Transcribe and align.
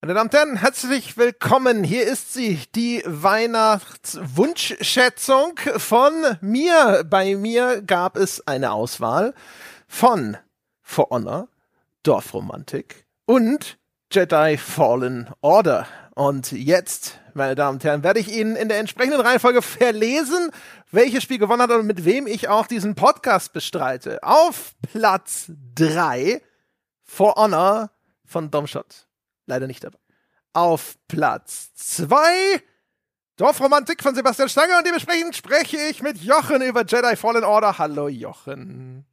Meine 0.00 0.14
Damen 0.14 0.28
und 0.28 0.34
Herren, 0.34 0.58
herzlich 0.58 1.16
willkommen. 1.16 1.82
Hier 1.82 2.06
ist 2.06 2.32
sie, 2.32 2.60
die 2.76 3.02
Weihnachtswunschschätzung 3.04 5.58
von 5.76 6.12
mir. 6.40 7.02
Bei 7.04 7.34
mir 7.34 7.82
gab 7.82 8.16
es 8.16 8.46
eine 8.46 8.70
Auswahl 8.70 9.34
von 9.88 10.36
For 10.82 11.08
Honor, 11.10 11.48
Dorfromantik 12.04 13.06
und 13.26 13.76
Jedi 14.12 14.56
Fallen 14.56 15.30
Order. 15.40 15.88
Und 16.14 16.52
jetzt, 16.52 17.18
meine 17.34 17.56
Damen 17.56 17.78
und 17.78 17.84
Herren, 17.84 18.04
werde 18.04 18.20
ich 18.20 18.28
Ihnen 18.28 18.54
in 18.54 18.68
der 18.68 18.78
entsprechenden 18.78 19.20
Reihenfolge 19.20 19.62
verlesen, 19.62 20.52
welches 20.92 21.24
Spiel 21.24 21.38
gewonnen 21.38 21.62
hat 21.62 21.72
und 21.72 21.86
mit 21.86 22.04
wem 22.04 22.28
ich 22.28 22.48
auch 22.48 22.68
diesen 22.68 22.94
Podcast 22.94 23.52
bestreite. 23.52 24.22
Auf 24.22 24.76
Platz 24.92 25.50
drei 25.74 26.40
For 27.02 27.34
Honor 27.34 27.90
von 28.24 28.52
Domshot 28.52 29.07
leider 29.48 29.66
nicht 29.66 29.82
dabei. 29.82 29.98
Auf 30.52 30.96
Platz 31.08 31.74
2 31.74 32.62
Dorfromantik 33.36 34.02
von 34.02 34.14
Sebastian 34.14 34.48
Stange 34.48 34.76
und 34.76 34.86
dementsprechend 34.86 35.36
spreche 35.36 35.76
ich 35.90 36.02
mit 36.02 36.18
Jochen 36.18 36.60
über 36.60 36.84
Jedi 36.84 37.14
Fallen 37.14 37.44
Order. 37.44 37.78
Hallo 37.78 38.08
Jochen. 38.08 39.06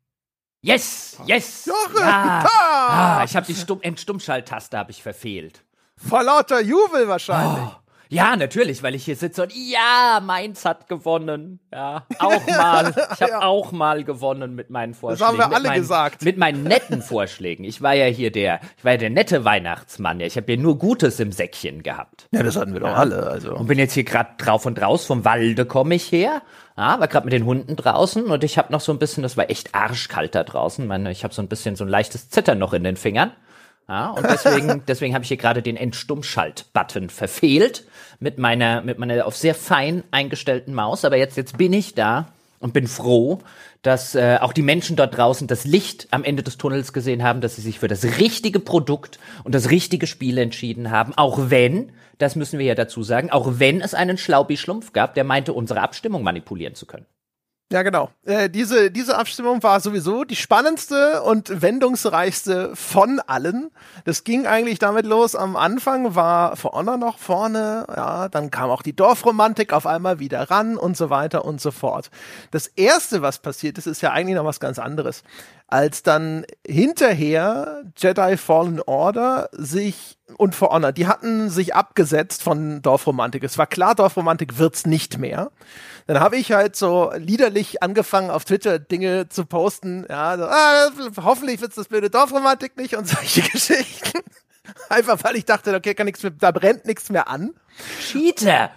Yes, 0.62 1.20
yes. 1.28 1.66
Jochen, 1.66 2.00
ja. 2.00 2.44
ha! 2.44 3.20
ah, 3.20 3.24
ich 3.24 3.36
habe 3.36 3.46
die 3.46 3.54
Stumm 3.54 3.82
Entstummschalttaste 3.84 4.80
habe 4.80 4.90
ich 4.90 5.04
verfehlt. 5.04 5.64
Vor 5.96 6.24
lauter 6.24 6.60
Jubel 6.60 7.08
wahrscheinlich. 7.08 7.68
Oh. 7.68 7.85
Ja, 8.10 8.36
natürlich, 8.36 8.84
weil 8.84 8.96
ich 8.96 9.06
hier 9.06 9.16
sitze 9.16 9.44
und 9.44 9.52
ja, 9.56 10.20
Mainz 10.24 10.66
hat 10.66 10.88
gewonnen. 10.88 11.60
Ja, 11.74 12.06
auch 12.20 12.46
mal. 12.48 12.94
Ich 13.16 13.22
habe 13.22 13.32
Ja. 13.32 13.42
auch 13.42 13.72
mal 13.72 14.04
gewonnen 14.04 14.56
mit 14.56 14.70
meinen 14.70 14.94
Vorschlägen. 14.94 15.28
haben 15.28 15.38
wir 15.52 15.56
alle 15.56 15.68
meinen, 15.70 15.82
gesagt. 15.82 16.24
Mit 16.24 16.38
meinen 16.38 16.64
netten 16.64 17.02
Vorschlägen. 17.02 17.64
Ich 17.64 17.82
war 17.82 17.94
ja 17.94 18.06
hier 18.06 18.32
der, 18.32 18.60
ich 18.78 18.86
war 18.86 18.94
ja 18.94 18.98
der 18.98 19.10
nette 19.10 19.46
Weihnachtsmann. 19.46 20.20
Ja, 20.20 20.28
ich 20.28 20.38
habe 20.38 20.52
ja 20.54 20.60
nur 20.60 20.78
Gutes 20.78 21.20
im 21.20 21.32
Säckchen 21.32 21.84
gehabt. 21.84 22.28
Ja, 22.32 22.44
das 22.44 22.56
hatten 22.56 22.74
wir 22.74 22.80
doch 22.82 22.96
alle. 22.96 23.28
Also. 23.28 23.56
Und 23.56 23.68
bin 23.68 23.80
jetzt 23.80 23.94
hier 23.94 24.04
gerade 24.04 24.32
drauf 24.38 24.66
und 24.66 24.82
raus 24.82 25.06
vom 25.06 25.26
Walde 25.26 25.66
komme 25.66 25.96
ich 25.96 26.12
her. 26.12 26.42
Ja, 26.78 27.00
war 27.00 27.08
gerade 27.08 27.26
mit 27.26 27.34
den 27.34 27.46
Hunden 27.46 27.76
draußen 27.76 28.26
und 28.26 28.44
ich 28.44 28.58
habe 28.58 28.72
noch 28.72 28.82
so 28.82 28.92
ein 28.92 29.00
bisschen, 29.00 29.24
das 29.24 29.38
war 29.38 29.50
echt 29.50 29.74
arschkalt 29.74 30.36
da 30.36 30.44
draußen. 30.44 30.86
Meine, 30.86 31.10
ich 31.12 31.24
habe 31.24 31.34
so 31.34 31.42
ein 31.42 31.48
bisschen 31.48 31.76
so 31.76 31.86
ein 31.86 31.90
leichtes 31.90 32.30
Zittern 32.30 32.60
noch 32.60 32.74
in 32.74 32.84
den 32.84 32.98
Fingern. 32.98 33.32
Ja, 33.88 34.10
und 34.10 34.26
deswegen, 34.26 34.84
deswegen 34.88 35.14
habe 35.14 35.24
ich 35.24 35.28
hier 35.28 35.38
gerade 35.38 35.62
den 35.62 35.78
Entstummschalt-Button 35.78 37.10
verfehlt 37.10 37.86
mit 38.20 38.38
meiner, 38.38 38.82
mit 38.82 38.98
meiner 38.98 39.26
auf 39.26 39.38
sehr 39.38 39.56
fein 39.56 40.04
eingestellten 40.12 40.74
Maus. 40.74 41.06
Aber 41.06 41.18
jetzt, 41.18 41.38
jetzt 41.38 41.58
bin 41.58 41.74
ich 41.74 41.94
da 41.94 42.28
und 42.60 42.74
bin 42.74 42.88
froh, 42.88 43.40
dass 43.82 44.16
äh, 44.16 44.40
auch 44.42 44.54
die 44.54 44.64
Menschen 44.64 44.96
dort 44.96 45.16
draußen 45.16 45.48
das 45.48 45.66
Licht 45.66 46.08
am 46.10 46.24
Ende 46.24 46.42
des 46.42 46.58
Tunnels 46.58 46.94
gesehen 46.94 47.24
haben, 47.24 47.42
dass 47.42 47.56
sie 47.56 47.62
sich 47.62 47.80
für 47.80 47.88
das 47.88 48.04
richtige 48.04 48.60
Produkt 48.60 49.20
und 49.44 49.54
das 49.54 49.70
richtige 49.70 50.08
Spiel 50.08 50.40
entschieden 50.40 50.90
haben. 50.90 51.14
Auch 51.16 51.52
wenn, 51.52 51.92
das 52.18 52.36
müssen 52.36 52.58
wir 52.58 52.66
ja 52.66 52.76
dazu 52.76 53.04
sagen, 53.04 53.30
auch 53.30 53.60
wenn 53.60 53.82
es 53.82 53.94
einen 53.94 54.18
Schlaubi-Schlumpf 54.18 54.94
gab, 54.94 55.14
der 55.14 55.24
meinte, 55.24 55.54
unsere 55.54 55.82
Abstimmung 55.82 56.24
manipulieren 56.24 56.74
zu 56.74 56.88
können. 56.88 57.06
Ja, 57.72 57.82
genau. 57.82 58.12
Äh, 58.26 58.48
diese, 58.48 58.92
diese 58.92 59.18
Abstimmung 59.18 59.64
war 59.64 59.80
sowieso 59.80 60.24
die 60.24 60.36
spannendste 60.36 61.24
und 61.24 61.64
wendungsreichste 61.64 62.76
von 62.76 63.20
allen. 63.22 63.72
Das 64.04 64.24
ging 64.24 64.46
eigentlich 64.46 64.78
damit 64.78 65.08
los. 65.08 65.36
Am 65.36 65.56
Anfang 65.56 66.14
war 66.14 66.58
For 66.58 66.74
Honor 66.74 66.98
noch 66.98 67.18
vorne, 67.18 67.88
ja, 67.90 68.30
dann 68.30 68.52
kam 68.52 68.70
auch 68.70 68.84
die 68.84 68.96
Dorfromantik 68.96 69.74
auf 69.74 69.88
einmal 69.88 70.20
wieder 70.20 70.52
ran 70.52 70.78
und 70.78 70.96
so 70.96 71.10
weiter 71.10 71.44
und 71.44 71.60
so 71.60 71.72
fort. 71.72 72.12
Das 72.52 72.68
erste, 72.68 73.24
was 73.24 73.40
passiert 73.40 73.80
ist, 73.80 73.88
ist 73.88 74.02
ja 74.02 74.12
eigentlich 74.12 74.36
noch 74.36 74.46
was 74.46 74.60
ganz 74.60 74.78
anderes. 74.78 75.24
Als 75.68 76.04
dann 76.04 76.46
hinterher 76.66 77.84
Jedi 77.98 78.38
Fallen 78.38 78.82
Order 78.82 79.50
sich 79.52 80.18
und 80.38 80.54
For 80.54 80.70
Honor, 80.70 80.92
die 80.92 81.08
hatten 81.08 81.50
sich 81.50 81.74
abgesetzt 81.74 82.44
von 82.44 82.82
Dorfromantik. 82.84 83.44
Es 83.44 83.58
war 83.58 83.66
klar, 83.66 83.96
Dorfromantik 83.96 84.60
wird's 84.60 84.86
nicht 84.86 85.18
mehr. 85.18 85.52
Dann 86.08 86.20
habe 86.20 86.38
ich 86.38 86.52
halt 86.52 86.76
so 86.76 87.12
liederlich 87.16 87.82
angefangen, 87.82 88.30
auf 88.30 88.46
Twitter 88.46 88.78
Dinge 88.78 89.28
zu 89.30 89.46
posten. 89.46 90.06
Ja, 90.08 90.38
so, 90.38 90.44
ah, 90.46 91.24
hoffentlich 91.24 91.62
wird's 91.62 91.76
das 91.76 91.88
blöde 91.88 92.12
Dorfromantik 92.12 92.78
nicht 92.78 92.96
und 92.96 93.08
solche 93.08 93.42
Geschichten. 93.42 94.20
Einfach 94.90 95.24
weil 95.24 95.36
ich 95.36 95.46
dachte, 95.46 95.74
okay, 95.74 95.96
kann 95.96 96.06
nichts 96.06 96.22
mehr, 96.22 96.32
da 96.32 96.52
brennt 96.52 96.86
nichts 96.86 97.10
mehr 97.10 97.28
an. 97.28 97.54
Cheater! 98.00 98.70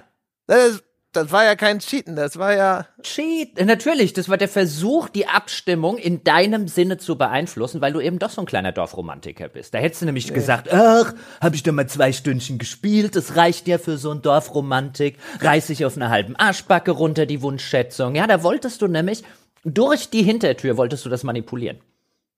Das, 0.47 0.83
das 1.25 1.33
war 1.33 1.45
ja 1.45 1.57
kein 1.57 1.81
Cheaten, 1.81 2.17
das 2.17 2.39
war 2.39 2.55
ja. 2.55 2.87
Cheat. 3.03 3.65
Natürlich, 3.65 4.13
das 4.13 4.29
war 4.29 4.37
der 4.37 4.49
Versuch, 4.49 5.09
die 5.09 5.27
Abstimmung 5.27 5.99
in 5.99 6.25
deinem 6.25 6.69
Sinne 6.69 6.99
zu 6.99 7.17
beeinflussen, 7.17 7.81
weil 7.81 7.93
du 7.93 8.01
eben 8.01 8.19
doch 8.19 8.31
so 8.31 8.41
ein 8.41 8.47
kleiner 8.47 8.73
Dorfromantiker 8.73 9.49
bist. 9.49 9.75
Da 9.75 9.79
hättest 9.79 10.03
du 10.03 10.07
nämlich 10.07 10.33
gesagt, 10.33 10.73
ach, 10.73 11.15
hab 11.41 11.55
ich 11.55 11.63
doch 11.63 11.73
mal 11.73 11.89
zwei 11.89 12.13
Stündchen 12.13 12.59
gespielt, 12.59 13.17
das 13.17 13.37
reicht 13.37 13.69
ja 13.69 13.79
für 13.79 13.99
so 13.99 14.11
ein 14.11 14.23
Dorfromantik, 14.23 15.19
reiß 15.41 15.71
ich 15.71 15.85
auf 15.85 15.97
einer 15.97 16.11
halben 16.11 16.37
Arschbacke 16.37 16.91
runter 16.91 17.27
die 17.27 17.43
Wunschschätzung. 17.43 18.15
Ja, 18.15 18.27
da 18.27 18.43
wolltest 18.43 18.83
du 18.83 18.87
nämlich, 18.87 19.25
durch 19.65 20.11
die 20.11 20.23
Hintertür 20.23 20.77
wolltest 20.77 21.05
du 21.05 21.09
das 21.09 21.25
manipulieren. 21.25 21.79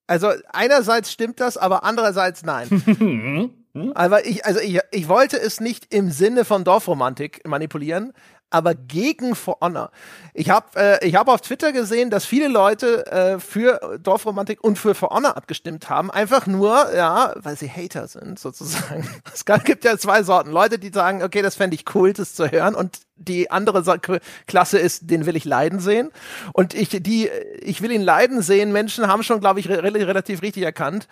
Also 0.06 0.32
einerseits 0.52 1.12
stimmt 1.12 1.38
das, 1.38 1.56
aber 1.56 1.84
andererseits 1.84 2.42
nein. 2.42 3.52
aber 3.94 4.26
ich, 4.26 4.44
also 4.44 4.58
ich, 4.58 4.80
ich 4.91 5.08
wollte 5.08 5.41
es 5.41 5.60
nicht 5.60 5.94
im 5.94 6.10
Sinne 6.10 6.44
von 6.44 6.64
Dorfromantik 6.64 7.47
manipulieren, 7.47 8.12
aber 8.50 8.75
gegen 8.75 9.34
For 9.34 9.59
Honor. 9.61 9.91
Ich 10.34 10.50
habe 10.50 10.66
äh, 10.77 11.06
ich 11.06 11.15
hab 11.15 11.28
auf 11.28 11.41
Twitter 11.41 11.72
gesehen, 11.72 12.11
dass 12.11 12.25
viele 12.25 12.49
Leute 12.49 13.06
äh, 13.06 13.38
für 13.38 13.99
Dorfromantik 14.03 14.62
und 14.62 14.78
für 14.78 14.94
For 14.94 15.11
Honor 15.11 15.37
abgestimmt 15.37 15.88
haben. 15.88 16.11
Einfach 16.11 16.47
nur, 16.47 16.93
ja, 16.94 17.33
weil 17.37 17.56
sie 17.56 17.71
Hater 17.71 18.09
sind, 18.09 18.39
sozusagen. 18.39 19.09
Es 19.33 19.44
gibt 19.65 19.84
ja 19.84 19.97
zwei 19.97 20.22
Sorten. 20.22 20.50
Leute, 20.50 20.78
die 20.78 20.91
sagen, 20.91 21.22
okay, 21.22 21.43
das 21.43 21.55
fände 21.55 21.75
ich 21.75 21.84
cool, 21.94 22.12
das 22.12 22.34
zu 22.34 22.50
hören. 22.50 22.75
Und 22.75 23.00
die 23.16 23.50
andere 23.50 24.00
Klasse 24.47 24.78
ist, 24.78 25.10
den 25.10 25.27
will 25.27 25.37
ich 25.37 25.44
leiden 25.44 25.78
sehen. 25.78 26.10
Und 26.53 26.75
ich, 26.75 26.89
die, 26.91 27.31
ich 27.60 27.83
will 27.83 27.93
ihn 27.93 28.03
leiden 28.03 28.43
sehen. 28.43 28.72
Menschen 28.72 29.06
haben 29.06 29.22
schon, 29.22 29.41
glaube 29.41 29.60
ich, 29.60 29.69
re 29.69 29.83
relativ 29.83 30.43
richtig 30.43 30.65
erkannt. 30.65 31.06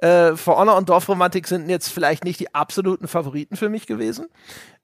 Äh, 0.00 0.34
For 0.36 0.56
Honor 0.56 0.76
und 0.76 0.88
Dorfromantik 0.88 1.46
sind 1.46 1.68
jetzt 1.68 1.88
vielleicht 1.88 2.24
nicht 2.24 2.40
die 2.40 2.54
absoluten 2.54 3.06
Favoriten 3.06 3.56
für 3.56 3.68
mich 3.68 3.86
gewesen. 3.86 4.28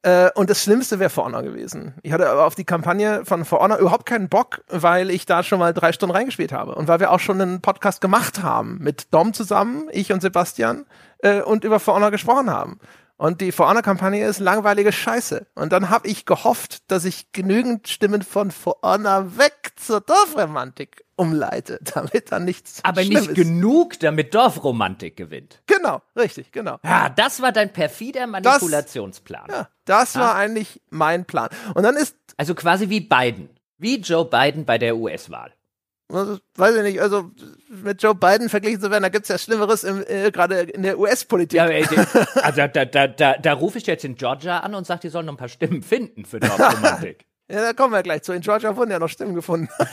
Äh, 0.03 0.31
und 0.35 0.51
das 0.51 0.63
Schlimmste 0.63 0.99
wäre 0.99 1.09
For 1.09 1.25
Honor 1.25 1.43
gewesen. 1.43 1.95
Ich 2.03 2.13
hatte 2.13 2.29
aber 2.29 2.45
auf 2.45 2.55
die 2.55 2.65
Kampagne 2.65 3.25
von 3.25 3.47
For 3.47 3.61
Honor 3.61 3.79
überhaupt 3.79 4.05
keinen 4.05 4.29
Bock, 4.29 4.63
weil 4.69 5.11
ich 5.11 5.25
da 5.25 5.43
schon 5.43 5.59
mal 5.59 5.73
drei 5.73 5.93
Stunden 5.93 6.15
reingespielt 6.15 6.53
habe. 6.53 6.75
Und 6.75 6.87
weil 6.87 7.01
wir 7.01 7.11
auch 7.11 7.21
schon 7.21 7.41
einen 7.41 7.63
Podcast 7.63 8.03
gemacht 8.03 8.43
haben 8.43 8.79
mit 8.81 9.13
Dom 9.15 9.33
zusammen, 9.33 9.89
ich 9.91 10.13
und 10.13 10.21
Sebastian, 10.21 10.85
äh, 11.21 11.41
und 11.41 11.65
über 11.65 11.81
For 11.81 11.95
Honor 11.95 12.11
gesprochen 12.11 12.51
haben. 12.51 12.79
Und 13.19 13.41
die 13.41 13.51
For 13.51 13.69
Honor-Kampagne 13.69 14.27
ist 14.27 14.41
langweilige 14.41 14.93
Scheiße. 14.93 15.47
Und 15.55 15.73
dann 15.73 15.89
habe 15.89 16.07
ich 16.07 16.27
gehofft, 16.27 16.91
dass 16.91 17.05
ich 17.07 17.33
genügend 17.33 17.89
Stimmen 17.89 18.23
von 18.23 18.51
For 18.51 18.77
Honor 18.83 19.39
weg 19.39 19.73
zur 19.77 20.01
Dorfromantik 20.03 21.05
umleite, 21.17 21.79
damit 21.95 22.31
dann 22.31 22.45
nichts 22.45 22.81
Aber 22.85 23.03
Schlimmes. 23.03 23.29
nicht 23.29 23.35
genug, 23.37 23.99
damit 24.01 24.35
Dorfromantik 24.35 25.17
gewinnt. 25.17 25.63
Genau, 25.67 26.03
richtig, 26.15 26.53
genau. 26.53 26.79
Ja, 26.85 27.09
das 27.09 27.41
war 27.41 27.53
dein 27.53 27.73
perfider 27.73 28.27
Manipulationsplan. 28.27 29.47
Ja, 29.51 29.69
das 29.87 30.17
war 30.17 30.35
eigentlich 30.35 30.83
mein 30.91 31.25
Plan. 31.25 31.49
Und 31.75 31.83
dann 31.85 31.97
ist, 31.97 32.17
Also 32.37 32.55
quasi 32.55 32.91
wie 32.91 33.01
Biden. 33.01 33.49
Wie 33.79 33.97
Joe 33.99 34.25
Biden 34.27 34.65
bei 34.67 34.79
der 34.79 34.97
US-Wahl. 34.97 35.53
Also, 36.13 36.39
weiß 36.55 36.77
ich 36.77 36.83
nicht, 36.83 37.01
also 37.01 37.31
mit 37.69 38.03
Joe 38.03 38.15
Biden 38.15 38.49
verglichen 38.49 38.81
zu 38.81 38.91
werden, 38.91 39.03
da 39.03 39.09
gibt's 39.09 39.29
ja 39.29 39.39
Schlimmeres 39.39 39.83
im, 39.83 40.05
äh, 40.07 40.31
gerade 40.31 40.61
in 40.61 40.83
der 40.83 40.99
US-Politik. 40.99 41.57
Ja, 41.57 41.67
also 42.43 42.67
da, 42.73 42.85
da, 42.85 43.07
da, 43.09 43.35
da 43.35 43.53
rufe 43.53 43.79
ich 43.79 43.87
jetzt 43.87 44.05
in 44.05 44.15
Georgia 44.15 44.61
an 44.61 44.75
und 44.75 44.87
sage, 44.87 45.01
die 45.01 45.09
sollen 45.09 45.27
noch 45.27 45.35
ein 45.35 45.39
paar 45.39 45.49
Stimmen 45.49 45.83
finden 45.83 46.25
für 46.25 46.41
Dorfromantik. 46.41 47.25
Ja, 47.49 47.61
da 47.61 47.73
kommen 47.75 47.93
wir 47.93 48.03
gleich 48.03 48.23
zu. 48.25 48.33
In 48.33 48.41
Georgia 48.41 48.75
wurden 48.75 48.91
ja 48.91 48.99
noch 48.99 49.09
Stimmen 49.09 49.37
gefunden. 49.37 49.69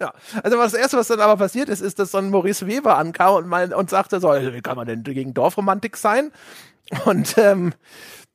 ja. 0.00 0.14
Also 0.44 0.58
was 0.58 0.70
das 0.70 0.80
erste, 0.80 0.96
was 0.96 1.08
dann 1.08 1.18
aber 1.18 1.36
passiert 1.36 1.68
ist, 1.68 1.80
ist, 1.80 1.98
dass 1.98 2.12
so 2.12 2.18
ein 2.18 2.30
Maurice 2.30 2.68
Weber 2.68 2.98
ankam 2.98 3.34
und, 3.34 3.48
mein, 3.48 3.74
und 3.74 3.90
sagte 3.90 4.20
so, 4.20 4.28
wie 4.28 4.60
kann 4.60 4.76
man 4.76 4.86
denn 4.86 5.02
gegen 5.02 5.34
Dorfromantik 5.34 5.96
sein? 5.96 6.30
Und 7.04 7.36
ähm, 7.36 7.74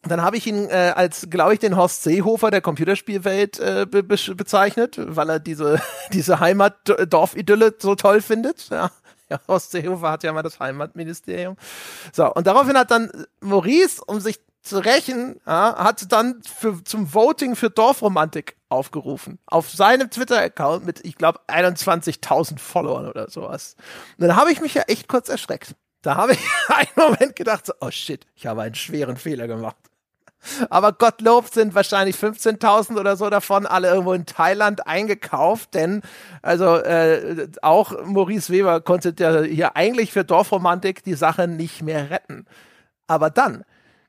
dann 0.04 0.22
habe 0.22 0.38
ich 0.38 0.48
ihn 0.48 0.70
äh, 0.70 0.94
als, 0.96 1.28
glaube 1.30 1.54
ich, 1.54 1.60
den 1.60 1.76
Horst 1.76 2.04
Seehofer 2.04 2.52
der 2.52 2.62
Computerspielwelt 2.62 3.60
äh, 3.60 3.86
be 3.90 4.04
be 4.04 4.18
bezeichnet, 4.36 4.96
weil 5.00 5.30
er 5.30 5.40
diese, 5.40 5.82
diese 6.14 6.40
Heimat-Dorf-Idylle 6.40 7.76
so 7.80 7.96
toll 7.96 8.22
findet. 8.22 8.70
Ja. 8.70 8.92
Ja, 9.30 9.42
Horst 9.50 9.72
Seehofer 9.72 10.10
hat 10.10 10.24
ja 10.24 10.32
mal 10.32 10.42
das 10.42 10.62
Heimatministerium. 10.62 11.58
So, 12.14 12.34
und 12.34 12.48
daraufhin 12.48 12.78
hat 12.78 12.92
dann 12.92 13.12
Maurice, 13.42 14.02
um 14.08 14.22
sich 14.22 14.40
zu 14.62 14.80
rächen, 14.80 15.42
ja, 15.46 15.76
hat 15.78 16.10
dann 16.14 16.42
für, 16.44 16.82
zum 16.86 17.14
Voting 17.14 17.58
für 17.58 17.70
Dorfromantik 17.70 18.56
aufgerufen. 18.70 19.40
Auf 19.46 19.70
seinem 19.70 20.10
Twitter-Account 20.10 20.86
mit, 20.86 21.04
ich 21.06 21.16
glaube, 21.16 21.42
21.000 21.48 22.60
Followern 22.60 23.08
oder 23.10 23.30
sowas. 23.30 23.76
Und 24.18 24.28
dann 24.28 24.38
habe 24.38 24.52
ich 24.54 24.62
mich 24.62 24.74
ja 24.74 24.84
echt 24.84 25.10
kurz 25.10 25.28
erschreckt. 25.28 25.76
Da 26.08 26.16
habe 26.16 26.32
ich 26.32 26.40
einen 26.70 26.88
Moment 26.96 27.36
gedacht, 27.36 27.66
so, 27.66 27.74
oh 27.82 27.92
shit, 27.92 28.26
ich 28.34 28.48
habe 28.48 28.62
einen 28.62 28.76
schweren 28.76 29.18
Fehler 29.18 29.46
gemacht. 29.46 29.76
Aber 30.70 30.94
Gottlob 30.94 31.50
sind 31.50 31.76
wahrscheinlich 31.76 32.16
15.000 32.16 32.98
oder 32.98 33.18
so 33.18 33.30
davon 33.30 33.66
alle 33.66 33.90
irgendwo 33.90 34.14
in 34.14 34.26
Thailand 34.26 34.88
eingekauft, 34.88 35.74
denn 35.74 36.02
also 36.42 36.78
äh, 36.78 37.50
auch 37.62 38.06
Maurice 38.06 38.54
Weber 38.54 38.80
konnte 38.80 39.14
ja 39.20 39.42
hier 39.42 39.76
eigentlich 39.76 40.14
für 40.14 40.24
Dorfromantik 40.24 41.04
die 41.04 41.16
Sache 41.16 41.50
nicht 41.50 41.82
mehr 41.82 42.10
retten. 42.10 42.46
Aber 43.08 43.30
dann 43.30 43.66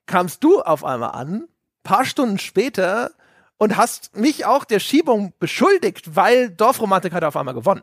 kamst 0.06 0.44
du 0.44 0.60
auf 0.60 0.84
einmal 0.84 1.10
an, 1.10 1.48
paar 1.82 2.04
Stunden 2.04 2.38
später, 2.38 3.10
und 3.56 3.76
hast 3.76 4.14
mich 4.16 4.46
auch 4.46 4.64
der 4.64 4.78
Schiebung 4.78 5.32
beschuldigt, 5.40 6.14
weil 6.14 6.48
Dorfromantik 6.50 7.12
hat 7.12 7.24
auf 7.24 7.36
einmal 7.36 7.54
gewonnen. 7.54 7.82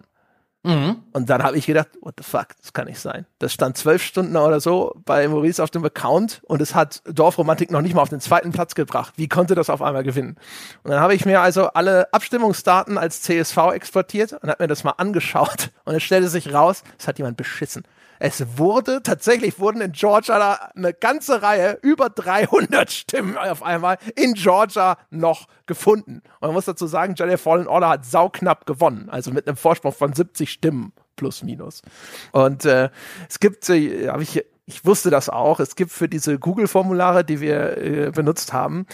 Mhm. 0.66 1.04
Und 1.14 1.30
dann 1.30 1.44
habe 1.44 1.58
ich 1.58 1.68
gedacht, 1.68 1.90
what 2.02 2.16
the 2.18 2.24
fuck, 2.24 2.48
das 2.60 2.74
kann 2.74 2.88
nicht 2.88 3.00
sein. 3.00 3.28
Das 3.38 3.54
stand 3.54 3.78
zwölf 3.78 4.02
Stunden 4.02 4.36
oder 4.36 4.60
so 4.60 4.96
bei 5.06 5.28
Maurice 5.28 5.64
auf 5.64 5.70
dem 5.70 5.86
Account 5.86 6.42
und 6.46 6.60
es 6.60 6.74
hat 6.74 7.04
Dorfromantik 7.06 7.70
noch 7.70 7.82
nicht 7.82 7.94
mal 7.94 8.02
auf 8.02 8.10
den 8.10 8.20
zweiten 8.20 8.52
Platz 8.52 8.74
gebracht. 8.74 9.14
Wie 9.16 9.28
konnte 9.28 9.54
das 9.54 9.70
auf 9.70 9.84
einmal 9.84 10.04
gewinnen? 10.04 10.38
Und 10.84 10.92
dann 10.92 11.00
habe 11.00 11.14
ich 11.14 11.24
mir 11.24 11.42
also 11.42 11.68
alle 11.68 12.12
Abstimmungsdaten 12.12 12.98
als 12.98 13.22
CSV 13.22 13.58
exportiert 13.74 14.34
und 14.34 14.50
habe 14.50 14.64
mir 14.64 14.68
das 14.68 14.84
mal 14.84 14.96
angeschaut 14.98 15.70
und 15.86 15.94
es 15.94 16.02
stellte 16.02 16.30
sich 16.30 16.52
raus, 16.52 16.84
es 16.98 17.08
hat 17.08 17.20
jemand 17.20 17.38
beschissen. 17.38 17.84
Es 18.28 18.58
wurde, 18.58 19.04
tatsächlich 19.04 19.60
wurden 19.60 19.82
in 19.82 19.92
Georgia 19.92 20.72
eine 20.76 20.96
ganze 20.96 21.44
Reihe, 21.44 21.78
über 21.84 22.10
300 22.10 22.92
Stimmen 22.92 23.38
auf 23.38 23.62
einmal 23.62 24.00
in 24.16 24.34
Georgia 24.34 24.98
noch 25.12 25.48
gefunden. 25.68 26.24
Und 26.40 26.48
man 26.48 26.54
muss 26.54 26.66
dazu 26.66 26.88
sagen, 26.88 27.14
Jedi 27.16 27.38
Fallen 27.38 27.68
Order 27.68 27.88
hat 27.90 28.04
sauknapp 28.04 28.66
gewonnen. 28.66 29.10
Also 29.12 29.30
mit 29.30 29.48
einem 29.48 29.58
Vorsprung 29.58 29.94
von 29.94 30.14
70 30.14 30.50
Stimmen 30.50 30.92
plus 31.16 31.44
minus. 31.44 31.84
Und 32.32 32.66
äh, 32.66 32.90
es 33.30 33.40
gibt, 33.40 33.70
äh, 33.70 34.10
habe 34.10 34.24
ich, 34.24 34.44
ich 34.66 34.84
wusste 34.84 35.12
das 35.12 35.30
auch, 35.30 35.60
es 35.60 35.76
gibt 35.76 35.92
für 35.92 36.10
diese 36.10 36.40
Google-Formulare, 36.40 37.26
die 37.26 37.42
wir 37.42 37.78
äh, 37.78 38.10
benutzt 38.12 38.54
haben, 38.54 38.88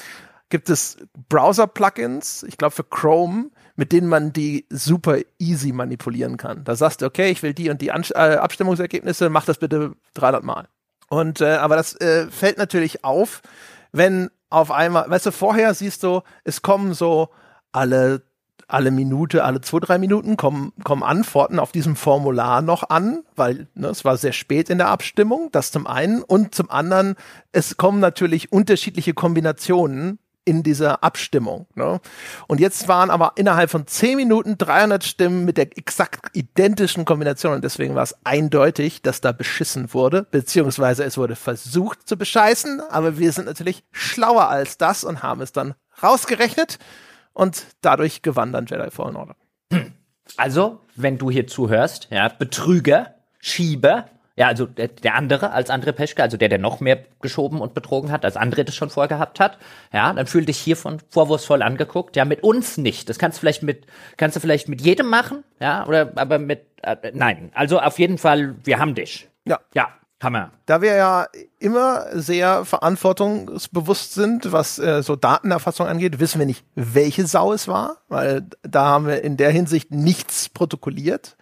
gibt 0.49 0.69
es 0.69 0.97
Browser-Plugins, 1.29 2.43
ich 2.43 2.57
glaube 2.57 2.75
für 2.75 2.83
Chrome, 2.83 3.49
mit 3.81 3.91
denen 3.91 4.07
man 4.07 4.31
die 4.31 4.67
super 4.69 5.17
easy 5.39 5.71
manipulieren 5.71 6.37
kann. 6.37 6.63
Da 6.65 6.75
sagst 6.75 7.01
du, 7.01 7.07
okay, 7.07 7.31
ich 7.31 7.41
will 7.41 7.55
die 7.55 7.71
und 7.71 7.81
die 7.81 7.91
An 7.91 8.05
äh, 8.13 8.35
Abstimmungsergebnisse, 8.35 9.31
mach 9.31 9.43
das 9.43 9.57
bitte 9.57 9.93
300 10.13 10.43
Mal. 10.43 10.67
Und 11.09 11.41
äh, 11.41 11.55
aber 11.55 11.77
das 11.77 11.99
äh, 11.99 12.27
fällt 12.27 12.59
natürlich 12.59 13.03
auf, 13.03 13.41
wenn 13.91 14.29
auf 14.51 14.69
einmal, 14.69 15.09
weißt 15.09 15.25
du, 15.25 15.31
vorher 15.31 15.73
siehst 15.73 16.03
du, 16.03 16.21
es 16.43 16.61
kommen 16.61 16.93
so 16.93 17.29
alle 17.71 18.21
alle 18.67 18.91
Minute, 18.91 19.43
alle 19.43 19.61
zwei, 19.61 19.79
drei 19.79 19.97
Minuten 19.97 20.37
kommen, 20.37 20.73
kommen 20.83 21.01
Antworten 21.01 21.57
auf 21.57 21.71
diesem 21.71 21.95
Formular 21.95 22.61
noch 22.61 22.87
an, 22.91 23.23
weil 23.35 23.67
ne, 23.73 23.87
es 23.87 24.05
war 24.05 24.15
sehr 24.15 24.31
spät 24.31 24.69
in 24.69 24.77
der 24.77 24.89
Abstimmung, 24.89 25.49
das 25.51 25.71
zum 25.71 25.87
einen. 25.87 26.21
Und 26.21 26.53
zum 26.53 26.69
anderen, 26.69 27.15
es 27.51 27.77
kommen 27.77 27.99
natürlich 27.99 28.51
unterschiedliche 28.51 29.15
Kombinationen 29.15 30.19
in 30.43 30.63
dieser 30.63 31.03
Abstimmung. 31.03 31.67
Ne? 31.75 31.99
Und 32.47 32.59
jetzt 32.59 32.87
waren 32.87 33.09
aber 33.09 33.33
innerhalb 33.35 33.69
von 33.69 33.85
zehn 33.87 34.17
Minuten 34.17 34.57
300 34.57 35.03
Stimmen 35.03 35.45
mit 35.45 35.57
der 35.57 35.77
exakt 35.77 36.35
identischen 36.35 37.05
Kombination. 37.05 37.53
Und 37.53 37.63
deswegen 37.63 37.95
war 37.95 38.03
es 38.03 38.15
eindeutig, 38.23 39.01
dass 39.01 39.21
da 39.21 39.31
beschissen 39.31 39.93
wurde, 39.93 40.23
beziehungsweise 40.29 41.03
es 41.03 41.17
wurde 41.17 41.35
versucht 41.35 42.07
zu 42.07 42.17
bescheißen. 42.17 42.81
Aber 42.89 43.19
wir 43.19 43.31
sind 43.31 43.45
natürlich 43.45 43.83
schlauer 43.91 44.47
als 44.49 44.77
das 44.77 45.03
und 45.03 45.23
haben 45.23 45.41
es 45.41 45.51
dann 45.51 45.75
rausgerechnet. 46.01 46.79
Und 47.33 47.65
dadurch 47.81 48.21
gewann 48.21 48.51
dann 48.51 48.65
Jedi 48.65 48.89
Fallen 48.91 49.15
Order. 49.15 49.35
Also, 50.37 50.79
wenn 50.95 51.17
du 51.17 51.29
hier 51.29 51.47
zuhörst, 51.47 52.07
ja, 52.09 52.27
Betrüger, 52.29 53.15
Schieber, 53.39 54.05
ja, 54.41 54.47
also 54.47 54.65
der, 54.65 54.87
der 54.87 55.13
andere 55.13 55.51
als 55.51 55.69
André 55.69 55.91
Peschke, 55.91 56.23
also 56.23 56.35
der, 56.35 56.49
der 56.49 56.57
noch 56.57 56.79
mehr 56.79 57.03
geschoben 57.21 57.61
und 57.61 57.75
betrogen 57.75 58.11
hat, 58.11 58.25
als 58.25 58.37
André 58.37 58.63
das 58.63 58.73
schon 58.73 58.89
vorgehabt 58.89 59.39
hat, 59.39 59.59
ja, 59.93 60.11
dann 60.13 60.25
fühl 60.25 60.45
dich 60.45 60.57
hiervon 60.57 60.97
vorwurfsvoll 61.09 61.61
angeguckt. 61.61 62.15
Ja, 62.15 62.25
mit 62.25 62.41
uns 62.41 62.77
nicht. 62.77 63.07
Das 63.07 63.19
kannst 63.19 63.37
du 63.37 63.41
vielleicht 63.41 63.61
mit, 63.61 63.85
kannst 64.17 64.35
du 64.35 64.39
vielleicht 64.39 64.67
mit 64.67 64.81
jedem 64.81 65.09
machen, 65.09 65.43
ja, 65.59 65.85
oder 65.85 66.11
aber 66.15 66.39
mit, 66.39 66.65
äh, 66.81 66.95
nein. 67.13 67.51
Also 67.53 67.79
auf 67.79 67.99
jeden 67.99 68.17
Fall, 68.17 68.55
wir 68.63 68.79
haben 68.79 68.95
dich. 68.95 69.29
Ja. 69.45 69.59
Ja, 69.75 69.89
Hammer. 70.23 70.49
Da 70.65 70.81
wir 70.81 70.95
ja 70.95 71.27
immer 71.59 72.07
sehr 72.13 72.65
verantwortungsbewusst 72.65 74.15
sind, 74.15 74.51
was 74.51 74.79
äh, 74.79 75.03
so 75.03 75.15
Datenerfassung 75.15 75.85
angeht, 75.85 76.19
wissen 76.19 76.39
wir 76.39 76.47
nicht, 76.47 76.65
welche 76.73 77.27
Sau 77.27 77.53
es 77.53 77.67
war, 77.67 77.97
weil 78.07 78.47
da 78.63 78.85
haben 78.85 79.05
wir 79.05 79.23
in 79.23 79.37
der 79.37 79.51
Hinsicht 79.51 79.91
nichts 79.91 80.49
protokolliert. 80.49 81.37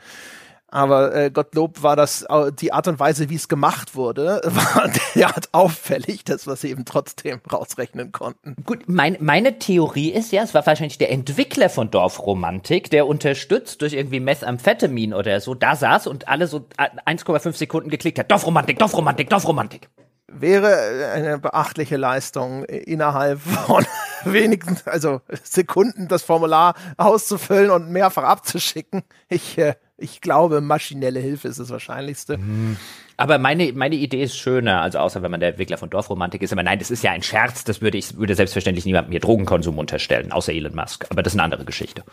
Aber 0.72 1.16
äh, 1.16 1.32
Gottlob 1.32 1.82
war 1.84 1.96
das 1.96 2.26
die 2.60 2.72
Art 2.74 2.88
und 2.88 3.00
Weise, 3.00 3.30
wie 3.30 3.36
es 3.36 3.48
gemacht 3.48 3.96
wurde, 3.96 4.42
war 4.46 4.90
derart 5.16 5.50
auffällig, 5.52 6.24
dass 6.24 6.48
wir 6.48 6.54
es 6.54 6.64
eben 6.64 6.86
trotzdem 6.86 7.42
rausrechnen 7.52 8.12
konnten. 8.12 8.56
Gut, 8.66 8.84
mein, 8.88 9.18
meine 9.20 9.60
Theorie 9.60 10.10
ist 10.10 10.32
ja, 10.32 10.44
es 10.44 10.54
war 10.54 10.66
wahrscheinlich 10.66 10.98
der 10.98 11.12
Entwickler 11.12 11.70
von 11.70 11.92
Dorfromantik, 11.92 12.90
der 12.90 13.08
unterstützt 13.08 13.82
durch 13.82 13.94
irgendwie 13.94 14.20
Methamphetamin 14.20 15.14
oder 15.14 15.40
so, 15.42 15.56
da 15.56 15.76
saß 15.76 16.08
und 16.08 16.28
alle 16.28 16.48
so 16.48 16.68
1,5 16.78 17.54
Sekunden 17.54 17.90
geklickt 17.90 18.20
hat. 18.20 18.32
Dorfromantik, 18.32 18.78
Dorfromantik, 18.80 19.30
Dorfromantik 19.30 19.90
wäre 20.32 21.12
eine 21.14 21.40
beachtliche 21.40 21.98
Leistung, 21.98 22.64
innerhalb 22.66 23.40
von 23.40 23.86
wenigen, 24.26 24.78
also 24.86 25.22
Sekunden 25.44 26.08
das 26.08 26.24
Formular 26.24 26.76
auszufüllen 26.98 27.72
und 27.72 27.90
mehrfach 27.90 28.24
abzuschicken. 28.24 29.04
Ich 29.28 29.58
äh, 29.58 29.76
ich 30.00 30.22
glaube, 30.22 30.62
maschinelle 30.62 31.20
Hilfe 31.20 31.48
ist 31.48 31.60
das 31.60 31.70
Wahrscheinlichste. 31.70 32.38
Mhm. 32.38 32.78
Aber 33.18 33.38
meine, 33.38 33.74
meine 33.74 33.96
Idee 33.96 34.24
ist 34.24 34.38
schöner, 34.38 34.82
also 34.82 35.00
außer 35.00 35.22
wenn 35.22 35.32
man 35.32 35.40
der 35.40 35.50
Entwickler 35.50 35.78
von 35.78 35.90
Dorfromantik 35.90 36.42
ist. 36.42 36.54
Aber 36.54 36.64
nein, 36.64 36.80
das 36.80 36.92
ist 36.92 37.04
ja 37.04 37.12
ein 37.12 37.24
Scherz, 37.24 37.64
das 37.64 37.82
würde 37.82 37.98
ich, 37.98 38.18
würde 38.18 38.36
selbstverständlich 38.36 38.86
niemandem 38.86 39.12
hier 39.12 39.20
Drogenkonsum 39.20 39.78
unterstellen, 39.78 40.32
außer 40.32 40.54
Elon 40.54 40.76
Musk. 40.76 41.06
Aber 41.10 41.24
das 41.24 41.34
ist 41.34 41.38
eine 41.40 41.44
andere 41.44 41.66
Geschichte. 41.66 42.04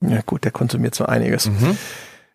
Ja 0.00 0.20
gut, 0.24 0.44
der 0.44 0.52
konsumiert 0.52 0.94
so 0.94 1.04
einiges. 1.06 1.46
Mhm 1.46 1.76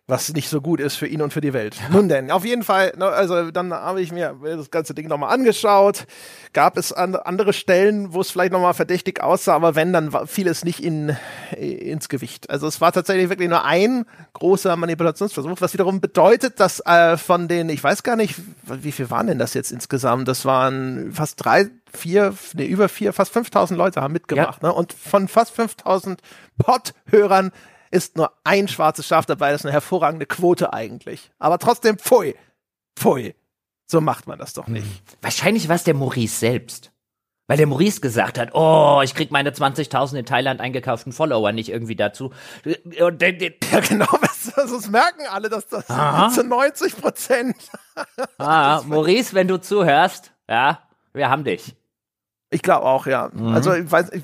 was 0.06 0.34
nicht 0.34 0.50
so 0.50 0.60
gut 0.60 0.80
ist 0.80 0.96
für 0.96 1.06
ihn 1.06 1.22
und 1.22 1.32
für 1.32 1.40
die 1.40 1.54
Welt. 1.54 1.76
Nun 1.90 2.10
denn, 2.10 2.30
auf 2.30 2.44
jeden 2.44 2.62
Fall, 2.62 2.92
ne, 2.96 3.06
also 3.06 3.50
dann 3.50 3.72
habe 3.72 4.02
ich 4.02 4.12
mir 4.12 4.36
das 4.42 4.70
ganze 4.70 4.94
Ding 4.94 5.08
nochmal 5.08 5.32
angeschaut. 5.32 6.06
Gab 6.52 6.76
es 6.76 6.92
andere 6.92 7.54
Stellen, 7.54 8.12
wo 8.12 8.20
es 8.20 8.30
vielleicht 8.30 8.52
nochmal 8.52 8.74
verdächtig 8.74 9.22
aussah, 9.22 9.54
aber 9.54 9.74
wenn, 9.74 9.94
dann 9.94 10.12
fiel 10.26 10.46
es 10.46 10.62
nicht 10.62 10.80
in, 10.84 11.16
ins 11.56 12.10
Gewicht. 12.10 12.50
Also 12.50 12.66
es 12.66 12.82
war 12.82 12.92
tatsächlich 12.92 13.30
wirklich 13.30 13.48
nur 13.48 13.64
ein 13.64 14.04
großer 14.34 14.76
Manipulationsversuch, 14.76 15.60
was 15.60 15.72
wiederum 15.72 16.02
bedeutet, 16.02 16.60
dass 16.60 16.80
äh, 16.80 17.16
von 17.16 17.48
den, 17.48 17.70
ich 17.70 17.82
weiß 17.82 18.02
gar 18.02 18.16
nicht, 18.16 18.34
wie 18.62 18.92
viel 18.92 19.08
waren 19.10 19.26
denn 19.26 19.38
das 19.38 19.54
jetzt 19.54 19.72
insgesamt? 19.72 20.28
Das 20.28 20.44
waren 20.44 21.12
fast 21.14 21.42
drei, 21.42 21.70
vier, 21.94 22.34
nee, 22.52 22.66
über 22.66 22.90
vier, 22.90 23.14
fast 23.14 23.32
5000 23.32 23.78
Leute 23.78 24.02
haben 24.02 24.12
mitgemacht. 24.12 24.62
Ja. 24.62 24.68
Ne? 24.68 24.74
Und 24.74 24.92
von 24.92 25.28
fast 25.28 25.54
5000 25.54 26.20
Pod-Hörern 26.58 27.52
ist 27.94 28.16
nur 28.16 28.32
ein 28.42 28.66
schwarzes 28.66 29.06
Schaf 29.06 29.24
dabei. 29.24 29.52
Das 29.52 29.60
ist 29.60 29.66
eine 29.66 29.72
hervorragende 29.72 30.26
Quote 30.26 30.72
eigentlich. 30.72 31.30
Aber 31.38 31.58
trotzdem, 31.58 31.96
pfui, 31.96 32.34
pfui. 32.98 33.34
So 33.86 34.00
macht 34.00 34.26
man 34.26 34.38
das 34.38 34.52
doch 34.52 34.66
nicht. 34.66 34.84
Hm. 34.84 35.18
Wahrscheinlich 35.22 35.68
war 35.68 35.76
es 35.76 35.84
der 35.84 35.94
Maurice 35.94 36.36
selbst. 36.36 36.90
Weil 37.46 37.58
der 37.58 37.66
Maurice 37.66 38.00
gesagt 38.00 38.38
hat, 38.38 38.54
oh, 38.54 39.02
ich 39.04 39.14
krieg 39.14 39.30
meine 39.30 39.50
20.000 39.50 40.16
in 40.16 40.24
Thailand 40.24 40.60
eingekauften 40.62 41.12
Follower 41.12 41.52
nicht 41.52 41.68
irgendwie 41.68 41.94
dazu. 41.94 42.32
ja, 42.64 43.10
genau, 43.10 44.18
das 44.56 44.88
merken 44.88 45.26
alle, 45.30 45.50
dass 45.50 45.66
das 45.68 45.88
Aha. 45.90 46.30
zu 46.30 46.42
90 46.42 46.96
Prozent. 46.96 47.56
ah, 48.38 48.80
Maurice, 48.86 49.34
wenn 49.34 49.46
du 49.46 49.60
zuhörst, 49.60 50.32
ja, 50.48 50.80
wir 51.12 51.28
haben 51.28 51.44
dich. 51.44 51.76
Ich 52.48 52.62
glaube 52.62 52.86
auch, 52.86 53.06
ja. 53.06 53.30
Mhm. 53.32 53.48
Also, 53.48 53.74
ich 53.74 53.90
weiß, 53.90 54.12
ich 54.12 54.22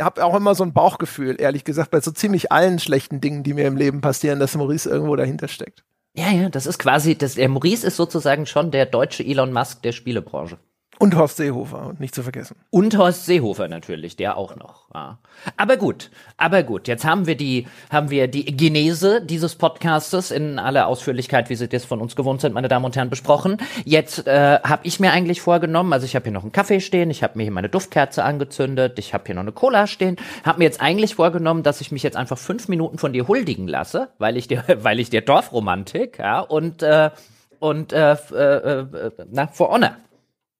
habe 0.00 0.24
auch 0.24 0.34
immer 0.34 0.54
so 0.54 0.64
ein 0.64 0.72
Bauchgefühl, 0.72 1.40
ehrlich 1.40 1.64
gesagt, 1.64 1.90
bei 1.90 2.00
so 2.00 2.10
ziemlich 2.10 2.52
allen 2.52 2.78
schlechten 2.78 3.20
Dingen, 3.20 3.42
die 3.42 3.54
mir 3.54 3.66
im 3.66 3.76
Leben 3.76 4.00
passieren, 4.00 4.40
dass 4.40 4.56
Maurice 4.56 4.88
irgendwo 4.88 5.16
dahinter 5.16 5.48
steckt. 5.48 5.84
Ja, 6.16 6.30
ja, 6.30 6.48
das 6.48 6.66
ist 6.66 6.78
quasi, 6.78 7.16
das, 7.16 7.34
der 7.34 7.48
Maurice 7.48 7.86
ist 7.86 7.96
sozusagen 7.96 8.46
schon 8.46 8.70
der 8.70 8.86
deutsche 8.86 9.22
Elon 9.22 9.52
Musk 9.52 9.82
der 9.82 9.92
Spielebranche. 9.92 10.58
Und 10.98 11.14
Horst 11.14 11.36
Seehofer, 11.36 11.94
nicht 11.98 12.14
zu 12.14 12.22
vergessen. 12.22 12.56
Und 12.70 12.96
Horst 12.96 13.26
Seehofer 13.26 13.68
natürlich, 13.68 14.16
der 14.16 14.38
auch 14.38 14.56
noch. 14.56 14.86
Ja. 14.94 15.18
Aber 15.58 15.76
gut, 15.76 16.10
aber 16.38 16.62
gut. 16.62 16.88
Jetzt 16.88 17.04
haben 17.04 17.26
wir 17.26 17.36
die, 17.36 17.66
haben 17.90 18.08
wir 18.10 18.28
die 18.28 18.56
Genese 18.56 19.20
dieses 19.20 19.56
Podcastes 19.56 20.30
in 20.30 20.58
aller 20.58 20.86
Ausführlichkeit, 20.86 21.50
wie 21.50 21.54
Sie 21.54 21.68
das 21.68 21.84
von 21.84 22.00
uns 22.00 22.16
gewohnt 22.16 22.40
sind, 22.40 22.54
meine 22.54 22.68
Damen 22.68 22.86
und 22.86 22.96
Herren, 22.96 23.10
besprochen. 23.10 23.58
Jetzt 23.84 24.26
äh, 24.26 24.58
habe 24.62 24.86
ich 24.86 24.98
mir 24.98 25.12
eigentlich 25.12 25.42
vorgenommen, 25.42 25.92
also 25.92 26.06
ich 26.06 26.16
habe 26.16 26.24
hier 26.24 26.32
noch 26.32 26.42
einen 26.42 26.52
Kaffee 26.52 26.80
stehen, 26.80 27.10
ich 27.10 27.22
habe 27.22 27.36
mir 27.36 27.42
hier 27.42 27.52
meine 27.52 27.68
Duftkerze 27.68 28.24
angezündet, 28.24 28.98
ich 28.98 29.12
habe 29.12 29.24
hier 29.26 29.34
noch 29.34 29.42
eine 29.42 29.52
Cola 29.52 29.86
stehen, 29.86 30.16
habe 30.44 30.60
mir 30.60 30.64
jetzt 30.64 30.80
eigentlich 30.80 31.14
vorgenommen, 31.14 31.62
dass 31.62 31.82
ich 31.82 31.92
mich 31.92 32.02
jetzt 32.02 32.16
einfach 32.16 32.38
fünf 32.38 32.68
Minuten 32.68 32.96
von 32.96 33.12
dir 33.12 33.28
huldigen 33.28 33.68
lasse, 33.68 34.08
weil 34.18 34.38
ich 34.38 34.48
dir, 34.48 34.64
weil 34.78 34.98
ich 34.98 35.10
dir 35.10 35.20
Dorfromantik, 35.20 36.18
ja 36.18 36.40
und 36.40 36.82
äh, 36.82 37.10
und 37.58 37.92
äh, 37.92 38.12
äh, 38.12 38.80
äh, 38.80 39.10
na, 39.30 39.46
For 39.48 39.70
Honor 39.70 39.96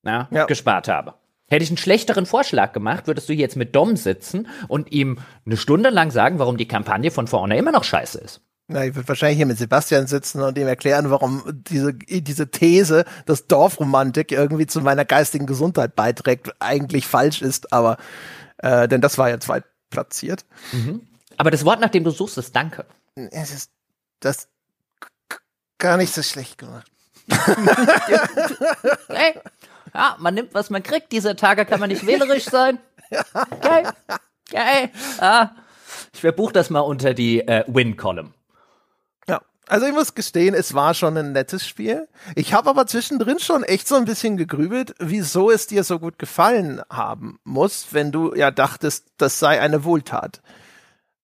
ja, 0.07 0.29
ja. 0.31 0.45
gespart 0.47 0.89
habe. 0.89 1.15
Hätte 1.49 1.63
ich 1.63 1.71
einen 1.71 1.77
schlechteren 1.77 2.27
Vorschlag 2.27 2.73
gemacht, 2.73 3.07
würdest 3.07 3.29
du 3.29 3.33
jetzt 3.33 3.57
mit 3.57 3.77
Dom 3.77 3.97
sitzen 3.97 4.49
und 4.67 4.91
ihm 4.91 5.19
eine 5.45 5.57
Stunde 5.57 5.91
lang 5.91 6.11
sagen, 6.11 6.41
warum 6.41 6.57
die 6.57 6.67
Kampagne 6.67 7.13
von 7.13 7.29
vorne 7.29 7.57
immer 7.57 7.71
noch 7.71 7.85
scheiße 7.85 8.19
ist. 8.19 8.41
Na, 8.69 8.85
ich 8.85 8.97
würde 8.97 9.07
wahrscheinlich 9.07 9.37
hier 9.37 9.47
mit 9.47 9.59
Sebastian 9.59 10.09
sitzen 10.09 10.43
und 10.43 10.59
ihm 10.59 10.67
erklären, 10.67 11.09
warum 11.11 11.45
diese, 11.71 11.95
diese 11.95 12.51
These, 12.51 13.05
dass 13.25 13.47
Dorfromantik 13.47 14.33
irgendwie 14.33 14.67
zu 14.67 14.81
meiner 14.81 15.05
geistigen 15.05 15.47
Gesundheit 15.47 15.95
beiträgt, 15.95 16.53
eigentlich 16.59 17.07
falsch 17.07 17.43
ist, 17.43 17.73
aber 17.73 17.97
äh, 18.59 18.89
denn 18.89 19.01
das 19.01 19.19
war 19.19 19.29
ja 19.29 19.39
zweitplatziert. 19.39 20.45
Mhm. 20.73 21.03
Aber 21.37 21.53
das 21.53 21.65
Wort, 21.65 21.79
nach 21.79 21.91
dem 21.91 22.03
du 22.03 22.11
suchst, 22.11 22.39
ist 22.39 22.57
Danke. 22.57 22.87
Es 23.15 23.53
ist 23.53 23.71
das 24.19 24.49
gar 25.79 25.97
nicht 25.97 26.13
so 26.13 26.25
schlecht 26.25 26.59
gemacht. 26.59 26.91
hey, 29.09 29.35
Ja, 29.97 30.15
man 30.19 30.35
nimmt, 30.35 30.53
was 30.53 30.69
man 30.69 30.83
kriegt. 30.83 31.11
Diese 31.11 31.37
Tage 31.37 31.65
kann 31.65 31.81
man 31.81 31.89
nicht 31.89 32.07
wählerisch 32.07 32.45
sein. 32.45 32.79
Okay. 33.51 33.89
Okay. 34.49 34.91
Ah. 35.21 35.53
Ich 36.13 36.21
verbuche 36.21 36.53
das 36.53 36.69
mal 36.69 36.81
unter 36.81 37.15
die 37.15 37.41
äh, 37.41 37.65
Win-Column. 37.67 38.35
Ja, 39.27 39.41
also 39.69 39.87
ich 39.87 39.95
muss 39.95 40.15
gestehen, 40.15 40.55
es 40.55 40.75
war 40.75 40.93
schon 40.93 41.17
ein 41.17 41.33
nettes 41.33 41.67
Spiel. 41.67 42.09
Ich 42.35 42.53
habe 42.53 42.69
aber 42.69 42.87
zwischendrin 42.87 43.39
schon 43.39 43.63
echt 43.63 43.89
so 43.89 43.95
ein 43.95 44.05
bisschen 44.05 44.37
gegrübelt, 44.37 44.95
wieso 44.99 45.51
es 45.51 45.67
dir 45.67 45.83
so 45.83 45.99
gut 45.99 46.19
gefallen 46.19 46.83
haben 46.91 47.39
muss, 47.45 47.87
wenn 47.93 48.13
du 48.13 48.35
ja 48.35 48.51
dachtest, 48.51 49.07
das 49.17 49.39
sei 49.39 49.63
eine 49.63 49.85
Wohltat. 49.85 50.43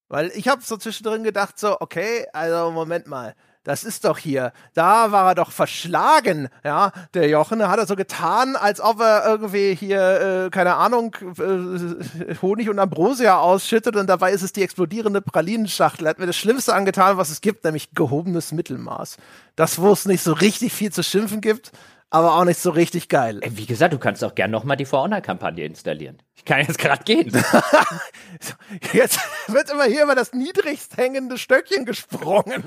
Weil 0.09 0.33
ich 0.35 0.49
habe 0.49 0.63
so 0.63 0.79
zwischendrin 0.79 1.25
gedacht, 1.25 1.59
so, 1.59 1.79
okay, 1.79 2.27
also 2.33 2.71
Moment 2.71 3.07
mal, 3.07 3.35
das 3.65 3.85
ist 3.85 4.05
doch 4.05 4.19
hier, 4.19 4.53
da 4.75 5.13
war 5.13 5.29
er 5.29 5.35
doch 5.35 5.53
verschlagen, 5.53 6.49
ja, 6.65 6.93
der 7.15 7.29
Jochen, 7.29 7.67
hat 7.67 7.79
er 7.79 7.87
so 7.87 7.97
getan, 7.97 8.57
als 8.57 8.81
ob 8.81 9.01
er 9.01 9.25
irgendwie 9.27 9.75
hier, 9.75 10.47
äh, 10.47 10.51
keine 10.51 10.75
Ahnung, 10.75 11.15
äh, 11.39 12.35
Honig 12.43 12.69
und 12.69 12.79
Ambrosia 12.79 13.39
ausschüttet 13.39 13.97
und 13.97 14.09
dabei 14.09 14.33
ist 14.33 14.43
es 14.43 14.53
die 14.53 14.63
explodierende 14.63 15.23
Pralinenschachtel. 15.23 16.07
Er 16.07 16.11
hat 16.11 16.19
mir 16.19 16.27
das 16.27 16.37
Schlimmste 16.37 16.75
angetan, 16.75 17.17
was 17.17 17.31
es 17.31 17.41
gibt, 17.41 17.65
nämlich 17.65 17.93
gehobenes 17.95 18.53
Mittelmaß. 18.53 19.17
Das, 19.57 19.81
wo 19.81 19.93
es 19.93 20.07
nicht 20.07 20.23
so 20.23 20.33
richtig 20.33 20.73
viel 20.73 20.93
zu 20.93 21.03
schimpfen 21.03 21.41
gibt, 21.41 21.73
aber 22.13 22.35
auch 22.35 22.45
nicht 22.45 22.61
so 22.61 22.71
richtig 22.71 23.09
geil. 23.09 23.41
Wie 23.43 23.65
gesagt, 23.65 23.95
du 23.95 23.99
kannst 23.99 24.23
auch 24.23 24.35
gern 24.35 24.51
nochmal 24.51 24.77
die 24.77 24.85
For 24.85 25.01
Honor-Kampagne 25.03 25.65
installieren. 25.65 26.19
Ich 26.37 26.45
kann 26.45 26.61
jetzt 26.61 26.79
gerade 26.79 27.03
gehen. 27.05 27.33
jetzt 28.93 29.19
wird 29.49 29.71
immer 29.71 29.85
hier 29.85 30.05
über 30.05 30.15
das 30.15 30.35
niedrigst 30.35 30.99
hängende 30.99 31.39
Stöckchen 31.39 31.87
gesprungen, 31.87 32.65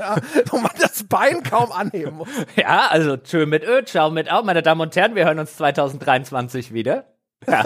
wo 0.50 0.58
man 0.58 0.72
das 0.82 1.04
Bein 1.04 1.44
kaum 1.44 1.72
anheben 1.72 2.18
muss. 2.18 2.28
Ja, 2.56 2.88
also 2.88 3.18
tschö 3.18 3.46
mit 3.46 3.64
Ö, 3.64 3.84
ciao 3.86 4.10
mit 4.10 4.32
Au, 4.32 4.42
meine 4.42 4.64
Damen 4.64 4.82
und 4.82 4.96
Herren, 4.96 5.14
wir 5.14 5.26
hören 5.26 5.38
uns 5.38 5.56
2023 5.58 6.74
wieder. 6.74 7.06
Ja. 7.48 7.64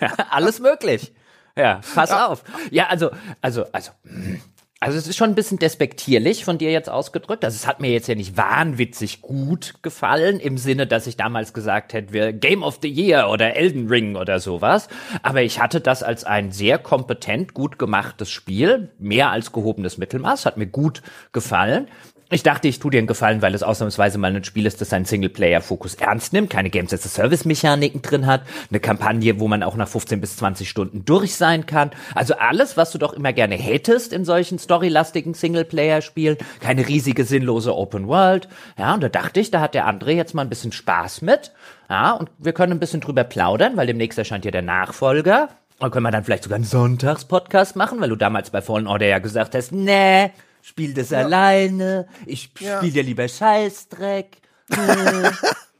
ja 0.00 0.12
alles 0.30 0.60
möglich. 0.60 1.14
Ja, 1.56 1.80
pass 1.94 2.10
ja. 2.10 2.26
auf. 2.26 2.44
Ja, 2.70 2.88
also, 2.88 3.10
also, 3.40 3.64
also. 3.72 3.92
Mh. 4.04 4.38
Also 4.82 4.98
es 4.98 5.06
ist 5.06 5.16
schon 5.16 5.30
ein 5.30 5.36
bisschen 5.36 5.60
despektierlich 5.60 6.44
von 6.44 6.58
dir 6.58 6.72
jetzt 6.72 6.90
ausgedrückt. 6.90 7.44
Also 7.44 7.54
es 7.54 7.68
hat 7.68 7.78
mir 7.78 7.92
jetzt 7.92 8.08
ja 8.08 8.16
nicht 8.16 8.36
wahnwitzig 8.36 9.22
gut 9.22 9.74
gefallen, 9.82 10.40
im 10.40 10.58
Sinne, 10.58 10.88
dass 10.88 11.06
ich 11.06 11.16
damals 11.16 11.52
gesagt 11.52 11.92
hätte, 11.92 12.12
wir 12.12 12.32
Game 12.32 12.64
of 12.64 12.80
the 12.82 12.88
Year 12.88 13.30
oder 13.30 13.54
Elden 13.54 13.86
Ring 13.86 14.16
oder 14.16 14.40
sowas. 14.40 14.88
Aber 15.22 15.40
ich 15.42 15.60
hatte 15.60 15.80
das 15.80 16.02
als 16.02 16.24
ein 16.24 16.50
sehr 16.50 16.78
kompetent, 16.78 17.54
gut 17.54 17.78
gemachtes 17.78 18.28
Spiel, 18.28 18.90
mehr 18.98 19.30
als 19.30 19.52
gehobenes 19.52 19.98
Mittelmaß, 19.98 20.46
hat 20.46 20.56
mir 20.56 20.66
gut 20.66 21.02
gefallen. 21.30 21.86
Ich 22.32 22.42
dachte, 22.42 22.66
ich 22.66 22.78
tue 22.78 22.90
dir 22.90 22.96
einen 22.96 23.06
Gefallen, 23.06 23.42
weil 23.42 23.54
es 23.54 23.62
ausnahmsweise 23.62 24.16
mal 24.16 24.34
ein 24.34 24.42
Spiel 24.42 24.64
ist, 24.64 24.80
das 24.80 24.88
seinen 24.88 25.04
Singleplayer-Fokus 25.04 25.96
ernst 25.96 26.32
nimmt, 26.32 26.48
keine 26.48 26.70
Games 26.70 26.94
as 26.94 27.04
a 27.04 27.08
Service-Mechaniken 27.10 28.00
drin 28.00 28.24
hat, 28.24 28.40
eine 28.70 28.80
Kampagne, 28.80 29.38
wo 29.38 29.48
man 29.48 29.62
auch 29.62 29.76
nach 29.76 29.86
15 29.86 30.18
bis 30.18 30.38
20 30.38 30.66
Stunden 30.66 31.04
durch 31.04 31.34
sein 31.36 31.66
kann. 31.66 31.90
Also 32.14 32.36
alles, 32.36 32.78
was 32.78 32.90
du 32.90 32.96
doch 32.96 33.12
immer 33.12 33.34
gerne 33.34 33.56
hättest 33.56 34.14
in 34.14 34.24
solchen 34.24 34.58
storylastigen 34.58 35.34
Singleplayer-Spielen. 35.34 36.38
Keine 36.60 36.88
riesige, 36.88 37.24
sinnlose 37.24 37.76
Open 37.76 38.08
World. 38.08 38.48
Ja, 38.78 38.94
und 38.94 39.02
da 39.02 39.10
dachte 39.10 39.38
ich, 39.38 39.50
da 39.50 39.60
hat 39.60 39.74
der 39.74 39.86
André 39.86 40.12
jetzt 40.12 40.34
mal 40.34 40.40
ein 40.40 40.48
bisschen 40.48 40.72
Spaß 40.72 41.20
mit. 41.20 41.52
Ja, 41.90 42.12
und 42.12 42.30
wir 42.38 42.54
können 42.54 42.72
ein 42.72 42.80
bisschen 42.80 43.02
drüber 43.02 43.24
plaudern, 43.24 43.76
weil 43.76 43.86
demnächst 43.86 44.18
erscheint 44.18 44.46
ja 44.46 44.50
der 44.50 44.62
Nachfolger. 44.62 45.50
Da 45.78 45.90
können 45.90 46.06
wir 46.06 46.10
dann 46.10 46.24
vielleicht 46.24 46.44
sogar 46.44 46.56
einen 46.56 46.64
Sonntagspodcast 46.64 47.76
machen, 47.76 48.00
weil 48.00 48.08
du 48.08 48.16
damals 48.16 48.48
bei 48.48 48.62
Fallen 48.62 48.86
Order 48.86 49.06
ja 49.06 49.18
gesagt 49.18 49.54
hast, 49.54 49.72
nee, 49.72 50.30
spiel 50.62 50.94
das 50.94 51.10
ja. 51.10 51.18
alleine, 51.18 52.08
ich 52.24 52.50
ja. 52.58 52.78
spiele 52.78 52.96
ja 52.96 53.02
lieber 53.02 53.28
Scheißdreck. 53.28 54.38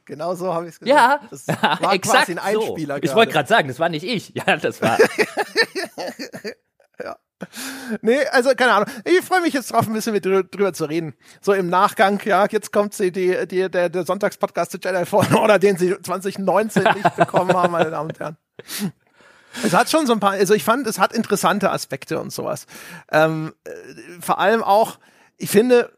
genau 0.05 0.35
so 0.35 0.53
habe 0.53 0.67
ich 0.67 0.73
es 0.73 0.79
gesagt. 0.79 0.99
Ja, 0.99 1.19
das 1.29 1.47
war 1.47 1.93
exakt 1.93 2.25
quasi 2.25 2.33
ein 2.33 2.39
Einspieler. 2.39 2.95
So. 2.95 3.01
Ich 3.01 3.15
wollte 3.15 3.31
gerade 3.31 3.49
sagen, 3.49 3.67
das 3.67 3.79
war 3.79 3.89
nicht 3.89 4.03
ich. 4.03 4.33
Ja, 4.35 4.57
das 4.57 4.81
war. 4.81 4.97
ja. 7.03 7.17
Nee, 8.01 8.25
also 8.31 8.51
keine 8.55 8.73
Ahnung. 8.73 8.89
Ich 9.05 9.21
freue 9.21 9.41
mich 9.41 9.53
jetzt 9.53 9.71
drauf, 9.71 9.87
ein 9.87 9.93
bisschen 9.93 10.13
mit 10.13 10.25
drüber 10.25 10.73
zu 10.73 10.85
reden. 10.85 11.13
So 11.41 11.53
im 11.53 11.69
Nachgang, 11.69 12.21
ja, 12.25 12.45
jetzt 12.49 12.71
kommt 12.71 12.93
sie, 12.93 13.11
die, 13.11 13.47
die, 13.47 13.69
der, 13.69 13.89
der 13.89 14.05
Sonntagspodcast 14.05 14.71
zu 14.71 14.77
Jedi 14.77 15.05
Fallen 15.05 15.33
Order, 15.33 15.59
den 15.59 15.77
sie 15.77 15.99
2019 15.99 16.83
nicht 16.83 17.15
bekommen 17.15 17.53
haben, 17.53 17.71
meine 17.71 17.91
Damen 17.91 18.09
und 18.09 18.19
Herren. 18.19 18.37
Es 19.63 19.73
hat 19.73 19.89
schon 19.89 20.07
so 20.07 20.13
ein 20.13 20.19
paar, 20.19 20.31
also 20.31 20.53
ich 20.53 20.63
fand, 20.63 20.87
es 20.87 20.99
hat 20.99 21.13
interessante 21.13 21.71
Aspekte 21.71 22.19
und 22.19 22.31
sowas. 22.31 22.65
Ähm, 23.11 23.53
äh, 23.63 23.71
vor 24.19 24.39
allem 24.39 24.63
auch, 24.63 24.97
ich 25.37 25.49
finde, 25.49 25.91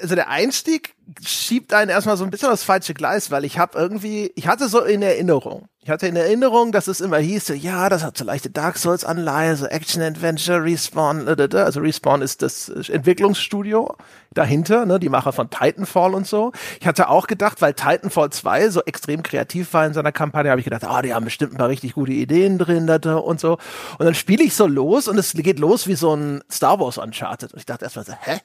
also 0.00 0.14
der 0.14 0.28
Einstieg 0.28 0.94
schiebt 1.24 1.72
einen 1.72 1.90
erstmal 1.90 2.16
so 2.16 2.24
ein 2.24 2.30
bisschen 2.30 2.50
aufs 2.50 2.64
falsche 2.64 2.92
Gleis, 2.94 3.30
weil 3.30 3.44
ich 3.44 3.58
habe 3.58 3.78
irgendwie, 3.78 4.30
ich 4.34 4.46
hatte 4.46 4.68
so 4.68 4.82
in 4.82 5.00
Erinnerung, 5.02 5.68
ich 5.80 5.90
hatte 5.90 6.06
in 6.06 6.16
Erinnerung, 6.16 6.70
dass 6.70 6.86
es 6.86 7.00
immer 7.00 7.16
hieß, 7.16 7.46
so, 7.46 7.54
ja, 7.54 7.88
das 7.88 8.04
hat 8.04 8.18
so 8.18 8.24
leichte 8.24 8.50
Dark 8.50 8.76
Souls 8.76 9.04
Anleihe, 9.04 9.56
so 9.56 9.64
Action 9.64 10.02
Adventure, 10.02 10.62
Respawn, 10.62 11.26
also 11.26 11.80
Respawn 11.80 12.20
ist 12.20 12.42
das 12.42 12.68
Entwicklungsstudio 12.68 13.96
dahinter, 14.34 14.84
ne, 14.84 14.98
die 15.00 15.08
Macher 15.08 15.32
von 15.32 15.48
Titanfall 15.48 16.14
und 16.14 16.26
so. 16.26 16.52
Ich 16.78 16.86
hatte 16.86 17.08
auch 17.08 17.26
gedacht, 17.26 17.62
weil 17.62 17.72
Titanfall 17.72 18.28
2 18.30 18.68
so 18.68 18.82
extrem 18.82 19.22
kreativ 19.22 19.72
war 19.72 19.86
in 19.86 19.94
seiner 19.94 20.12
Kampagne, 20.12 20.50
habe 20.50 20.60
ich 20.60 20.66
gedacht, 20.66 20.84
ah, 20.84 20.98
oh, 20.98 21.02
die 21.02 21.14
haben 21.14 21.24
bestimmt 21.24 21.54
ein 21.54 21.58
paar 21.58 21.68
richtig 21.68 21.94
gute 21.94 22.12
Ideen 22.12 22.58
drin 22.58 22.86
da, 22.86 23.16
und 23.16 23.40
so. 23.40 23.52
Und 23.98 24.04
dann 24.04 24.14
spiele 24.14 24.44
ich 24.44 24.54
so 24.54 24.66
los 24.66 25.08
und 25.08 25.16
es 25.16 25.32
geht 25.32 25.58
los 25.58 25.86
wie 25.86 25.94
so 25.94 26.14
ein 26.14 26.42
Star 26.50 26.78
Wars 26.78 26.98
Uncharted. 26.98 27.54
Und 27.54 27.60
ich 27.60 27.66
dachte 27.66 27.86
erstmal 27.86 28.04
so, 28.04 28.12
hä? 28.12 28.40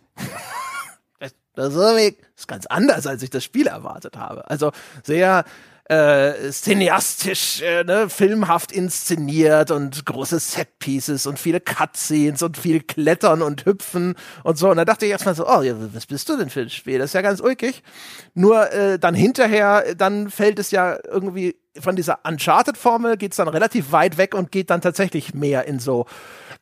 Das 1.55 1.75
ist 1.75 2.47
ganz 2.47 2.65
anders, 2.65 3.05
als 3.07 3.21
ich 3.23 3.29
das 3.29 3.43
Spiel 3.43 3.67
erwartet 3.67 4.17
habe. 4.17 4.49
Also 4.49 4.71
sehr 5.03 5.45
äh, 5.85 6.49
cineastisch, 6.49 7.61
äh, 7.61 7.83
ne, 7.83 8.09
filmhaft 8.09 8.71
inszeniert 8.71 9.69
und 9.69 10.05
große 10.05 10.39
Setpieces 10.39 11.27
und 11.27 11.37
viele 11.37 11.59
Cutscenes 11.59 12.41
und 12.41 12.57
viel 12.57 12.81
Klettern 12.81 13.41
und 13.41 13.65
Hüpfen 13.65 14.15
und 14.43 14.57
so. 14.57 14.69
Und 14.69 14.77
da 14.77 14.85
dachte 14.85 15.05
ich 15.05 15.11
erstmal 15.11 15.35
so, 15.35 15.45
oh, 15.45 15.61
was 15.93 16.05
bist 16.05 16.29
du 16.29 16.37
denn 16.37 16.49
für 16.49 16.61
ein 16.61 16.69
Spiel? 16.69 16.99
Das 16.99 17.09
ist 17.09 17.13
ja 17.13 17.21
ganz 17.21 17.41
ulkig. 17.41 17.83
Nur 18.33 18.71
äh, 18.71 18.97
dann 18.97 19.13
hinterher, 19.13 19.93
dann 19.95 20.29
fällt 20.29 20.57
es 20.57 20.71
ja 20.71 20.97
irgendwie 21.05 21.55
von 21.79 21.95
dieser 21.95 22.19
Uncharted-Formel 22.23 23.17
geht's 23.17 23.37
dann 23.37 23.47
relativ 23.47 23.91
weit 23.91 24.17
weg 24.17 24.35
und 24.35 24.51
geht 24.51 24.69
dann 24.69 24.81
tatsächlich 24.81 25.33
mehr 25.33 25.65
in 25.67 25.79
so 25.79 26.05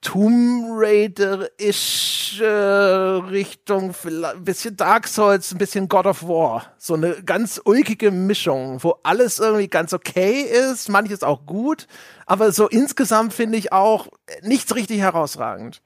Tomb 0.01 0.65
Raider-ish 0.72 2.41
äh, 2.41 2.46
Richtung, 2.46 3.93
ein 4.03 4.43
bisschen 4.43 4.75
Dark 4.75 5.08
Souls, 5.08 5.51
ein 5.51 5.60
bisschen 5.60 5.88
God 5.88 6.08
of 6.08 6.24
War. 6.24 6.74
So 6.77 6.96
eine 6.96 7.22
ganz 7.24 7.62
ulkige 7.63 8.10
Mischung, 8.10 8.84
wo 8.84 8.96
alles 9.03 9.38
irgendwie 9.38 9.67
ganz 9.67 9.93
okay 9.93 10.41
ist, 10.41 10.89
manches 10.89 11.22
auch 11.22 11.46
gut, 11.46 11.88
aber 12.25 12.51
so 12.51 12.67
insgesamt 12.67 13.34
finde 13.34 13.60
ich 13.60 13.72
auch 13.72 14.08
nichts 14.41 14.74
richtig 14.75 15.00
herausragend. 15.00 15.81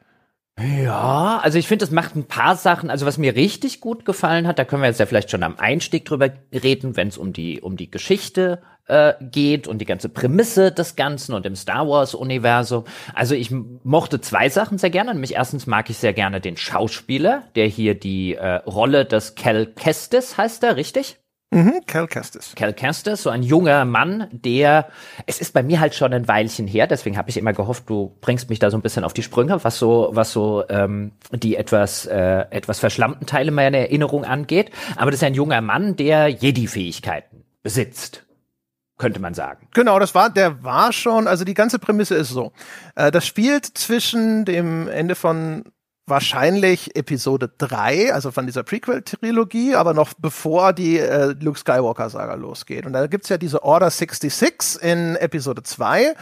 Ja, 0.57 1.39
also 1.43 1.59
ich 1.59 1.67
finde, 1.67 1.83
es 1.83 1.91
macht 1.91 2.15
ein 2.15 2.27
paar 2.27 2.55
Sachen, 2.55 2.89
also 2.89 3.05
was 3.05 3.17
mir 3.17 3.35
richtig 3.35 3.81
gut 3.81 4.05
gefallen 4.05 4.47
hat, 4.47 4.57
da 4.57 4.63
können 4.63 4.81
wir 4.81 4.87
jetzt 4.87 5.01
ja 5.01 5.05
vielleicht 5.05 5.29
schon 5.29 5.43
am 5.43 5.59
Einstieg 5.59 6.05
drüber 6.05 6.29
reden, 6.53 6.95
wenn 6.95 7.09
es 7.09 7.17
um 7.17 7.33
die, 7.33 7.59
um 7.59 7.75
die 7.75 7.91
Geschichte 7.91 8.61
äh, 8.87 9.13
geht 9.19 9.67
und 9.67 9.79
die 9.79 9.85
ganze 9.85 10.07
Prämisse 10.07 10.71
des 10.71 10.95
Ganzen 10.95 11.33
und 11.33 11.45
im 11.45 11.57
Star 11.57 11.89
Wars-Universum. 11.89 12.85
Also 13.13 13.35
ich 13.35 13.51
mochte 13.51 14.21
zwei 14.21 14.47
Sachen 14.47 14.77
sehr 14.77 14.91
gerne. 14.91 15.11
Nämlich 15.11 15.35
erstens 15.35 15.67
mag 15.67 15.89
ich 15.89 15.97
sehr 15.97 16.13
gerne 16.13 16.39
den 16.39 16.55
Schauspieler, 16.55 17.43
der 17.55 17.67
hier 17.67 17.95
die 17.95 18.35
äh, 18.35 18.55
Rolle 18.65 19.03
des 19.03 19.35
Cal 19.35 19.65
Kestis 19.65 20.37
heißt 20.37 20.63
er, 20.63 20.77
richtig? 20.77 21.17
Mhm, 21.55 21.85
Cal 21.87 22.05
Kestis. 22.07 22.51
Cal 22.53 22.73
Kestis, 22.73 23.23
so 23.23 23.29
ein 23.29 23.41
junger 23.41 23.85
Mann, 23.85 24.27
der, 24.31 24.89
es 25.25 25.39
ist 25.39 25.53
bei 25.53 25.63
mir 25.63 25.79
halt 25.79 25.95
schon 25.95 26.11
ein 26.11 26.27
Weilchen 26.27 26.67
her, 26.67 26.85
deswegen 26.85 27.17
habe 27.17 27.29
ich 27.29 27.37
immer 27.37 27.53
gehofft, 27.53 27.89
du 27.89 28.13
bringst 28.19 28.49
mich 28.49 28.59
da 28.59 28.69
so 28.69 28.77
ein 28.77 28.81
bisschen 28.81 29.05
auf 29.05 29.13
die 29.13 29.23
Sprünge, 29.23 29.63
was 29.63 29.79
so, 29.79 30.09
was 30.11 30.33
so 30.33 30.65
ähm, 30.67 31.13
die 31.31 31.55
etwas, 31.55 32.07
äh, 32.07 32.45
etwas 32.49 32.79
verschlammten 32.79 33.25
Teile 33.25 33.51
meiner 33.51 33.77
Erinnerung 33.77 34.25
angeht. 34.25 34.69
Aber 34.97 35.11
das 35.11 35.21
ist 35.21 35.23
ein 35.23 35.33
junger 35.33 35.61
Mann, 35.61 35.95
der 35.95 36.27
Jedi-Fähigkeiten 36.27 37.45
besitzt 37.63 38.25
könnte 38.97 39.19
man 39.19 39.33
sagen. 39.33 39.67
Genau, 39.73 39.99
das 39.99 40.15
war, 40.15 40.29
der 40.29 40.63
war 40.63 40.93
schon, 40.93 41.27
also 41.27 41.43
die 41.43 41.53
ganze 41.53 41.79
Prämisse 41.79 42.15
ist 42.15 42.29
so. 42.29 42.53
Äh, 42.95 43.11
das 43.11 43.27
spielt 43.27 43.65
zwischen 43.65 44.45
dem 44.45 44.87
Ende 44.87 45.15
von 45.15 45.65
wahrscheinlich 46.07 46.95
Episode 46.95 47.51
3, 47.57 48.13
also 48.13 48.31
von 48.31 48.45
dieser 48.45 48.63
Prequel-Trilogie, 48.63 49.75
aber 49.75 49.93
noch 49.93 50.13
bevor 50.13 50.73
die 50.73 50.99
äh, 50.99 51.35
Luke 51.39 51.57
Skywalker-Saga 51.57 52.35
losgeht. 52.35 52.85
Und 52.85 52.93
da 52.93 53.07
gibt's 53.07 53.29
ja 53.29 53.37
diese 53.37 53.63
Order 53.63 53.89
66 53.89 54.81
in 54.83 55.15
Episode 55.15 55.63
2 55.63 56.03
äh, 56.03 56.13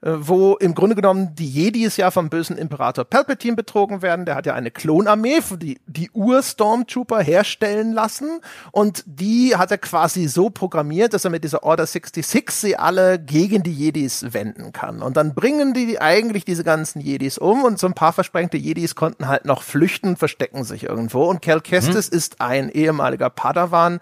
wo 0.00 0.54
im 0.56 0.74
Grunde 0.74 0.94
genommen 0.94 1.34
die 1.34 1.48
Jedis 1.48 1.96
ja 1.96 2.10
vom 2.10 2.28
bösen 2.30 2.56
Imperator 2.56 3.04
Palpatine 3.04 3.56
betrogen 3.56 4.00
werden. 4.00 4.26
Der 4.26 4.36
hat 4.36 4.46
ja 4.46 4.54
eine 4.54 4.70
Klonarmee, 4.70 5.40
die 5.56 5.80
die 5.86 6.10
Ur-Stormtrooper 6.12 7.20
herstellen 7.20 7.92
lassen 7.92 8.40
und 8.70 9.02
die 9.06 9.56
hat 9.56 9.72
er 9.72 9.78
quasi 9.78 10.28
so 10.28 10.50
programmiert, 10.50 11.14
dass 11.14 11.24
er 11.24 11.30
mit 11.30 11.42
dieser 11.42 11.64
Order 11.64 11.86
66 11.86 12.50
sie 12.50 12.76
alle 12.76 13.18
gegen 13.18 13.64
die 13.64 13.72
Jedis 13.72 14.32
wenden 14.32 14.72
kann. 14.72 15.02
Und 15.02 15.16
dann 15.16 15.34
bringen 15.34 15.74
die 15.74 16.00
eigentlich 16.00 16.44
diese 16.44 16.62
ganzen 16.62 17.00
Jedis 17.00 17.36
um 17.38 17.64
und 17.64 17.78
so 17.78 17.88
ein 17.88 17.94
paar 17.94 18.12
versprengte 18.12 18.56
Jedis 18.56 18.94
konnten 18.94 19.26
halt 19.26 19.44
noch 19.46 19.62
flüchten, 19.62 20.16
verstecken 20.16 20.62
sich 20.62 20.84
irgendwo. 20.84 21.24
Und 21.24 21.42
Cal 21.42 21.60
Kestis 21.60 22.10
mhm. 22.10 22.16
ist 22.16 22.40
ein 22.40 22.68
ehemaliger 22.68 23.30
Padawan, 23.30 23.98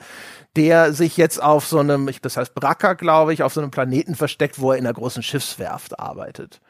der 0.56 0.92
sich 0.92 1.16
jetzt 1.16 1.42
auf 1.42 1.66
so 1.66 1.78
einem, 1.78 2.10
das 2.22 2.36
heißt 2.36 2.54
Bracker, 2.54 2.94
glaube 2.94 3.34
ich, 3.34 3.42
auf 3.42 3.52
so 3.52 3.60
einem 3.60 3.70
Planeten 3.70 4.14
versteckt, 4.14 4.60
wo 4.60 4.72
er 4.72 4.78
in 4.78 4.86
einer 4.86 4.94
großen 4.94 5.22
Schiffswerft 5.22 5.98
arbeitet. 6.00 6.60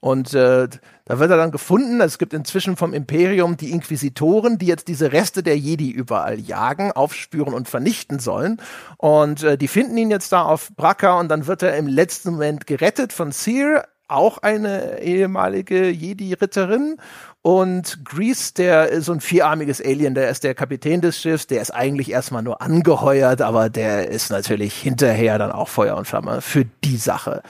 Und 0.00 0.32
äh, 0.32 0.68
da 1.06 1.18
wird 1.18 1.30
er 1.30 1.36
dann 1.36 1.50
gefunden. 1.50 2.00
Es 2.00 2.18
gibt 2.18 2.32
inzwischen 2.32 2.76
vom 2.76 2.94
Imperium 2.94 3.56
die 3.56 3.72
Inquisitoren, 3.72 4.56
die 4.58 4.66
jetzt 4.66 4.86
diese 4.86 5.10
Reste 5.12 5.42
der 5.42 5.58
Jedi 5.58 5.90
überall 5.90 6.38
jagen, 6.38 6.92
aufspüren 6.92 7.52
und 7.52 7.68
vernichten 7.68 8.20
sollen. 8.20 8.60
Und 8.96 9.42
äh, 9.42 9.58
die 9.58 9.66
finden 9.66 9.96
ihn 9.96 10.10
jetzt 10.10 10.30
da 10.30 10.42
auf 10.42 10.70
Braca 10.76 11.18
und 11.18 11.28
dann 11.28 11.48
wird 11.48 11.62
er 11.62 11.76
im 11.76 11.88
letzten 11.88 12.32
Moment 12.32 12.68
gerettet 12.68 13.12
von 13.12 13.32
Seer, 13.32 13.88
auch 14.08 14.38
eine 14.38 15.00
ehemalige 15.00 15.88
Jedi-Ritterin. 15.88 16.96
Und 17.42 18.04
Grease, 18.04 18.52
der 18.54 18.88
ist 18.88 19.06
so 19.06 19.12
ein 19.12 19.20
vierarmiges 19.20 19.80
Alien, 19.80 20.14
der 20.14 20.28
ist 20.28 20.44
der 20.44 20.54
Kapitän 20.54 21.00
des 21.00 21.20
Schiffs, 21.20 21.46
der 21.46 21.62
ist 21.62 21.70
eigentlich 21.70 22.10
erstmal 22.10 22.42
nur 22.42 22.60
angeheuert, 22.60 23.40
aber 23.42 23.70
der 23.70 24.08
ist 24.08 24.30
natürlich 24.30 24.74
hinterher 24.74 25.38
dann 25.38 25.52
auch 25.52 25.68
Feuer 25.68 25.96
und 25.96 26.06
Flamme 26.06 26.40
für 26.40 26.64
die 26.84 26.96
Sache. 26.96 27.42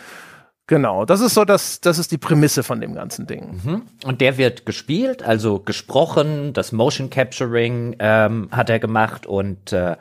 Genau, 0.69 1.07
das 1.07 1.23
ist 1.23 1.33
so 1.33 1.47
das, 1.47 1.81
das 1.81 1.99
ist 1.99 2.12
die 2.12 2.19
Prämisse 2.19 2.62
von 2.62 2.83
dem 2.83 2.95
ganzen 2.95 3.27
Ding. 3.27 3.61
Mhm. 3.65 3.83
Und 4.05 4.21
der 4.21 4.37
wird 4.37 4.67
gespielt, 4.67 5.23
also 5.23 5.61
gesprochen, 5.61 6.53
das 6.53 6.73
Motion 6.73 7.09
Capturing 7.09 7.97
ähm, 7.99 8.49
hat 8.53 8.69
er 8.69 8.79
gemacht 8.79 9.27
und 9.27 9.73
äh, 9.73 9.97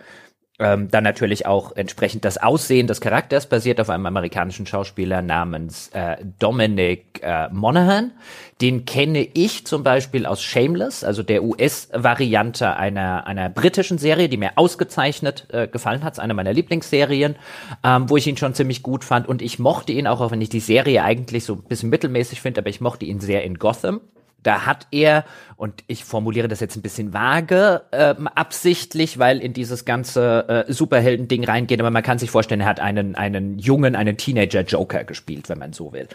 ähm, 0.59 0.89
dann 0.89 1.03
natürlich 1.03 1.45
auch 1.45 1.75
entsprechend 1.75 2.25
das 2.25 2.37
Aussehen 2.37 2.87
des 2.87 2.99
Charakters 2.99 3.47
basiert 3.47 3.79
auf 3.79 3.89
einem 3.89 4.07
amerikanischen 4.07 4.65
Schauspieler 4.65 5.21
namens 5.21 5.89
äh, 5.89 6.17
Dominic 6.39 7.21
äh, 7.21 7.47
Monaghan. 7.49 8.11
Den 8.59 8.85
kenne 8.85 9.27
ich 9.35 9.67
zum 9.67 9.83
Beispiel 9.83 10.25
aus 10.25 10.41
Shameless, 10.41 11.03
also 11.03 11.21
der 11.21 11.43
US-Variante 11.43 12.75
einer, 12.75 13.27
einer 13.27 13.49
britischen 13.49 13.99
Serie, 13.99 14.29
die 14.29 14.37
mir 14.37 14.53
ausgezeichnet 14.55 15.45
äh, 15.51 15.67
gefallen 15.67 16.03
hat. 16.03 16.19
Eine 16.19 16.33
meiner 16.33 16.53
Lieblingsserien, 16.53 17.35
ähm, 17.83 18.09
wo 18.09 18.17
ich 18.17 18.25
ihn 18.25 18.37
schon 18.37 18.55
ziemlich 18.55 18.81
gut 18.81 19.03
fand. 19.03 19.27
Und 19.27 19.43
ich 19.43 19.59
mochte 19.59 19.91
ihn 19.91 20.07
auch, 20.07 20.21
auch 20.21 20.31
wenn 20.31 20.41
ich 20.41 20.49
die 20.49 20.59
Serie 20.59 21.03
eigentlich 21.03 21.45
so 21.45 21.53
ein 21.53 21.63
bisschen 21.63 21.91
mittelmäßig 21.91 22.41
finde, 22.41 22.61
aber 22.61 22.69
ich 22.69 22.81
mochte 22.81 23.05
ihn 23.05 23.19
sehr 23.19 23.43
in 23.43 23.59
Gotham. 23.59 24.01
Da 24.43 24.65
hat 24.65 24.87
er, 24.91 25.25
und 25.55 25.83
ich 25.87 26.05
formuliere 26.05 26.47
das 26.47 26.59
jetzt 26.59 26.75
ein 26.75 26.81
bisschen 26.81 27.13
vage, 27.13 27.81
äh, 27.91 28.15
absichtlich, 28.35 29.19
weil 29.19 29.39
in 29.39 29.53
dieses 29.53 29.83
ganze 29.83 30.65
äh, 30.67 30.71
Superhelden-Ding 30.71 31.43
reingeht, 31.43 31.79
aber 31.79 31.91
man 31.91 32.03
kann 32.03 32.19
sich 32.19 32.29
vorstellen, 32.29 32.61
er 32.61 32.67
hat 32.67 32.79
einen, 32.79 33.15
einen 33.15 33.59
jungen, 33.59 33.95
einen 33.95 34.15
Teenager-Joker 34.15 35.03
gespielt, 35.03 35.49
wenn 35.49 35.59
man 35.59 35.73
so 35.73 35.91
will. 35.91 36.07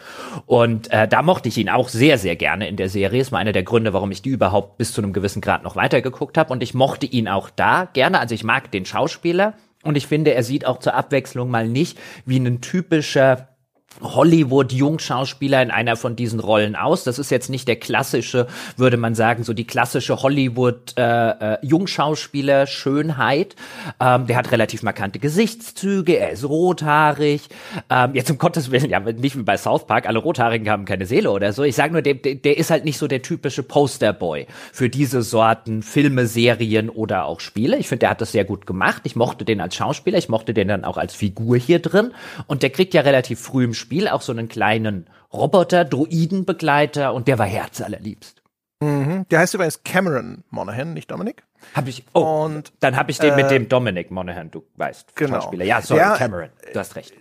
Und 0.45 0.91
äh, 0.91 1.07
da 1.07 1.21
mochte 1.21 1.49
ich 1.49 1.57
ihn 1.57 1.69
auch 1.69 1.89
sehr, 1.89 2.17
sehr 2.17 2.35
gerne 2.35 2.67
in 2.67 2.77
der 2.77 2.89
Serie. 2.89 3.19
Das 3.19 3.31
war 3.31 3.39
einer 3.39 3.51
der 3.51 3.63
Gründe, 3.63 3.93
warum 3.93 4.11
ich 4.11 4.21
die 4.21 4.29
überhaupt 4.29 4.77
bis 4.77 4.93
zu 4.93 5.01
einem 5.01 5.13
gewissen 5.13 5.41
Grad 5.41 5.63
noch 5.63 5.75
weitergeguckt 5.75 6.37
habe. 6.37 6.51
Und 6.51 6.63
ich 6.63 6.73
mochte 6.73 7.05
ihn 7.05 7.27
auch 7.27 7.49
da 7.49 7.87
gerne. 7.91 8.19
Also 8.19 8.35
ich 8.35 8.43
mag 8.43 8.71
den 8.71 8.85
Schauspieler. 8.85 9.53
Und 9.83 9.97
ich 9.97 10.07
finde, 10.07 10.33
er 10.33 10.43
sieht 10.43 10.65
auch 10.65 10.79
zur 10.79 10.93
Abwechslung 10.93 11.51
mal 11.51 11.67
nicht 11.67 11.99
wie 12.25 12.37
ein 12.37 12.61
typischer 12.61 13.49
Hollywood-Jungschauspieler 14.01 15.61
in 15.61 15.69
einer 15.71 15.95
von 15.95 16.15
diesen 16.15 16.39
Rollen 16.39 16.75
aus. 16.75 17.03
Das 17.03 17.19
ist 17.19 17.29
jetzt 17.31 17.49
nicht 17.49 17.67
der 17.67 17.75
klassische, 17.75 18.47
würde 18.77 18.97
man 18.97 19.15
sagen, 19.15 19.43
so 19.43 19.53
die 19.53 19.65
klassische 19.65 20.21
Hollywood-Jungschauspieler 20.21 22.61
äh, 22.61 22.63
äh. 22.63 22.67
Ähm, 23.99 24.27
der 24.27 24.37
hat 24.37 24.51
relativ 24.51 24.83
markante 24.83 25.19
Gesichtszüge, 25.19 26.17
er 26.17 26.31
ist 26.31 26.47
rothaarig. 26.47 27.41
Ähm, 27.89 28.15
jetzt 28.15 28.31
um 28.31 28.37
Gottes 28.37 28.71
Willen, 28.71 28.89
ja, 28.89 28.99
nicht 28.99 29.37
wie 29.37 29.43
bei 29.43 29.57
South 29.57 29.87
Park, 29.87 30.07
alle 30.07 30.19
Rothaarigen 30.19 30.69
haben 30.69 30.85
keine 30.85 31.05
Seele 31.05 31.31
oder 31.31 31.53
so. 31.53 31.63
Ich 31.63 31.75
sage 31.75 31.93
nur, 31.93 32.01
der, 32.01 32.15
der 32.15 32.57
ist 32.57 32.71
halt 32.71 32.85
nicht 32.85 32.97
so 32.97 33.07
der 33.07 33.21
typische 33.21 33.63
Posterboy 33.63 34.47
für 34.71 34.89
diese 34.89 35.21
Sorten 35.21 35.83
Filme, 35.83 36.27
Serien 36.27 36.89
oder 36.89 37.25
auch 37.25 37.39
Spiele. 37.39 37.77
Ich 37.77 37.87
finde, 37.87 38.01
der 38.01 38.09
hat 38.11 38.21
das 38.21 38.31
sehr 38.31 38.45
gut 38.45 38.65
gemacht. 38.65 39.01
Ich 39.05 39.15
mochte 39.15 39.45
den 39.45 39.61
als 39.61 39.75
Schauspieler, 39.75 40.17
ich 40.17 40.29
mochte 40.29 40.53
den 40.53 40.67
dann 40.67 40.83
auch 40.83 40.97
als 40.97 41.13
Figur 41.13 41.57
hier 41.57 41.79
drin. 41.79 42.11
Und 42.47 42.63
der 42.63 42.69
kriegt 42.69 42.93
ja 42.93 43.01
relativ 43.01 43.39
früh 43.39 43.63
im 43.63 43.73
Spiel 43.83 44.07
auch 44.07 44.21
so 44.21 44.31
einen 44.31 44.47
kleinen 44.47 45.09
Roboter, 45.31 45.83
Droidenbegleiter 45.83 47.13
und 47.13 47.27
der 47.27 47.37
war 47.37 47.45
herzallerliebst. 47.45 48.41
Mhm. 48.81 49.25
Der 49.29 49.39
heißt 49.39 49.53
übrigens 49.53 49.83
Cameron 49.83 50.43
Monaghan, 50.49 50.93
nicht 50.93 51.11
Dominik. 51.11 51.43
Hab 51.73 51.87
ich. 51.87 52.05
Oh, 52.13 52.43
und 52.45 52.73
dann 52.79 52.95
habe 52.95 53.11
ich 53.11 53.19
den 53.19 53.33
äh, 53.33 53.35
mit 53.35 53.51
dem 53.51 53.69
Dominic 53.69 54.11
Monaghan, 54.11 54.51
du 54.51 54.63
weißt, 54.75 55.15
genau. 55.15 55.41
Schauspieler. 55.41 55.65
Ja, 55.65 55.81
sorry, 55.81 56.01
ja, 56.01 56.17
Cameron. 56.17 56.49
Du 56.73 56.79
hast 56.79 56.95
recht. 56.95 57.13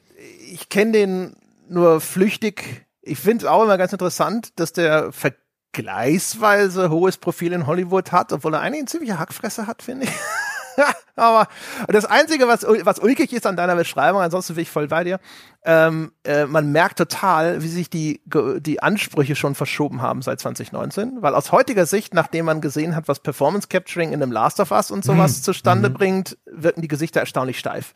Ich 0.51 0.69
kenne 0.69 0.93
den 0.93 1.37
nur 1.69 2.01
flüchtig. 2.01 2.87
Ich 3.01 3.19
finde 3.19 3.45
es 3.45 3.51
auch 3.51 3.63
immer 3.63 3.79
ganz 3.79 3.93
interessant, 3.93 4.59
dass 4.61 4.73
der 4.73 5.11
vergleichsweise 5.13 6.91
hohes 6.91 7.19
Profil 7.19 7.53
in 7.53 7.67
Hollywood 7.67 8.13
hat, 8.13 8.33
obwohl 8.33 8.55
er 8.55 8.61
eigentlich 8.61 8.81
eine 8.81 8.89
ziemliche 8.89 9.19
Hackfresse 9.19 9.67
hat, 9.67 9.83
finde 9.83 10.07
ich. 10.07 10.13
Aber 11.17 11.49
das 11.89 12.05
Einzige, 12.05 12.49
was, 12.49 12.63
was 12.63 12.99
ulkig 12.99 13.33
ist 13.33 13.47
an 13.47 13.57
deiner 13.57 13.77
Beschreibung, 13.77 14.21
ansonsten 14.21 14.55
bin 14.55 14.63
ich 14.63 14.71
voll 14.71 14.89
bei 14.89 15.05
dir, 15.05 15.21
ähm, 15.65 16.13
äh, 16.25 16.47
man 16.47 16.73
merkt 16.73 16.99
total, 16.99 17.63
wie 17.63 17.69
sich 17.69 17.91
die, 17.91 18.23
die 18.27 18.83
Ansprüche 18.83 19.37
schon 19.37 19.55
verschoben 19.55 20.03
haben 20.03 20.23
seit 20.23 20.41
2019, 20.41 21.19
weil 21.21 21.35
aus 21.35 21.53
heutiger 21.53 21.87
Sicht, 21.87 22.15
nachdem 22.15 22.47
man 22.47 22.61
gesehen 22.61 22.97
hat, 22.97 23.09
was 23.09 23.21
Performance 23.21 23.69
Capturing 23.69 24.13
in 24.13 24.23
einem 24.23 24.33
Last 24.33 24.59
of 24.61 24.71
Us 24.73 24.91
und 24.91 25.05
sowas 25.05 25.39
mhm. 25.39 25.43
zustande 25.43 25.91
mhm. 25.91 25.95
bringt, 25.95 26.39
wirken 26.47 26.83
die 26.83 26.89
Gesichter 26.89 27.21
erstaunlich 27.21 27.59
steif. 27.59 27.95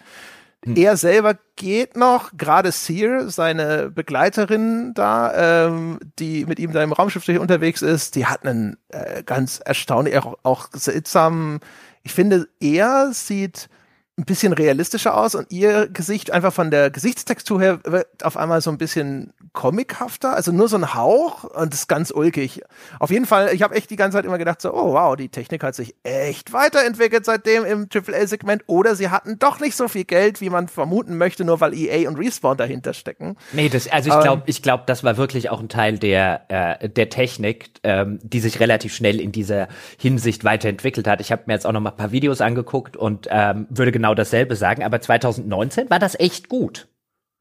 Mhm. 0.64 0.76
Er 0.76 0.96
selber 0.96 1.36
geht 1.54 1.96
noch, 1.96 2.32
gerade 2.36 2.72
Sear, 2.72 3.30
seine 3.30 3.90
Begleiterin 3.90 4.92
da, 4.94 5.66
ähm, 5.66 5.98
die 6.18 6.44
mit 6.44 6.58
ihm 6.58 6.72
da 6.72 6.82
im 6.82 6.92
Raumschiff 6.92 7.28
unterwegs 7.38 7.82
ist, 7.82 8.14
die 8.14 8.26
hat 8.26 8.44
einen 8.44 8.76
äh, 8.88 9.22
ganz 9.22 9.60
erstaunlich, 9.64 10.18
auch, 10.18 10.38
auch 10.42 10.68
seltsamen 10.72 11.60
ich 12.06 12.14
finde, 12.14 12.46
er 12.60 13.12
sieht 13.12 13.68
ein 14.16 14.24
bisschen 14.24 14.52
realistischer 14.52 15.16
aus 15.16 15.34
und 15.34 15.50
ihr 15.50 15.88
Gesicht 15.88 16.30
einfach 16.30 16.52
von 16.52 16.70
der 16.70 16.88
Gesichtstextur 16.88 17.60
her 17.60 17.80
wird 17.82 18.24
auf 18.24 18.36
einmal 18.36 18.60
so 18.60 18.70
ein 18.70 18.78
bisschen 18.78 19.32
comichafter, 19.56 20.36
also 20.36 20.52
nur 20.52 20.68
so 20.68 20.76
ein 20.76 20.94
Hauch 20.94 21.42
und 21.44 21.72
das 21.72 21.80
ist 21.80 21.88
ganz 21.88 22.12
ulkig. 22.12 22.60
Auf 23.00 23.10
jeden 23.10 23.26
Fall, 23.26 23.52
ich 23.52 23.62
habe 23.62 23.74
echt 23.74 23.90
die 23.90 23.96
ganze 23.96 24.18
Zeit 24.18 24.24
immer 24.26 24.38
gedacht 24.38 24.60
so, 24.60 24.72
oh 24.72 24.92
wow, 24.92 25.16
die 25.16 25.30
Technik 25.30 25.64
hat 25.64 25.74
sich 25.74 25.96
echt 26.04 26.52
weiterentwickelt 26.52 27.24
seitdem 27.24 27.64
im 27.64 27.88
AAA-Segment 27.92 28.64
oder 28.66 28.94
sie 28.94 29.08
hatten 29.08 29.38
doch 29.40 29.58
nicht 29.58 29.74
so 29.74 29.88
viel 29.88 30.04
Geld, 30.04 30.40
wie 30.40 30.50
man 30.50 30.68
vermuten 30.68 31.16
möchte, 31.16 31.44
nur 31.44 31.60
weil 31.60 31.74
EA 31.74 32.08
und 32.08 32.18
Respawn 32.18 32.58
dahinter 32.58 32.92
stecken. 32.92 33.36
Nee, 33.52 33.68
das, 33.68 33.88
also 33.88 34.10
ich 34.10 34.20
glaube, 34.20 34.42
ich 34.44 34.62
glaube, 34.62 34.84
das 34.86 35.02
war 35.02 35.16
wirklich 35.16 35.48
auch 35.50 35.58
ein 35.58 35.70
Teil 35.70 35.98
der, 35.98 36.42
äh, 36.48 36.88
der 36.90 37.08
Technik, 37.08 37.70
ähm, 37.82 38.18
die 38.22 38.40
sich 38.40 38.60
relativ 38.60 38.94
schnell 38.94 39.18
in 39.20 39.32
dieser 39.32 39.68
Hinsicht 39.98 40.44
weiterentwickelt 40.44 41.08
hat. 41.08 41.22
Ich 41.22 41.32
habe 41.32 41.44
mir 41.46 41.54
jetzt 41.54 41.66
auch 41.66 41.72
noch 41.72 41.80
mal 41.80 41.90
ein 41.90 41.96
paar 41.96 42.12
Videos 42.12 42.42
angeguckt 42.42 42.96
und 42.96 43.26
ähm, 43.30 43.66
würde 43.70 43.90
genau 43.90 44.14
dasselbe 44.14 44.54
sagen, 44.54 44.84
aber 44.84 45.00
2019 45.00 45.88
war 45.88 45.98
das 45.98 46.14
echt 46.20 46.50
gut. 46.50 46.88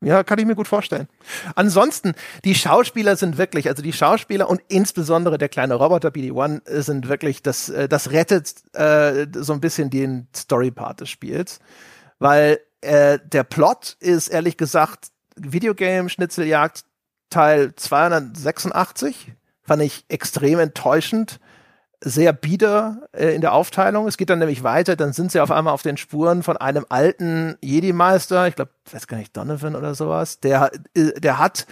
Ja, 0.06 0.24
kann 0.24 0.38
ich 0.38 0.46
mir 0.46 0.54
gut 0.54 0.68
vorstellen. 0.68 1.08
Ansonsten, 1.56 2.14
die 2.44 2.54
Schauspieler 2.54 3.16
sind 3.16 3.40
wirklich, 3.40 3.68
also 3.68 3.82
die 3.82 3.92
Schauspieler 3.92 4.48
und 4.48 4.62
insbesondere 4.68 5.40
der 5.40 5.50
kleine 5.50 5.74
Roboter 5.74 6.10
BD-1 6.10 6.84
sind 6.84 7.10
wirklich, 7.10 7.42
das, 7.42 7.70
äh, 7.70 7.90
das 7.90 8.12
rettet 8.12 8.54
äh, 8.74 9.26
so 9.34 9.54
ein 9.54 9.62
bisschen 9.62 9.90
den 9.90 10.28
Story-Part 10.36 11.02
des 11.02 11.10
Spiels. 11.10 11.58
Weil 12.20 12.60
äh, 12.82 13.18
der 13.26 13.44
Plot 13.44 13.98
ist 14.00 14.28
ehrlich 14.28 14.58
gesagt 14.58 15.08
Videogame-Schnitzeljagd 15.38 16.86
Teil 17.32 17.74
286. 17.76 19.34
Fand 19.64 19.82
ich 19.82 20.06
extrem 20.08 20.60
enttäuschend 20.60 21.40
sehr 22.02 22.34
bieder 22.34 23.08
äh, 23.12 23.36
in 23.36 23.42
der 23.42 23.54
Aufteilung. 23.54 24.08
Es 24.08 24.18
geht 24.18 24.30
dann 24.30 24.40
nämlich 24.40 24.64
weiter, 24.64 24.96
dann 24.96 25.14
sind 25.14 25.32
sie 25.32 25.40
auf 25.40 25.52
einmal 25.52 25.74
auf 25.74 25.82
den 25.82 25.98
Spuren 25.98 26.44
von 26.44 26.58
einem 26.58 26.86
alten 26.90 27.58
Jedi-Meister, 27.62 28.48
ich 28.48 28.56
glaube, 28.56 28.72
weiß 28.92 29.08
gar 29.08 29.18
nicht, 29.18 29.36
Donovan 29.36 29.76
oder 29.76 29.96
sowas, 29.96 30.40
der, 30.40 30.72
äh, 30.94 31.20
der 31.20 31.40
hat 31.40 31.68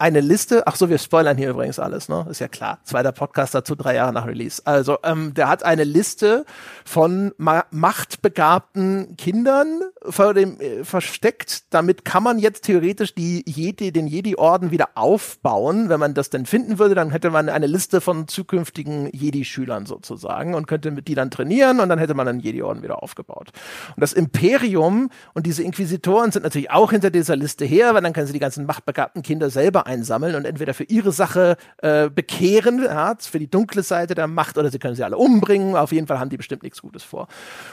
eine 0.00 0.20
Liste, 0.20 0.64
ach 0.68 0.76
so, 0.76 0.88
wir 0.88 0.98
spoilern 0.98 1.36
hier 1.36 1.50
übrigens 1.50 1.80
alles, 1.80 2.08
ne? 2.08 2.24
Ist 2.30 2.38
ja 2.38 2.46
klar. 2.46 2.78
Zweiter 2.84 3.10
Podcast 3.10 3.52
dazu, 3.52 3.74
drei 3.74 3.96
Jahre 3.96 4.12
nach 4.12 4.26
Release. 4.26 4.62
Also, 4.64 4.98
ähm, 5.02 5.34
der 5.34 5.48
hat 5.48 5.64
eine 5.64 5.82
Liste 5.82 6.44
von 6.84 7.32
ma 7.36 7.64
machtbegabten 7.72 9.16
Kindern 9.16 9.80
vor 10.08 10.34
dem, 10.34 10.60
äh, 10.60 10.84
versteckt. 10.84 11.74
Damit 11.74 12.04
kann 12.04 12.22
man 12.22 12.38
jetzt 12.38 12.62
theoretisch 12.62 13.12
die 13.12 13.42
Jedi, 13.44 13.90
den 13.90 14.06
Jedi-Orden 14.06 14.70
wieder 14.70 14.90
aufbauen. 14.94 15.88
Wenn 15.88 15.98
man 15.98 16.14
das 16.14 16.30
denn 16.30 16.46
finden 16.46 16.78
würde, 16.78 16.94
dann 16.94 17.10
hätte 17.10 17.30
man 17.30 17.48
eine 17.48 17.66
Liste 17.66 18.00
von 18.00 18.28
zukünftigen 18.28 19.10
Jedi-Schülern 19.12 19.86
sozusagen 19.86 20.54
und 20.54 20.68
könnte 20.68 20.92
mit 20.92 21.08
die 21.08 21.16
dann 21.16 21.32
trainieren 21.32 21.80
und 21.80 21.88
dann 21.88 21.98
hätte 21.98 22.14
man 22.14 22.28
einen 22.28 22.38
Jedi-Orden 22.38 22.84
wieder 22.84 23.02
aufgebaut. 23.02 23.50
Und 23.96 24.00
das 24.00 24.12
Imperium 24.12 25.10
und 25.34 25.44
diese 25.44 25.64
Inquisitoren 25.64 26.30
sind 26.30 26.44
natürlich 26.44 26.70
auch 26.70 26.92
hinter 26.92 27.10
dieser 27.10 27.34
Liste 27.34 27.64
her, 27.64 27.94
weil 27.94 28.02
dann 28.02 28.12
können 28.12 28.28
sie 28.28 28.32
die 28.32 28.38
ganzen 28.38 28.64
machtbegabten 28.64 29.22
Kinder 29.22 29.50
selber 29.50 29.87
einsammeln 29.88 30.36
und 30.36 30.44
entweder 30.44 30.74
für 30.74 30.84
ihre 30.84 31.10
Sache 31.10 31.56
äh, 31.78 32.08
bekehren, 32.08 32.84
ja, 32.84 33.16
für 33.18 33.38
die 33.38 33.50
dunkle 33.50 33.82
Seite 33.82 34.14
der 34.14 34.28
Macht, 34.28 34.58
oder 34.58 34.70
sie 34.70 34.78
können 34.78 34.94
sie 34.94 35.02
alle 35.02 35.16
umbringen. 35.16 35.74
Auf 35.74 35.90
jeden 35.90 36.06
Fall 36.06 36.20
haben 36.20 36.30
die 36.30 36.36
bestimmt 36.36 36.62
nichts 36.62 36.80
Gutes 36.80 37.02
vor. 37.02 37.26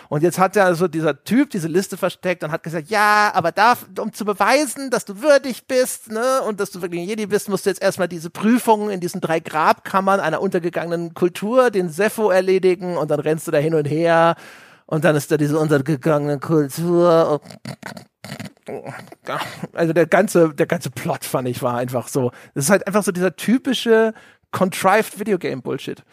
Und 0.09 0.23
jetzt 0.23 0.39
hat 0.39 0.55
ja 0.55 0.65
also 0.65 0.87
dieser 0.87 1.23
Typ 1.23 1.51
diese 1.51 1.67
Liste 1.67 1.97
versteckt 1.97 2.43
und 2.43 2.51
hat 2.51 2.63
gesagt, 2.63 2.89
ja, 2.89 3.31
aber 3.33 3.51
da, 3.51 3.75
um 3.99 4.13
zu 4.13 4.25
beweisen, 4.25 4.89
dass 4.89 5.05
du 5.05 5.21
würdig 5.21 5.67
bist, 5.67 6.11
ne, 6.11 6.41
und 6.47 6.59
dass 6.59 6.71
du 6.71 6.81
wirklich 6.81 7.01
ein 7.01 7.07
Jedi 7.07 7.27
bist, 7.27 7.49
musst 7.49 7.65
du 7.65 7.69
jetzt 7.69 7.81
erstmal 7.81 8.07
diese 8.07 8.29
Prüfung 8.29 8.89
in 8.89 8.99
diesen 8.99 9.21
drei 9.21 9.39
Grabkammern 9.39 10.19
einer 10.19 10.41
untergegangenen 10.41 11.13
Kultur, 11.13 11.69
den 11.69 11.89
Sepho 11.89 12.31
erledigen 12.31 12.97
und 12.97 13.11
dann 13.11 13.19
rennst 13.19 13.47
du 13.47 13.51
da 13.51 13.57
hin 13.57 13.75
und 13.75 13.85
her 13.85 14.35
Und 14.87 15.03
dann 15.03 15.15
ist 15.15 15.31
da 15.31 15.37
diese 15.37 15.57
untergegangene 15.57 16.39
Kultur. 16.39 17.41
Also 19.73 19.93
der 19.93 20.07
ganze, 20.07 20.53
der 20.53 20.65
ganze 20.65 20.89
Plot 20.89 21.23
fand 21.25 21.47
ich 21.47 21.61
war 21.61 21.77
einfach 21.77 22.07
so. 22.07 22.31
Das 22.53 22.65
ist 22.65 22.69
halt 22.69 22.87
einfach 22.87 23.03
so 23.03 23.11
dieser 23.11 23.35
typische 23.35 24.13
contrived 24.51 25.19
Videogame 25.19 25.61
Bullshit. 25.61 26.03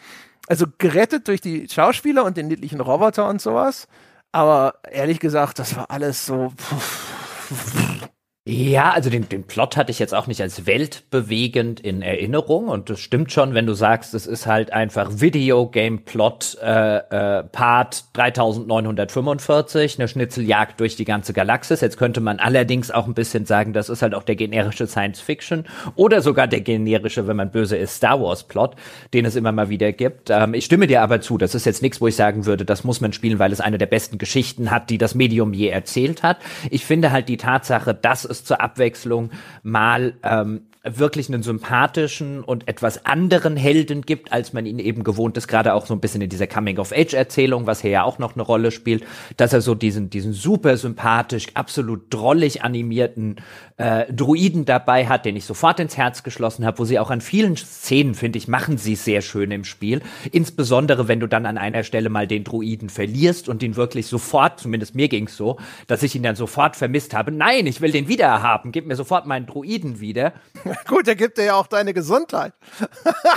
Also 0.47 0.65
gerettet 0.77 1.27
durch 1.27 1.41
die 1.41 1.67
Schauspieler 1.69 2.25
und 2.25 2.37
den 2.37 2.47
niedlichen 2.47 2.81
Roboter 2.81 3.27
und 3.27 3.41
sowas. 3.41 3.87
Aber 4.31 4.75
ehrlich 4.91 5.19
gesagt, 5.19 5.59
das 5.59 5.75
war 5.75 5.89
alles 5.89 6.25
so. 6.25 6.51
Pff, 6.57 8.09
ja, 8.45 8.91
also 8.91 9.09
den, 9.09 9.29
den 9.29 9.45
Plot 9.45 9.77
hatte 9.77 9.89
ich 9.89 9.99
jetzt 9.99 10.13
auch 10.13 10.27
nicht 10.27 10.41
als 10.41 10.65
weltbewegend 10.65 11.79
in 11.79 12.01
Erinnerung 12.01 12.67
und 12.67 12.89
das 12.89 12.99
stimmt 12.99 13.31
schon, 13.31 13.53
wenn 13.53 13.65
du 13.65 13.73
sagst, 13.73 14.13
es 14.13 14.27
ist 14.27 14.47
halt 14.47 14.73
einfach 14.73 15.21
Videogame-Plot 15.21 16.57
äh, 16.61 16.97
äh, 16.97 17.43
Part 17.43 18.03
3945, 18.11 19.97
eine 19.97 20.09
Schnitzeljagd 20.09 20.77
durch 20.81 20.97
die 20.97 21.05
ganze 21.05 21.31
Galaxis. 21.31 21.79
Jetzt 21.79 21.95
könnte 21.95 22.19
man 22.19 22.39
allerdings 22.39 22.91
auch 22.91 23.07
ein 23.07 23.13
bisschen 23.13 23.45
sagen, 23.45 23.71
das 23.71 23.87
ist 23.87 24.01
halt 24.01 24.13
auch 24.13 24.23
der 24.23 24.35
generische 24.35 24.87
Science-Fiction 24.87 25.63
oder 25.95 26.21
sogar 26.21 26.47
der 26.47 26.59
generische, 26.59 27.25
wenn 27.29 27.37
man 27.37 27.49
böse 27.49 27.77
ist, 27.77 27.95
Star 27.95 28.21
Wars-Plot, 28.21 28.75
den 29.13 29.23
es 29.23 29.37
immer 29.37 29.53
mal 29.53 29.69
wieder 29.69 29.93
gibt. 29.93 30.29
Ähm, 30.31 30.53
ich 30.53 30.65
stimme 30.65 30.87
dir 30.87 31.01
aber 31.01 31.21
zu, 31.21 31.37
das 31.37 31.55
ist 31.55 31.65
jetzt 31.65 31.81
nichts, 31.81 32.01
wo 32.01 32.07
ich 32.07 32.17
sagen 32.17 32.45
würde, 32.45 32.65
das 32.65 32.83
muss 32.83 32.99
man 32.99 33.13
spielen, 33.13 33.39
weil 33.39 33.53
es 33.53 33.61
eine 33.61 33.77
der 33.77 33.85
besten 33.85 34.17
Geschichten 34.17 34.69
hat, 34.69 34.89
die 34.89 34.97
das 34.97 35.15
Medium 35.15 35.53
je 35.53 35.69
erzählt 35.69 36.23
hat. 36.23 36.39
Ich 36.69 36.85
finde 36.85 37.13
halt 37.13 37.29
die 37.29 37.37
Tatsache, 37.37 37.93
dass 37.93 38.32
es 38.33 38.43
zur 38.43 38.61
Abwechslung 38.61 39.31
mal 39.63 40.15
ähm, 40.23 40.67
wirklich 40.83 41.29
einen 41.29 41.43
sympathischen 41.43 42.43
und 42.43 42.67
etwas 42.67 43.05
anderen 43.05 43.55
Helden 43.55 44.01
gibt, 44.01 44.33
als 44.33 44.51
man 44.51 44.65
ihn 44.65 44.79
eben 44.79 45.05
gewohnt 45.05 45.37
ist, 45.37 45.47
gerade 45.47 45.73
auch 45.73 45.85
so 45.85 45.93
ein 45.93 46.01
bisschen 46.01 46.21
in 46.21 46.29
dieser 46.29 46.45
Coming-of-Age-Erzählung, 46.47 47.67
was 47.67 47.81
hier 47.81 47.91
ja 47.91 48.03
auch 48.03 48.19
noch 48.19 48.33
eine 48.33 48.43
Rolle 48.43 48.69
spielt, 48.69 49.05
dass 49.37 49.53
er 49.53 49.61
so 49.61 49.75
diesen, 49.75 50.09
diesen 50.09 50.33
super 50.33 50.75
sympathisch, 50.75 51.47
absolut 51.53 52.13
drollig 52.13 52.63
animierten 52.63 53.37
äh, 53.77 54.11
Druiden 54.11 54.65
dabei 54.65 55.07
hat, 55.07 55.23
den 55.23 55.37
ich 55.37 55.45
sofort 55.45 55.79
ins 55.79 55.95
Herz 55.95 56.21
geschlossen 56.21 56.65
habe, 56.65 56.79
wo 56.79 56.85
sie 56.85 56.99
auch 56.99 57.11
an 57.11 57.21
vielen 57.21 57.55
Szenen, 57.55 58.13
finde 58.13 58.37
ich, 58.37 58.49
machen 58.49 58.77
sie 58.77 58.95
sehr 58.95 59.21
schön 59.21 59.51
im 59.51 59.63
Spiel. 59.63 60.01
Insbesondere, 60.33 61.07
wenn 61.07 61.21
du 61.21 61.27
dann 61.27 61.45
an 61.45 61.57
einer 61.57 61.83
Stelle 61.83 62.09
mal 62.09 62.27
den 62.27 62.43
Druiden 62.43 62.89
verlierst 62.89 63.47
und 63.47 63.63
ihn 63.63 63.77
wirklich 63.77 64.07
sofort, 64.07 64.59
zumindest 64.59 64.95
mir 64.95 65.07
ging's 65.07 65.37
so, 65.37 65.57
dass 65.87 66.03
ich 66.03 66.13
ihn 66.13 66.23
dann 66.23 66.35
sofort 66.35 66.75
vermisst 66.75 67.13
habe. 67.13 67.31
Nein, 67.31 67.67
ich 67.67 67.79
will 67.79 67.91
den 67.91 68.09
wieder 68.09 68.43
haben, 68.43 68.73
gib 68.73 68.85
mir 68.85 68.97
sofort 68.97 69.25
meinen 69.25 69.45
Druiden 69.45 70.01
wieder. 70.01 70.33
Gut, 70.87 71.07
der 71.07 71.15
gibt 71.15 71.37
dir 71.37 71.45
ja 71.45 71.55
auch 71.55 71.67
deine 71.67 71.93
Gesundheit. 71.93 72.53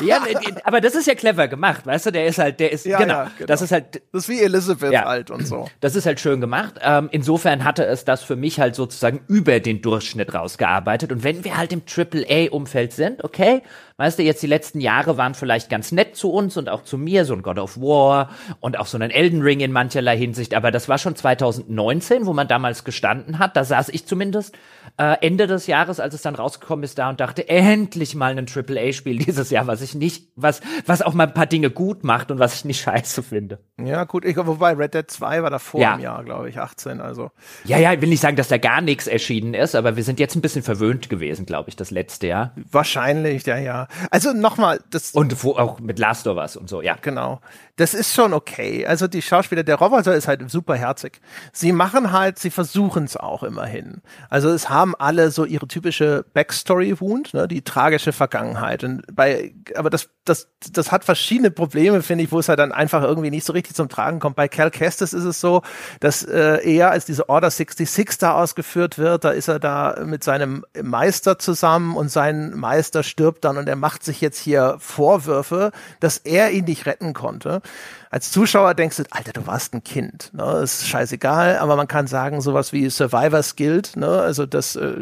ja, 0.05 0.23
aber 0.65 0.81
das 0.81 0.95
ist 0.95 1.07
ja 1.07 1.15
clever 1.15 1.49
gemacht, 1.49 1.87
weißt 1.87 2.07
du? 2.07 2.13
Der 2.13 2.27
ist 2.27 2.39
halt, 2.39 2.61
der 2.61 2.73
ist, 2.73 2.87
ja, 2.87 2.99
genau, 2.99 3.15
ja, 3.15 3.31
genau. 3.37 3.47
Das 3.47 3.63
ist 3.63 3.73
halt. 3.73 4.03
Das 4.13 4.23
ist 4.25 4.29
wie 4.29 4.41
Elizabeth 4.41 4.93
ja, 4.93 5.05
halt 5.05 5.31
und 5.31 5.47
so. 5.47 5.69
Das 5.81 5.97
ist 5.97 6.07
halt 6.07 6.21
schön 6.21 6.41
gemacht. 6.41 6.75
Ähm, 6.83 7.09
insofern 7.13 7.65
hatte 7.65 7.85
es 7.85 8.05
das 8.05 8.23
für 8.23 8.37
mich 8.37 8.61
halt 8.61 8.75
sozusagen 8.75 9.21
über 9.29 9.61
den 9.61 9.83
Durchschnitt 9.83 10.35
rausgearbeitet. 10.35 11.13
Und 11.13 11.25
wenn 11.25 11.45
wir 11.45 11.57
halt 11.57 11.73
im 11.73 11.83
AAA-Umfeld 11.83 12.93
sind, 12.93 13.25
okay, 13.25 13.63
weißt 13.99 14.19
du, 14.19 14.23
jetzt 14.23 14.43
die 14.43 14.47
letzten 14.47 14.81
Jahre 14.81 15.17
waren 15.17 15.35
vielleicht 15.35 15.71
ganz 15.71 15.91
nett 15.93 16.17
zu 16.17 16.31
uns 16.31 16.57
und 16.57 16.69
auch 16.69 16.83
zu 16.83 16.99
mir, 16.99 17.25
so 17.25 17.35
ein 17.35 17.43
God 17.43 17.59
of 17.59 17.79
War 17.79 18.31
und 18.61 18.79
auch 18.79 18.87
so 18.87 18.99
ein 18.99 19.11
Elden 19.11 19.43
Ring 19.43 19.61
in 19.61 19.73
mancherlei 19.73 20.17
Hinsicht, 20.17 20.55
aber 20.55 20.71
das 20.71 20.89
war 20.89 20.99
schon 20.99 21.17
2019, 21.17 22.27
wo 22.27 22.33
man 22.33 22.49
damals 22.49 22.85
gestanden 22.85 23.39
hat. 23.39 23.57
Da 23.57 23.65
saß 23.65 23.89
ich 23.89 24.07
zumindest 24.07 24.57
äh, 24.99 25.17
Ende 25.21 25.47
des 25.47 25.67
Jahres, 25.67 26.01
als 26.01 26.15
es 26.15 26.23
dann 26.23 26.35
rausgekommen 26.35 26.83
ist, 26.83 26.99
da 26.99 27.09
und 27.09 27.21
dachte, 27.21 27.49
endlich 27.49 28.15
mal 28.15 28.37
ein 28.37 28.47
AAA-Spiel 28.47 29.19
dieses 29.19 29.51
Jahr, 29.51 29.67
was 29.67 29.83
ich 29.83 29.95
nicht, 29.95 30.29
was, 30.37 30.61
was 30.85 31.03
auch 31.03 31.15
mal 31.15 31.27
ein 31.27 31.35
paar 31.35 31.47
Dinge 31.47 31.71
gut 31.71 32.05
macht 32.05 32.31
und 32.31 32.39
was 32.39 32.55
ich 32.55 32.65
nicht 32.65 32.81
scheiße 32.83 33.23
finde. 33.23 33.61
Ja, 33.83 34.05
gut, 34.05 34.25
ich, 34.25 34.37
wobei 34.37 34.73
Red 34.73 34.95
Dead 34.95 35.11
2 35.11 35.43
war 35.43 35.51
da 35.51 35.59
vor 35.59 35.81
ja. 35.81 35.95
im 35.95 36.01
Jahr, 36.01 36.25
glaube 36.25 36.49
ich, 36.49 36.59
18, 36.59 37.01
also. 37.01 37.31
Ja, 37.65 37.79
ja, 37.79 37.93
ich 37.93 38.01
will 38.01 38.09
nicht 38.09 38.21
sagen, 38.21 38.37
dass 38.37 38.49
da 38.49 38.59
gar 38.59 38.81
nichts 38.81 39.07
erschienen 39.07 39.55
ist, 39.55 39.75
aber 39.75 39.97
wir 39.97 40.03
sind 40.03 40.21
jetzt 40.21 40.35
ein 40.35 40.43
bisschen 40.43 40.63
verwöhnt 40.63 41.09
gewesen, 41.09 41.47
glaube 41.47 41.69
ich, 41.69 41.77
das 41.77 41.91
letzte 41.91 42.27
Jahr. 42.27 42.53
Wahrscheinlich, 42.71 43.45
ja, 43.47 43.59
ja. 43.59 43.86
Also 44.11 44.33
nochmal, 44.33 44.81
das. 44.91 45.13
Und 45.13 45.43
wo 45.45 45.53
auch 45.53 45.81
mit 45.81 45.99
Last 45.99 46.27
of 46.27 46.37
Us 46.37 46.57
und 46.57 46.69
so, 46.69 46.83
ja. 46.83 46.97
Genau. 47.01 47.41
Das 47.77 47.93
ist 47.93 48.15
schon 48.15 48.33
okay. 48.33 48.87
Also 48.87 49.07
die 49.07 49.21
Schauspieler, 49.21 49.63
der 49.63 49.77
Roboter 49.77 50.15
ist 50.15 50.29
halt 50.29 50.51
super 50.51 50.77
herzig. 50.77 51.21
Sie 51.53 51.73
machen 51.73 52.11
halt, 52.11 52.39
sie 52.39 52.49
versuchen 52.49 53.05
es 53.05 53.19
auch 53.19 53.43
immerhin. 53.43 54.01
Also 54.31 54.49
es 54.49 54.71
haben 54.71 54.95
alle 54.95 55.31
so 55.31 55.45
ihre 55.45 55.69
typische 55.69 56.25
Backstory-Wound, 56.33 57.35
ne, 57.35 57.47
die 57.47 57.61
tragische 57.61 58.13
Vergangenheit. 58.13 58.83
Und 58.83 59.05
bei, 59.15 59.55
aber 59.75 59.91
das, 59.91 60.09
das, 60.25 60.49
das 60.73 60.91
hat 60.91 61.05
verschiedene 61.05 61.51
Probleme, 61.51 62.03
finde 62.03 62.25
ich, 62.25 62.33
wo 62.33 62.39
es 62.39 62.49
halt 62.49 62.59
dann 62.61 62.73
einfach 62.73 63.03
irgendwie 63.03 63.31
nicht 63.31 63.45
so 63.45 63.53
richtig 63.53 63.77
zum 63.77 63.91
Tragen 63.91 64.21
kommt. 64.21 64.37
Bei 64.37 64.49
Cal 64.49 64.71
Kestis 64.71 65.13
ist 65.13 65.25
es 65.25 65.39
so, 65.43 65.61
dass 66.01 66.23
äh, 66.23 66.59
er 66.65 66.93
als 66.93 67.05
diese 67.05 67.29
Order 67.29 67.51
66 67.51 68.17
da 68.19 68.41
ausgeführt 68.41 68.97
wird, 68.97 69.25
da 69.25 69.33
ist 69.33 69.49
er 69.49 69.59
da 69.59 70.03
mit 70.03 70.25
seinem 70.25 70.65
Meister 70.83 71.39
zusammen 71.39 71.95
und 71.95 72.11
sein 72.11 72.55
Meister 72.55 73.03
stirbt 73.03 73.45
dann 73.45 73.59
und 73.59 73.69
er 73.69 73.77
macht 73.77 74.03
sich 74.03 74.23
jetzt 74.23 74.39
hier 74.39 74.77
Vorwürfe, 74.79 75.73
dass 76.01 76.17
er 76.17 76.53
ihn 76.53 76.65
nicht 76.65 76.87
retten 76.87 77.13
konnte 77.13 77.61
als 78.11 78.31
Zuschauer 78.31 78.75
denkst 78.75 78.97
du, 78.99 79.03
Alter, 79.11 79.33
du 79.33 79.47
warst 79.47 79.75
ein 79.75 79.83
Kind. 79.83 80.31
Ne? 80.33 80.61
ist 80.63 80.87
scheißegal, 80.87 81.59
aber 81.59 81.77
man 81.77 81.89
kann 81.89 82.07
sagen, 82.07 82.41
sowas 82.41 82.73
wie 82.73 82.89
Survivor's 82.89 83.57
Guild, 83.57 83.97
ne? 83.97 84.09
also 84.09 84.47
dass 84.47 84.77
äh, 84.77 84.95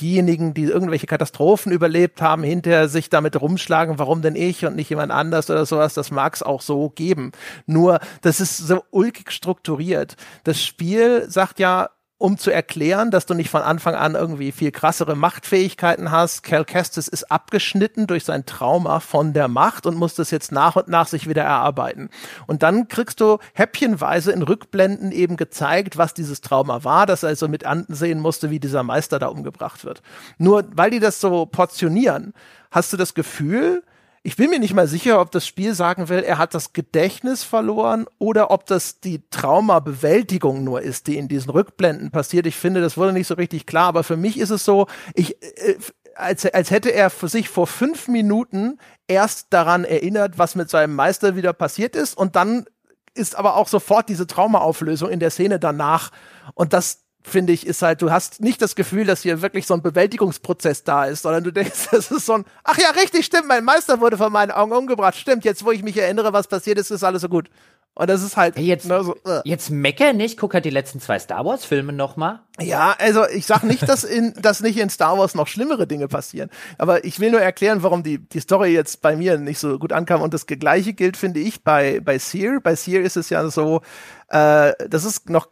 diejenigen, 0.00 0.54
die 0.54 0.64
irgendwelche 0.64 1.06
Katastrophen 1.06 1.70
überlebt 1.70 2.22
haben, 2.22 2.42
hinterher 2.42 2.88
sich 2.88 3.10
damit 3.10 3.40
rumschlagen, 3.40 3.98
warum 3.98 4.22
denn 4.22 4.36
ich 4.36 4.64
und 4.64 4.74
nicht 4.74 4.90
jemand 4.90 5.12
anders 5.12 5.50
oder 5.50 5.66
sowas, 5.66 5.94
das 5.94 6.10
mag 6.10 6.34
es 6.34 6.42
auch 6.42 6.62
so 6.62 6.90
geben. 6.90 7.32
Nur, 7.66 8.00
das 8.22 8.40
ist 8.40 8.56
so 8.56 8.82
ulkig 8.90 9.30
strukturiert. 9.30 10.16
Das 10.44 10.62
Spiel 10.62 11.26
sagt 11.28 11.58
ja, 11.58 11.90
um 12.18 12.38
zu 12.38 12.50
erklären, 12.50 13.10
dass 13.10 13.26
du 13.26 13.34
nicht 13.34 13.50
von 13.50 13.60
Anfang 13.60 13.94
an 13.94 14.14
irgendwie 14.14 14.50
viel 14.50 14.70
krassere 14.70 15.14
Machtfähigkeiten 15.14 16.10
hast. 16.10 16.42
Cal 16.42 16.64
Kestis 16.64 17.08
ist 17.08 17.30
abgeschnitten 17.30 18.06
durch 18.06 18.24
sein 18.24 18.46
Trauma 18.46 19.00
von 19.00 19.34
der 19.34 19.48
Macht 19.48 19.84
und 19.84 19.96
muss 19.96 20.14
das 20.14 20.30
jetzt 20.30 20.50
nach 20.50 20.76
und 20.76 20.88
nach 20.88 21.08
sich 21.08 21.28
wieder 21.28 21.42
erarbeiten. 21.42 22.08
Und 22.46 22.62
dann 22.62 22.88
kriegst 22.88 23.20
du 23.20 23.38
häppchenweise 23.52 24.32
in 24.32 24.42
Rückblenden 24.42 25.12
eben 25.12 25.36
gezeigt, 25.36 25.98
was 25.98 26.14
dieses 26.14 26.40
Trauma 26.40 26.84
war, 26.84 27.04
dass 27.04 27.22
er 27.22 27.28
also 27.28 27.48
mit 27.48 27.66
ansehen 27.66 28.20
musste, 28.20 28.48
wie 28.48 28.60
dieser 28.60 28.82
Meister 28.82 29.18
da 29.18 29.26
umgebracht 29.26 29.84
wird. 29.84 30.00
Nur 30.38 30.64
weil 30.72 30.90
die 30.90 31.00
das 31.00 31.20
so 31.20 31.44
portionieren, 31.44 32.32
hast 32.70 32.92
du 32.94 32.96
das 32.96 33.12
Gefühl, 33.12 33.82
ich 34.26 34.34
bin 34.34 34.50
mir 34.50 34.58
nicht 34.58 34.74
mal 34.74 34.88
sicher, 34.88 35.20
ob 35.20 35.30
das 35.30 35.46
Spiel 35.46 35.72
sagen 35.72 36.08
will, 36.08 36.18
er 36.18 36.36
hat 36.36 36.52
das 36.52 36.72
Gedächtnis 36.72 37.44
verloren 37.44 38.06
oder 38.18 38.50
ob 38.50 38.66
das 38.66 38.98
die 38.98 39.22
Traumabewältigung 39.30 40.64
nur 40.64 40.82
ist, 40.82 41.06
die 41.06 41.16
in 41.16 41.28
diesen 41.28 41.50
Rückblenden 41.50 42.10
passiert. 42.10 42.44
Ich 42.48 42.56
finde, 42.56 42.80
das 42.80 42.96
wurde 42.96 43.12
nicht 43.12 43.28
so 43.28 43.34
richtig 43.34 43.66
klar, 43.66 43.86
aber 43.86 44.02
für 44.02 44.16
mich 44.16 44.40
ist 44.40 44.50
es 44.50 44.64
so, 44.64 44.88
ich, 45.14 45.40
äh, 45.40 45.76
als, 46.16 46.44
als 46.44 46.72
hätte 46.72 46.92
er 46.92 47.10
für 47.10 47.28
sich 47.28 47.48
vor 47.48 47.68
fünf 47.68 48.08
Minuten 48.08 48.78
erst 49.06 49.46
daran 49.50 49.84
erinnert, 49.84 50.38
was 50.38 50.56
mit 50.56 50.70
seinem 50.70 50.96
Meister 50.96 51.36
wieder 51.36 51.52
passiert 51.52 51.94
ist 51.94 52.18
und 52.18 52.34
dann 52.34 52.66
ist 53.14 53.36
aber 53.36 53.54
auch 53.54 53.68
sofort 53.68 54.08
diese 54.08 54.26
Traumaauflösung 54.26 55.08
in 55.08 55.20
der 55.20 55.30
Szene 55.30 55.60
danach 55.60 56.10
und 56.54 56.72
das 56.72 57.05
finde 57.26 57.52
ich, 57.52 57.66
ist 57.66 57.82
halt, 57.82 58.02
du 58.02 58.10
hast 58.10 58.40
nicht 58.40 58.62
das 58.62 58.76
Gefühl, 58.76 59.04
dass 59.04 59.22
hier 59.22 59.42
wirklich 59.42 59.66
so 59.66 59.74
ein 59.74 59.82
Bewältigungsprozess 59.82 60.84
da 60.84 61.06
ist, 61.06 61.22
sondern 61.22 61.42
du 61.42 61.52
denkst, 61.52 61.88
das 61.90 62.10
ist 62.10 62.26
so 62.26 62.34
ein, 62.34 62.44
ach 62.62 62.78
ja, 62.78 62.90
richtig, 62.90 63.26
stimmt, 63.26 63.48
mein 63.48 63.64
Meister 63.64 64.00
wurde 64.00 64.16
von 64.16 64.32
meinen 64.32 64.52
Augen 64.52 64.72
umgebracht, 64.72 65.16
stimmt, 65.16 65.44
jetzt 65.44 65.64
wo 65.64 65.72
ich 65.72 65.82
mich 65.82 65.96
erinnere, 65.96 66.32
was 66.32 66.46
passiert 66.46 66.78
ist, 66.78 66.90
ist 66.90 67.02
alles 67.02 67.22
so 67.22 67.28
gut. 67.28 67.50
Und 67.98 68.10
das 68.10 68.22
ist 68.22 68.36
halt. 68.36 68.58
Jetzt, 68.58 68.86
ne, 68.86 69.02
so, 69.02 69.16
uh. 69.26 69.40
jetzt 69.44 69.70
mecker 69.70 70.12
nicht, 70.12 70.38
guck 70.38 70.52
halt 70.52 70.66
die 70.66 70.70
letzten 70.70 71.00
zwei 71.00 71.18
Star 71.18 71.46
Wars 71.46 71.64
Filme 71.64 71.94
nochmal. 71.94 72.40
Ja, 72.60 72.94
also 72.98 73.26
ich 73.26 73.46
sag 73.46 73.62
nicht, 73.64 73.88
dass 73.88 74.04
in, 74.04 74.34
dass 74.42 74.60
nicht 74.60 74.78
in 74.78 74.90
Star 74.90 75.18
Wars 75.18 75.34
noch 75.34 75.46
schlimmere 75.46 75.86
Dinge 75.86 76.06
passieren. 76.06 76.50
Aber 76.76 77.04
ich 77.04 77.20
will 77.20 77.30
nur 77.30 77.40
erklären, 77.40 77.82
warum 77.82 78.02
die, 78.02 78.18
die 78.18 78.40
Story 78.40 78.74
jetzt 78.74 79.00
bei 79.00 79.16
mir 79.16 79.38
nicht 79.38 79.58
so 79.58 79.78
gut 79.78 79.94
ankam. 79.94 80.20
Und 80.20 80.34
das 80.34 80.46
Gleiche 80.46 80.92
gilt, 80.92 81.16
finde 81.16 81.40
ich, 81.40 81.64
bei, 81.64 82.00
bei 82.00 82.18
Seer. 82.18 82.60
Bei 82.62 82.76
Seer 82.76 83.00
ist 83.00 83.16
es 83.16 83.30
ja 83.30 83.48
so, 83.48 83.80
äh, 84.28 84.74
das 84.90 85.06
ist 85.06 85.30
noch, 85.30 85.48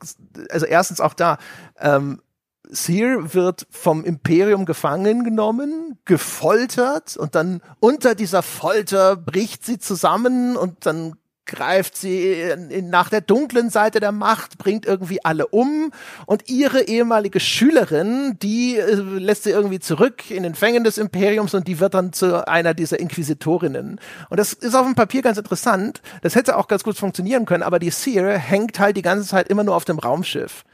also 0.50 0.66
erstens 0.66 1.00
auch 1.00 1.14
da, 1.14 1.38
ähm, 1.80 2.20
Seer 2.68 3.33
wird 3.33 3.66
vom 3.70 4.04
Imperium 4.04 4.66
gefangen 4.66 5.24
genommen, 5.24 5.98
gefoltert 6.04 7.16
und 7.16 7.35
dann 7.35 7.62
unter 7.78 8.14
dieser 8.14 8.42
Folter 8.42 9.16
bricht 9.16 9.64
sie 9.64 9.78
zusammen 9.78 10.57
und 10.57 10.85
dann 10.87 11.16
greift 11.46 11.96
sie 11.96 12.54
nach 12.83 13.11
der 13.11 13.20
dunklen 13.20 13.70
Seite 13.70 14.00
der 14.00 14.12
Macht, 14.12 14.59
bringt 14.59 14.87
irgendwie 14.87 15.24
alle 15.24 15.46
um 15.46 15.92
und 16.26 16.48
ihre 16.48 16.83
ehemalige 16.83 17.40
Schülerin, 17.40 18.38
die 18.42 18.76
äh, 18.76 18.94
lässt 18.94 19.44
sie 19.44 19.50
irgendwie 19.50 19.80
zurück 19.80 20.30
in 20.30 20.42
den 20.42 20.54
Fängen 20.54 20.85
des 20.85 20.98
Imperiums 20.98 21.54
und 21.54 21.68
die 21.68 21.80
wird 21.80 21.94
dann 21.94 22.12
zu 22.12 22.46
einer 22.48 22.74
dieser 22.74 22.98
Inquisitorinnen. 22.98 24.00
Und 24.30 24.40
das 24.40 24.52
ist 24.52 24.74
auf 24.74 24.87
dem 24.87 24.94
Papier 24.94 25.22
ganz 25.22 25.38
interessant. 25.38 26.00
Das 26.22 26.35
hätte 26.35 26.57
auch 26.57 26.68
ganz 26.68 26.85
gut 26.85 26.96
funktionieren 26.96 27.44
können, 27.44 27.62
aber 27.62 27.78
die 27.78 27.90
Seer 27.90 28.38
hängt 28.38 28.78
halt 28.78 28.96
die 28.96 29.02
ganze 29.02 29.28
Zeit 29.28 29.48
immer 29.48 29.64
nur 29.64 29.76
auf 29.76 29.85
dem 29.85 29.98
Raumschiff. 29.98 30.64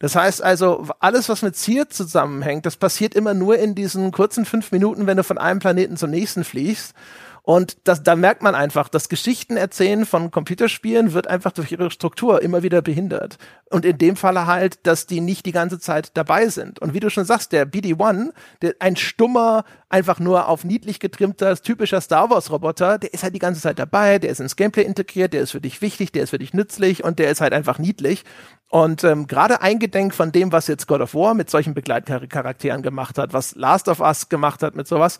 Das 0.00 0.14
heißt 0.14 0.42
also, 0.42 0.86
alles, 1.00 1.28
was 1.28 1.42
mit 1.42 1.56
Seer 1.56 1.88
zusammenhängt, 1.88 2.66
das 2.66 2.76
passiert 2.76 3.14
immer 3.14 3.34
nur 3.34 3.58
in 3.58 3.74
diesen 3.74 4.12
kurzen 4.12 4.44
fünf 4.44 4.70
Minuten, 4.70 5.06
wenn 5.08 5.16
du 5.16 5.24
von 5.24 5.38
einem 5.38 5.58
Planeten 5.58 5.96
zum 5.96 6.10
nächsten 6.10 6.44
fliegst. 6.44 6.94
Und 7.48 7.78
das, 7.84 8.02
da 8.02 8.14
merkt 8.14 8.42
man 8.42 8.54
einfach, 8.54 8.90
das 8.90 9.08
Geschichtenerzählen 9.08 10.04
von 10.04 10.30
Computerspielen 10.30 11.14
wird 11.14 11.28
einfach 11.28 11.50
durch 11.50 11.72
ihre 11.72 11.90
Struktur 11.90 12.42
immer 12.42 12.62
wieder 12.62 12.82
behindert. 12.82 13.38
Und 13.70 13.86
in 13.86 13.96
dem 13.96 14.16
Falle 14.16 14.46
halt, 14.46 14.86
dass 14.86 15.06
die 15.06 15.22
nicht 15.22 15.46
die 15.46 15.52
ganze 15.52 15.78
Zeit 15.78 16.10
dabei 16.12 16.48
sind. 16.50 16.78
Und 16.78 16.92
wie 16.92 17.00
du 17.00 17.08
schon 17.08 17.24
sagst, 17.24 17.52
der 17.52 17.66
BD-1, 17.66 18.34
der, 18.60 18.74
ein 18.80 18.96
stummer, 18.96 19.64
einfach 19.88 20.18
nur 20.18 20.46
auf 20.46 20.62
niedlich 20.62 21.00
getrimmter, 21.00 21.56
typischer 21.56 22.02
Star 22.02 22.28
Wars-Roboter, 22.28 22.98
der 22.98 23.14
ist 23.14 23.22
halt 23.22 23.34
die 23.34 23.38
ganze 23.38 23.62
Zeit 23.62 23.78
dabei, 23.78 24.18
der 24.18 24.28
ist 24.28 24.40
ins 24.40 24.56
Gameplay 24.56 24.82
integriert, 24.82 25.32
der 25.32 25.40
ist 25.40 25.52
für 25.52 25.60
dich 25.62 25.80
wichtig, 25.80 26.12
der 26.12 26.24
ist 26.24 26.30
für 26.30 26.38
dich 26.38 26.52
nützlich 26.52 27.02
und 27.02 27.18
der 27.18 27.30
ist 27.30 27.40
halt 27.40 27.54
einfach 27.54 27.78
niedlich. 27.78 28.24
Und 28.68 29.02
ähm, 29.04 29.26
gerade 29.26 29.62
eingedenk 29.62 30.14
von 30.14 30.32
dem, 30.32 30.52
was 30.52 30.66
jetzt 30.66 30.86
God 30.86 31.00
of 31.00 31.14
War 31.14 31.32
mit 31.32 31.48
solchen 31.48 31.72
Begleitcharakteren 31.72 32.82
gemacht 32.82 33.16
hat, 33.16 33.32
was 33.32 33.54
Last 33.54 33.88
of 33.88 34.00
Us 34.00 34.28
gemacht 34.28 34.62
hat 34.62 34.76
mit 34.76 34.86
sowas, 34.86 35.18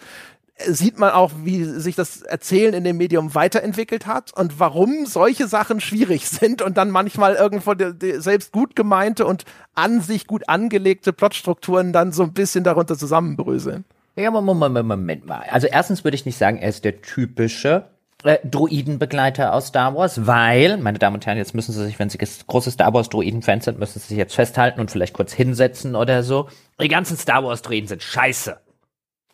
sieht 0.67 0.99
man 0.99 1.11
auch, 1.11 1.31
wie 1.45 1.65
sich 1.65 1.95
das 1.95 2.23
Erzählen 2.23 2.75
in 2.75 2.85
dem 2.85 2.97
Medium 2.97 3.35
weiterentwickelt 3.35 4.07
hat 4.07 4.33
und 4.37 4.59
warum 4.59 5.07
solche 5.07 5.47
Sachen 5.47 5.81
schwierig 5.81 6.29
sind 6.29 6.63
und 6.63 6.77
dann 6.77 6.91
manchmal 6.91 7.35
irgendwo 7.35 7.75
die, 7.75 7.95
die 7.95 8.21
selbst 8.21 8.53
gut 8.53 8.75
gemeinte 8.75 9.27
und 9.27 9.45
an 9.75 10.01
sich 10.01 10.27
gut 10.27 10.49
angelegte 10.49 11.13
Plotstrukturen 11.13 11.93
dann 11.93 12.13
so 12.13 12.23
ein 12.25 12.33
bisschen 12.33 12.65
darunter 12.65 12.97
zusammenbröseln. 12.97 13.85
Ja, 14.17 14.31
Moment, 14.31 14.59
Moment, 14.59 14.89
Moment 14.89 15.27
mal. 15.27 15.45
Also 15.51 15.69
erstens 15.69 16.03
würde 16.03 16.17
ich 16.17 16.27
nicht 16.27 16.39
sagen, 16.39 16.59
er 16.59 16.69
ist 16.69 16.85
der 16.85 17.03
typische 17.03 17.85
äh, 18.25 18.39
Droidenbegleiter 18.45 19.55
aus 19.55 19.69
Star 19.69 19.95
Wars, 19.95 20.27
weil, 20.27 20.77
meine 20.79 20.99
Damen 20.99 21.15
und 21.15 21.27
Herren, 21.27 21.39
jetzt 21.39 21.55
müssen 21.55 21.73
Sie 21.73 21.85
sich, 21.85 22.01
wenn 22.01 22.11
Sie 22.11 22.19
große 22.19 22.73
Star 22.73 22.93
Wars 22.93 23.09
Droiden-Fans 23.11 23.65
sind, 23.65 23.79
müssen 23.79 24.01
Sie 24.01 24.09
sich 24.09 24.19
jetzt 24.19 24.35
festhalten 24.35 24.81
und 24.81 24.91
vielleicht 24.91 25.15
kurz 25.15 25.33
hinsetzen 25.33 25.95
oder 25.95 26.25
so. 26.25 26.49
Die 26.81 26.89
ganzen 26.89 27.17
Star 27.17 27.45
Wars 27.45 27.63
Droiden 27.63 27.87
sind 27.87 28.03
scheiße 28.03 28.59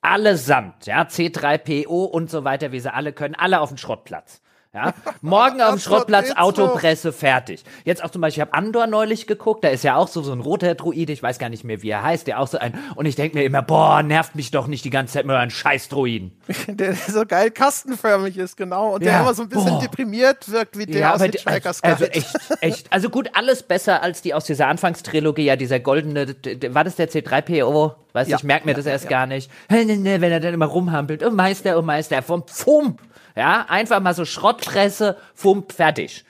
allesamt, 0.05 0.87
ja, 0.87 1.03
C3PO 1.03 2.05
und 2.05 2.31
so 2.31 2.45
weiter, 2.45 2.73
wie 2.73 2.81
sie 2.81 2.93
alle 2.93 3.13
können, 3.13 3.35
alle 3.35 3.61
auf 3.61 3.71
den 3.71 3.79
Schrottplatz. 3.79 4.43
Ja, 4.75 4.93
morgen 5.21 5.59
dem 5.59 5.79
Schrottplatz 5.79 6.33
Autopresse 6.33 7.13
fertig. 7.13 7.63
Jetzt 7.85 8.03
auch 8.03 8.11
zum 8.11 8.21
Beispiel, 8.21 8.43
ich 8.43 8.49
habe 8.49 8.55
Andor 8.55 8.89
neulich 8.89 9.29
geguckt, 9.29 9.63
da 9.63 9.69
ist 9.69 9.85
ja 9.85 9.95
auch 9.95 10.09
so 10.09 10.21
so 10.21 10.33
ein 10.33 10.41
roter 10.41 10.75
Druide, 10.75 11.13
ich 11.13 11.23
weiß 11.23 11.39
gar 11.39 11.49
nicht 11.49 11.63
mehr, 11.63 11.83
wie 11.83 11.91
er 11.91 12.03
heißt, 12.03 12.27
der 12.27 12.41
auch 12.41 12.49
so 12.49 12.59
ein 12.59 12.77
und 12.97 13.07
ich 13.07 13.15
denke 13.15 13.39
mir 13.39 13.45
immer, 13.45 13.63
boah, 13.63 14.03
nervt 14.03 14.35
mich 14.35 14.51
doch 14.51 14.67
nicht 14.67 14.85
die 14.85 14.91
ganze 14.91 15.15
Zeit 15.15 15.27
mit 15.27 15.37
euren 15.37 15.51
scheiß 15.51 15.89
Druiden. 15.91 16.33
der 16.67 16.95
so 16.95 17.25
geil 17.25 17.53
kastenförmig 17.53 18.37
ist, 18.37 18.57
genau, 18.57 18.97
und 18.97 19.05
ja, 19.05 19.13
der 19.13 19.21
immer 19.21 19.35
so 19.35 19.43
ein 19.45 19.49
bisschen 19.49 19.75
boah. 19.75 19.81
deprimiert 19.81 20.51
wirkt 20.51 20.77
wie 20.77 20.87
der 20.87 21.01
ja, 21.01 21.15
aus 21.15 21.23
Hitchhiker's 21.23 21.81
Also 21.85 22.07
echt, 22.07 22.37
echt, 22.61 22.93
also 22.93 23.11
gut, 23.11 23.31
alles 23.35 23.63
besser 23.63 24.03
als 24.03 24.23
die 24.23 24.35
aus 24.35 24.45
dieser 24.45 24.67
Anfangstrilogie, 24.67 25.45
ja, 25.45 25.55
dieser 25.55 25.79
goldene, 25.79 26.35
war 26.71 26.83
das 26.83 26.97
der 26.97 27.09
C3PO? 27.09 27.95
Weißt 28.13 28.29
du, 28.29 28.33
ja, 28.33 28.39
ich 28.39 28.45
merke 28.45 28.65
mir 28.65 28.73
ja, 28.73 28.77
das 28.77 28.87
erst 28.87 29.09
gar 29.09 29.27
nicht. 29.27 29.51
Wenn 29.69 29.89
er 30.05 30.41
dann 30.41 30.55
immer 30.55 30.67
rumhampelt, 30.67 31.25
oh 31.25 31.31
Meister, 31.31 31.79
oh 31.79 31.83
Meister, 31.83 32.23
vom 32.23 32.45
Pfum. 32.45 32.97
Ja, 33.37 33.67
einfach 33.69 34.01
mal 34.01 34.15
so 34.15 34.25
Schrottpresse, 34.25 35.17
Fump, 35.35 35.73
fertig. 35.73 36.25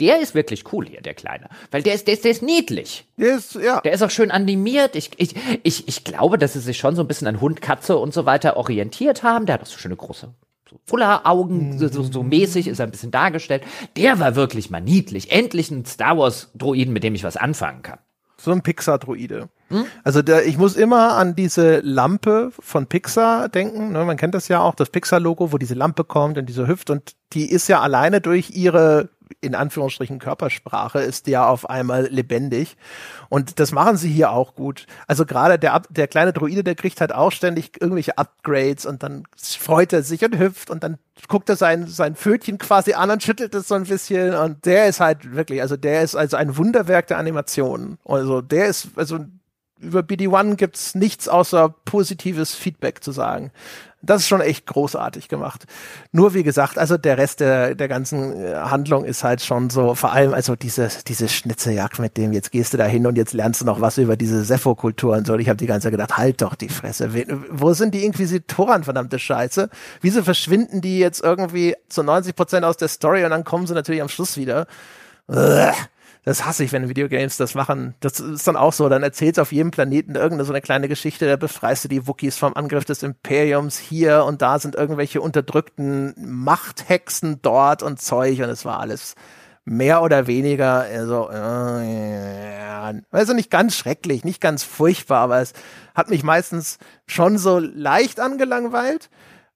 Der 0.00 0.20
ist 0.20 0.34
wirklich 0.34 0.72
cool 0.72 0.86
hier, 0.86 1.00
der 1.00 1.14
Kleine. 1.14 1.48
Weil 1.72 1.82
der 1.82 1.94
ist, 1.94 2.06
der 2.06 2.14
ist, 2.14 2.24
der 2.24 2.30
ist 2.30 2.42
niedlich. 2.42 3.04
Der 3.16 3.36
ist, 3.36 3.54
ja. 3.56 3.80
Der 3.80 3.92
ist 3.92 4.02
auch 4.02 4.10
schön 4.10 4.30
animiert. 4.30 4.94
Ich, 4.94 5.10
ich, 5.16 5.34
ich, 5.64 5.88
ich 5.88 6.04
glaube, 6.04 6.38
dass 6.38 6.52
sie 6.52 6.60
sich 6.60 6.78
schon 6.78 6.94
so 6.94 7.02
ein 7.02 7.08
bisschen 7.08 7.26
an 7.26 7.40
Hund, 7.40 7.60
Katze 7.60 7.96
und 7.98 8.14
so 8.14 8.24
weiter 8.24 8.56
orientiert 8.56 9.24
haben. 9.24 9.46
Der 9.46 9.54
hat 9.54 9.62
auch 9.62 9.66
so 9.66 9.78
schöne 9.78 9.96
große 9.96 10.28
so 10.70 10.76
Fuller-Augen, 10.84 11.70
mhm. 11.70 11.88
so, 11.88 12.02
so 12.02 12.22
mäßig 12.22 12.68
ist 12.68 12.78
er 12.78 12.86
ein 12.86 12.90
bisschen 12.90 13.10
dargestellt. 13.10 13.64
Der 13.96 14.20
war 14.20 14.36
wirklich 14.36 14.70
mal 14.70 14.80
niedlich. 14.80 15.32
Endlich 15.32 15.70
ein 15.70 15.84
Star 15.84 16.16
Wars-Droiden, 16.16 16.92
mit 16.92 17.02
dem 17.02 17.14
ich 17.14 17.24
was 17.24 17.36
anfangen 17.36 17.82
kann. 17.82 17.98
So 18.40 18.52
ein 18.52 18.62
Pixar-Droide. 18.62 19.48
Hm? 19.68 19.84
Also 20.04 20.22
der, 20.22 20.46
ich 20.46 20.56
muss 20.56 20.76
immer 20.76 21.16
an 21.16 21.34
diese 21.34 21.80
Lampe 21.80 22.52
von 22.58 22.86
Pixar 22.86 23.48
denken. 23.48 23.92
Ne? 23.92 24.04
Man 24.04 24.16
kennt 24.16 24.34
das 24.34 24.48
ja 24.48 24.60
auch, 24.60 24.74
das 24.74 24.90
Pixar-Logo, 24.90 25.52
wo 25.52 25.58
diese 25.58 25.74
Lampe 25.74 26.04
kommt 26.04 26.38
und 26.38 26.46
diese 26.46 26.66
Hüft 26.66 26.90
und 26.90 27.14
die 27.32 27.50
ist 27.50 27.68
ja 27.68 27.80
alleine 27.80 28.20
durch 28.20 28.50
ihre 28.50 29.10
in 29.40 29.54
Anführungsstrichen 29.54 30.18
Körpersprache 30.18 31.00
ist 31.00 31.26
ja 31.26 31.46
auf 31.46 31.68
einmal 31.68 32.06
lebendig. 32.06 32.76
Und 33.28 33.60
das 33.60 33.72
machen 33.72 33.96
sie 33.96 34.10
hier 34.10 34.30
auch 34.30 34.54
gut. 34.54 34.86
Also 35.06 35.26
gerade 35.26 35.58
der, 35.58 35.82
der 35.90 36.08
kleine 36.08 36.32
Druide, 36.32 36.64
der 36.64 36.74
kriegt 36.74 37.00
halt 37.00 37.14
auch 37.14 37.32
ständig 37.32 37.80
irgendwelche 37.80 38.18
Upgrades 38.18 38.86
und 38.86 39.02
dann 39.02 39.24
freut 39.36 39.92
er 39.92 40.02
sich 40.02 40.24
und 40.24 40.38
hüpft 40.38 40.70
und 40.70 40.82
dann 40.82 40.98
guckt 41.28 41.48
er 41.48 41.56
sein, 41.56 41.86
sein 41.86 42.14
Pfötchen 42.14 42.58
quasi 42.58 42.94
an 42.94 43.10
und 43.10 43.22
schüttelt 43.22 43.54
es 43.54 43.68
so 43.68 43.74
ein 43.74 43.84
bisschen 43.84 44.34
und 44.34 44.64
der 44.64 44.86
ist 44.86 45.00
halt 45.00 45.34
wirklich, 45.34 45.60
also 45.62 45.76
der 45.76 46.02
ist 46.02 46.14
also 46.14 46.36
ein 46.36 46.56
Wunderwerk 46.56 47.06
der 47.08 47.18
Animation. 47.18 47.98
Also 48.04 48.40
der 48.40 48.66
ist, 48.66 48.88
also 48.96 49.18
über 49.80 50.00
BD1 50.00 50.56
gibt's 50.56 50.94
nichts 50.94 51.28
außer 51.28 51.68
positives 51.84 52.54
Feedback 52.54 53.02
zu 53.02 53.12
sagen. 53.12 53.52
Das 54.00 54.22
ist 54.22 54.28
schon 54.28 54.40
echt 54.40 54.66
großartig 54.66 55.28
gemacht. 55.28 55.64
Nur 56.12 56.32
wie 56.32 56.44
gesagt, 56.44 56.78
also 56.78 56.96
der 56.96 57.18
Rest 57.18 57.40
der, 57.40 57.74
der 57.74 57.88
ganzen 57.88 58.44
äh, 58.44 58.54
Handlung 58.54 59.04
ist 59.04 59.24
halt 59.24 59.42
schon 59.42 59.70
so, 59.70 59.96
vor 59.96 60.12
allem 60.12 60.34
also 60.34 60.54
diese, 60.54 60.88
diese 61.06 61.28
Schnitzejagd 61.28 61.98
mit 61.98 62.16
dem, 62.16 62.32
jetzt 62.32 62.52
gehst 62.52 62.72
du 62.72 62.76
da 62.76 62.84
hin 62.84 63.06
und 63.06 63.16
jetzt 63.16 63.32
lernst 63.32 63.60
du 63.60 63.64
noch 63.64 63.80
was 63.80 63.98
über 63.98 64.16
diese 64.16 64.44
Sepho-Kultur 64.44 65.16
und 65.16 65.26
so. 65.26 65.32
Und 65.32 65.40
ich 65.40 65.48
habe 65.48 65.56
die 65.56 65.66
ganze 65.66 65.86
Zeit 65.86 65.92
gedacht, 65.92 66.16
halt 66.16 66.42
doch 66.42 66.54
die 66.54 66.68
Fresse. 66.68 67.10
Wo 67.50 67.72
sind 67.72 67.92
die 67.92 68.04
Inquisitoren, 68.04 68.84
verdammte 68.84 69.18
Scheiße? 69.18 69.68
Wieso 70.00 70.22
verschwinden 70.22 70.80
die 70.80 71.00
jetzt 71.00 71.22
irgendwie 71.22 71.74
zu 71.88 72.04
90 72.04 72.36
Prozent 72.36 72.64
aus 72.64 72.76
der 72.76 72.88
Story 72.88 73.24
und 73.24 73.30
dann 73.30 73.42
kommen 73.42 73.66
sie 73.66 73.74
natürlich 73.74 74.02
am 74.02 74.08
Schluss 74.08 74.36
wieder? 74.36 74.66
Uah 75.26 75.74
das 76.24 76.44
hasse 76.44 76.64
ich, 76.64 76.72
wenn 76.72 76.88
Videogames 76.88 77.36
das 77.36 77.54
machen. 77.54 77.94
Das 78.00 78.20
ist 78.20 78.46
dann 78.46 78.56
auch 78.56 78.72
so, 78.72 78.88
dann 78.88 79.02
erzählst 79.02 79.40
auf 79.40 79.52
jedem 79.52 79.70
Planeten 79.70 80.14
irgendeine 80.14 80.44
so 80.44 80.52
eine 80.52 80.60
kleine 80.60 80.88
Geschichte, 80.88 81.26
da 81.26 81.36
befreist 81.36 81.84
du 81.84 81.88
die 81.88 82.06
Wookies 82.06 82.36
vom 82.36 82.54
Angriff 82.54 82.84
des 82.84 83.02
Imperiums 83.02 83.78
hier 83.78 84.24
und 84.24 84.42
da 84.42 84.58
sind 84.58 84.74
irgendwelche 84.74 85.20
unterdrückten 85.20 86.14
Machthexen 86.18 87.40
dort 87.42 87.82
und 87.82 88.00
Zeug 88.00 88.40
und 88.40 88.50
es 88.50 88.64
war 88.64 88.80
alles 88.80 89.14
mehr 89.64 90.02
oder 90.02 90.26
weniger, 90.26 90.80
also, 90.80 91.30
äh, 91.30 93.02
also 93.10 93.34
nicht 93.34 93.50
ganz 93.50 93.76
schrecklich, 93.76 94.24
nicht 94.24 94.40
ganz 94.40 94.64
furchtbar, 94.64 95.20
aber 95.20 95.40
es 95.40 95.52
hat 95.94 96.08
mich 96.10 96.22
meistens 96.22 96.78
schon 97.06 97.38
so 97.38 97.58
leicht 97.58 98.18
angelangweilt. 98.18 99.10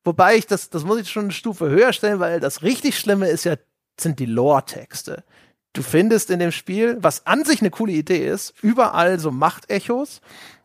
Wobei 0.04 0.36
ich 0.36 0.46
das, 0.46 0.68
das 0.68 0.84
muss 0.84 1.00
ich 1.00 1.10
schon 1.10 1.24
eine 1.24 1.32
Stufe 1.32 1.68
höher 1.68 1.92
stellen, 1.92 2.20
weil 2.20 2.40
das 2.40 2.62
richtig 2.62 2.98
Schlimme 2.98 3.28
ist 3.28 3.44
ja, 3.44 3.56
sind 3.98 4.18
die 4.18 4.26
Lore-Texte 4.26 5.24
du 5.72 5.82
findest 5.82 6.30
in 6.30 6.38
dem 6.38 6.52
Spiel, 6.52 6.98
was 7.00 7.26
an 7.26 7.44
sich 7.44 7.60
eine 7.60 7.70
coole 7.70 7.92
Idee 7.92 8.26
ist, 8.26 8.54
überall 8.62 9.18
so 9.18 9.30
Machtechos. 9.30 10.20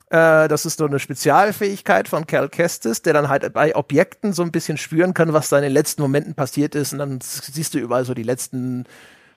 Äh, 0.10 0.48
das 0.48 0.66
ist 0.66 0.80
so 0.80 0.86
eine 0.86 1.00
Spezialfähigkeit 1.00 2.08
von 2.08 2.28
Cal 2.28 2.50
Kestis, 2.50 3.02
der 3.02 3.14
dann 3.14 3.30
halt 3.30 3.52
bei 3.54 3.76
Objekten 3.76 4.34
so 4.34 4.44
ein 4.44 4.52
bisschen 4.52 4.78
spüren 4.78 5.14
kann, 5.14 5.34
was 5.34 5.50
da 5.50 5.58
in 5.58 5.64
den 5.64 5.74
letzten 5.74 6.02
Momenten 6.02 6.34
passiert 6.34 6.76
ist. 6.76 6.94
Und 6.94 7.00
dann 7.00 7.20
siehst 7.22 7.74
du 7.74 7.80
überall 7.80 8.06
so 8.06 8.14
die 8.14 8.24
letzten 8.24 8.86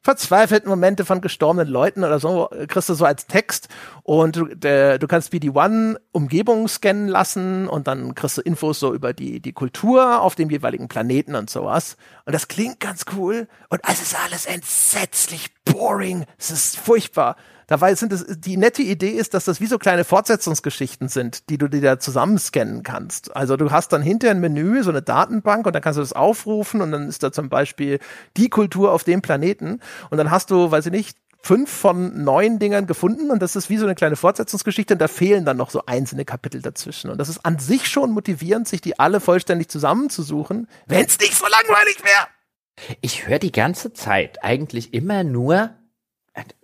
verzweifelten 0.03 0.69
Momente 0.69 1.05
von 1.05 1.21
gestorbenen 1.21 1.69
Leuten 1.69 2.05
oder 2.05 2.19
so, 2.19 2.49
kriegst 2.69 2.89
du 2.89 2.95
so 2.95 3.05
als 3.05 3.27
Text 3.27 3.69
und 4.03 4.37
du, 4.37 4.47
der, 4.47 4.99
du 4.99 5.07
kannst 5.07 5.33
BD1 5.33 5.97
Umgebung 6.13 6.69
scannen 6.69 7.09
lassen 7.09 7.69
und 7.69 7.87
dann 7.87 8.15
kriegst 8.15 8.39
du 8.39 8.43
Infos 8.43 8.81
so 8.81 8.95
über 8.95 9.13
die, 9.13 9.41
die 9.41 9.53
Kultur 9.53 10.23
auf 10.23 10.35
dem 10.35 10.51
jeweiligen 10.51 10.89
Planeten 10.89 11.35
und 11.35 11.51
sowas. 11.51 11.97
Und 12.25 12.35
das 12.35 12.49
klingt 12.49 12.81
ganz 12.81 13.05
cool 13.17 13.47
und 13.69 13.81
es 13.87 14.01
ist 14.01 14.17
alles 14.25 14.47
entsetzlich 14.47 15.51
boring. 15.65 16.25
Es 16.39 16.51
ist 16.51 16.79
furchtbar. 16.79 17.37
Dabei 17.71 17.95
sind 17.95 18.13
es, 18.13 18.27
die 18.27 18.57
nette 18.57 18.83
Idee 18.83 19.11
ist, 19.11 19.33
dass 19.33 19.45
das 19.45 19.61
wie 19.61 19.67
so 19.67 19.79
kleine 19.79 20.03
Fortsetzungsgeschichten 20.03 21.09
sind, 21.09 21.49
die 21.51 21.57
du 21.57 21.69
dir 21.69 21.81
da 21.81 22.01
zusammenscannen 22.01 22.83
kannst. 22.83 23.37
Also 23.37 23.57
du 23.57 23.71
hast 23.71 23.93
dann 23.93 24.03
hinter 24.03 24.33
ein 24.33 24.41
Menü, 24.41 24.83
so 24.83 24.91
eine 24.91 25.03
Datenbank 25.03 25.67
und 25.67 25.73
dann 25.73 25.81
kannst 25.81 25.97
du 25.97 26.01
das 26.01 26.13
aufrufen 26.13 26.81
und 26.81 26.91
dann 26.91 27.09
ist 27.09 27.23
da 27.23 27.31
zum 27.31 27.49
Beispiel 27.49 28.01
die 28.37 28.49
Kultur 28.49 28.91
auf 28.91 29.05
dem 29.05 29.23
Planeten 29.23 29.79
und 30.11 30.19
dann 30.19 30.33
hast 30.33 30.51
du, 30.51 30.69
weiß 30.69 30.87
ich 30.87 30.93
nicht, 30.93 31.17
fünf 31.43 31.71
von 31.71 32.25
neun 32.25 32.59
Dingern 32.59 32.89
gefunden 32.89 33.31
und 33.31 33.41
das 33.41 33.55
ist 33.55 33.71
wie 33.71 33.77
so 33.77 33.87
eine 33.87 33.95
kleine 33.95 34.17
Fortsetzungsgeschichte 34.17 34.95
und 34.95 34.99
da 34.99 35.07
fehlen 35.07 35.45
dann 35.45 35.57
noch 35.57 35.71
so 35.71 35.87
einzelne 35.87 36.25
Kapitel 36.25 36.63
dazwischen. 36.63 37.09
Und 37.09 37.19
das 37.19 37.29
ist 37.29 37.47
an 37.47 37.61
sich 37.61 37.87
schon 37.87 38.11
motivierend, 38.11 38.67
sich 38.67 38.81
die 38.81 38.99
alle 38.99 39.21
vollständig 39.21 39.69
zusammenzusuchen, 39.69 40.67
wenn 40.89 41.07
es 41.07 41.21
nicht 41.21 41.37
so 41.37 41.47
langweilig 41.47 42.03
wäre. 42.03 42.97
Ich 43.01 43.29
höre 43.29 43.39
die 43.39 43.53
ganze 43.53 43.93
Zeit 43.93 44.43
eigentlich 44.43 44.93
immer 44.93 45.23
nur 45.23 45.71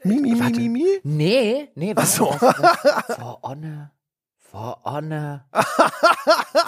Mi, 0.04 0.20
mi, 0.20 0.34
mi, 0.34 0.50
mi, 0.52 0.68
mi? 0.68 0.86
Nee, 1.02 1.68
nee, 1.74 1.96
was 1.96 2.16
so. 2.16 2.32
For 2.32 3.40
Honor. 3.42 3.90
For 4.38 4.78
Honor. 4.84 5.44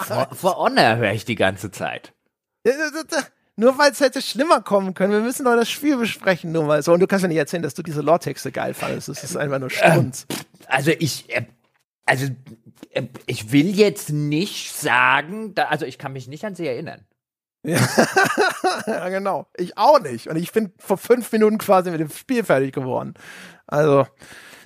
For, 0.05 0.27
for 0.33 0.57
Honor 0.57 0.97
höre 0.97 1.13
ich 1.13 1.25
die 1.25 1.35
ganze 1.35 1.71
Zeit. 1.71 2.13
Nur 3.55 3.77
weil 3.77 3.91
es 3.91 3.99
hätte 3.99 4.21
schlimmer 4.21 4.61
kommen 4.61 4.93
können. 4.93 5.11
Wir 5.11 5.21
müssen 5.21 5.45
doch 5.45 5.55
das 5.55 5.69
Spiel 5.69 5.97
besprechen, 5.97 6.51
nur 6.51 6.63
mal 6.63 6.81
so. 6.83 6.93
Und 6.93 6.99
du 6.99 7.07
kannst 7.07 7.23
mir 7.23 7.29
nicht 7.29 7.37
erzählen, 7.37 7.63
dass 7.63 7.73
du 7.73 7.83
diese 7.83 8.01
Lore-Texte 8.01 8.51
geil 8.51 8.73
fandest. 8.73 9.09
Das 9.09 9.23
ist 9.23 9.35
einfach 9.35 9.59
nur. 9.59 9.69
Ähm, 9.81 10.11
also 10.67 10.91
ich, 10.91 11.29
äh, 11.35 11.45
also 12.05 12.27
äh, 12.91 13.03
ich 13.25 13.51
will 13.51 13.75
jetzt 13.75 14.11
nicht 14.11 14.73
sagen, 14.73 15.55
da, 15.55 15.65
also 15.65 15.85
ich 15.85 15.97
kann 15.97 16.13
mich 16.13 16.27
nicht 16.27 16.45
an 16.45 16.55
sie 16.55 16.67
erinnern. 16.67 17.05
Ja. 18.87 19.09
genau. 19.09 19.47
Ich 19.57 19.77
auch 19.77 19.99
nicht. 19.99 20.27
Und 20.27 20.37
ich 20.37 20.51
bin 20.51 20.71
vor 20.77 20.97
fünf 20.97 21.31
Minuten 21.31 21.57
quasi 21.57 21.91
mit 21.91 21.99
dem 21.99 22.09
Spiel 22.09 22.43
fertig 22.43 22.73
geworden. 22.73 23.13
Also, 23.67 24.07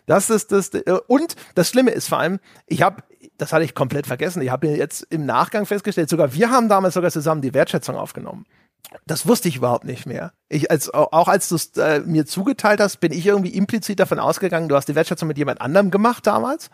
Das 0.05 0.29
ist 0.29 0.51
das. 0.51 0.69
Äh, 0.69 0.99
und 1.07 1.35
das 1.55 1.69
Schlimme 1.69 1.91
ist 1.91 2.07
vor 2.09 2.19
allem, 2.19 2.39
ich 2.67 2.81
habe, 2.81 3.03
das 3.37 3.53
hatte 3.53 3.63
ich 3.65 3.73
komplett 3.73 4.05
vergessen. 4.05 4.41
Ich 4.41 4.49
habe 4.49 4.67
mir 4.67 4.77
jetzt 4.77 5.07
im 5.09 5.25
Nachgang 5.25 5.65
festgestellt, 5.65 6.09
sogar 6.09 6.33
wir 6.33 6.51
haben 6.51 6.69
damals 6.69 6.93
sogar 6.93 7.11
zusammen 7.11 7.41
die 7.41 7.53
Wertschätzung 7.53 7.95
aufgenommen. 7.95 8.45
Das 9.07 9.25
wusste 9.27 9.47
ich 9.47 9.55
überhaupt 9.55 9.85
nicht 9.85 10.05
mehr. 10.05 10.33
Ich 10.49 10.69
als 10.69 10.93
auch 10.93 11.27
als 11.27 11.49
du 11.49 11.55
es 11.55 11.75
äh, 11.77 12.01
mir 12.01 12.25
zugeteilt 12.25 12.79
hast, 12.79 12.97
bin 12.97 13.11
ich 13.11 13.25
irgendwie 13.25 13.55
implizit 13.55 13.99
davon 13.99 14.19
ausgegangen, 14.19 14.69
du 14.69 14.75
hast 14.75 14.87
die 14.87 14.95
Wertschätzung 14.95 15.27
mit 15.27 15.37
jemand 15.37 15.61
anderem 15.61 15.89
gemacht 15.89 16.27
damals. 16.27 16.69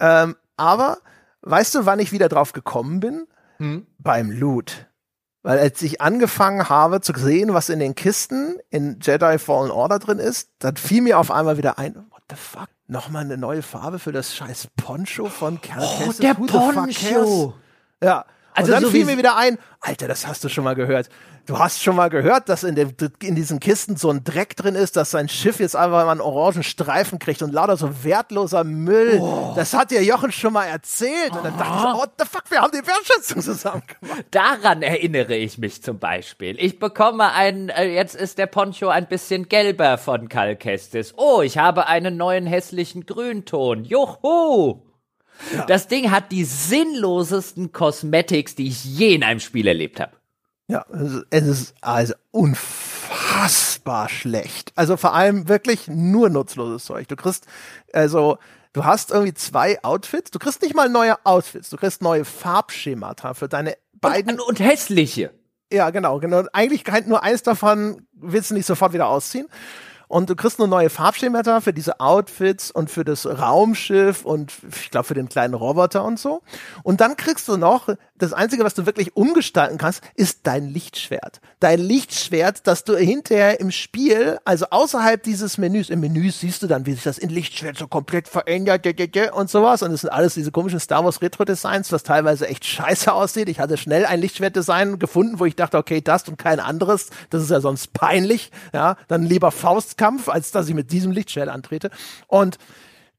Ähm, 0.00 0.36
aber 0.56 0.98
weißt 1.42 1.76
du, 1.76 1.86
wann 1.86 2.00
ich 2.00 2.12
wieder 2.12 2.28
drauf 2.28 2.52
gekommen 2.52 3.00
bin? 3.00 3.26
Hm? 3.58 3.86
Beim 3.98 4.30
Loot. 4.30 4.86
Weil 5.42 5.58
als 5.58 5.80
ich 5.82 6.00
angefangen 6.00 6.68
habe 6.68 7.00
zu 7.00 7.12
sehen, 7.16 7.54
was 7.54 7.68
in 7.68 7.78
den 7.78 7.94
Kisten 7.94 8.56
in 8.70 8.98
Jedi 9.00 9.38
Fallen 9.38 9.70
Order 9.70 9.98
drin 9.98 10.18
ist, 10.18 10.50
dann 10.58 10.76
fiel 10.76 11.02
mir 11.02 11.18
auf 11.18 11.30
einmal 11.30 11.56
wieder 11.56 11.78
ein, 11.78 11.94
what 11.94 12.22
the 12.28 12.36
fuck? 12.36 12.68
Nochmal 12.86 13.24
eine 13.24 13.36
neue 13.36 13.62
Farbe 13.62 13.98
für 13.98 14.12
das 14.12 14.34
scheiß 14.34 14.68
Poncho 14.76 15.26
von 15.26 15.60
Cal 15.60 15.82
Oh, 15.82 16.12
der 16.12 16.34
Poncho! 16.34 17.54
Ja. 18.02 18.24
Also 18.58 18.72
und 18.72 18.82
dann 18.82 18.84
so 18.84 18.90
fiel 18.90 19.04
mir 19.04 19.16
wieder 19.16 19.36
ein, 19.36 19.58
Alter, 19.80 20.08
das 20.08 20.26
hast 20.26 20.42
du 20.42 20.48
schon 20.48 20.64
mal 20.64 20.74
gehört. 20.74 21.08
Du 21.46 21.58
hast 21.58 21.82
schon 21.82 21.96
mal 21.96 22.10
gehört, 22.10 22.48
dass 22.48 22.64
in, 22.64 22.74
der, 22.74 22.88
in 23.22 23.34
diesen 23.34 23.60
Kisten 23.60 23.96
so 23.96 24.10
ein 24.10 24.22
Dreck 24.24 24.56
drin 24.56 24.74
ist, 24.74 24.96
dass 24.96 25.12
sein 25.12 25.28
Schiff 25.28 25.60
jetzt 25.60 25.76
einfach 25.76 26.04
mal 26.04 26.10
einen 26.10 26.20
orangen 26.20 26.62
Streifen 26.62 27.18
kriegt 27.18 27.40
und 27.40 27.54
lauter 27.54 27.76
so 27.76 28.04
wertloser 28.04 28.64
Müll. 28.64 29.18
Oh. 29.20 29.52
Das 29.56 29.72
hat 29.72 29.90
dir 29.90 30.02
Jochen 30.02 30.32
schon 30.32 30.52
mal 30.52 30.66
erzählt. 30.66 31.30
Und 31.32 31.44
dann 31.44 31.56
dachte 31.56 31.88
ich, 31.88 31.94
what 31.94 32.10
the 32.18 32.26
fuck, 32.26 32.50
wir 32.50 32.60
haben 32.60 32.72
die 32.72 32.86
Wertschätzung 32.86 33.40
zusammen 33.40 33.82
gemacht. 34.00 34.24
Daran 34.32 34.82
erinnere 34.82 35.36
ich 35.36 35.56
mich 35.56 35.82
zum 35.82 35.98
Beispiel. 35.98 36.56
Ich 36.58 36.80
bekomme 36.80 37.32
einen, 37.32 37.70
äh, 37.70 37.94
jetzt 37.94 38.16
ist 38.16 38.36
der 38.38 38.46
Poncho 38.46 38.88
ein 38.88 39.06
bisschen 39.06 39.48
gelber 39.48 39.96
von 39.96 40.28
Kalkestis. 40.28 41.14
Oh, 41.16 41.40
ich 41.40 41.56
habe 41.56 41.86
einen 41.86 42.16
neuen 42.16 42.46
hässlichen 42.46 43.06
Grünton. 43.06 43.84
Juhu! 43.84 44.87
Ja. 45.54 45.66
Das 45.66 45.88
Ding 45.88 46.10
hat 46.10 46.32
die 46.32 46.44
sinnlosesten 46.44 47.72
Cosmetics, 47.72 48.54
die 48.54 48.68
ich 48.68 48.84
je 48.84 49.14
in 49.14 49.22
einem 49.22 49.40
Spiel 49.40 49.66
erlebt 49.66 50.00
habe. 50.00 50.12
Ja, 50.70 50.84
es 51.30 51.46
ist 51.46 51.74
also 51.80 52.14
unfassbar 52.30 54.08
schlecht. 54.10 54.72
Also 54.76 54.98
vor 54.98 55.14
allem 55.14 55.48
wirklich 55.48 55.88
nur 55.88 56.28
nutzloses 56.28 56.84
Zeug. 56.84 57.08
Du 57.08 57.16
kriegst, 57.16 57.46
also, 57.94 58.38
du 58.74 58.84
hast 58.84 59.10
irgendwie 59.10 59.32
zwei 59.32 59.82
Outfits. 59.82 60.30
Du 60.30 60.38
kriegst 60.38 60.60
nicht 60.60 60.74
mal 60.74 60.90
neue 60.90 61.24
Outfits. 61.24 61.70
Du 61.70 61.78
kriegst 61.78 62.02
neue 62.02 62.26
Farbschemata 62.26 63.32
für 63.32 63.48
deine 63.48 63.76
beiden. 63.94 64.32
Und, 64.32 64.40
und 64.40 64.60
hässliche. 64.60 65.30
Ja, 65.72 65.88
genau, 65.88 66.18
genau. 66.18 66.44
Eigentlich 66.52 66.84
nur 67.06 67.22
eins 67.22 67.42
davon 67.42 68.06
willst 68.12 68.50
du 68.50 68.54
nicht 68.54 68.66
sofort 68.66 68.92
wieder 68.92 69.08
ausziehen. 69.08 69.48
Und 70.08 70.30
du 70.30 70.36
kriegst 70.36 70.58
nur 70.58 70.68
neue 70.68 70.88
Farbschemata 70.90 71.60
für 71.60 71.72
diese 71.74 72.00
Outfits 72.00 72.70
und 72.70 72.90
für 72.90 73.04
das 73.04 73.26
Raumschiff 73.26 74.24
und 74.24 74.52
ich 74.70 74.90
glaube 74.90 75.06
für 75.06 75.14
den 75.14 75.28
kleinen 75.28 75.54
Roboter 75.54 76.02
und 76.04 76.18
so. 76.18 76.40
Und 76.82 77.00
dann 77.02 77.16
kriegst 77.16 77.46
du 77.46 77.58
noch, 77.58 77.88
das 78.18 78.32
Einzige, 78.32 78.64
was 78.64 78.74
du 78.74 78.86
wirklich 78.86 79.16
umgestalten 79.16 79.78
kannst, 79.78 80.02
ist 80.14 80.40
dein 80.44 80.68
Lichtschwert. 80.68 81.40
Dein 81.60 81.80
Lichtschwert, 81.80 82.66
das 82.66 82.84
du 82.84 82.96
hinterher 82.96 83.60
im 83.60 83.70
Spiel, 83.70 84.38
also 84.44 84.66
außerhalb 84.70 85.22
dieses 85.22 85.58
Menüs, 85.58 85.90
im 85.90 86.00
Menü 86.00 86.30
siehst 86.30 86.62
du 86.62 86.66
dann, 86.66 86.86
wie 86.86 86.92
sich 86.92 87.04
das 87.04 87.18
in 87.18 87.30
Lichtschwert 87.30 87.78
so 87.78 87.88
komplett 87.88 88.28
verändert 88.28 88.86
und 89.34 89.50
sowas. 89.50 89.82
Und 89.82 89.92
das 89.92 90.02
sind 90.02 90.10
alles 90.10 90.34
diese 90.34 90.52
komischen 90.52 90.80
Star 90.80 91.04
Wars 91.04 91.22
Retro-Designs, 91.22 91.92
was 91.92 92.02
teilweise 92.02 92.46
echt 92.46 92.64
scheiße 92.64 93.12
aussieht. 93.12 93.48
Ich 93.48 93.60
hatte 93.60 93.76
schnell 93.76 94.04
ein 94.04 94.20
Lichtschwertdesign 94.20 94.98
gefunden, 94.98 95.38
wo 95.38 95.44
ich 95.44 95.56
dachte, 95.56 95.78
okay, 95.78 96.00
das 96.00 96.28
und 96.28 96.38
kein 96.38 96.60
anderes, 96.60 97.10
das 97.30 97.42
ist 97.42 97.50
ja 97.50 97.60
sonst 97.60 97.92
peinlich. 97.92 98.50
Ja, 98.72 98.96
dann 99.08 99.22
lieber 99.22 99.50
Faust 99.50 99.78
Faustkampf, 99.78 100.28
als 100.28 100.50
dass 100.50 100.68
ich 100.68 100.74
mit 100.74 100.92
diesem 100.92 101.12
Lichtschwert 101.12 101.48
antrete. 101.48 101.90
Und 102.26 102.58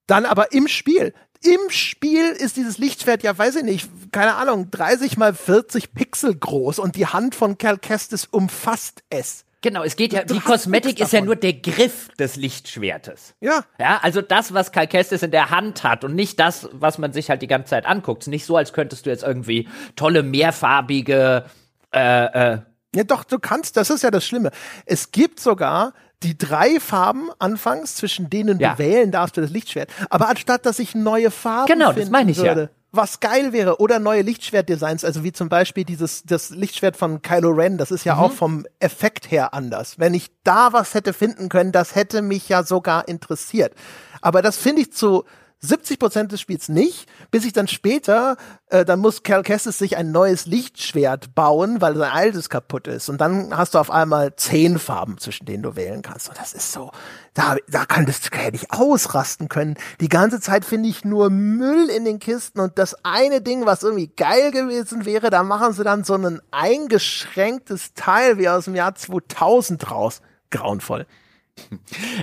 dann 0.08 0.26
aber 0.26 0.52
im 0.52 0.68
Spiel, 0.68 1.14
im 1.44 1.70
Spiel 1.70 2.26
ist 2.32 2.58
dieses 2.58 2.78
Lichtschwert 2.78 3.24
ja, 3.24 3.38
weiß 3.38 3.58
ich 3.58 3.64
nicht, 3.64 3.90
keine 4.12 4.36
Ahnung, 4.36 4.70
30 4.72 5.18
mal 5.18 5.34
40 5.34 5.94
Pixel 5.94 6.36
groß 6.36 6.80
und 6.80 6.96
die 6.96 7.08
Hand 7.08 7.36
von 7.36 7.58
Cal 7.58 7.78
Kestis 7.78 8.26
umfasst 8.26 9.04
es. 9.10 9.46
Genau, 9.62 9.84
es 9.84 9.98
geht 9.98 10.14
ja, 10.14 10.24
du 10.24 10.36
die 10.36 10.40
Kosmetik 10.40 11.02
ist 11.02 11.12
ja 11.12 11.20
nur 11.20 11.36
der 11.36 11.54
Griff 11.54 12.08
des 12.18 12.38
Lichtschwertes. 12.38 13.36
Ja. 13.42 13.66
Ja, 13.78 14.00
also 14.02 14.22
das, 14.22 14.54
was 14.54 14.72
Cal 14.72 14.88
Kestis 14.88 15.22
in 15.22 15.32
der 15.32 15.50
Hand 15.50 15.84
hat 15.84 16.06
und 16.06 16.16
nicht 16.16 16.40
das, 16.40 16.70
was 16.72 16.98
man 16.98 17.12
sich 17.12 17.30
halt 17.30 17.42
die 17.42 17.48
ganze 17.48 17.72
Zeit 17.72 17.86
anguckt. 17.86 18.28
Nicht 18.28 18.46
so, 18.46 18.56
als 18.56 18.72
könntest 18.72 19.06
du 19.06 19.10
jetzt 19.10 19.24
irgendwie 19.24 19.68
tolle, 19.98 20.24
mehrfarbige, 20.24 21.46
äh, 21.94 22.54
äh, 22.54 22.60
ja, 22.96 23.04
doch, 23.04 23.24
du 23.24 23.38
kannst, 23.38 23.78
das 23.78 23.90
ist 23.90 24.02
ja 24.02 24.12
das 24.12 24.26
Schlimme. 24.26 24.52
Es 24.86 25.12
gibt 25.12 25.40
sogar 25.40 25.94
die 26.24 26.38
drei 26.38 26.80
Farben 26.80 27.30
anfangs, 27.40 27.96
zwischen 27.96 28.30
denen 28.30 28.60
ja. 28.60 28.74
du 28.74 28.80
wählen 28.80 29.12
darfst 29.12 29.36
für 29.36 29.42
das 29.42 29.52
Lichtschwert. 29.52 29.90
Aber 30.10 30.28
anstatt, 30.28 30.66
dass 30.66 30.80
ich 30.80 30.96
neue 30.96 31.32
Farben 31.32 31.72
genau, 31.72 31.94
das 31.94 32.10
meine 32.10 32.32
ich 32.32 32.38
würde, 32.38 32.62
ja. 32.62 32.70
was 32.92 33.20
geil 33.20 33.54
wäre, 33.54 33.80
oder 33.80 34.00
neue 34.00 34.22
Lichtschwertdesigns, 34.22 35.06
also 35.06 35.24
wie 35.24 35.32
zum 35.32 35.48
Beispiel 35.48 35.86
dieses, 35.86 36.24
das 36.24 36.50
Lichtschwert 36.50 36.98
von 36.98 37.22
Kylo 37.22 37.52
Ren, 37.52 37.78
das 37.78 37.92
ist 37.92 38.04
ja 38.04 38.16
mhm. 38.16 38.22
auch 38.22 38.32
vom 38.32 38.66
Effekt 38.80 39.32
her 39.32 39.54
anders. 39.54 39.98
Wenn 39.98 40.14
ich 40.14 40.30
da 40.44 40.74
was 40.74 40.94
hätte 40.94 41.14
finden 41.14 41.48
können, 41.48 41.72
das 41.72 41.96
hätte 41.96 42.22
mich 42.22 42.50
ja 42.50 42.64
sogar 42.64 43.08
interessiert. 43.08 43.74
Aber 44.22 44.42
das 44.42 44.58
finde 44.58 44.82
ich 44.82 44.92
zu, 44.92 45.24
70 45.62 46.00
Prozent 46.00 46.32
des 46.32 46.40
Spiels 46.40 46.70
nicht, 46.70 47.10
bis 47.32 47.46
ich 47.46 47.52
dann 47.52 47.68
später, 47.68 48.38
äh, 48.68 48.86
dann 48.86 49.00
muss 49.00 49.24
Cal 49.24 49.44
Kestis 49.44 49.78
sich 49.78 49.98
ein 49.98 50.12
neues 50.12 50.46
Lichtschwert 50.46 51.36
bauen, 51.36 51.82
weil 51.82 51.96
sein 51.98 52.12
altes 52.12 52.50
kaputt 52.50 52.88
ist. 52.88 53.10
Und 53.10 53.20
dann 53.20 53.56
hast 53.56 53.74
du 53.74 53.80
auf 53.80 53.92
einmal 53.92 54.36
zehn 54.38 54.80
Farben, 54.80 55.18
zwischen 55.18 55.46
denen 55.46 55.64
du 55.64 55.76
wählen 55.76 56.02
kannst. 56.02 56.30
Und 56.30 56.38
das 56.38 56.54
ist 56.54 56.72
so, 56.72 56.92
da, 57.34 57.58
da 57.68 57.86
kann 57.86 58.06
das 58.06 58.22
hätte 58.32 58.56
ich 58.56 58.72
ausrasten 58.72 59.50
können. 59.50 59.76
Die 60.00 60.08
ganze 60.08 60.40
Zeit 60.40 60.64
finde 60.64 60.88
ich 60.88 61.04
nur 61.04 61.30
Müll 61.30 61.90
in 61.90 62.06
den 62.06 62.20
Kisten 62.20 62.62
und 62.62 62.78
das 62.78 62.96
eine 63.04 63.42
Ding, 63.42 63.66
was 63.66 63.84
irgendwie 63.84 64.08
geil 64.08 64.52
gewesen 64.52 65.06
wäre, 65.06 65.30
da 65.30 65.44
machen 65.44 65.74
sie 65.74 65.84
dann 65.84 66.06
so 66.06 66.16
ein 66.16 66.42
eingeschränktes 66.52 67.94
Teil 67.96 68.38
wie 68.38 68.48
aus 68.48 68.66
dem 68.66 68.76
Jahr 68.76 68.96
2000 68.96 69.92
raus. 69.92 70.22
Grauenvoll. 70.52 71.06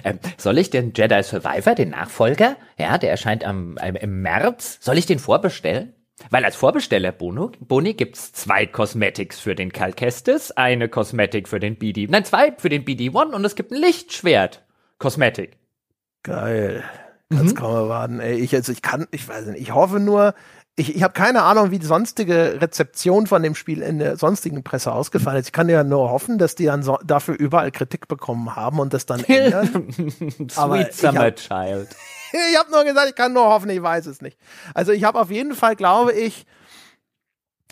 Ähm, 0.05 0.19
soll 0.37 0.59
ich 0.59 0.71
den 0.71 0.93
Jedi 0.95 1.23
Survivor, 1.23 1.75
den 1.75 1.91
Nachfolger, 1.91 2.57
ja, 2.79 2.99
der 2.99 3.11
erscheint 3.11 3.45
am, 3.45 3.79
ähm, 3.81 3.97
im 3.97 4.23
März, 4.23 4.79
soll 4.81 4.99
ich 4.99 5.07
den 5.07 5.19
vorbestellen? 5.19 5.95
Weil 6.31 6.45
als 6.45 6.57
Vorbesteller 6.57 7.13
Bono, 7.13 7.53
Boni 7.61 7.95
gibt's 7.95 8.33
zwei 8.33 8.67
Cosmetics 8.67 9.39
für 9.39 9.55
den 9.55 9.73
Cal 9.73 9.93
Kestis, 9.93 10.51
eine 10.51 10.89
Cosmetic 10.89 11.49
für 11.49 11.61
den 11.61 11.77
BD, 11.77 12.07
nein, 12.09 12.25
zwei 12.25 12.55
für 12.57 12.69
den 12.69 12.85
BD-1 12.85 13.35
und 13.35 13.45
es 13.45 13.55
gibt 13.55 13.71
ein 13.71 13.81
Lichtschwert 13.81 14.65
Cosmetic. 14.99 15.59
Geil. 16.23 16.85
Kannst 17.31 17.55
mhm. 17.55 17.59
kaum 17.59 17.75
erwarten, 17.75 18.21
ey. 18.21 18.37
Ich, 18.37 18.55
also 18.55 18.73
ich 18.73 18.83
kann, 18.83 19.07
ich 19.11 19.29
weiß 19.29 19.47
nicht, 19.47 19.61
ich 19.61 19.75
hoffe 19.75 20.01
nur, 20.01 20.35
ich, 20.79 20.95
ich 20.95 21.03
habe 21.03 21.15
keine 21.15 21.43
Ahnung, 21.43 21.71
wie 21.71 21.79
die 21.79 21.87
sonstige 21.87 22.61
Rezeption 22.61 23.27
von 23.27 23.43
dem 23.43 23.55
Spiel 23.55 23.81
in 23.81 23.99
der 23.99 24.19
sonstigen 24.19 24.63
Presse 24.63 24.93
ausgefallen 24.93 25.41
ist. 25.41 25.47
Ich 25.47 25.53
kann 25.53 25.71
ja 25.71 25.83
nur 25.83 26.11
hoffen, 26.11 26.37
dass 26.37 26.55
die 26.55 26.67
dann 26.67 26.83
so, 26.83 26.99
dafür 27.03 27.35
überall 27.35 27.71
Kritik 27.71 28.09
bekommen 28.09 28.55
haben 28.55 28.79
und 28.79 28.93
das 28.93 29.07
dann 29.07 29.25
ändern. 29.25 29.91
Sweet 29.91 30.59
Aber 30.59 30.93
Summer 30.93 31.21
hab, 31.21 31.37
Child. 31.37 31.89
ich 32.53 32.59
habe 32.59 32.71
nur 32.71 32.85
gesagt, 32.85 33.09
ich 33.09 33.15
kann 33.15 33.33
nur 33.33 33.47
hoffen, 33.47 33.71
ich 33.71 33.83
weiß 33.83 34.05
es 34.05 34.21
nicht. 34.21 34.39
Also 34.75 34.93
ich 34.93 35.05
habe 35.05 35.19
auf 35.19 35.31
jeden 35.31 35.55
Fall, 35.55 35.77
glaube 35.77 36.13
ich, 36.13 36.45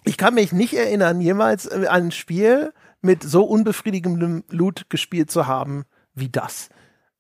ich 0.05 0.17
kann 0.17 0.35
mich 0.35 0.53
nicht 0.53 0.75
erinnern, 0.75 1.21
jemals 1.21 1.69
ein 1.69 2.11
Spiel 2.11 2.73
mit 3.03 3.23
so 3.23 3.45
unbefriedigendem 3.45 4.45
Loot 4.49 4.87
gespielt 4.89 5.31
zu 5.31 5.47
haben 5.47 5.85
wie 6.15 6.31
das. 6.31 6.71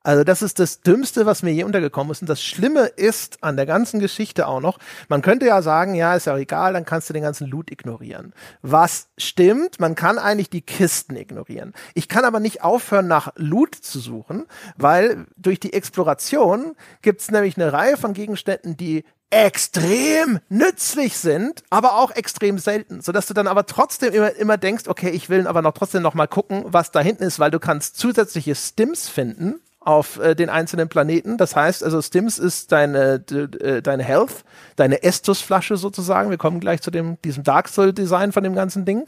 Also 0.05 0.23
das 0.23 0.43
ist 0.43 0.59
das 0.59 0.83
Dümmste, 0.83 1.25
was 1.25 1.43
mir 1.43 1.53
je 1.53 1.65
untergekommen 1.65 2.13
ist. 2.13 2.21
Und 2.21 2.29
das 2.29 2.43
Schlimme 2.43 2.85
ist 2.85 3.43
an 3.43 3.57
der 3.57 3.65
ganzen 3.65 4.01
Geschichte 4.01 4.47
auch 4.47 4.61
noch, 4.61 4.79
man 5.09 5.23
könnte 5.23 5.47
ja 5.47 5.63
sagen, 5.63 5.95
ja, 5.95 6.15
ist 6.15 6.27
ja 6.27 6.37
egal, 6.37 6.75
dann 6.75 6.85
kannst 6.85 7.09
du 7.09 7.15
den 7.15 7.23
ganzen 7.23 7.49
Loot 7.49 7.71
ignorieren. 7.71 8.35
Was 8.61 9.09
stimmt, 9.17 9.81
man 9.81 9.95
kann 9.95 10.19
eigentlich 10.19 10.51
die 10.51 10.61
Kisten 10.61 11.17
ignorieren. 11.17 11.73
Ich 11.95 12.09
kann 12.09 12.27
aber 12.27 12.39
nicht 12.39 12.63
aufhören, 12.63 13.09
nach 13.09 13.33
Loot 13.37 13.75
zu 13.75 13.99
suchen, 13.99 14.45
weil 14.77 15.25
durch 15.37 15.59
die 15.59 15.73
Exploration 15.73 16.77
gibt 17.01 17.23
es 17.23 17.31
nämlich 17.31 17.57
eine 17.57 17.73
Reihe 17.73 17.97
von 17.97 18.13
Gegenständen, 18.13 18.77
die 18.77 19.05
extrem 19.31 20.39
nützlich 20.49 21.17
sind, 21.17 21.65
aber 21.71 21.97
auch 21.97 22.11
extrem 22.13 22.59
selten, 22.59 23.01
sodass 23.01 23.27
du 23.27 23.35
dann 23.35 23.49
aber 23.49 23.67
trotzdem 23.67 24.13
immer, 24.13 24.37
immer 24.37 24.59
denkst, 24.59 24.85
okay, 24.87 25.11
ich 25.11 25.29
will 25.29 25.47
aber 25.47 25.63
noch 25.63 25.73
trotzdem 25.73 26.03
noch 26.03 26.15
mal 26.15 26.29
gucken, 26.29 26.63
was 26.67 26.93
da 26.93 27.01
hinten 27.01 27.25
ist, 27.25 27.39
weil 27.39 27.51
du 27.51 27.59
kannst 27.59 27.97
zusätzliche 27.97 28.55
Stims 28.55 29.09
finden, 29.09 29.61
auf 29.85 30.19
äh, 30.19 30.35
den 30.35 30.49
einzelnen 30.49 30.89
Planeten. 30.89 31.37
Das 31.37 31.55
heißt, 31.55 31.85
also 31.85 32.01
Stims 32.01 32.39
ist 32.39 32.73
deine, 32.73 33.23
äh, 33.31 33.83
deine 33.83 34.03
Health, 34.03 34.45
deine 34.77 35.03
Estus-Flasche 35.03 35.77
sozusagen. 35.77 36.31
Wir 36.31 36.39
kommen 36.39 36.61
gleich 36.61 36.81
zu 36.81 36.91
dem, 36.91 37.19
diesem 37.23 37.45
Dark 37.45 37.69
Soul-Design 37.69 38.33
von 38.33 38.43
dem 38.43 38.55
ganzen 38.55 38.85
Ding. 38.85 39.05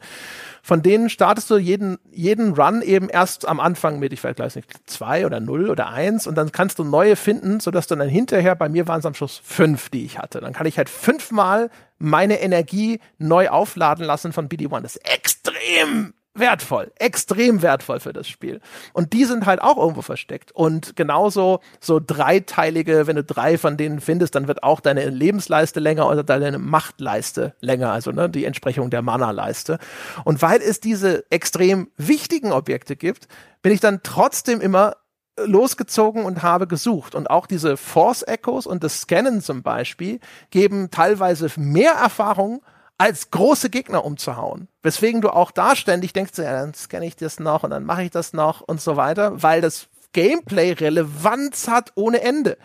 Von 0.63 0.83
denen 0.83 1.09
startest 1.09 1.49
du 1.51 1.57
jeden, 1.59 1.97
jeden 2.11 2.55
Run 2.55 2.83
eben 2.83 3.09
erst 3.09 3.47
am 3.47 3.61
Anfang 3.61 3.99
mit, 4.01 4.13
ich 4.13 4.23
weiß 4.25 4.57
nicht, 4.57 4.69
zwei 4.87 5.25
oder 5.25 5.41
null 5.41 5.71
oder 5.71 5.89
eins 5.89 6.27
und 6.27 6.35
dann 6.35 6.51
kannst 6.53 6.79
du 6.79 6.85
neue 6.85 7.17
finden, 7.17 7.61
sodass 7.61 7.87
du 7.87 7.95
dann 7.95 8.09
hinterher, 8.09 8.57
bei 8.57 8.69
mir 8.69 8.89
waren 8.89 8.99
es 8.99 9.07
am 9.07 9.15
Schluss 9.15 9.41
fünf, 9.45 9.91
die 9.91 10.05
ich 10.05 10.19
hatte. 10.19 10.41
Dann 10.41 10.53
kann 10.53 10.67
ich 10.67 10.77
halt 10.77 10.91
fünfmal 10.91 11.71
meine 11.99 12.41
Energie 12.41 13.01
neu 13.19 13.49
aufladen 13.49 14.05
lassen 14.05 14.33
von 14.33 14.49
BD1. 14.49 14.81
Das 14.81 14.97
ist 14.97 15.09
extrem 15.09 16.15
wertvoll, 16.39 16.93
extrem 16.97 17.63
wertvoll 17.63 18.01
für 18.01 18.13
das 18.13 18.29
Spiel. 18.29 18.61
Und 18.93 19.13
die 19.13 19.25
sind 19.25 19.47
halt 19.47 19.61
auch 19.61 19.77
irgendwo 19.77 20.03
versteckt. 20.03 20.53
Und 20.53 20.97
genauso 20.97 21.61
so 21.81 22.01
dreiteilige, 22.05 23.07
wenn 23.07 23.17
du 23.17 23.25
drei 23.25 23.59
von 23.59 23.77
denen 23.77 24.01
findest, 24.01 24.35
dann 24.35 24.49
wird 24.49 24.63
auch 24.63 24.81
deine 24.81 25.09
Lebensleiste 25.09 25.81
länger 25.81 26.09
oder 26.09 26.23
deine 26.23 26.59
Machtleiste 26.59 27.55
länger, 27.61 27.93
also 27.93 28.11
ne, 28.13 28.29
die 28.29 28.45
Entsprechung 28.45 28.91
der 28.91 29.03
Mana-Leiste. 29.03 29.79
Und 30.25 30.43
weil 30.43 30.61
es 30.61 30.81
diese 30.81 31.25
extrem 31.31 31.89
wichtigen 31.97 32.53
Objekte 32.53 32.97
gibt, 32.97 33.29
bin 33.63 33.73
ich 33.73 33.81
dann 33.81 34.01
trotzdem 34.03 34.61
immer 34.61 34.97
losgezogen 35.39 36.25
und 36.25 36.43
habe 36.43 36.67
gesucht. 36.67 37.15
Und 37.15 37.29
auch 37.31 37.47
diese 37.47 37.77
Force 37.77 38.23
Echoes 38.23 38.67
und 38.67 38.83
das 38.83 39.03
Scannen 39.03 39.43
zum 39.43 39.63
Beispiel 39.63 40.21
geben 40.51 40.91
teilweise 40.91 41.51
mehr 41.57 41.93
Erfahrung 41.93 42.63
als 42.99 43.31
große 43.31 43.71
Gegner 43.71 44.05
umzuhauen. 44.05 44.69
Weswegen 44.83 45.21
du 45.21 45.31
auch 45.31 45.51
da 45.51 45.77
ständig 45.77 46.13
denkst, 46.13 46.33
ja, 46.39 46.53
dann 46.53 46.75
scanne 46.75 47.07
ich 47.07 47.17
das 47.17 47.41
noch 47.41 47.63
und 47.63 47.71
dann 47.71 47.85
mache 47.85 48.05
ich 48.05 48.11
das 48.11 48.33
noch 48.33 48.61
und 48.63 48.81
so 48.81 48.97
weiter, 48.97 49.43
weil 49.43 49.61
das 49.61 49.89
Gameplay 50.13 50.73
Relevanz 50.73 51.69
hat 51.69 51.93
ohne 51.95 52.23
Ende. 52.23 52.57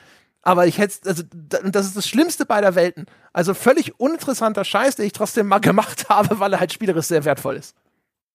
Aber 0.42 0.66
ich 0.66 0.78
hätte, 0.78 1.08
also 1.08 1.24
das 1.44 1.86
ist 1.86 1.98
das 1.98 2.08
Schlimmste 2.08 2.46
bei 2.46 2.62
der 2.62 2.76
Welten. 2.76 3.06
Also 3.34 3.54
völlig 3.54 4.00
uninteressanter 4.00 4.64
Scheiß, 4.64 4.96
den 4.96 5.06
ich 5.06 5.14
trotzdem 5.14 5.48
mal 5.48 5.60
gemacht 5.62 6.10
habe, 6.10 6.40
weil 6.40 6.54
er 6.54 6.60
halt 6.60 6.74
spielerisch 6.74 7.08
sehr 7.08 7.26
wertvoll 7.26 7.58
ist. 7.58 7.76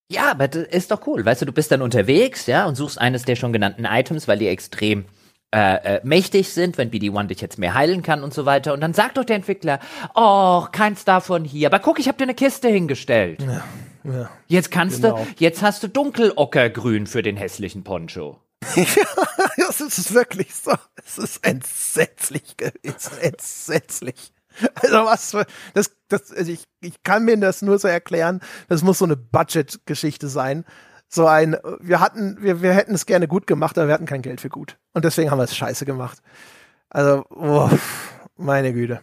Ja, 0.09 0.30
aber 0.30 0.47
das 0.47 0.68
ist 0.68 0.90
doch 0.92 1.05
cool. 1.07 1.24
Weißt 1.24 1.42
du, 1.42 1.47
du 1.47 1.53
bist 1.53 1.72
dann 1.72 1.82
unterwegs, 1.82 2.47
ja, 2.47 2.66
und 2.66 2.76
suchst 2.76 3.01
eines 3.01 3.24
der 3.24 3.34
schon 3.34 3.53
genannten 3.53 3.84
Items, 3.84 4.28
weil 4.28 4.38
die 4.38 4.47
extrem 4.47 5.07
äh, 5.57 5.96
äh, 5.96 6.00
mächtig 6.04 6.52
sind, 6.52 6.76
wenn 6.76 6.90
BD-1 6.90 7.28
dich 7.28 7.40
jetzt 7.40 7.59
mehr 7.59 7.72
heilen 7.72 8.02
kann 8.02 8.22
und 8.22 8.34
so 8.34 8.44
weiter. 8.44 8.74
Und 8.74 8.82
dann 8.82 8.92
sagt 8.92 9.16
doch 9.16 9.24
der 9.24 9.36
Entwickler, 9.36 9.80
oh, 10.14 10.66
keins 10.70 11.07
davon 11.07 11.46
hier. 11.46 11.68
Aber 11.68 11.78
guck, 11.78 11.98
ich 11.98 12.09
habe 12.09 12.18
dir 12.18 12.24
eine 12.24 12.34
Kiste 12.34 12.68
hingestellt. 12.68 13.40
Ja, 13.40 13.64
ja, 14.04 14.30
jetzt 14.48 14.70
kannst 14.70 15.00
genau. 15.00 15.16
du, 15.16 15.26
jetzt 15.38 15.62
hast 15.62 15.82
du 15.82 15.88
dunkelockergrün 15.88 17.07
für 17.07 17.22
den 17.22 17.38
hässlichen 17.38 17.84
Poncho. 17.84 18.38
ja, 18.76 18.84
das 19.57 19.80
ist 19.80 20.12
wirklich 20.12 20.54
so. 20.54 20.74
Es 21.07 21.16
ist 21.16 21.46
entsetzlich 21.46 22.59
gewesen. 22.59 23.18
Entsetzlich. 23.22 24.34
Also 24.74 24.96
was 25.07 25.30
für, 25.30 25.46
das, 25.72 25.90
das, 26.09 26.32
also 26.32 26.52
ich, 26.52 26.64
ich 26.82 27.02
kann 27.02 27.24
mir 27.24 27.38
das 27.38 27.62
nur 27.62 27.78
so 27.78 27.88
erklären, 27.88 28.40
das 28.68 28.82
muss 28.82 28.98
so 28.98 29.07
eine 29.07 29.16
Budget-Geschichte 29.16 30.28
sein. 30.28 30.66
So 31.09 31.26
ein, 31.26 31.57
wir 31.80 32.00
hatten, 32.00 32.38
wir, 32.40 32.62
wir 32.62 32.72
hätten 32.72 32.94
es 32.94 33.07
gerne 33.07 33.28
gut 33.28 33.46
gemacht, 33.46 33.78
aber 33.78 33.88
wir 33.88 33.94
hatten 33.94 34.07
kein 34.07 34.22
Geld 34.22 34.40
für 34.40 34.48
gut. 34.48 34.76
Und 34.92 35.04
deswegen 35.04 35.30
haben 35.30 35.38
wir 35.38 35.44
es 35.44 35.57
scheiße 35.57 35.84
gemacht. 35.84 36.18
Also, 36.90 37.24
oh, 37.30 37.70
meine 38.36 38.72
Güte. 38.72 39.02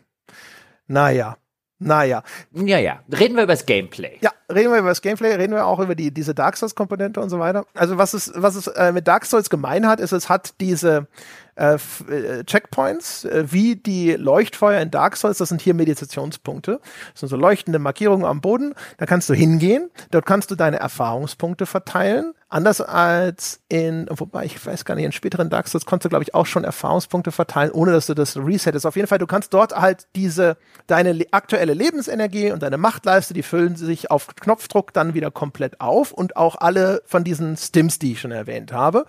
Naja. 0.87 1.37
Naja. 1.79 2.23
Ja, 2.51 2.77
ja. 2.77 3.01
Reden 3.11 3.35
wir 3.35 3.43
über 3.43 3.53
das 3.53 3.65
Gameplay. 3.65 4.17
Ja, 4.21 4.31
reden 4.49 4.71
wir 4.71 4.79
über 4.79 4.89
das 4.89 5.01
Gameplay, 5.01 5.35
reden 5.35 5.53
wir 5.53 5.65
auch 5.65 5.79
über 5.79 5.95
die, 5.95 6.13
diese 6.13 6.33
Dark 6.33 6.55
Souls-Komponente 6.55 7.19
und 7.19 7.29
so 7.29 7.39
weiter. 7.39 7.65
Also, 7.73 7.97
was 7.97 8.13
es, 8.13 8.31
was 8.35 8.55
es 8.55 8.67
äh, 8.67 8.91
mit 8.91 9.07
Dark 9.07 9.25
Souls 9.25 9.49
gemein 9.49 9.87
hat, 9.87 9.99
ist, 9.99 10.11
es 10.11 10.29
hat 10.29 10.59
diese, 10.61 11.07
äh, 11.55 11.75
äh, 11.75 12.43
Checkpoints, 12.45 13.25
äh, 13.25 13.45
wie 13.51 13.75
die 13.75 14.13
Leuchtfeuer 14.13 14.81
in 14.81 14.89
Dark 14.89 15.15
Souls, 15.17 15.37
das 15.37 15.49
sind 15.49 15.61
hier 15.61 15.75
Meditationspunkte. 15.75 16.79
Das 17.11 17.19
sind 17.19 17.29
so 17.29 17.37
leuchtende 17.37 17.77
Markierungen 17.77 18.25
am 18.25 18.41
Boden. 18.41 18.73
Da 18.97 19.05
kannst 19.05 19.29
du 19.29 19.35
hingehen, 19.35 19.91
dort 20.09 20.25
kannst 20.25 20.49
du 20.49 20.55
deine 20.55 20.79
Erfahrungspunkte 20.79 21.65
verteilen. 21.67 22.33
Anders 22.49 22.81
als 22.81 23.61
in, 23.69 24.07
wobei 24.09 24.45
ich 24.45 24.63
weiß 24.63 24.85
gar 24.85 24.95
nicht, 24.95 25.05
in 25.05 25.11
späteren 25.11 25.49
Dark 25.49 25.67
Souls 25.67 25.85
konntest 25.85 26.05
du, 26.05 26.09
glaube 26.09 26.23
ich, 26.23 26.33
auch 26.33 26.45
schon 26.45 26.63
Erfahrungspunkte 26.63 27.31
verteilen, 27.31 27.71
ohne 27.71 27.91
dass 27.91 28.07
du 28.07 28.13
das 28.13 28.37
resettest. 28.37 28.85
Auf 28.85 28.95
jeden 28.95 29.07
Fall, 29.07 29.19
du 29.19 29.27
kannst 29.27 29.53
dort 29.53 29.75
halt 29.75 30.07
diese, 30.15 30.57
deine 30.87 31.19
aktuelle 31.31 31.73
Lebensenergie 31.73 32.51
und 32.51 32.63
deine 32.63 32.77
Machtleiste, 32.77 33.33
die 33.33 33.43
füllen 33.43 33.75
sich 33.75 34.11
auf 34.11 34.27
Knopfdruck 34.35 34.93
dann 34.93 35.13
wieder 35.13 35.31
komplett 35.31 35.81
auf 35.81 36.11
und 36.11 36.35
auch 36.35 36.55
alle 36.59 37.01
von 37.05 37.23
diesen 37.23 37.57
Stims, 37.57 37.99
die 37.99 38.13
ich 38.13 38.21
schon 38.21 38.31
erwähnt 38.31 38.71
habe. 38.71 39.05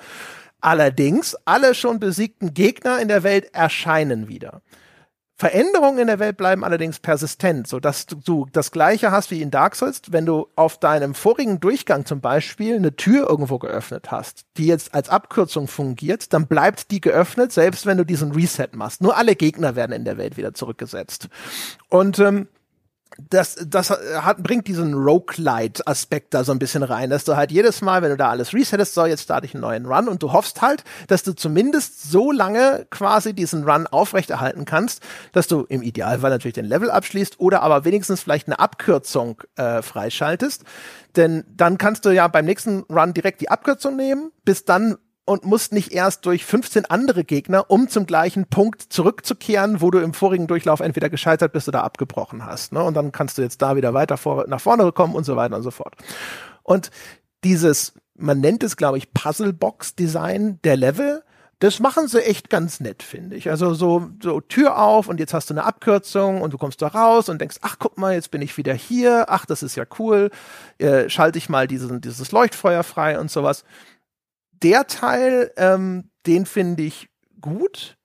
Allerdings, 0.64 1.36
alle 1.44 1.74
schon 1.74 2.00
besiegten 2.00 2.54
Gegner 2.54 2.98
in 2.98 3.08
der 3.08 3.22
Welt 3.22 3.52
erscheinen 3.52 4.28
wieder. 4.28 4.62
Veränderungen 5.36 5.98
in 5.98 6.06
der 6.06 6.18
Welt 6.20 6.38
bleiben 6.38 6.64
allerdings 6.64 7.00
persistent, 7.00 7.68
so 7.68 7.80
dass 7.80 8.06
du 8.06 8.46
das 8.50 8.70
gleiche 8.70 9.10
hast 9.10 9.30
wie 9.30 9.42
in 9.42 9.50
Dark 9.50 9.76
Souls, 9.76 10.00
wenn 10.08 10.24
du 10.24 10.48
auf 10.56 10.78
deinem 10.78 11.14
vorigen 11.14 11.60
Durchgang 11.60 12.06
zum 12.06 12.22
Beispiel 12.22 12.76
eine 12.76 12.96
Tür 12.96 13.28
irgendwo 13.28 13.58
geöffnet 13.58 14.10
hast, 14.10 14.46
die 14.56 14.66
jetzt 14.66 14.94
als 14.94 15.10
Abkürzung 15.10 15.68
fungiert, 15.68 16.32
dann 16.32 16.46
bleibt 16.46 16.90
die 16.90 17.02
geöffnet, 17.02 17.52
selbst 17.52 17.84
wenn 17.84 17.98
du 17.98 18.04
diesen 18.06 18.32
Reset 18.32 18.68
machst. 18.72 19.02
Nur 19.02 19.18
alle 19.18 19.36
Gegner 19.36 19.76
werden 19.76 19.92
in 19.92 20.06
der 20.06 20.16
Welt 20.16 20.38
wieder 20.38 20.54
zurückgesetzt. 20.54 21.28
Und 21.90 22.18
ähm, 22.20 22.48
das, 23.30 23.56
das 23.66 23.90
hat, 23.90 24.42
bringt 24.42 24.66
diesen 24.66 24.94
Roguelite-Aspekt 24.94 26.34
da 26.34 26.44
so 26.44 26.52
ein 26.52 26.58
bisschen 26.58 26.82
rein, 26.82 27.10
dass 27.10 27.24
du 27.24 27.36
halt 27.36 27.52
jedes 27.52 27.80
Mal, 27.80 28.02
wenn 28.02 28.10
du 28.10 28.16
da 28.16 28.30
alles 28.30 28.52
resettest, 28.52 28.94
so, 28.94 29.06
jetzt 29.06 29.22
starte 29.22 29.46
ich 29.46 29.54
einen 29.54 29.62
neuen 29.62 29.86
Run 29.86 30.08
und 30.08 30.22
du 30.22 30.32
hoffst 30.32 30.62
halt, 30.62 30.84
dass 31.08 31.22
du 31.22 31.32
zumindest 31.32 32.10
so 32.10 32.32
lange 32.32 32.86
quasi 32.90 33.34
diesen 33.34 33.64
Run 33.64 33.86
aufrechterhalten 33.86 34.64
kannst, 34.64 35.02
dass 35.32 35.46
du 35.46 35.64
im 35.68 35.82
Idealfall 35.82 36.30
natürlich 36.30 36.54
den 36.54 36.66
Level 36.66 36.90
abschließt 36.90 37.40
oder 37.40 37.62
aber 37.62 37.84
wenigstens 37.84 38.20
vielleicht 38.20 38.48
eine 38.48 38.58
Abkürzung 38.58 39.42
äh, 39.56 39.82
freischaltest. 39.82 40.64
Denn 41.16 41.44
dann 41.48 41.78
kannst 41.78 42.04
du 42.04 42.10
ja 42.10 42.26
beim 42.28 42.44
nächsten 42.44 42.80
Run 42.90 43.14
direkt 43.14 43.40
die 43.40 43.48
Abkürzung 43.48 43.96
nehmen, 43.96 44.32
bis 44.44 44.64
dann 44.64 44.96
und 45.26 45.44
musst 45.44 45.72
nicht 45.72 45.92
erst 45.92 46.26
durch 46.26 46.44
15 46.44 46.86
andere 46.86 47.24
Gegner, 47.24 47.70
um 47.70 47.88
zum 47.88 48.06
gleichen 48.06 48.46
Punkt 48.46 48.82
zurückzukehren, 48.82 49.80
wo 49.80 49.90
du 49.90 49.98
im 49.98 50.12
vorigen 50.12 50.46
Durchlauf 50.46 50.80
entweder 50.80 51.08
gescheitert 51.08 51.52
bist 51.52 51.68
oder 51.68 51.82
abgebrochen 51.82 52.44
hast. 52.44 52.72
Ne? 52.72 52.82
Und 52.82 52.94
dann 52.94 53.12
kannst 53.12 53.38
du 53.38 53.42
jetzt 53.42 53.62
da 53.62 53.76
wieder 53.76 53.94
weiter 53.94 54.16
vor, 54.16 54.46
nach 54.48 54.60
vorne 54.60 54.90
kommen 54.92 55.14
und 55.14 55.24
so 55.24 55.36
weiter 55.36 55.56
und 55.56 55.62
so 55.62 55.70
fort. 55.70 55.94
Und 56.62 56.90
dieses, 57.42 57.94
man 58.16 58.40
nennt 58.40 58.62
es, 58.62 58.76
glaube 58.76 58.98
ich, 58.98 59.12
Puzzlebox-Design 59.14 60.60
der 60.62 60.76
Level, 60.76 61.22
das 61.60 61.80
machen 61.80 62.08
sie 62.08 62.22
echt 62.22 62.50
ganz 62.50 62.80
nett, 62.80 63.02
finde 63.02 63.36
ich. 63.36 63.48
Also 63.48 63.72
so, 63.72 64.10
so 64.22 64.40
Tür 64.40 64.78
auf 64.78 65.08
und 65.08 65.20
jetzt 65.20 65.32
hast 65.32 65.48
du 65.48 65.54
eine 65.54 65.64
Abkürzung 65.64 66.42
und 66.42 66.52
du 66.52 66.58
kommst 66.58 66.82
da 66.82 66.88
raus 66.88 67.30
und 67.30 67.40
denkst, 67.40 67.56
ach 67.62 67.76
guck 67.78 67.96
mal, 67.96 68.12
jetzt 68.12 68.30
bin 68.30 68.42
ich 68.42 68.58
wieder 68.58 68.74
hier, 68.74 69.26
ach, 69.28 69.46
das 69.46 69.62
ist 69.62 69.74
ja 69.76 69.84
cool, 69.98 70.30
äh, 70.78 71.08
schalte 71.08 71.38
ich 71.38 71.48
mal 71.48 71.66
diesen, 71.66 72.02
dieses 72.02 72.32
Leuchtfeuer 72.32 72.82
frei 72.82 73.18
und 73.18 73.30
sowas 73.30 73.64
der 74.62 74.86
Teil, 74.86 75.52
ähm, 75.56 76.10
den 76.26 76.46
finde 76.46 76.82
ich 76.84 77.08
gut. 77.40 77.96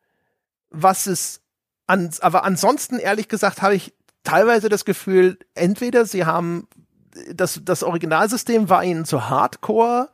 Was 0.72 1.08
es 1.08 1.42
an, 1.88 2.12
aber 2.22 2.44
ansonsten, 2.44 3.00
ehrlich 3.00 3.28
gesagt, 3.28 3.62
habe 3.62 3.76
ich 3.76 3.94
teilweise 4.24 4.70
das 4.70 4.86
Gefühl, 4.86 5.40
entweder 5.56 6.06
sie 6.06 6.26
haben 6.26 6.68
das, 7.34 7.62
das 7.64 7.84
Originalsystem 7.84 8.70
war 8.70 8.84
ihnen 8.84 9.06
zu 9.06 9.30
hardcore 9.30 10.10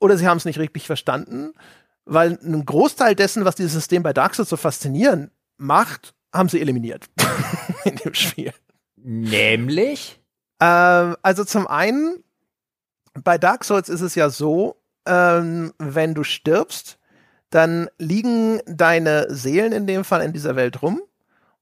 oder 0.00 0.16
sie 0.16 0.26
haben 0.26 0.38
es 0.38 0.44
nicht 0.44 0.58
richtig 0.58 0.86
verstanden, 0.86 1.52
weil 2.04 2.38
ein 2.42 2.64
Großteil 2.64 3.14
dessen, 3.14 3.44
was 3.44 3.54
dieses 3.54 3.72
System 3.72 4.02
bei 4.02 4.12
Dark 4.12 4.34
Souls 4.34 4.48
so 4.48 4.56
faszinierend 4.56 5.30
macht, 5.56 6.14
haben 6.32 6.48
sie 6.48 6.60
eliminiert 6.60 7.06
in 7.84 7.96
dem 7.96 8.14
Spiel. 8.14 8.52
Nämlich? 8.96 10.20
Ähm, 10.60 11.16
also 11.22 11.44
zum 11.44 11.66
einen, 11.66 12.22
bei 13.14 13.38
Dark 13.38 13.64
Souls 13.64 13.88
ist 13.88 14.00
es 14.00 14.14
ja 14.14 14.30
so, 14.30 14.77
ähm, 15.08 15.72
wenn 15.78 16.14
du 16.14 16.22
stirbst, 16.22 16.98
dann 17.50 17.88
liegen 17.98 18.60
deine 18.66 19.26
Seelen 19.30 19.72
in 19.72 19.86
dem 19.86 20.04
Fall 20.04 20.22
in 20.22 20.32
dieser 20.32 20.54
Welt 20.54 20.82
rum. 20.82 21.00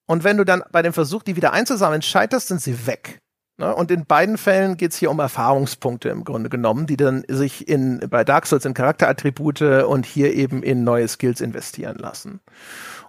Und 0.06 0.24
wenn 0.24 0.36
du 0.36 0.44
dann 0.44 0.62
bei 0.70 0.82
dem 0.82 0.92
Versuch, 0.92 1.22
die 1.22 1.36
wieder 1.36 1.52
einzusammeln, 1.52 2.02
scheiterst, 2.02 2.48
sind 2.48 2.60
sie 2.60 2.86
weg. 2.86 3.20
Ne? 3.58 3.74
Und 3.74 3.90
in 3.90 4.04
beiden 4.04 4.36
Fällen 4.36 4.76
geht 4.76 4.92
es 4.92 4.98
hier 4.98 5.10
um 5.10 5.18
Erfahrungspunkte 5.18 6.08
im 6.08 6.24
Grunde 6.24 6.50
genommen, 6.50 6.86
die 6.86 6.96
dann 6.96 7.24
sich 7.28 7.68
in, 7.68 8.00
bei 8.10 8.24
Dark 8.24 8.46
Souls 8.46 8.64
in 8.64 8.74
Charakterattribute 8.74 9.84
und 9.86 10.06
hier 10.06 10.34
eben 10.34 10.62
in 10.62 10.84
neue 10.84 11.08
Skills 11.08 11.40
investieren 11.40 11.96
lassen. 11.98 12.40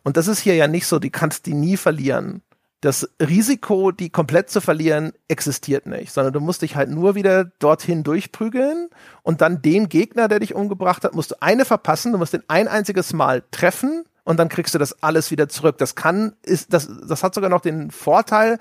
Und 0.04 0.18
das 0.18 0.28
ist 0.28 0.40
hier 0.40 0.56
ja 0.56 0.68
nicht 0.68 0.88
so, 0.88 1.00
die 1.00 1.10
kannst 1.10 1.46
die 1.46 1.54
nie 1.54 1.78
verlieren 1.78 2.42
das 2.82 3.10
Risiko, 3.20 3.92
die 3.92 4.10
komplett 4.10 4.50
zu 4.50 4.62
verlieren, 4.62 5.12
existiert 5.28 5.88
nicht, 5.88 6.12
sondern 6.12 6.34
du 6.34 6.40
musst 6.40 6.62
dich 6.62 6.76
halt 6.76 6.90
nur 6.90 7.16
wieder 7.16 7.46
dorthin 7.60 8.04
durchprügeln 8.04 8.90
und 9.24 9.42
dann 9.42 9.62
den 9.62 9.90
Gegner, 9.90 10.28
der 10.28 10.40
dich 10.40 10.54
umgebracht 10.54 11.04
hat, 11.04 11.16
musst 11.16 11.32
du 11.32 11.36
eine 11.42 11.66
verpassen, 11.66 12.12
du 12.12 12.20
musst 12.20 12.34
den 12.34 12.44
ein 12.48 12.68
einziges 12.68 13.14
Mal 13.14 13.44
treffen 13.52 14.04
und 14.24 14.38
dann 14.38 14.50
kriegst 14.50 14.76
du 14.76 14.78
das 14.78 15.02
alles 15.02 15.32
wieder 15.32 15.50
zurück. 15.50 15.78
Das 15.80 15.96
kann, 15.96 16.34
ist, 16.44 16.72
das, 16.72 16.88
das 17.08 17.24
hat 17.24 17.34
sogar 17.34 17.50
noch 17.50 17.62
den 17.62 17.90
Vorteil, 17.90 18.60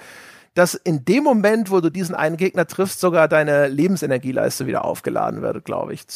dass 0.57 0.75
in 0.75 1.05
dem 1.05 1.23
Moment, 1.23 1.71
wo 1.71 1.81
du 1.81 1.91
diesen 1.91 2.15
einen 2.15 2.39
Gegner 2.39 2.67
triffst, 2.67 2.99
sogar 2.99 3.29
deine 3.29 3.69
Lebensenergieleiste 3.69 4.67
wieder 4.67 4.87
aufgeladen 4.87 5.43
wird, 5.43 5.67
glaube 5.67 5.93
ich, 5.93 6.07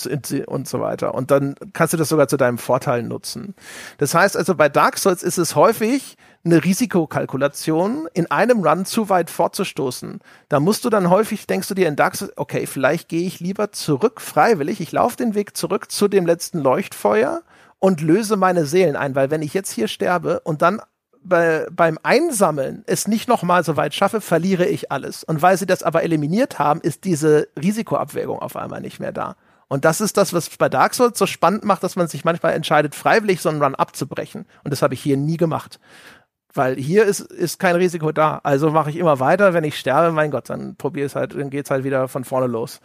und 0.46 0.66
so 0.66 0.80
weiter. 0.80 1.14
Und 1.14 1.30
dann 1.30 1.56
kannst 1.74 1.92
du 1.92 1.98
das 1.98 2.08
sogar 2.08 2.26
zu 2.26 2.38
deinem 2.38 2.56
Vorteil 2.56 3.02
nutzen. 3.02 3.54
Das 3.98 4.14
heißt 4.14 4.38
also, 4.38 4.54
bei 4.54 4.70
Dark 4.70 4.96
Souls 4.96 5.22
ist 5.22 5.36
es 5.36 5.56
häufig, 5.56 6.16
eine 6.44 6.64
Risikokalkulation 6.64 8.08
in 8.14 8.30
einem 8.30 8.64
Run 8.64 8.86
zu 8.86 9.08
weit 9.08 9.30
fortzustoßen. 9.30 10.20
Da 10.48 10.60
musst 10.60 10.84
du 10.84 10.90
dann 10.90 11.10
häufig, 11.10 11.46
denkst 11.46 11.68
du 11.68 11.74
dir 11.74 11.88
in 11.88 11.96
Dark 11.96 12.16
Souls, 12.16 12.32
okay, 12.36 12.66
vielleicht 12.66 13.08
gehe 13.08 13.26
ich 13.26 13.40
lieber 13.40 13.72
zurück 13.72 14.20
freiwillig, 14.20 14.80
ich 14.80 14.92
laufe 14.92 15.16
den 15.16 15.34
Weg 15.34 15.56
zurück 15.56 15.90
zu 15.90 16.08
dem 16.08 16.24
letzten 16.24 16.60
Leuchtfeuer 16.60 17.42
und 17.78 18.00
löse 18.00 18.36
meine 18.36 18.64
Seelen 18.64 18.96
ein, 18.96 19.14
weil 19.14 19.30
wenn 19.30 19.42
ich 19.42 19.52
jetzt 19.52 19.72
hier 19.72 19.88
sterbe 19.88 20.40
und 20.40 20.62
dann 20.62 20.80
bei, 21.22 21.66
beim 21.70 21.98
Einsammeln 22.02 22.84
es 22.86 23.06
nicht 23.06 23.28
nochmal 23.28 23.62
so 23.64 23.76
weit 23.76 23.94
schaffe, 23.94 24.22
verliere 24.22 24.66
ich 24.66 24.90
alles. 24.90 25.22
Und 25.24 25.42
weil 25.42 25.58
sie 25.58 25.66
das 25.66 25.82
aber 25.82 26.02
eliminiert 26.02 26.58
haben, 26.58 26.80
ist 26.80 27.04
diese 27.04 27.48
Risikoabwägung 27.60 28.38
auf 28.38 28.56
einmal 28.56 28.80
nicht 28.80 29.00
mehr 29.00 29.12
da. 29.12 29.36
Und 29.68 29.84
das 29.84 30.00
ist 30.00 30.16
das, 30.16 30.32
was 30.32 30.48
bei 30.50 30.68
Dark 30.68 30.94
Souls 30.94 31.16
so 31.16 31.26
spannend 31.26 31.64
macht, 31.64 31.84
dass 31.84 31.94
man 31.94 32.08
sich 32.08 32.24
manchmal 32.24 32.54
entscheidet, 32.54 32.94
freiwillig 32.94 33.40
so 33.40 33.50
einen 33.50 33.62
Run 33.62 33.76
abzubrechen. 33.76 34.46
Und 34.64 34.72
das 34.72 34.82
habe 34.82 34.94
ich 34.94 35.00
hier 35.00 35.16
nie 35.16 35.36
gemacht. 35.36 35.78
Weil 36.52 36.76
hier 36.76 37.04
ist, 37.04 37.20
ist 37.20 37.58
kein 37.58 37.76
Risiko 37.76 38.12
da. 38.12 38.40
Also 38.42 38.70
mache 38.70 38.90
ich 38.90 38.96
immer 38.96 39.20
weiter. 39.20 39.54
Wenn 39.54 39.64
ich 39.64 39.78
sterbe, 39.78 40.12
mein 40.12 40.30
Gott, 40.30 40.50
dann 40.50 40.76
probiere 40.76 41.06
es 41.06 41.14
halt, 41.14 41.34
dann 41.34 41.50
geht's 41.50 41.70
halt 41.70 41.84
wieder 41.84 42.08
von 42.08 42.24
vorne 42.24 42.46
los. 42.46 42.80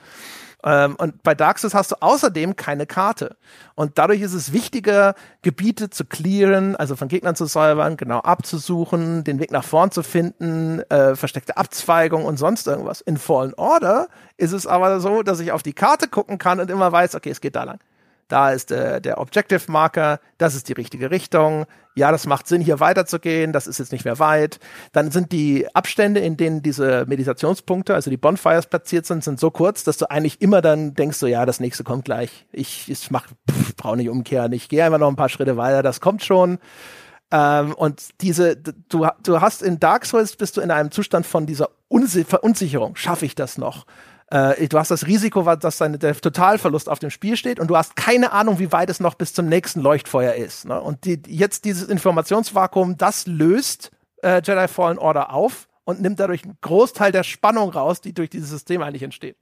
Ähm, 0.63 0.95
und 0.97 1.22
bei 1.22 1.36
Dark 1.36 1.59
Souls 1.59 1.76
hast 1.76 1.91
du 1.91 1.95
außerdem 1.99 2.55
keine 2.55 2.88
Karte. 2.88 3.38
Und 3.76 3.97
dadurch 3.97 4.22
ist 4.22 4.34
es 4.34 4.51
wichtiger, 4.51 5.13
Gebiete 5.43 5.89
zu 5.91 6.05
clearen, 6.05 6.76
also 6.76 6.95
von 6.95 7.07
Gegnern 7.07 7.36
zu 7.36 7.45
säubern, 7.45 7.97
genau 7.97 8.20
abzusuchen, 8.20 9.24
den 9.24 9.39
Weg 9.39 9.51
nach 9.51 9.63
vorn 9.63 9.91
zu 9.91 10.01
finden, 10.01 10.80
äh, 10.89 11.16
versteckte 11.16 11.57
Abzweigung 11.57 12.26
und 12.26 12.38
sonst 12.38 12.66
irgendwas. 12.68 13.01
In 13.01 13.18
Fallen 13.18 13.53
Order 13.55 14.07
ist 14.38 14.53
es 14.53 14.66
aber 14.66 14.99
so, 14.99 15.22
dass 15.22 15.39
ich 15.39 15.51
auf 15.51 15.61
die 15.61 15.74
Karte 15.74 16.07
gucken 16.07 16.39
kann 16.39 16.59
und 16.59 16.72
immer 16.72 16.91
weiß, 16.91 17.16
okay, 17.16 17.30
es 17.30 17.41
geht 17.41 17.55
da 17.55 17.63
lang 17.63 17.80
da 18.28 18.52
ist 18.52 18.72
äh, 18.72 19.00
der 19.02 19.20
Objective 19.20 19.72
Marker, 19.72 20.20
das 20.38 20.56
ist 20.56 20.68
die 20.70 20.74
richtige 20.74 21.12
Richtung. 21.12 21.66
Ja, 21.96 22.12
das 22.12 22.26
macht 22.26 22.48
Sinn, 22.48 22.62
hier 22.62 22.80
weiterzugehen, 22.80 23.54
das 23.54 23.68
ist 23.68 23.78
jetzt 23.78 23.92
nicht 23.92 24.04
mehr 24.04 24.20
weit. 24.20 24.60
Dann 24.92 25.12
sind 25.12 25.32
die 25.32 25.68
Abstände, 25.74 26.20
in 26.20 26.36
denen 26.36 26.62
diese 26.62 27.06
Meditationspunkte, 27.08 27.94
also 27.94 28.10
die 28.10 28.18
Bonfires 28.18 28.66
platziert 28.66 29.06
sind, 29.06 29.24
sind 29.24 29.40
so 29.40 29.52
kurz, 29.52 29.84
dass 29.84 29.98
du 29.98 30.10
eigentlich 30.10 30.42
immer 30.42 30.62
dann 30.62 30.94
denkst, 30.94 31.18
so 31.18 31.28
ja, 31.28 31.46
das 31.46 31.60
nächste 31.60 31.84
kommt 31.84 32.06
gleich. 32.06 32.46
Ich, 32.52 32.90
ich 32.90 33.12
mach, 33.12 33.28
brauche 33.78 33.98
nicht 33.98 34.10
umkehren, 34.10 34.52
ich 34.54 34.70
gehe 34.70 34.84
einfach 34.84 35.00
noch 35.00 35.10
ein 35.10 35.16
paar 35.16 35.30
Schritte 35.30 35.56
weiter, 35.56 35.84
das 35.84 36.02
kommt 36.02 36.24
schon. 36.24 36.58
Ähm, 37.32 37.74
und 37.74 38.22
diese, 38.22 38.58
du, 38.58 39.08
du 39.24 39.42
hast 39.42 39.62
in 39.62 39.80
Dark 39.80 40.06
Souls 40.06 40.36
bist 40.36 40.58
du 40.58 40.62
in 40.62 40.72
einem 40.72 40.92
Zustand 40.92 41.26
von 41.26 41.46
dieser 41.46 41.70
Unsi 41.88 42.24
Verunsicherung. 42.24 42.96
Schaffe 42.96 43.26
ich 43.26 43.36
das 43.36 43.58
noch? 43.58 43.86
Äh, 44.32 44.68
du 44.68 44.80
hast 44.80 44.92
das 44.92 45.06
Risiko, 45.06 45.44
dass 45.56 45.78
dein, 45.78 46.00
der 46.00 46.16
Totalverlust 46.16 46.90
auf 46.90 47.00
dem 47.00 47.10
Spiel 47.10 47.38
steht 47.38 47.60
und 47.60 47.68
du 47.68 47.78
hast 47.78 47.96
keine 47.96 48.32
Ahnung, 48.32 48.60
wie 48.60 48.72
weit 48.72 48.90
es 48.90 49.00
noch 49.00 49.16
bis 49.16 49.34
zum 49.34 49.48
nächsten 49.48 49.82
Leuchtfeuer 49.82 50.34
ist. 50.34 50.66
Ne? 50.66 50.82
Und 50.82 51.06
die, 51.06 51.22
jetzt 51.28 51.66
dieses 51.66 51.88
Informationsvakuum, 51.88 52.98
das 52.98 53.28
löst 53.28 53.92
äh, 54.24 54.42
Jedi 54.44 54.68
Fallen 54.68 54.98
Order 54.98 55.32
auf 55.32 55.68
und 55.84 56.02
nimmt 56.02 56.20
dadurch 56.20 56.44
einen 56.44 56.58
Großteil 56.62 57.12
der 57.12 57.24
Spannung 57.24 57.70
raus, 57.70 58.02
die 58.02 58.14
durch 58.14 58.30
dieses 58.30 58.50
System 58.50 58.82
eigentlich 58.82 59.04
entsteht. 59.04 59.38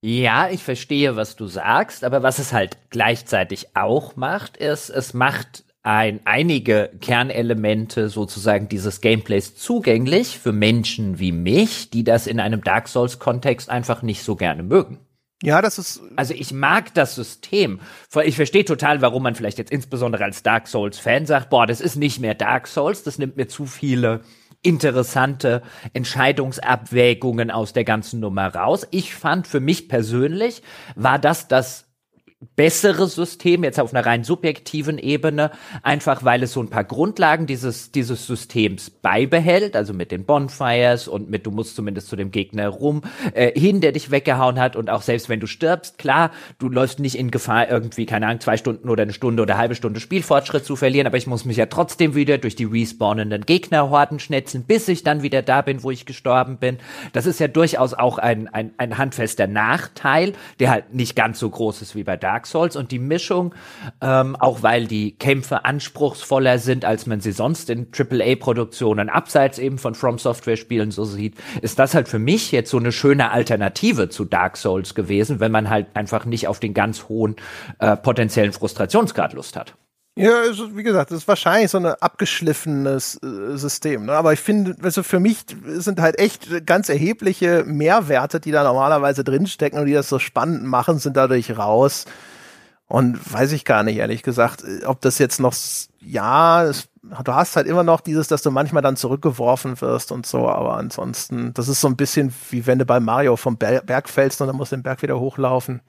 Ja, 0.00 0.48
ich 0.48 0.62
verstehe, 0.62 1.16
was 1.16 1.34
du 1.36 1.46
sagst, 1.46 2.04
aber 2.04 2.22
was 2.22 2.38
es 2.38 2.52
halt 2.52 2.78
gleichzeitig 2.88 3.76
auch 3.76 4.14
macht, 4.14 4.56
ist, 4.56 4.90
es 4.90 5.12
macht 5.12 5.64
ein, 5.82 6.20
einige 6.24 6.90
Kernelemente 7.00 8.08
sozusagen 8.08 8.68
dieses 8.68 9.00
Gameplays 9.00 9.56
zugänglich 9.56 10.38
für 10.38 10.52
Menschen 10.52 11.18
wie 11.18 11.32
mich, 11.32 11.90
die 11.90 12.04
das 12.04 12.26
in 12.26 12.40
einem 12.40 12.62
Dark 12.62 12.88
Souls-Kontext 12.88 13.70
einfach 13.70 14.02
nicht 14.02 14.22
so 14.22 14.36
gerne 14.36 14.62
mögen. 14.62 14.98
Ja, 15.42 15.62
das 15.62 15.78
ist. 15.78 16.00
Also 16.16 16.34
ich 16.34 16.52
mag 16.52 16.92
das 16.94 17.14
System. 17.14 17.80
Ich 18.24 18.34
verstehe 18.34 18.64
total, 18.64 19.02
warum 19.02 19.22
man 19.22 19.36
vielleicht 19.36 19.58
jetzt 19.58 19.70
insbesondere 19.70 20.24
als 20.24 20.42
Dark 20.42 20.66
Souls-Fan 20.66 21.26
sagt, 21.26 21.50
boah, 21.50 21.66
das 21.66 21.80
ist 21.80 21.94
nicht 21.94 22.18
mehr 22.18 22.34
Dark 22.34 22.66
Souls, 22.66 23.04
das 23.04 23.18
nimmt 23.18 23.36
mir 23.36 23.46
zu 23.46 23.64
viele 23.64 24.22
interessante 24.62 25.62
Entscheidungsabwägungen 25.92 27.52
aus 27.52 27.72
der 27.72 27.84
ganzen 27.84 28.18
Nummer 28.18 28.52
raus. 28.52 28.86
Ich 28.90 29.14
fand 29.14 29.46
für 29.46 29.60
mich 29.60 29.88
persönlich 29.88 30.62
war 30.96 31.20
das 31.20 31.46
das 31.46 31.87
bessere 32.54 33.08
System, 33.08 33.64
jetzt 33.64 33.80
auf 33.80 33.92
einer 33.92 34.06
rein 34.06 34.22
subjektiven 34.22 34.98
Ebene, 34.98 35.50
einfach 35.82 36.24
weil 36.24 36.44
es 36.44 36.52
so 36.52 36.62
ein 36.62 36.70
paar 36.70 36.84
Grundlagen 36.84 37.46
dieses, 37.46 37.90
dieses 37.90 38.28
Systems 38.28 38.90
beibehält, 38.90 39.74
also 39.74 39.92
mit 39.92 40.12
den 40.12 40.24
Bonfires 40.24 41.08
und 41.08 41.28
mit, 41.28 41.46
du 41.46 41.50
musst 41.50 41.74
zumindest 41.74 42.08
zu 42.08 42.14
dem 42.14 42.30
Gegner 42.30 42.68
rum, 42.68 43.02
äh, 43.34 43.58
hin, 43.58 43.80
der 43.80 43.90
dich 43.90 44.12
weggehauen 44.12 44.60
hat 44.60 44.76
und 44.76 44.88
auch 44.88 45.02
selbst 45.02 45.28
wenn 45.28 45.40
du 45.40 45.48
stirbst, 45.48 45.98
klar, 45.98 46.30
du 46.60 46.68
läufst 46.68 47.00
nicht 47.00 47.18
in 47.18 47.32
Gefahr, 47.32 47.68
irgendwie, 47.68 48.06
keine 48.06 48.26
Ahnung, 48.26 48.40
zwei 48.40 48.56
Stunden 48.56 48.88
oder 48.88 49.02
eine 49.02 49.12
Stunde 49.12 49.42
oder 49.42 49.54
eine 49.54 49.60
halbe 49.60 49.74
Stunde 49.74 49.98
Spielfortschritt 49.98 50.64
zu 50.64 50.76
verlieren, 50.76 51.08
aber 51.08 51.16
ich 51.16 51.26
muss 51.26 51.44
mich 51.44 51.56
ja 51.56 51.66
trotzdem 51.66 52.14
wieder 52.14 52.38
durch 52.38 52.54
die 52.54 52.66
respawnenden 52.66 53.46
Gegnerhorden 53.46 54.20
schnetzeln, 54.20 54.62
bis 54.62 54.86
ich 54.86 55.02
dann 55.02 55.22
wieder 55.22 55.42
da 55.42 55.62
bin, 55.62 55.82
wo 55.82 55.90
ich 55.90 56.06
gestorben 56.06 56.58
bin. 56.58 56.78
Das 57.12 57.26
ist 57.26 57.40
ja 57.40 57.48
durchaus 57.48 57.94
auch 57.94 58.18
ein, 58.18 58.46
ein, 58.46 58.74
ein 58.78 58.96
handfester 58.96 59.48
Nachteil, 59.48 60.34
der 60.60 60.70
halt 60.70 60.94
nicht 60.94 61.16
ganz 61.16 61.40
so 61.40 61.50
groß 61.50 61.82
ist 61.82 61.96
wie 61.96 62.04
bei 62.04 62.16
Dark 62.28 62.46
Souls 62.46 62.76
und 62.76 62.92
die 62.92 62.98
Mischung, 62.98 63.54
ähm, 64.02 64.36
auch 64.36 64.62
weil 64.62 64.86
die 64.86 65.16
Kämpfe 65.16 65.64
anspruchsvoller 65.64 66.58
sind, 66.58 66.84
als 66.84 67.06
man 67.06 67.20
sie 67.20 67.32
sonst 67.32 67.70
in 67.70 67.86
AAA-Produktionen 67.90 69.08
abseits 69.08 69.58
eben 69.58 69.78
von 69.78 69.94
From 69.94 70.18
Software-Spielen 70.18 70.90
so 70.90 71.04
sieht, 71.04 71.36
ist 71.62 71.78
das 71.78 71.94
halt 71.94 72.06
für 72.06 72.18
mich 72.18 72.52
jetzt 72.52 72.68
so 72.68 72.76
eine 72.76 72.92
schöne 72.92 73.30
Alternative 73.30 74.10
zu 74.10 74.26
Dark 74.26 74.58
Souls 74.58 74.94
gewesen, 74.94 75.40
wenn 75.40 75.50
man 75.50 75.70
halt 75.70 75.86
einfach 75.94 76.26
nicht 76.26 76.48
auf 76.48 76.60
den 76.60 76.74
ganz 76.74 77.08
hohen 77.08 77.36
äh, 77.78 77.96
potenziellen 77.96 78.52
Frustrationsgrad 78.52 79.32
Lust 79.32 79.56
hat. 79.56 79.74
Ja, 80.18 80.40
also, 80.40 80.76
wie 80.76 80.82
gesagt, 80.82 81.10
das 81.10 81.18
ist 81.18 81.28
wahrscheinlich 81.28 81.70
so 81.70 81.78
ein 81.78 81.86
abgeschliffenes 81.86 83.20
äh, 83.22 83.56
System. 83.56 84.06
Ne? 84.06 84.12
Aber 84.12 84.32
ich 84.32 84.40
finde, 84.40 84.76
also 84.82 85.02
für 85.02 85.20
mich 85.20 85.44
sind 85.64 86.00
halt 86.00 86.18
echt 86.18 86.66
ganz 86.66 86.88
erhebliche 86.88 87.64
Mehrwerte, 87.64 88.40
die 88.40 88.50
da 88.50 88.64
normalerweise 88.64 89.22
drinstecken 89.22 89.78
und 89.78 89.86
die 89.86 89.92
das 89.92 90.08
so 90.08 90.18
spannend 90.18 90.64
machen, 90.64 90.98
sind 90.98 91.16
dadurch 91.16 91.56
raus. 91.56 92.04
Und 92.88 93.32
weiß 93.32 93.52
ich 93.52 93.64
gar 93.64 93.82
nicht, 93.82 93.98
ehrlich 93.98 94.22
gesagt, 94.22 94.64
ob 94.86 95.00
das 95.02 95.18
jetzt 95.18 95.40
noch, 95.40 95.54
ja, 96.00 96.64
es, 96.64 96.88
du 97.02 97.34
hast 97.34 97.54
halt 97.54 97.66
immer 97.66 97.82
noch 97.82 98.00
dieses, 98.00 98.28
dass 98.28 98.42
du 98.42 98.50
manchmal 98.50 98.82
dann 98.82 98.96
zurückgeworfen 98.96 99.78
wirst 99.82 100.10
und 100.10 100.24
so, 100.24 100.48
aber 100.48 100.78
ansonsten, 100.78 101.52
das 101.52 101.68
ist 101.68 101.82
so 101.82 101.88
ein 101.88 101.96
bisschen 101.96 102.32
wie 102.50 102.66
wenn 102.66 102.78
du 102.78 102.86
bei 102.86 102.98
Mario 102.98 103.36
vom 103.36 103.58
Berg 103.58 104.08
fällst 104.08 104.40
und 104.40 104.46
dann 104.46 104.56
musst 104.56 104.72
du 104.72 104.76
den 104.76 104.82
Berg 104.82 105.02
wieder 105.02 105.20
hochlaufen. 105.20 105.82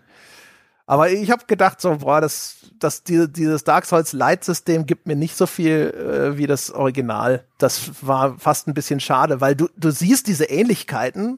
Aber 0.90 1.12
ich 1.12 1.30
habe 1.30 1.46
gedacht, 1.46 1.80
so, 1.80 1.98
boah, 1.98 2.20
das, 2.20 2.56
das, 2.80 3.04
die, 3.04 3.32
dieses 3.32 3.64
Dark 3.64 3.86
Souls 3.86 4.12
Light-System 4.12 4.88
gibt 4.88 5.06
mir 5.06 5.16
nicht 5.16 5.38
so 5.38 5.46
viel 5.46 5.94
äh, 5.94 6.36
wie 6.36 6.48
das 6.48 6.72
Original. 6.72 7.46
Das 7.60 7.92
war 8.02 8.40
fast 8.40 8.68
ein 8.68 8.74
bisschen 8.74 9.00
schade, 9.00 9.40
weil 9.40 9.56
du, 9.56 9.70
du 9.78 9.92
siehst 9.92 10.26
diese 10.26 10.46
Ähnlichkeiten 10.46 11.38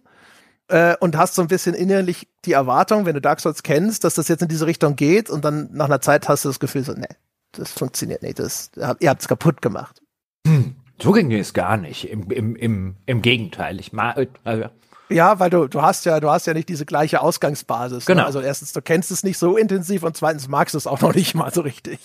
äh, 0.69 0.95
und 1.01 1.17
hast 1.17 1.35
so 1.35 1.41
ein 1.41 1.49
bisschen 1.49 1.73
innerlich 1.73 2.29
die 2.45 2.53
Erwartung, 2.53 3.05
wenn 3.05 3.13
du 3.13 3.19
Dark 3.19 3.41
Souls 3.41 3.61
kennst, 3.61 4.05
dass 4.05 4.13
das 4.13 4.29
jetzt 4.29 4.41
in 4.41 4.47
diese 4.47 4.67
Richtung 4.67 4.95
geht 4.95 5.29
und 5.29 5.43
dann 5.43 5.67
nach 5.73 5.87
einer 5.87 5.99
Zeit 5.99 6.29
hast 6.29 6.45
du 6.45 6.49
das 6.49 6.61
Gefühl 6.61 6.85
so, 6.85 6.93
nee, 6.93 7.03
das 7.51 7.73
funktioniert 7.73 8.21
nicht, 8.21 8.39
das, 8.39 8.71
ihr 8.77 9.09
habt 9.09 9.21
es 9.21 9.27
kaputt 9.27 9.61
gemacht. 9.61 10.01
Hm, 10.47 10.77
so 10.97 11.11
ging 11.11 11.29
es 11.33 11.53
gar 11.53 11.75
nicht. 11.75 12.09
Im, 12.09 12.31
im, 12.31 12.55
im, 12.55 12.95
im 13.05 13.21
Gegenteil. 13.21 13.81
Ich 13.81 13.91
mag, 13.91 14.29
also, 14.45 14.69
ja, 15.11 15.39
weil 15.39 15.49
du, 15.49 15.67
du 15.67 15.81
hast 15.81 16.05
ja, 16.05 16.19
du 16.19 16.29
hast 16.29 16.47
ja 16.47 16.53
nicht 16.53 16.69
diese 16.69 16.85
gleiche 16.85 17.21
Ausgangsbasis. 17.21 18.07
Ne? 18.07 18.13
Genau. 18.13 18.21
Ne? 18.21 18.25
Also 18.25 18.41
erstens, 18.41 18.73
du 18.73 18.81
kennst 18.81 19.11
es 19.11 19.23
nicht 19.23 19.37
so 19.37 19.57
intensiv 19.57 20.03
und 20.03 20.15
zweitens 20.15 20.47
magst 20.47 20.73
du 20.73 20.77
es 20.77 20.87
auch 20.87 21.01
noch 21.01 21.13
nicht 21.13 21.35
mal 21.35 21.53
so 21.53 21.61
richtig. 21.61 21.99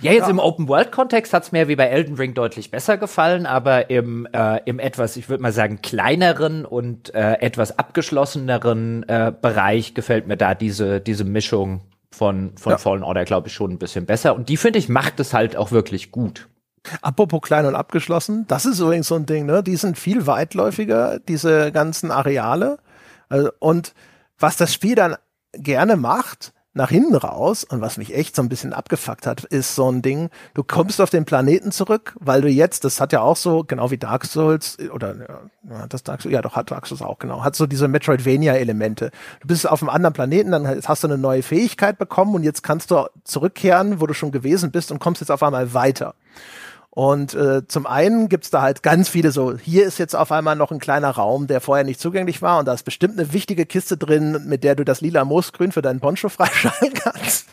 Ja, 0.00 0.12
jetzt 0.12 0.24
ja. 0.24 0.30
im 0.30 0.38
Open-World-Kontext 0.38 1.32
hat 1.32 1.44
es 1.44 1.52
mir 1.52 1.68
wie 1.68 1.76
bei 1.76 1.86
Elden 1.86 2.16
Ring 2.16 2.34
deutlich 2.34 2.70
besser 2.70 2.96
gefallen, 2.96 3.46
aber 3.46 3.90
im, 3.90 4.26
äh, 4.32 4.60
im 4.64 4.78
etwas, 4.78 5.16
ich 5.16 5.28
würde 5.28 5.42
mal 5.42 5.52
sagen, 5.52 5.82
kleineren 5.82 6.64
und 6.64 7.14
äh, 7.14 7.34
etwas 7.40 7.78
abgeschlosseneren 7.78 9.08
äh, 9.08 9.32
Bereich 9.38 9.94
gefällt 9.94 10.26
mir 10.26 10.36
da 10.36 10.54
diese, 10.54 11.00
diese 11.00 11.24
Mischung 11.24 11.82
von, 12.10 12.52
von 12.56 12.72
ja. 12.72 12.78
Fallen 12.78 13.02
Order, 13.02 13.24
glaube 13.24 13.48
ich, 13.48 13.54
schon 13.54 13.72
ein 13.72 13.78
bisschen 13.78 14.06
besser. 14.06 14.34
Und 14.34 14.48
die, 14.48 14.56
finde 14.56 14.78
ich, 14.78 14.88
macht 14.88 15.20
es 15.20 15.34
halt 15.34 15.56
auch 15.56 15.70
wirklich 15.72 16.12
gut. 16.12 16.48
Apropos 17.02 17.40
klein 17.42 17.66
und 17.66 17.74
abgeschlossen, 17.74 18.46
das 18.48 18.66
ist 18.66 18.80
übrigens 18.80 19.08
so 19.08 19.14
ein 19.14 19.26
Ding, 19.26 19.46
ne? 19.46 19.62
Die 19.62 19.76
sind 19.76 19.98
viel 19.98 20.26
weitläufiger, 20.26 21.18
diese 21.18 21.72
ganzen 21.72 22.10
Areale. 22.10 22.78
Also, 23.28 23.50
und 23.58 23.94
was 24.38 24.56
das 24.56 24.72
Spiel 24.72 24.94
dann 24.94 25.16
gerne 25.52 25.96
macht, 25.96 26.52
nach 26.76 26.90
hinten 26.90 27.14
raus, 27.14 27.62
und 27.62 27.80
was 27.80 27.98
mich 27.98 28.14
echt 28.14 28.34
so 28.34 28.42
ein 28.42 28.48
bisschen 28.48 28.72
abgefuckt 28.72 29.28
hat, 29.28 29.44
ist 29.44 29.76
so 29.76 29.90
ein 29.90 30.02
Ding, 30.02 30.28
du 30.54 30.64
kommst 30.64 31.00
auf 31.00 31.08
den 31.08 31.24
Planeten 31.24 31.70
zurück, 31.70 32.16
weil 32.18 32.40
du 32.42 32.48
jetzt, 32.48 32.82
das 32.82 33.00
hat 33.00 33.12
ja 33.12 33.20
auch 33.20 33.36
so, 33.36 33.62
genau 33.62 33.92
wie 33.92 33.96
Dark 33.96 34.24
Souls, 34.24 34.76
oder 34.92 35.14
ja, 35.70 35.86
das 35.86 36.02
Dark 36.02 36.20
Souls, 36.20 36.32
ja 36.32 36.42
doch, 36.42 36.56
hat 36.56 36.72
Dark 36.72 36.88
Souls 36.88 37.00
auch, 37.00 37.20
genau, 37.20 37.44
hat 37.44 37.54
so 37.54 37.66
diese 37.66 37.86
Metroidvania-Elemente. 37.86 39.12
Du 39.40 39.46
bist 39.46 39.70
auf 39.70 39.82
einem 39.82 39.88
anderen 39.88 40.14
Planeten, 40.14 40.50
dann 40.50 40.66
hast 40.66 41.04
du 41.04 41.08
eine 41.08 41.16
neue 41.16 41.44
Fähigkeit 41.44 41.96
bekommen 41.96 42.34
und 42.34 42.42
jetzt 42.42 42.64
kannst 42.64 42.90
du 42.90 43.06
zurückkehren, 43.22 44.00
wo 44.00 44.08
du 44.08 44.14
schon 44.14 44.32
gewesen 44.32 44.72
bist 44.72 44.90
und 44.90 44.98
kommst 44.98 45.20
jetzt 45.20 45.30
auf 45.30 45.44
einmal 45.44 45.74
weiter. 45.74 46.16
Und 46.94 47.34
äh, 47.34 47.66
zum 47.66 47.86
einen 47.86 48.28
gibt's 48.28 48.50
da 48.50 48.62
halt 48.62 48.84
ganz 48.84 49.08
viele 49.08 49.32
so, 49.32 49.58
hier 49.58 49.84
ist 49.84 49.98
jetzt 49.98 50.14
auf 50.14 50.30
einmal 50.30 50.54
noch 50.54 50.70
ein 50.70 50.78
kleiner 50.78 51.10
Raum, 51.10 51.48
der 51.48 51.60
vorher 51.60 51.84
nicht 51.84 51.98
zugänglich 51.98 52.40
war 52.40 52.60
und 52.60 52.66
da 52.66 52.72
ist 52.72 52.84
bestimmt 52.84 53.18
eine 53.18 53.32
wichtige 53.32 53.66
Kiste 53.66 53.96
drin, 53.96 54.44
mit 54.46 54.62
der 54.62 54.76
du 54.76 54.84
das 54.84 55.00
lila 55.00 55.24
Moosgrün 55.24 55.72
für 55.72 55.82
deinen 55.82 55.98
Poncho 55.98 56.28
freischalten 56.30 56.94
kannst. 56.94 57.46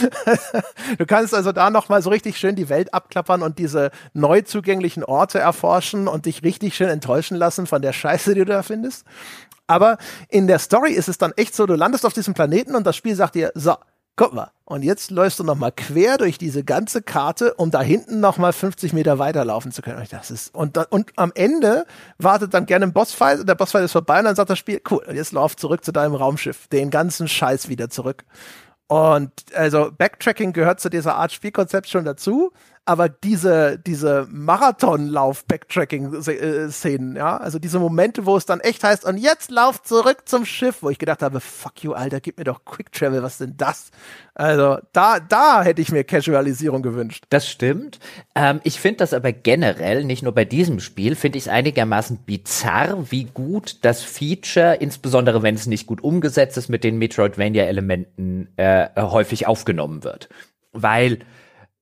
du 0.98 1.06
kannst 1.06 1.34
also 1.34 1.52
da 1.52 1.70
nochmal 1.70 2.02
so 2.02 2.10
richtig 2.10 2.36
schön 2.36 2.54
die 2.54 2.68
Welt 2.68 2.92
abklappern 2.92 3.42
und 3.42 3.58
diese 3.58 3.92
neu 4.12 4.42
zugänglichen 4.42 5.04
Orte 5.04 5.38
erforschen 5.38 6.06
und 6.06 6.26
dich 6.26 6.42
richtig 6.42 6.76
schön 6.76 6.88
enttäuschen 6.88 7.38
lassen 7.38 7.66
von 7.66 7.80
der 7.80 7.94
Scheiße, 7.94 8.34
die 8.34 8.40
du 8.40 8.46
da 8.46 8.62
findest. 8.62 9.06
Aber 9.66 9.96
in 10.28 10.48
der 10.48 10.58
Story 10.58 10.92
ist 10.92 11.08
es 11.08 11.16
dann 11.16 11.32
echt 11.36 11.54
so, 11.54 11.64
du 11.64 11.76
landest 11.76 12.04
auf 12.04 12.12
diesem 12.12 12.34
Planeten 12.34 12.74
und 12.74 12.86
das 12.86 12.94
Spiel 12.94 13.14
sagt 13.14 13.36
dir, 13.36 13.52
so, 13.54 13.74
guck 14.16 14.32
mal, 14.32 14.50
und 14.64 14.82
jetzt 14.82 15.10
läufst 15.10 15.38
du 15.38 15.44
noch 15.44 15.56
mal 15.56 15.70
quer 15.70 16.18
durch 16.18 16.38
diese 16.38 16.64
ganze 16.64 17.02
Karte, 17.02 17.54
um 17.54 17.70
da 17.70 17.82
hinten 17.82 18.20
noch 18.20 18.38
mal 18.38 18.52
50 18.52 18.92
Meter 18.92 19.18
weiterlaufen 19.18 19.72
zu 19.72 19.82
können. 19.82 19.98
Und 19.98 20.12
das 20.12 20.30
ist 20.30 20.54
und, 20.54 20.78
und 20.90 21.10
am 21.16 21.32
Ende 21.34 21.86
wartet 22.18 22.54
dann 22.54 22.66
gerne 22.66 22.86
ein 22.86 22.92
Bossfight 22.92 23.40
und 23.40 23.48
der 23.48 23.54
Bossfight 23.54 23.84
ist 23.84 23.92
vorbei 23.92 24.20
und 24.20 24.24
dann 24.24 24.36
sagt 24.36 24.50
das 24.50 24.58
Spiel, 24.58 24.80
cool, 24.90 25.04
jetzt 25.12 25.32
lauf 25.32 25.56
zurück 25.56 25.84
zu 25.84 25.92
deinem 25.92 26.14
Raumschiff, 26.14 26.68
den 26.68 26.90
ganzen 26.90 27.28
Scheiß 27.28 27.68
wieder 27.68 27.90
zurück. 27.90 28.24
Und 28.86 29.32
also 29.54 29.90
Backtracking 29.96 30.52
gehört 30.52 30.80
zu 30.80 30.90
dieser 30.90 31.16
Art 31.16 31.32
Spielkonzept 31.32 31.88
schon 31.88 32.04
dazu 32.04 32.52
aber 32.84 33.08
diese, 33.08 33.78
diese 33.78 34.26
Marathonlauf-Backtracking-Szenen, 34.30 37.14
ja, 37.14 37.36
also 37.36 37.60
diese 37.60 37.78
Momente, 37.78 38.26
wo 38.26 38.36
es 38.36 38.44
dann 38.44 38.58
echt 38.58 38.82
heißt, 38.82 39.04
und 39.04 39.18
jetzt 39.18 39.52
lauf 39.52 39.84
zurück 39.84 40.22
zum 40.24 40.44
Schiff, 40.44 40.82
wo 40.82 40.90
ich 40.90 40.98
gedacht 40.98 41.22
habe, 41.22 41.38
fuck 41.38 41.84
you, 41.84 41.92
Alter, 41.92 42.20
gib 42.20 42.38
mir 42.38 42.44
doch 42.44 42.64
Quick 42.64 42.90
Travel, 42.90 43.22
was 43.22 43.38
denn 43.38 43.56
das? 43.56 43.92
Also 44.34 44.78
da, 44.92 45.20
da 45.20 45.62
hätte 45.62 45.80
ich 45.80 45.92
mir 45.92 46.02
Casualisierung 46.02 46.82
gewünscht. 46.82 47.26
Das 47.30 47.48
stimmt. 47.48 48.00
Ähm, 48.34 48.60
ich 48.64 48.80
finde 48.80 48.98
das 48.98 49.14
aber 49.14 49.30
generell, 49.32 50.02
nicht 50.04 50.24
nur 50.24 50.32
bei 50.32 50.44
diesem 50.44 50.80
Spiel, 50.80 51.14
finde 51.14 51.38
ich 51.38 51.44
es 51.44 51.48
einigermaßen 51.48 52.16
bizarr, 52.26 53.12
wie 53.12 53.24
gut 53.24 53.78
das 53.82 54.02
Feature, 54.02 54.74
insbesondere 54.74 55.44
wenn 55.44 55.54
es 55.54 55.66
nicht 55.66 55.86
gut 55.86 56.02
umgesetzt 56.02 56.56
ist, 56.56 56.68
mit 56.68 56.82
den 56.82 56.98
Metroidvania-Elementen 56.98 58.48
äh, 58.56 58.88
häufig 58.96 59.46
aufgenommen 59.46 60.02
wird. 60.02 60.28
Weil 60.72 61.20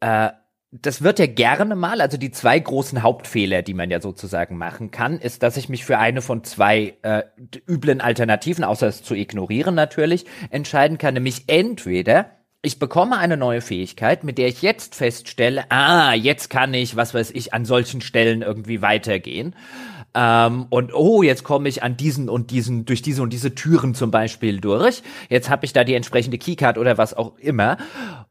äh, 0.00 0.28
das 0.72 1.02
wird 1.02 1.18
ja 1.18 1.26
gerne 1.26 1.74
mal, 1.74 2.00
also 2.00 2.16
die 2.16 2.30
zwei 2.30 2.58
großen 2.58 3.02
Hauptfehler, 3.02 3.62
die 3.62 3.74
man 3.74 3.90
ja 3.90 4.00
sozusagen 4.00 4.56
machen 4.56 4.90
kann, 4.92 5.18
ist, 5.18 5.42
dass 5.42 5.56
ich 5.56 5.68
mich 5.68 5.84
für 5.84 5.98
eine 5.98 6.22
von 6.22 6.44
zwei 6.44 6.94
äh, 7.02 7.22
üblen 7.68 8.00
Alternativen, 8.00 8.62
außer 8.62 8.86
es 8.86 9.02
zu 9.02 9.14
ignorieren 9.14 9.74
natürlich, 9.74 10.26
entscheiden 10.50 10.96
kann, 10.96 11.14
nämlich 11.14 11.44
entweder 11.48 12.30
ich 12.62 12.78
bekomme 12.78 13.16
eine 13.16 13.36
neue 13.36 13.62
Fähigkeit, 13.62 14.22
mit 14.22 14.36
der 14.36 14.48
ich 14.48 14.60
jetzt 14.60 14.94
feststelle, 14.94 15.64
ah, 15.70 16.12
jetzt 16.12 16.50
kann 16.50 16.74
ich, 16.74 16.94
was 16.94 17.14
weiß 17.14 17.30
ich, 17.30 17.54
an 17.54 17.64
solchen 17.64 18.02
Stellen 18.02 18.42
irgendwie 18.42 18.82
weitergehen. 18.82 19.56
Ähm, 20.14 20.66
und 20.70 20.92
oh, 20.94 21.22
jetzt 21.22 21.44
komme 21.44 21.68
ich 21.68 21.82
an 21.82 21.96
diesen 21.96 22.28
und 22.28 22.50
diesen, 22.50 22.84
durch 22.84 23.02
diese 23.02 23.22
und 23.22 23.32
diese 23.32 23.54
Türen 23.54 23.94
zum 23.94 24.10
Beispiel 24.10 24.60
durch. 24.60 25.02
Jetzt 25.28 25.50
habe 25.50 25.64
ich 25.64 25.72
da 25.72 25.84
die 25.84 25.94
entsprechende 25.94 26.38
Keycard 26.38 26.78
oder 26.78 26.98
was 26.98 27.14
auch 27.14 27.36
immer. 27.38 27.76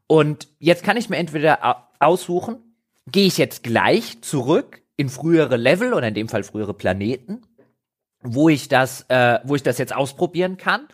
Und 0.06 0.48
jetzt 0.58 0.82
kann 0.82 0.96
ich 0.96 1.08
mir 1.08 1.16
entweder 1.16 1.88
aussuchen, 1.98 2.58
gehe 3.06 3.26
ich 3.26 3.38
jetzt 3.38 3.62
gleich 3.62 4.20
zurück 4.22 4.82
in 4.96 5.08
frühere 5.08 5.56
Level 5.56 5.94
oder 5.94 6.08
in 6.08 6.14
dem 6.14 6.28
Fall 6.28 6.42
frühere 6.42 6.74
Planeten, 6.74 7.42
wo 8.22 8.48
ich 8.48 8.68
das, 8.68 9.06
äh, 9.08 9.38
wo 9.44 9.54
ich 9.54 9.62
das 9.62 9.78
jetzt 9.78 9.94
ausprobieren 9.94 10.58
kann 10.58 10.86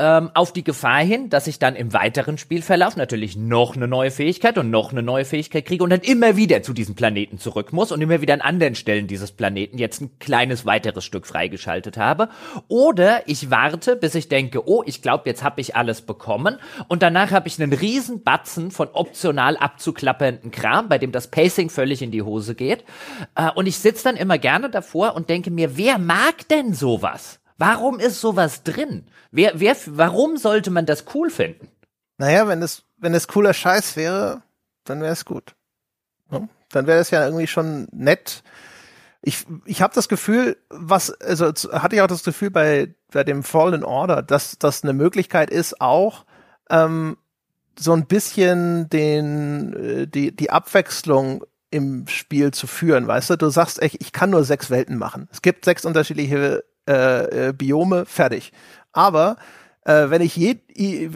ähm, 0.00 0.30
auf 0.32 0.52
die 0.52 0.64
Gefahr 0.64 1.00
hin, 1.00 1.28
dass 1.28 1.46
ich 1.46 1.58
dann 1.58 1.76
im 1.76 1.92
weiteren 1.92 2.38
Spielverlauf 2.38 2.96
natürlich 2.96 3.36
noch 3.36 3.76
eine 3.76 3.86
neue 3.86 4.10
Fähigkeit 4.10 4.56
und 4.56 4.70
noch 4.70 4.92
eine 4.92 5.02
neue 5.02 5.26
Fähigkeit 5.26 5.66
kriege 5.66 5.84
und 5.84 5.90
dann 5.90 6.00
immer 6.00 6.36
wieder 6.36 6.62
zu 6.62 6.72
diesem 6.72 6.94
Planeten 6.94 7.38
zurück 7.38 7.74
muss 7.74 7.92
und 7.92 8.00
immer 8.00 8.22
wieder 8.22 8.32
an 8.32 8.40
anderen 8.40 8.74
Stellen 8.74 9.06
dieses 9.06 9.32
Planeten 9.32 9.76
jetzt 9.76 10.00
ein 10.00 10.18
kleines 10.18 10.64
weiteres 10.64 11.04
Stück 11.04 11.26
freigeschaltet 11.26 11.98
habe. 11.98 12.30
Oder 12.68 13.28
ich 13.28 13.50
warte, 13.50 13.94
bis 13.94 14.14
ich 14.14 14.28
denke, 14.28 14.66
oh, 14.66 14.82
ich 14.86 15.02
glaube, 15.02 15.24
jetzt 15.26 15.44
habe 15.44 15.60
ich 15.60 15.76
alles 15.76 16.00
bekommen 16.00 16.56
und 16.88 17.02
danach 17.02 17.30
habe 17.30 17.48
ich 17.48 17.60
einen 17.60 17.74
riesen 17.74 18.22
Batzen 18.22 18.70
von 18.70 18.88
optional 18.94 19.58
abzuklappernden 19.58 20.50
Kram, 20.50 20.88
bei 20.88 20.96
dem 20.96 21.12
das 21.12 21.30
Pacing 21.30 21.68
völlig 21.68 22.00
in 22.00 22.10
die 22.10 22.22
Hose 22.22 22.54
geht. 22.54 22.84
Äh, 23.34 23.50
und 23.54 23.66
ich 23.66 23.76
sitze 23.76 24.04
dann 24.04 24.16
immer 24.16 24.38
gerne 24.38 24.70
davor 24.70 25.14
und 25.14 25.28
denke 25.28 25.50
mir, 25.50 25.76
wer 25.76 25.98
mag 25.98 26.48
denn 26.48 26.72
sowas? 26.72 27.39
Warum 27.60 28.00
ist 28.00 28.22
sowas 28.22 28.62
drin? 28.62 29.04
Wer, 29.32 29.60
wer, 29.60 29.76
warum 29.84 30.38
sollte 30.38 30.70
man 30.70 30.86
das 30.86 31.04
cool 31.14 31.28
finden? 31.28 31.68
Naja, 32.16 32.48
wenn 32.48 32.62
es, 32.62 32.84
wenn 32.96 33.12
es 33.12 33.28
cooler 33.28 33.52
Scheiß 33.52 33.96
wäre, 33.96 34.42
dann 34.84 35.02
wäre 35.02 35.12
es 35.12 35.26
gut. 35.26 35.54
Ja? 36.30 36.48
Dann 36.70 36.86
wäre 36.86 37.00
es 37.00 37.10
ja 37.10 37.22
irgendwie 37.22 37.46
schon 37.46 37.86
nett. 37.92 38.42
Ich, 39.20 39.44
ich 39.66 39.82
habe 39.82 39.94
das 39.94 40.08
Gefühl, 40.08 40.56
was, 40.70 41.10
also 41.20 41.52
hatte 41.70 41.96
ich 41.96 42.00
auch 42.00 42.06
das 42.06 42.24
Gefühl 42.24 42.50
bei, 42.50 42.94
bei 43.12 43.24
dem 43.24 43.42
Fallen 43.42 43.84
Order, 43.84 44.22
dass 44.22 44.56
das 44.58 44.82
eine 44.82 44.94
Möglichkeit 44.94 45.50
ist, 45.50 45.82
auch 45.82 46.24
ähm, 46.70 47.18
so 47.78 47.92
ein 47.92 48.06
bisschen 48.06 48.88
den, 48.88 49.74
äh, 49.74 50.06
die, 50.06 50.34
die 50.34 50.48
Abwechslung 50.48 51.44
im 51.70 52.06
Spiel 52.08 52.52
zu 52.52 52.66
führen, 52.66 53.06
weißt 53.06 53.28
du? 53.28 53.36
Du 53.36 53.50
sagst 53.50 53.82
echt, 53.82 53.96
ich 54.00 54.12
kann 54.12 54.30
nur 54.30 54.44
sechs 54.44 54.70
Welten 54.70 54.96
machen. 54.96 55.28
Es 55.30 55.42
gibt 55.42 55.66
sechs 55.66 55.84
unterschiedliche 55.84 56.64
äh, 56.90 57.48
äh, 57.48 57.52
Biome, 57.52 58.04
fertig. 58.04 58.52
Aber 58.92 59.36
äh, 59.84 60.10
wenn 60.10 60.20
ich 60.20 60.36
je, 60.36 60.58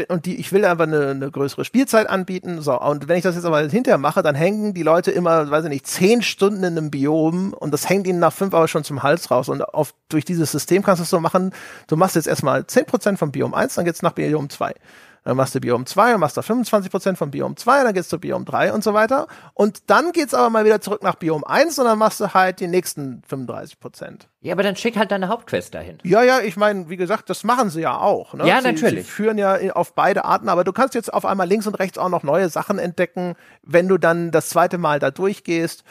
und 0.08 0.24
die, 0.24 0.36
ich 0.36 0.52
will 0.52 0.64
einfach 0.64 0.86
eine, 0.86 1.08
eine 1.08 1.30
größere 1.30 1.64
Spielzeit 1.64 2.08
anbieten, 2.08 2.62
so, 2.62 2.80
und 2.80 3.08
wenn 3.08 3.16
ich 3.16 3.22
das 3.22 3.34
jetzt 3.34 3.44
aber 3.44 3.60
hinterher 3.60 3.98
mache, 3.98 4.22
dann 4.22 4.34
hängen 4.34 4.72
die 4.72 4.82
Leute 4.82 5.10
immer, 5.10 5.50
weiß 5.50 5.64
ich 5.64 5.70
nicht, 5.70 5.86
zehn 5.86 6.22
Stunden 6.22 6.64
in 6.64 6.78
einem 6.78 6.90
Biom 6.90 7.52
und 7.52 7.72
das 7.72 7.88
hängt 7.88 8.06
ihnen 8.06 8.20
nach 8.20 8.32
fünf 8.32 8.54
aber 8.54 8.68
schon 8.68 8.84
zum 8.84 9.02
Hals 9.02 9.30
raus. 9.30 9.48
Und 9.48 9.62
auf, 9.62 9.94
durch 10.08 10.24
dieses 10.24 10.50
System 10.50 10.82
kannst 10.82 11.00
du 11.00 11.02
es 11.04 11.10
so 11.10 11.20
machen, 11.20 11.52
du 11.88 11.96
machst 11.96 12.16
jetzt 12.16 12.28
erstmal 12.28 12.66
zehn 12.66 12.86
Prozent 12.86 13.18
vom 13.18 13.32
Biom 13.32 13.52
1, 13.52 13.74
dann 13.74 13.84
geht's 13.84 14.02
nach 14.02 14.12
Biom 14.12 14.48
2. 14.48 14.74
Dann 15.24 15.38
machst 15.38 15.54
du 15.54 15.60
Biom 15.60 15.86
2 15.86 16.14
und 16.14 16.20
machst 16.20 16.36
da 16.36 16.42
25% 16.42 17.16
von 17.16 17.30
Biom 17.30 17.56
2, 17.56 17.82
dann 17.82 17.94
geht's 17.94 18.08
zu 18.08 18.18
Biom 18.18 18.44
3 18.44 18.72
und 18.74 18.84
so 18.84 18.92
weiter. 18.92 19.26
Und 19.54 19.90
dann 19.90 20.12
geht's 20.12 20.34
aber 20.34 20.50
mal 20.50 20.66
wieder 20.66 20.82
zurück 20.82 21.02
nach 21.02 21.14
Biom 21.14 21.44
1 21.44 21.78
und 21.78 21.86
dann 21.86 21.98
machst 21.98 22.20
du 22.20 22.34
halt 22.34 22.60
die 22.60 22.66
nächsten 22.66 23.22
35%. 23.28 24.26
Ja, 24.42 24.52
aber 24.52 24.62
dann 24.62 24.76
schick 24.76 24.98
halt 24.98 25.10
deine 25.10 25.28
Hauptquest 25.28 25.74
dahin. 25.74 25.98
Ja, 26.02 26.22
ja, 26.22 26.40
ich 26.40 26.58
meine, 26.58 26.90
wie 26.90 26.98
gesagt, 26.98 27.30
das 27.30 27.42
machen 27.42 27.70
sie 27.70 27.80
ja 27.80 27.98
auch. 27.98 28.34
Ne? 28.34 28.46
Ja, 28.46 28.60
sie, 28.60 28.72
natürlich. 28.72 29.06
Sie 29.06 29.10
führen 29.10 29.38
ja 29.38 29.56
auf 29.74 29.94
beide 29.94 30.26
Arten, 30.26 30.50
aber 30.50 30.64
du 30.64 30.72
kannst 30.72 30.94
jetzt 30.94 31.12
auf 31.12 31.24
einmal 31.24 31.48
links 31.48 31.66
und 31.66 31.76
rechts 31.76 31.96
auch 31.96 32.10
noch 32.10 32.22
neue 32.22 32.50
Sachen 32.50 32.78
entdecken, 32.78 33.34
wenn 33.62 33.88
du 33.88 33.96
dann 33.96 34.30
das 34.30 34.50
zweite 34.50 34.76
Mal 34.76 34.98
da 34.98 35.10
durchgehst. 35.10 35.84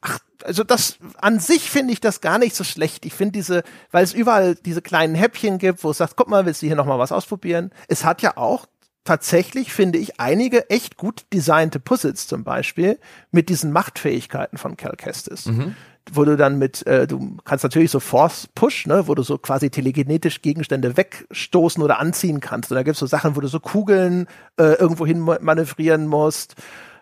Ach, 0.00 0.18
also 0.44 0.64
das 0.64 0.96
an 1.20 1.40
sich 1.40 1.68
finde 1.70 1.92
ich 1.92 2.00
das 2.00 2.20
gar 2.20 2.38
nicht 2.38 2.56
so 2.56 2.64
schlecht. 2.64 3.04
Ich 3.04 3.12
finde 3.12 3.32
diese, 3.32 3.62
weil 3.90 4.04
es 4.04 4.14
überall 4.14 4.54
diese 4.54 4.80
kleinen 4.80 5.14
Häppchen 5.14 5.58
gibt, 5.58 5.84
wo 5.84 5.90
es 5.90 5.98
sagt, 5.98 6.16
guck 6.16 6.28
mal, 6.28 6.46
willst 6.46 6.62
du 6.62 6.66
hier 6.66 6.76
noch 6.76 6.86
mal 6.86 6.98
was 6.98 7.12
ausprobieren? 7.12 7.72
Es 7.88 8.04
hat 8.04 8.22
ja 8.22 8.36
auch 8.36 8.66
tatsächlich, 9.08 9.72
finde 9.72 9.98
ich, 9.98 10.20
einige 10.20 10.68
echt 10.68 10.98
gut 10.98 11.24
designte 11.32 11.80
Puzzles 11.80 12.26
zum 12.26 12.44
Beispiel 12.44 12.98
mit 13.30 13.48
diesen 13.48 13.72
Machtfähigkeiten 13.72 14.58
von 14.58 14.76
Cal 14.76 14.96
Kestis. 14.96 15.46
Mhm. 15.46 15.74
Wo 16.12 16.24
du 16.24 16.36
dann 16.36 16.58
mit, 16.58 16.86
äh, 16.86 17.06
du 17.06 17.38
kannst 17.44 17.64
natürlich 17.64 17.90
so 17.90 18.00
Force 18.00 18.48
Push, 18.54 18.86
ne, 18.86 19.08
wo 19.08 19.14
du 19.14 19.22
so 19.22 19.38
quasi 19.38 19.70
telegenetisch 19.70 20.42
Gegenstände 20.42 20.98
wegstoßen 20.98 21.82
oder 21.82 21.98
anziehen 22.00 22.40
kannst. 22.40 22.70
Und 22.70 22.76
da 22.76 22.82
gibt 22.82 22.96
es 22.96 23.00
so 23.00 23.06
Sachen, 23.06 23.34
wo 23.34 23.40
du 23.40 23.48
so 23.48 23.60
Kugeln 23.60 24.26
äh, 24.58 24.74
irgendwo 24.74 25.06
hin 25.06 25.20
manövrieren 25.20 26.06
musst. 26.06 26.54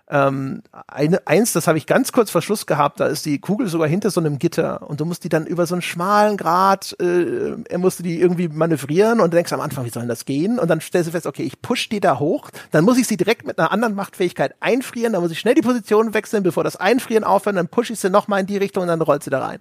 Ähm, 0.08 0.62
eine, 0.86 1.26
eins, 1.26 1.52
das 1.52 1.66
habe 1.66 1.78
ich 1.78 1.86
ganz 1.86 2.12
kurz 2.12 2.30
vor 2.30 2.40
Schluss 2.40 2.66
gehabt, 2.66 3.00
da 3.00 3.06
ist 3.06 3.26
die 3.26 3.40
Kugel 3.40 3.66
sogar 3.66 3.88
hinter 3.88 4.10
so 4.10 4.20
einem 4.20 4.38
Gitter 4.38 4.88
und 4.88 5.00
du 5.00 5.04
musst 5.04 5.24
die 5.24 5.28
dann 5.28 5.46
über 5.46 5.66
so 5.66 5.74
einen 5.74 5.82
schmalen 5.82 6.36
Grat, 6.36 6.94
äh, 7.00 7.56
er 7.68 7.78
musste 7.78 8.04
die 8.04 8.20
irgendwie 8.20 8.46
manövrieren 8.46 9.18
und 9.18 9.32
du 9.32 9.36
denkst 9.36 9.52
am 9.52 9.60
Anfang, 9.60 9.84
wie 9.84 9.90
soll 9.90 10.02
denn 10.02 10.08
das 10.08 10.24
gehen? 10.24 10.60
Und 10.60 10.68
dann 10.68 10.80
stellst 10.80 11.08
du 11.08 11.12
fest, 11.12 11.26
okay, 11.26 11.42
ich 11.42 11.60
push 11.60 11.88
die 11.88 11.98
da 11.98 12.20
hoch, 12.20 12.50
dann 12.70 12.84
muss 12.84 12.98
ich 12.98 13.08
sie 13.08 13.16
direkt 13.16 13.48
mit 13.48 13.58
einer 13.58 13.72
anderen 13.72 13.96
Machtfähigkeit 13.96 14.54
einfrieren, 14.60 15.12
dann 15.12 15.22
muss 15.22 15.32
ich 15.32 15.40
schnell 15.40 15.54
die 15.54 15.62
Position 15.62 16.14
wechseln, 16.14 16.44
bevor 16.44 16.62
das 16.62 16.76
Einfrieren 16.76 17.24
aufhört, 17.24 17.56
dann 17.56 17.66
push 17.66 17.90
ich 17.90 17.98
sie 17.98 18.08
nochmal 18.08 18.40
in 18.40 18.46
die 18.46 18.58
Richtung 18.58 18.82
und 18.82 18.88
dann 18.88 19.02
rollt 19.02 19.24
sie 19.24 19.30
da 19.30 19.44
rein. 19.44 19.58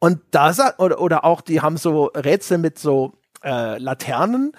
Und 0.00 0.20
da 0.32 0.52
oder, 0.76 1.00
oder 1.00 1.24
auch, 1.24 1.40
die 1.40 1.62
haben 1.62 1.78
so 1.78 2.06
Rätsel 2.14 2.58
mit 2.58 2.78
so 2.78 3.14
äh, 3.42 3.78
Laternen, 3.78 4.52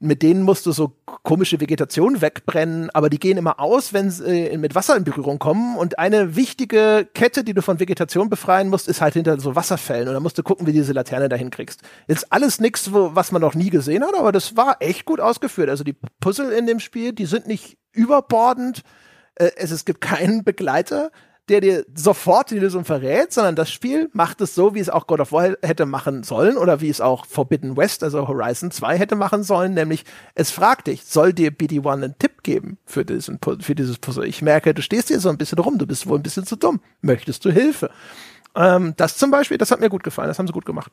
mit 0.00 0.22
denen 0.22 0.42
musst 0.42 0.64
du 0.64 0.72
so 0.72 0.96
komische 1.22 1.60
Vegetation 1.60 2.22
wegbrennen, 2.22 2.88
aber 2.90 3.10
die 3.10 3.18
gehen 3.18 3.36
immer 3.36 3.60
aus, 3.60 3.92
wenn 3.92 4.10
sie 4.10 4.48
äh, 4.48 4.56
mit 4.56 4.74
Wasser 4.74 4.96
in 4.96 5.04
Berührung 5.04 5.38
kommen. 5.38 5.76
Und 5.76 5.98
eine 5.98 6.36
wichtige 6.36 7.06
Kette, 7.12 7.44
die 7.44 7.52
du 7.52 7.60
von 7.60 7.78
Vegetation 7.78 8.30
befreien 8.30 8.70
musst, 8.70 8.88
ist 8.88 9.02
halt 9.02 9.12
hinter 9.12 9.38
so 9.38 9.54
Wasserfällen. 9.54 10.08
Und 10.08 10.14
da 10.14 10.20
musst 10.20 10.38
du 10.38 10.42
gucken, 10.42 10.66
wie 10.66 10.72
du 10.72 10.78
diese 10.78 10.94
Laterne 10.94 11.28
dahin 11.28 11.50
kriegst. 11.50 11.82
Jetzt 12.08 12.32
alles 12.32 12.60
nichts, 12.60 12.90
was 12.92 13.30
man 13.30 13.42
noch 13.42 13.54
nie 13.54 13.68
gesehen 13.68 14.02
hat, 14.02 14.14
aber 14.14 14.32
das 14.32 14.56
war 14.56 14.78
echt 14.80 15.04
gut 15.04 15.20
ausgeführt. 15.20 15.68
Also 15.68 15.84
die 15.84 15.96
Puzzle 16.20 16.50
in 16.50 16.66
dem 16.66 16.80
Spiel, 16.80 17.12
die 17.12 17.26
sind 17.26 17.46
nicht 17.46 17.76
überbordend. 17.92 18.82
Äh, 19.34 19.50
es, 19.56 19.70
es 19.70 19.84
gibt 19.84 20.00
keinen 20.00 20.44
Begleiter 20.44 21.10
der 21.50 21.60
dir 21.60 21.84
sofort 21.96 22.50
die 22.52 22.58
Lösung 22.58 22.84
verrät, 22.84 23.32
sondern 23.32 23.56
das 23.56 23.70
Spiel 23.70 24.08
macht 24.12 24.40
es 24.40 24.54
so, 24.54 24.74
wie 24.74 24.78
es 24.78 24.88
auch 24.88 25.08
God 25.08 25.18
of 25.18 25.32
War 25.32 25.56
hätte 25.62 25.84
machen 25.84 26.22
sollen 26.22 26.56
oder 26.56 26.80
wie 26.80 26.88
es 26.88 27.00
auch 27.00 27.26
Forbidden 27.26 27.76
West, 27.76 28.04
also 28.04 28.28
Horizon 28.28 28.70
2 28.70 28.96
hätte 28.96 29.16
machen 29.16 29.42
sollen, 29.42 29.74
nämlich 29.74 30.04
es 30.36 30.52
fragt 30.52 30.86
dich, 30.86 31.04
soll 31.04 31.32
dir 31.32 31.50
BD1 31.50 31.92
einen 31.92 32.18
Tipp 32.18 32.44
geben 32.44 32.78
für, 32.86 33.04
diesen, 33.04 33.40
für 33.60 33.74
dieses 33.74 33.98
Puzzle? 33.98 34.26
Ich 34.26 34.42
merke, 34.42 34.74
du 34.74 34.80
stehst 34.80 35.08
hier 35.08 35.18
so 35.18 35.28
ein 35.28 35.38
bisschen 35.38 35.58
rum, 35.58 35.76
du 35.76 35.88
bist 35.88 36.06
wohl 36.06 36.18
ein 36.18 36.22
bisschen 36.22 36.46
zu 36.46 36.54
dumm. 36.54 36.80
Möchtest 37.00 37.44
du 37.44 37.50
Hilfe? 37.50 37.90
Ähm, 38.54 38.94
das 38.96 39.16
zum 39.16 39.32
Beispiel, 39.32 39.58
das 39.58 39.72
hat 39.72 39.80
mir 39.80 39.90
gut 39.90 40.04
gefallen, 40.04 40.28
das 40.28 40.38
haben 40.38 40.46
sie 40.46 40.52
gut 40.52 40.64
gemacht. 40.64 40.92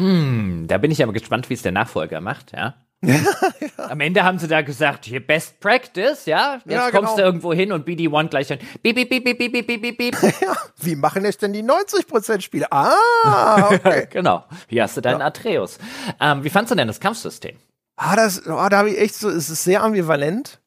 Hm, 0.00 0.66
da 0.68 0.78
bin 0.78 0.92
ich 0.92 1.02
aber 1.02 1.12
gespannt, 1.12 1.50
wie 1.50 1.54
es 1.54 1.62
der 1.62 1.72
Nachfolger 1.72 2.20
macht, 2.20 2.52
ja. 2.52 2.76
Am 3.76 4.00
Ende 4.00 4.24
haben 4.24 4.38
sie 4.38 4.48
da 4.48 4.62
gesagt, 4.62 5.04
hier 5.04 5.24
Best 5.24 5.60
Practice, 5.60 6.26
ja. 6.26 6.54
Jetzt 6.64 6.66
ja, 6.66 6.90
kommst 6.90 7.14
genau. 7.14 7.16
du 7.16 7.22
irgendwo 7.22 7.52
hin 7.52 7.70
und 7.70 7.86
BD1 7.86 8.28
gleich 8.28 8.48
dann 8.48 8.58
beep, 8.82 8.96
beep, 8.96 9.08
beep, 9.08 9.24
beep, 9.24 9.38
beep, 9.38 9.66
beep, 9.66 9.82
beep, 9.82 9.98
beep. 9.98 10.16
ja, 10.40 10.56
wie 10.80 10.96
machen 10.96 11.24
es 11.24 11.38
denn 11.38 11.52
die 11.52 11.62
90% 11.62 12.40
Spiele? 12.40 12.66
Ah, 12.72 13.68
okay. 13.72 14.08
genau. 14.10 14.44
Hier 14.66 14.82
hast 14.82 14.96
du 14.96 15.00
deinen 15.00 15.20
ja. 15.20 15.26
Atreus. 15.26 15.78
Ähm, 16.20 16.42
wie 16.42 16.50
fandst 16.50 16.72
du 16.72 16.74
denn 16.74 16.88
das 16.88 16.98
Kampfsystem? 16.98 17.56
Ah, 17.96 18.16
das, 18.16 18.46
oh, 18.46 18.68
da 18.68 18.78
habe 18.78 18.90
ich 18.90 18.98
echt 18.98 19.14
so, 19.14 19.28
es 19.28 19.48
ist 19.48 19.62
sehr 19.62 19.82
ambivalent. 19.82 20.60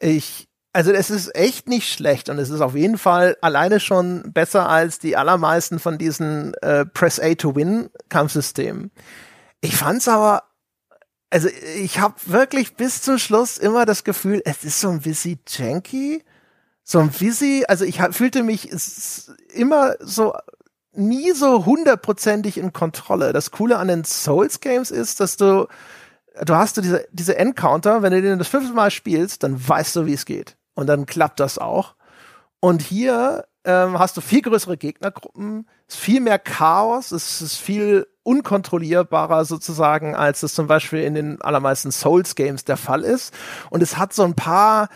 Ich, 0.00 0.48
also 0.72 0.90
es 0.92 1.10
ist 1.10 1.34
echt 1.36 1.68
nicht 1.68 1.92
schlecht 1.92 2.28
und 2.28 2.38
es 2.38 2.50
ist 2.50 2.60
auf 2.60 2.74
jeden 2.74 2.98
Fall 2.98 3.36
alleine 3.40 3.78
schon 3.78 4.32
besser 4.32 4.68
als 4.68 4.98
die 4.98 5.16
allermeisten 5.16 5.78
von 5.78 5.98
diesen 5.98 6.54
äh, 6.54 6.86
Press 6.86 7.20
A 7.20 7.34
to 7.34 7.54
Win 7.54 7.90
Kampfsystemen. 8.08 8.90
Ich 9.60 9.76
fand's 9.76 10.06
aber, 10.06 10.44
also 11.30 11.48
ich 11.76 11.98
habe 11.98 12.14
wirklich 12.26 12.74
bis 12.76 13.02
zum 13.02 13.18
Schluss 13.18 13.58
immer 13.58 13.86
das 13.86 14.04
Gefühl, 14.04 14.42
es 14.44 14.64
ist 14.64 14.80
so 14.80 14.88
ein 14.88 15.00
bisschen 15.00 15.38
janky, 15.46 16.24
so 16.82 16.98
ein 17.00 17.10
bisschen, 17.10 17.64
also 17.66 17.84
ich 17.84 18.00
fühlte 18.12 18.42
mich 18.42 18.70
immer 19.52 19.94
so 20.00 20.34
nie 20.92 21.32
so 21.32 21.66
hundertprozentig 21.66 22.58
in 22.58 22.72
Kontrolle. 22.72 23.32
Das 23.32 23.50
Coole 23.50 23.78
an 23.78 23.88
den 23.88 24.04
Souls 24.04 24.60
Games 24.60 24.90
ist, 24.90 25.20
dass 25.20 25.36
du 25.36 25.68
du 26.44 26.54
hast 26.54 26.76
du 26.76 26.80
diese, 26.80 27.06
diese 27.12 27.36
Encounter, 27.36 28.02
wenn 28.02 28.12
du 28.12 28.22
den 28.22 28.38
das 28.38 28.48
fünfte 28.48 28.72
Mal 28.72 28.90
spielst, 28.90 29.42
dann 29.42 29.68
weißt 29.68 29.96
du, 29.96 30.06
wie 30.06 30.14
es 30.14 30.24
geht. 30.24 30.56
Und 30.74 30.86
dann 30.86 31.06
klappt 31.06 31.40
das 31.40 31.58
auch. 31.58 31.94
Und 32.60 32.82
hier 32.82 33.46
ähm, 33.64 33.98
hast 33.98 34.16
du 34.16 34.20
viel 34.20 34.42
größere 34.42 34.76
Gegnergruppen, 34.76 35.68
ist 35.86 35.98
viel 35.98 36.20
mehr 36.20 36.38
Chaos, 36.38 37.12
es 37.12 37.40
ist 37.40 37.56
viel 37.56 38.06
unkontrollierbarer 38.28 39.46
sozusagen, 39.46 40.14
als 40.14 40.42
es 40.42 40.54
zum 40.54 40.66
Beispiel 40.66 41.00
in 41.00 41.14
den 41.14 41.40
allermeisten 41.40 41.90
Souls-Games 41.90 42.64
der 42.64 42.76
Fall 42.76 43.02
ist. 43.02 43.32
Und 43.70 43.82
es 43.82 43.96
hat 43.96 44.12
so 44.12 44.22
ein 44.22 44.34
paar 44.34 44.90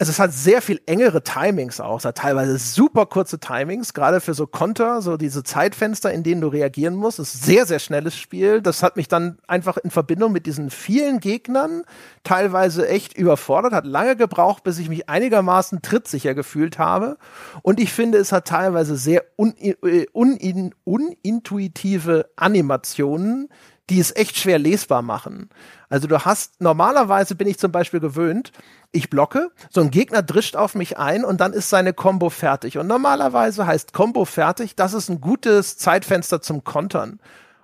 also 0.00 0.10
es 0.10 0.20
hat 0.20 0.32
sehr 0.32 0.62
viel 0.62 0.80
engere 0.86 1.24
Timings 1.24 1.80
auch. 1.80 1.98
Es 1.98 2.04
hat 2.04 2.18
teilweise 2.18 2.56
super 2.56 3.06
kurze 3.06 3.40
Timings, 3.40 3.94
gerade 3.94 4.20
für 4.20 4.32
so 4.32 4.46
Konter, 4.46 5.02
so 5.02 5.16
diese 5.16 5.42
Zeitfenster, 5.42 6.12
in 6.12 6.22
denen 6.22 6.40
du 6.40 6.46
reagieren 6.46 6.94
musst. 6.94 7.18
Ist 7.18 7.42
sehr, 7.42 7.66
sehr 7.66 7.80
schnelles 7.80 8.16
Spiel. 8.16 8.62
Das 8.62 8.84
hat 8.84 8.96
mich 8.96 9.08
dann 9.08 9.38
einfach 9.48 9.76
in 9.76 9.90
Verbindung 9.90 10.30
mit 10.30 10.46
diesen 10.46 10.70
vielen 10.70 11.18
Gegnern 11.18 11.82
teilweise 12.22 12.86
echt 12.88 13.18
überfordert, 13.18 13.72
hat 13.72 13.86
lange 13.86 14.14
gebraucht, 14.14 14.62
bis 14.62 14.78
ich 14.78 14.88
mich 14.88 15.08
einigermaßen 15.08 15.82
trittsicher 15.82 16.34
gefühlt 16.34 16.78
habe. 16.78 17.18
Und 17.62 17.80
ich 17.80 17.92
finde, 17.92 18.18
es 18.18 18.30
hat 18.30 18.46
teilweise 18.46 18.96
sehr 18.96 19.24
un 19.36 19.56
äh, 19.58 20.06
un 20.12 20.74
unintuitive 20.84 22.30
Animationen, 22.36 23.48
die 23.90 23.98
es 23.98 24.14
echt 24.14 24.36
schwer 24.36 24.58
lesbar 24.58 25.02
machen. 25.02 25.48
Also 25.88 26.06
du 26.06 26.24
hast, 26.24 26.60
normalerweise 26.60 27.34
bin 27.34 27.48
ich 27.48 27.58
zum 27.58 27.72
Beispiel 27.72 28.00
gewöhnt, 28.00 28.52
ich 28.90 29.10
blocke, 29.10 29.50
so 29.70 29.80
ein 29.80 29.90
Gegner 29.90 30.22
drischt 30.22 30.56
auf 30.56 30.74
mich 30.74 30.98
ein 30.98 31.24
und 31.24 31.40
dann 31.40 31.52
ist 31.52 31.68
seine 31.68 31.92
Combo 31.92 32.30
fertig. 32.30 32.78
Und 32.78 32.86
normalerweise 32.86 33.66
heißt 33.66 33.92
Combo 33.92 34.24
fertig, 34.24 34.76
das 34.76 34.94
ist 34.94 35.08
ein 35.08 35.20
gutes 35.20 35.76
Zeitfenster 35.76 36.40
zum 36.40 36.64
Kontern. 36.64 37.20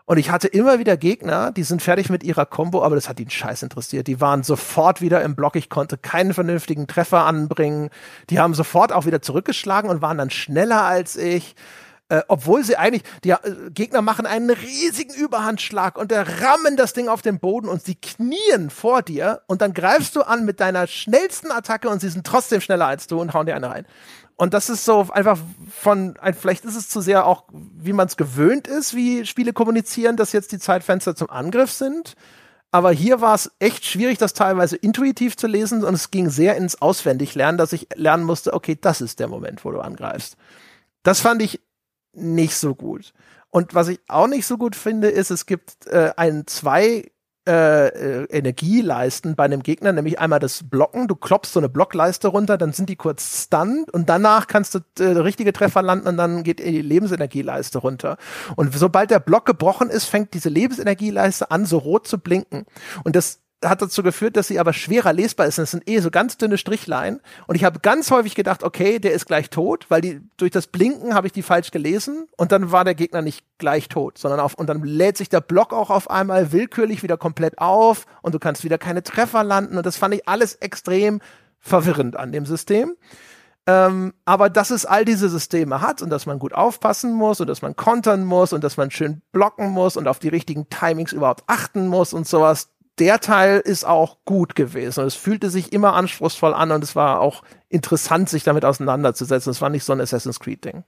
Und 0.07 0.18
ich 0.18 0.31
hatte 0.31 0.49
immer 0.49 0.79
wieder 0.79 0.99
Gegner, 0.99 1.51
die 1.51 1.62
sind 1.62 1.81
fertig 1.81 2.11
mit 2.11 2.22
ihrer 2.22 2.45
Combo, 2.45 2.83
aber 2.83 2.95
das 2.95 3.09
hat 3.09 3.20
ihn 3.20 3.31
scheiß 3.31 3.62
interessiert. 3.62 4.07
Die 4.07 4.20
waren 4.20 4.43
sofort 4.43 5.01
wieder 5.01 5.22
im 5.22 5.35
Block. 5.35 5.57
Ich 5.57 5.70
konnte 5.70 5.97
keinen 5.97 6.35
vernünftigen 6.35 6.87
Treffer 6.87 7.25
anbringen. 7.25 7.89
Die 8.29 8.39
haben 8.39 8.53
sofort 8.53 8.93
auch 8.93 9.07
wieder 9.07 9.22
zurückgeschlagen 9.22 9.89
und 9.89 10.03
waren 10.03 10.18
dann 10.18 10.29
schneller 10.29 10.83
als 10.83 11.16
ich. 11.16 11.57
Äh, 12.11 12.22
obwohl 12.28 12.62
sie 12.62 12.76
eigentlich, 12.76 13.02
die 13.24 13.30
äh, 13.30 13.38
Gegner 13.70 14.02
machen 14.02 14.26
einen 14.26 14.50
riesigen 14.50 15.14
Überhandschlag 15.14 15.96
und 15.96 16.11
der 16.11 16.42
rammen 16.42 16.76
das 16.76 16.92
Ding 16.92 17.09
auf 17.09 17.22
den 17.22 17.38
Boden 17.38 17.66
und 17.66 17.82
sie 17.82 17.94
knien 17.94 18.68
vor 18.68 19.00
dir 19.00 19.40
und 19.46 19.62
dann 19.62 19.72
greifst 19.72 20.14
du 20.14 20.20
an 20.22 20.44
mit 20.44 20.61
deiner 20.61 20.86
schnellsten 20.86 21.50
Attacke 21.50 21.88
und 21.88 22.00
sie 22.00 22.11
sind 22.11 22.26
trotzdem 22.26 22.61
schneller 22.61 22.86
als 22.86 23.07
du 23.07 23.18
und 23.18 23.32
hauen 23.32 23.46
dir 23.46 23.57
eine 23.57 23.70
rein. 23.70 23.86
Und 24.36 24.52
das 24.52 24.68
ist 24.68 24.84
so 24.84 25.07
einfach 25.12 25.38
von, 25.70 26.18
vielleicht 26.38 26.66
ist 26.66 26.76
es 26.76 26.90
zu 26.90 27.00
sehr 27.00 27.26
auch, 27.26 27.44
wie 27.52 27.94
man 27.94 28.09
es 28.09 28.18
gewöhnt 28.18 28.66
ist, 28.66 28.94
wie 28.94 29.24
Spiele 29.24 29.55
kommunizieren, 29.55 30.16
dass 30.16 30.32
jetzt 30.32 30.52
die 30.52 30.59
Zeitfenster 30.59 31.16
zum 31.16 31.30
Angriff 31.30 31.72
sind. 31.72 32.16
Aber 32.70 32.90
hier 32.90 33.20
war 33.22 33.34
es 33.34 33.52
echt 33.61 33.86
schwierig, 33.86 34.18
das 34.18 34.34
teilweise 34.34 34.76
intuitiv 34.76 35.36
zu 35.36 35.46
lesen 35.46 35.84
und 35.84 35.94
es 35.94 36.11
ging 36.11 36.28
sehr 36.28 36.57
ins 36.57 36.82
Auswendiglernen, 36.82 37.57
dass 37.57 37.72
ich 37.72 37.86
lernen 37.94 38.24
musste, 38.24 38.52
okay, 38.52 38.76
das 38.78 39.00
ist 39.00 39.20
der 39.20 39.28
Moment, 39.28 39.64
wo 39.64 39.70
du 39.70 39.80
angreifst. 39.80 40.36
Das 41.05 41.20
fand 41.20 41.40
ich 41.40 41.61
nicht 42.14 42.56
so 42.56 42.74
gut. 42.74 43.12
Und 43.50 43.74
was 43.74 43.88
ich 43.88 44.00
auch 44.08 44.26
nicht 44.26 44.46
so 44.46 44.58
gut 44.58 44.74
finde, 44.74 45.08
ist, 45.08 45.30
es 45.30 45.46
gibt 45.46 45.86
äh, 45.86 46.12
ein 46.16 46.46
zwei 46.46 47.04
äh, 47.46 47.88
äh, 47.88 48.24
Energieleisten 48.30 49.36
bei 49.36 49.44
einem 49.44 49.62
Gegner, 49.62 49.92
nämlich 49.92 50.18
einmal 50.18 50.38
das 50.38 50.62
Blocken. 50.66 51.08
Du 51.08 51.14
klopfst 51.14 51.52
so 51.52 51.60
eine 51.60 51.68
Blockleiste 51.68 52.28
runter, 52.28 52.56
dann 52.56 52.72
sind 52.72 52.88
die 52.88 52.96
kurz 52.96 53.44
stunned 53.44 53.90
und 53.90 54.08
danach 54.08 54.46
kannst 54.46 54.74
du 54.74 54.78
äh, 54.98 55.18
richtige 55.18 55.52
Treffer 55.52 55.82
landen 55.82 56.08
und 56.08 56.16
dann 56.16 56.42
geht 56.42 56.60
die 56.60 56.80
Lebensenergieleiste 56.80 57.80
runter. 57.80 58.16
Und 58.56 58.74
sobald 58.74 59.10
der 59.10 59.20
Block 59.20 59.44
gebrochen 59.44 59.90
ist, 59.90 60.06
fängt 60.06 60.32
diese 60.32 60.48
Lebensenergieleiste 60.48 61.50
an, 61.50 61.66
so 61.66 61.76
rot 61.76 62.06
zu 62.06 62.16
blinken. 62.16 62.64
Und 63.04 63.14
das 63.14 63.43
hat 63.64 63.82
dazu 63.82 64.02
geführt, 64.02 64.36
dass 64.36 64.48
sie 64.48 64.58
aber 64.58 64.72
schwerer 64.72 65.12
lesbar 65.12 65.46
ist. 65.46 65.58
Das 65.58 65.70
sind 65.70 65.88
eh 65.88 65.98
so 66.00 66.10
ganz 66.10 66.36
dünne 66.36 66.58
Strichlein. 66.58 67.20
Und 67.46 67.56
ich 67.56 67.64
habe 67.64 67.80
ganz 67.80 68.10
häufig 68.10 68.34
gedacht, 68.34 68.62
okay, 68.62 68.98
der 68.98 69.12
ist 69.12 69.26
gleich 69.26 69.50
tot, 69.50 69.86
weil 69.88 70.00
die 70.00 70.20
durch 70.36 70.50
das 70.50 70.66
Blinken 70.66 71.14
habe 71.14 71.26
ich 71.26 71.32
die 71.32 71.42
falsch 71.42 71.70
gelesen 71.70 72.26
und 72.36 72.52
dann 72.52 72.72
war 72.72 72.84
der 72.84 72.94
Gegner 72.94 73.22
nicht 73.22 73.44
gleich 73.58 73.88
tot, 73.88 74.18
sondern 74.18 74.40
auf 74.40 74.54
und 74.54 74.68
dann 74.68 74.82
lädt 74.82 75.16
sich 75.16 75.28
der 75.28 75.40
Block 75.40 75.72
auch 75.72 75.90
auf 75.90 76.10
einmal 76.10 76.52
willkürlich 76.52 77.02
wieder 77.02 77.16
komplett 77.16 77.58
auf 77.58 78.06
und 78.22 78.34
du 78.34 78.38
kannst 78.38 78.64
wieder 78.64 78.78
keine 78.78 79.02
Treffer 79.02 79.44
landen 79.44 79.76
und 79.76 79.86
das 79.86 79.96
fand 79.96 80.14
ich 80.14 80.28
alles 80.28 80.54
extrem 80.56 81.20
verwirrend 81.60 82.16
an 82.16 82.32
dem 82.32 82.46
System. 82.46 82.96
Ähm, 83.66 84.12
aber 84.26 84.50
dass 84.50 84.70
es 84.70 84.84
all 84.84 85.06
diese 85.06 85.30
Systeme 85.30 85.80
hat 85.80 86.02
und 86.02 86.10
dass 86.10 86.26
man 86.26 86.38
gut 86.38 86.52
aufpassen 86.52 87.14
muss 87.14 87.40
und 87.40 87.46
dass 87.46 87.62
man 87.62 87.74
kontern 87.74 88.24
muss 88.24 88.52
und 88.52 88.62
dass 88.62 88.76
man 88.76 88.90
schön 88.90 89.22
blocken 89.32 89.70
muss 89.70 89.96
und 89.96 90.06
auf 90.06 90.18
die 90.18 90.28
richtigen 90.28 90.68
Timings 90.68 91.12
überhaupt 91.12 91.44
achten 91.46 91.88
muss 91.88 92.12
und 92.12 92.28
sowas, 92.28 92.68
der 92.99 93.20
Teil 93.20 93.61
ist 93.61 93.84
auch 93.84 94.18
gut 94.24 94.55
gewesen. 94.55 95.05
Es 95.05 95.14
fühlte 95.14 95.51
sich 95.51 95.72
immer 95.72 95.95
anspruchsvoll 95.95 96.55
an 96.55 96.70
und 96.70 96.84
es 96.84 96.95
war 96.95 97.20
auch 97.20 97.42
interessant, 97.68 98.28
sich 98.28 98.45
damit 98.45 98.64
auseinanderzusetzen. 98.64 99.51
Es 99.51 99.61
war 99.61 99.70
nicht 99.70 99.84
so 99.84 99.92
ein 99.92 100.01
Assassin's 100.01 100.40
Creed-Ding. 100.40 100.84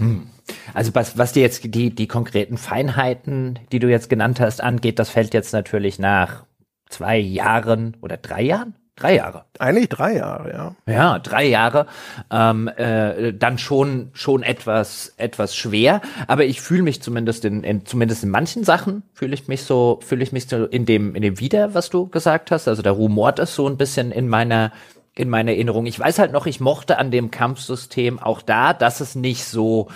Hm. 0.00 0.28
Also 0.72 0.94
was, 0.94 1.18
was 1.18 1.32
dir 1.32 1.42
jetzt 1.42 1.62
die, 1.74 1.94
die 1.94 2.08
konkreten 2.08 2.56
Feinheiten, 2.56 3.58
die 3.72 3.78
du 3.78 3.88
jetzt 3.88 4.08
genannt 4.08 4.40
hast, 4.40 4.62
angeht, 4.62 4.98
das 4.98 5.10
fällt 5.10 5.34
jetzt 5.34 5.52
natürlich 5.52 5.98
nach 5.98 6.46
zwei 6.88 7.18
Jahren 7.18 7.96
oder 8.00 8.16
drei 8.16 8.42
Jahren? 8.42 8.74
Drei 8.96 9.16
Jahre. 9.16 9.44
Eigentlich 9.58 9.88
drei 9.88 10.16
Jahre, 10.16 10.52
ja. 10.52 10.74
Ja, 10.92 11.18
drei 11.18 11.46
Jahre. 11.46 11.86
Ähm, 12.30 12.68
äh, 12.68 13.32
dann 13.32 13.56
schon 13.56 14.10
schon 14.12 14.42
etwas 14.42 15.14
etwas 15.16 15.56
schwer, 15.56 16.02
aber 16.26 16.44
ich 16.44 16.60
fühle 16.60 16.82
mich 16.82 17.00
zumindest 17.00 17.46
in, 17.46 17.64
in 17.64 17.86
zumindest 17.86 18.24
in 18.24 18.30
manchen 18.30 18.62
Sachen 18.62 19.02
fühle 19.14 19.32
ich 19.32 19.48
mich 19.48 19.62
so 19.64 20.00
fühle 20.02 20.22
ich 20.22 20.32
mich 20.32 20.48
so 20.48 20.66
in 20.66 20.84
dem 20.84 21.14
in 21.14 21.22
dem 21.22 21.40
wieder, 21.40 21.72
was 21.72 21.88
du 21.88 22.08
gesagt 22.08 22.50
hast. 22.50 22.68
Also 22.68 22.82
da 22.82 22.90
rumort 22.90 23.38
es 23.38 23.54
so 23.54 23.66
ein 23.66 23.78
bisschen 23.78 24.12
in 24.12 24.28
meiner 24.28 24.70
in 25.14 25.28
meiner 25.28 25.52
Erinnerung. 25.52 25.86
Ich 25.86 25.98
weiß 25.98 26.18
halt 26.18 26.32
noch, 26.32 26.46
ich 26.46 26.60
mochte 26.60 26.98
an 26.98 27.10
dem 27.10 27.30
Kampfsystem 27.30 28.18
auch 28.18 28.42
da, 28.42 28.72
dass 28.72 29.00
es 29.00 29.14
nicht 29.14 29.44
so 29.44 29.88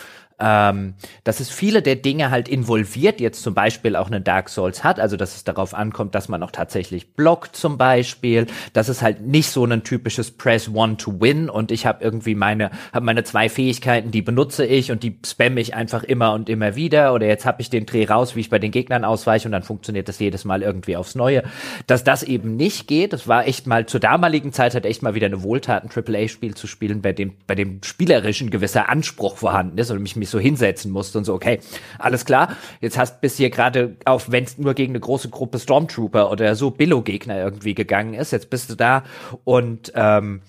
ähm, 0.45 0.95
dass 1.25 1.41
es 1.41 1.49
viele 1.49 1.81
der 1.81 1.97
Dinge 1.97 2.31
halt 2.31 2.49
involviert, 2.49 3.19
jetzt 3.19 3.43
zum 3.43 3.55
Beispiel 3.55 3.97
auch 3.97 4.09
eine 4.09 4.21
Dark 4.21 4.51
Souls 4.51 4.85
hat, 4.85 5.01
also 5.01 5.17
dass 5.17 5.35
es 5.35 5.45
darauf 5.45 5.73
ankommt, 5.73 6.15
dass 6.15 6.29
man 6.29 6.43
auch 6.43 6.51
tatsächlich 6.51 7.15
blockt 7.15 7.57
zum 7.57 7.79
Beispiel, 7.79 8.47
dass 8.75 8.89
es 8.89 9.01
halt 9.01 9.23
nicht 9.23 9.49
so 9.49 9.65
ein 9.65 9.83
typisches 9.85 10.31
Press 10.31 10.69
One 10.69 10.99
to 10.99 11.19
Win 11.21 11.49
und 11.49 11.71
ich 11.71 11.87
habe 11.87 12.05
irgendwie 12.05 12.35
meine, 12.35 12.71
habe 12.93 13.07
meine 13.07 13.25
zwei 13.25 13.49
Fähigkeiten, 13.49 14.11
die 14.11 14.21
benutze 14.21 14.67
ich 14.67 14.93
und 14.93 15.03
die 15.03 15.19
spamme 15.25 15.61
ich 15.63 15.75
einfach 15.75 16.05
immer 16.05 16.35
und 16.35 16.51
immer 16.51 16.77
wieder 16.77 17.15
oder 17.15 17.27
jetzt 17.27 17.47
habe 17.47 17.63
ich 17.63 17.71
den 17.71 17.87
Dreh 17.87 18.05
raus, 18.05 18.37
wie 18.37 18.41
ich 18.41 18.51
bei 18.51 18.59
den 18.59 18.71
Gegnern 18.71 19.07
ausweiche 19.07 19.49
und 19.49 19.53
dann 19.53 19.63
funktioniert 19.63 20.09
das 20.09 20.19
jedes 20.19 20.45
Mal 20.45 20.63
irgendwie 20.63 20.97
aufs 20.97 21.15
Neue. 21.15 21.43
Dass 21.87 22.05
das 22.05 22.23
eben 22.23 22.57
nicht 22.57 22.87
geht, 22.87 23.15
das 23.15 23.27
war 23.27 23.47
echt 23.47 23.67
mal 23.67 23.87
zur 23.87 24.01
damaligen 24.01 24.53
Zeit 24.53 24.75
halt 24.75 24.85
echt 24.85 25.03
mal 25.03 25.15
wieder 25.15 25.27
eine 25.27 25.43
Wohltat, 25.43 25.85
ein 25.85 25.91
AAA-Spiel 25.91 26.55
zu 26.55 26.67
spielen, 26.67 27.01
bei 27.01 27.15
dem, 27.15 27.33
bei 27.47 27.55
dem 27.55 27.83
spielerischen 27.83 28.51
gewisser 28.51 28.91
Anspruch 28.91 29.39
vorhanden 29.39 29.79
ist 29.79 29.91
und 29.91 30.03
mich 30.03 30.17
mich 30.17 30.34
so 30.35 30.41
hinsetzen 30.41 30.91
musste 30.91 31.17
und 31.19 31.25
so, 31.25 31.33
okay, 31.33 31.61
alles 31.99 32.25
klar, 32.25 32.57
jetzt 32.81 32.99
hast 32.99 33.21
bis 33.21 33.37
hier 33.37 33.51
gerade 33.51 33.97
auf, 34.05 34.31
wenn 34.31 34.45
es 34.45 34.59
nur 34.59 34.75
gegen 34.75 34.93
eine 34.93 35.01
große 35.01 35.31
Gruppe 35.31 35.59
Stormtrooper 35.59 36.31
oder 36.31 36.57
so 36.57 36.71
Billo-Gegner 36.71 37.39
irgendwie 37.39 37.75
gegangen 37.75 38.15
ist, 38.15 38.33
jetzt 38.33 38.51
bist 38.51 38.69
du 38.69 38.75
da 38.75 39.05
und 39.45 39.93
ähm, 39.95 40.43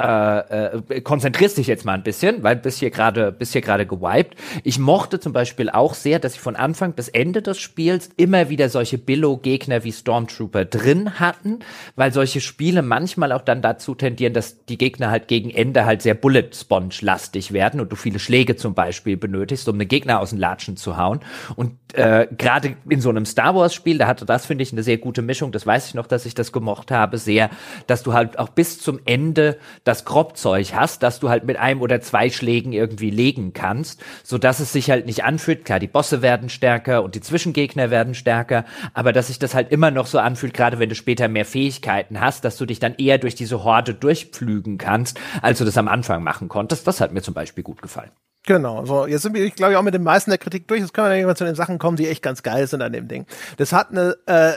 äh, 0.00 0.76
äh, 0.76 1.00
konzentrierst 1.02 1.58
dich 1.58 1.66
jetzt 1.66 1.84
mal 1.84 1.94
ein 1.94 2.02
bisschen, 2.02 2.42
weil 2.42 2.56
bis 2.56 2.78
hier 2.78 2.90
gerade 2.90 3.32
bis 3.32 3.52
hier 3.52 3.60
gerade 3.60 3.86
gewiped. 3.86 4.34
Ich 4.64 4.78
mochte 4.78 5.20
zum 5.20 5.32
Beispiel 5.32 5.68
auch 5.68 5.94
sehr, 5.94 6.18
dass 6.18 6.34
sie 6.34 6.38
von 6.38 6.56
Anfang 6.56 6.92
bis 6.94 7.08
Ende 7.08 7.42
des 7.42 7.58
Spiels 7.58 8.08
immer 8.16 8.48
wieder 8.48 8.68
solche 8.68 8.98
Billo-Gegner 8.98 9.84
wie 9.84 9.92
Stormtrooper 9.92 10.64
drin 10.64 11.20
hatten, 11.20 11.58
weil 11.96 12.12
solche 12.12 12.40
Spiele 12.40 12.82
manchmal 12.82 13.32
auch 13.32 13.42
dann 13.42 13.62
dazu 13.62 13.94
tendieren, 13.94 14.32
dass 14.32 14.64
die 14.64 14.78
Gegner 14.78 15.10
halt 15.10 15.28
gegen 15.28 15.50
Ende 15.50 15.84
halt 15.84 16.02
sehr 16.02 16.14
Bullet-Sponge-lastig 16.14 17.52
werden 17.52 17.80
und 17.80 17.92
du 17.92 17.96
viele 17.96 18.18
Schläge 18.18 18.56
zum 18.56 18.74
Beispiel 18.74 19.16
benötigst, 19.16 19.68
um 19.68 19.78
den 19.78 19.88
Gegner 19.88 20.20
aus 20.20 20.30
den 20.30 20.38
Latschen 20.38 20.76
zu 20.76 20.96
hauen. 20.96 21.20
Und 21.56 21.72
äh, 21.94 22.26
gerade 22.36 22.76
in 22.88 23.00
so 23.00 23.10
einem 23.10 23.26
Star 23.26 23.54
Wars-Spiel, 23.54 23.98
da 23.98 24.06
hatte 24.06 24.24
das, 24.24 24.46
finde 24.46 24.62
ich, 24.62 24.72
eine 24.72 24.82
sehr 24.82 24.98
gute 24.98 25.22
Mischung. 25.22 25.52
Das 25.52 25.66
weiß 25.66 25.88
ich 25.88 25.94
noch, 25.94 26.06
dass 26.06 26.26
ich 26.26 26.34
das 26.34 26.52
gemocht 26.52 26.90
habe, 26.90 27.18
sehr, 27.18 27.50
dass 27.86 28.02
du 28.02 28.12
halt 28.12 28.38
auch 28.38 28.48
bis 28.48 28.80
zum 28.80 29.00
Ende 29.04 29.58
das 29.90 30.04
Grobzeug 30.04 30.72
hast, 30.72 31.02
dass 31.02 31.18
du 31.18 31.30
halt 31.30 31.44
mit 31.44 31.56
einem 31.56 31.82
oder 31.82 32.00
zwei 32.00 32.30
Schlägen 32.30 32.72
irgendwie 32.72 33.10
legen 33.10 33.52
kannst, 33.52 34.00
so 34.22 34.38
dass 34.38 34.60
es 34.60 34.72
sich 34.72 34.88
halt 34.88 35.06
nicht 35.06 35.24
anfühlt. 35.24 35.64
Klar, 35.64 35.80
die 35.80 35.88
Bosse 35.88 36.22
werden 36.22 36.48
stärker 36.48 37.02
und 37.02 37.16
die 37.16 37.20
Zwischengegner 37.20 37.90
werden 37.90 38.14
stärker, 38.14 38.64
aber 38.94 39.12
dass 39.12 39.26
sich 39.26 39.40
das 39.40 39.54
halt 39.54 39.72
immer 39.72 39.90
noch 39.90 40.06
so 40.06 40.20
anfühlt, 40.20 40.54
gerade 40.54 40.78
wenn 40.78 40.88
du 40.88 40.94
später 40.94 41.26
mehr 41.26 41.44
Fähigkeiten 41.44 42.20
hast, 42.20 42.44
dass 42.44 42.56
du 42.56 42.66
dich 42.66 42.78
dann 42.78 42.94
eher 42.98 43.18
durch 43.18 43.34
diese 43.34 43.64
Horde 43.64 43.92
durchpflügen 43.92 44.78
kannst, 44.78 45.18
als 45.42 45.58
du 45.58 45.64
das 45.64 45.76
am 45.76 45.88
Anfang 45.88 46.22
machen 46.22 46.48
konntest. 46.48 46.86
Das 46.86 47.00
hat 47.00 47.12
mir 47.12 47.22
zum 47.22 47.34
Beispiel 47.34 47.64
gut 47.64 47.82
gefallen. 47.82 48.12
Genau, 48.46 48.86
so 48.86 49.06
jetzt 49.06 49.22
sind 49.22 49.34
wir, 49.34 49.44
ich 49.44 49.54
glaube, 49.54 49.78
auch 49.78 49.82
mit 49.82 49.92
den 49.92 50.02
meisten 50.02 50.30
der 50.30 50.38
Kritik 50.38 50.66
durch. 50.66 50.80
Jetzt 50.80 50.94
können 50.94 51.06
wir 51.06 51.10
dann 51.10 51.18
irgendwann 51.18 51.36
zu 51.36 51.44
den 51.44 51.54
Sachen 51.54 51.78
kommen, 51.78 51.98
die 51.98 52.08
echt 52.08 52.22
ganz 52.22 52.42
geil 52.42 52.66
sind 52.66 52.80
an 52.80 52.92
dem 52.92 53.06
Ding. 53.06 53.26
Das 53.58 53.72
hat 53.74 53.90
eine, 53.90 54.16
äh, 54.24 54.54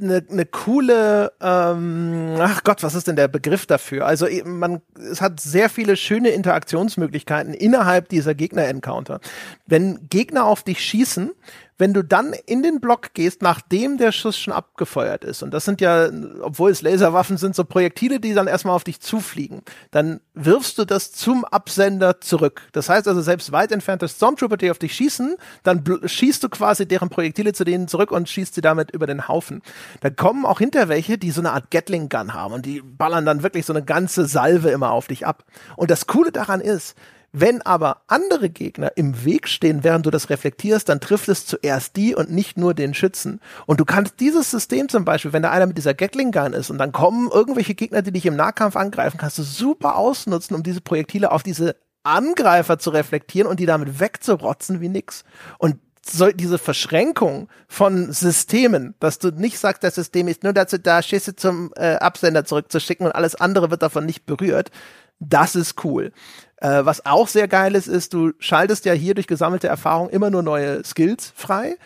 eine, 0.00 0.24
eine 0.30 0.46
coole, 0.46 1.32
ähm, 1.42 2.36
ach 2.38 2.64
Gott, 2.64 2.82
was 2.82 2.94
ist 2.94 3.08
denn 3.08 3.16
der 3.16 3.28
Begriff 3.28 3.66
dafür? 3.66 4.06
Also 4.06 4.26
man, 4.44 4.80
es 4.98 5.20
hat 5.20 5.38
sehr 5.40 5.68
viele 5.68 5.96
schöne 5.96 6.30
Interaktionsmöglichkeiten 6.30 7.52
innerhalb 7.52 8.08
dieser 8.08 8.34
Gegner-Encounter. 8.34 9.20
Wenn 9.66 10.08
Gegner 10.08 10.46
auf 10.46 10.62
dich 10.62 10.80
schießen, 10.80 11.32
wenn 11.78 11.92
du 11.92 12.02
dann 12.02 12.32
in 12.46 12.62
den 12.62 12.80
Block 12.80 13.12
gehst, 13.14 13.42
nachdem 13.42 13.98
der 13.98 14.12
Schuss 14.12 14.38
schon 14.38 14.52
abgefeuert 14.52 15.24
ist, 15.24 15.42
und 15.42 15.52
das 15.52 15.64
sind 15.64 15.80
ja, 15.80 16.08
obwohl 16.40 16.70
es 16.70 16.82
Laserwaffen 16.82 17.36
sind, 17.36 17.54
so 17.54 17.64
Projektile, 17.64 18.20
die 18.20 18.34
dann 18.34 18.46
erstmal 18.46 18.74
auf 18.74 18.84
dich 18.84 19.00
zufliegen, 19.00 19.62
dann 19.90 20.20
wirfst 20.34 20.78
du 20.78 20.84
das 20.84 21.12
zum 21.12 21.44
Absender 21.44 22.20
zurück. 22.20 22.62
Das 22.72 22.88
heißt 22.88 23.06
also, 23.08 23.20
selbst 23.20 23.52
weit 23.52 23.72
entfernte 23.72 24.08
Stormtrooper, 24.08 24.56
die 24.56 24.70
auf 24.70 24.78
dich 24.78 24.94
schießen, 24.94 25.36
dann 25.62 25.84
schießt 26.04 26.42
du 26.42 26.48
quasi 26.48 26.86
deren 26.86 27.08
Projektile 27.10 27.52
zu 27.52 27.64
denen 27.64 27.88
zurück 27.88 28.10
und 28.10 28.28
schießt 28.28 28.54
sie 28.54 28.62
damit 28.62 28.90
über 28.90 29.06
den 29.06 29.28
Haufen. 29.28 29.62
Da 30.00 30.10
kommen 30.10 30.46
auch 30.46 30.58
hinter 30.58 30.88
welche, 30.88 31.18
die 31.18 31.30
so 31.30 31.40
eine 31.40 31.52
Art 31.52 31.70
Gatling 31.70 32.08
Gun 32.08 32.34
haben 32.34 32.54
und 32.54 32.66
die 32.66 32.80
ballern 32.80 33.26
dann 33.26 33.42
wirklich 33.42 33.66
so 33.66 33.72
eine 33.72 33.84
ganze 33.84 34.26
Salve 34.26 34.70
immer 34.70 34.90
auf 34.92 35.08
dich 35.08 35.26
ab. 35.26 35.44
Und 35.76 35.90
das 35.90 36.06
Coole 36.06 36.32
daran 36.32 36.60
ist, 36.60 36.96
wenn 37.32 37.62
aber 37.62 38.02
andere 38.06 38.48
Gegner 38.48 38.92
im 38.96 39.24
Weg 39.24 39.48
stehen, 39.48 39.84
während 39.84 40.06
du 40.06 40.10
das 40.10 40.30
reflektierst, 40.30 40.88
dann 40.88 41.00
trifft 41.00 41.28
es 41.28 41.46
zuerst 41.46 41.96
die 41.96 42.14
und 42.14 42.30
nicht 42.30 42.56
nur 42.56 42.74
den 42.74 42.94
Schützen. 42.94 43.40
Und 43.66 43.80
du 43.80 43.84
kannst 43.84 44.20
dieses 44.20 44.50
System 44.50 44.88
zum 44.88 45.04
Beispiel, 45.04 45.32
wenn 45.32 45.42
da 45.42 45.50
einer 45.50 45.66
mit 45.66 45.76
dieser 45.76 45.94
Gatling 45.94 46.32
Gun 46.32 46.52
ist 46.52 46.70
und 46.70 46.78
dann 46.78 46.92
kommen 46.92 47.30
irgendwelche 47.30 47.74
Gegner, 47.74 48.02
die 48.02 48.12
dich 48.12 48.26
im 48.26 48.36
Nahkampf 48.36 48.76
angreifen, 48.76 49.18
kannst 49.18 49.38
du 49.38 49.42
super 49.42 49.96
ausnutzen, 49.96 50.56
um 50.56 50.62
diese 50.62 50.80
Projektile 50.80 51.32
auf 51.32 51.42
diese 51.42 51.76
Angreifer 52.04 52.78
zu 52.78 52.90
reflektieren 52.90 53.50
und 53.50 53.60
die 53.60 53.66
damit 53.66 54.00
wegzurotzen 54.00 54.80
wie 54.80 54.88
nix. 54.88 55.24
Und 55.58 55.76
so 56.08 56.30
diese 56.30 56.58
Verschränkung 56.58 57.48
von 57.68 58.12
Systemen, 58.12 58.94
dass 59.00 59.18
du 59.18 59.30
nicht 59.30 59.58
sagst, 59.58 59.82
das 59.82 59.96
System 59.96 60.28
ist 60.28 60.44
nur 60.44 60.52
dazu 60.52 60.78
da, 60.78 61.02
Schüsse 61.02 61.34
zum 61.34 61.72
äh, 61.76 61.96
Absender 61.96 62.44
zurückzuschicken 62.44 63.06
und 63.06 63.12
alles 63.12 63.34
andere 63.34 63.70
wird 63.70 63.82
davon 63.82 64.06
nicht 64.06 64.24
berührt, 64.24 64.70
das 65.18 65.56
ist 65.56 65.84
cool. 65.84 66.12
Äh, 66.58 66.84
was 66.84 67.04
auch 67.06 67.28
sehr 67.28 67.48
geil 67.48 67.74
ist, 67.74 67.86
ist, 67.86 68.14
du 68.14 68.32
schaltest 68.38 68.84
ja 68.84 68.92
hier 68.92 69.14
durch 69.14 69.26
gesammelte 69.26 69.68
Erfahrung 69.68 70.08
immer 70.08 70.30
nur 70.30 70.42
neue 70.42 70.84
Skills 70.84 71.32
frei 71.34 71.76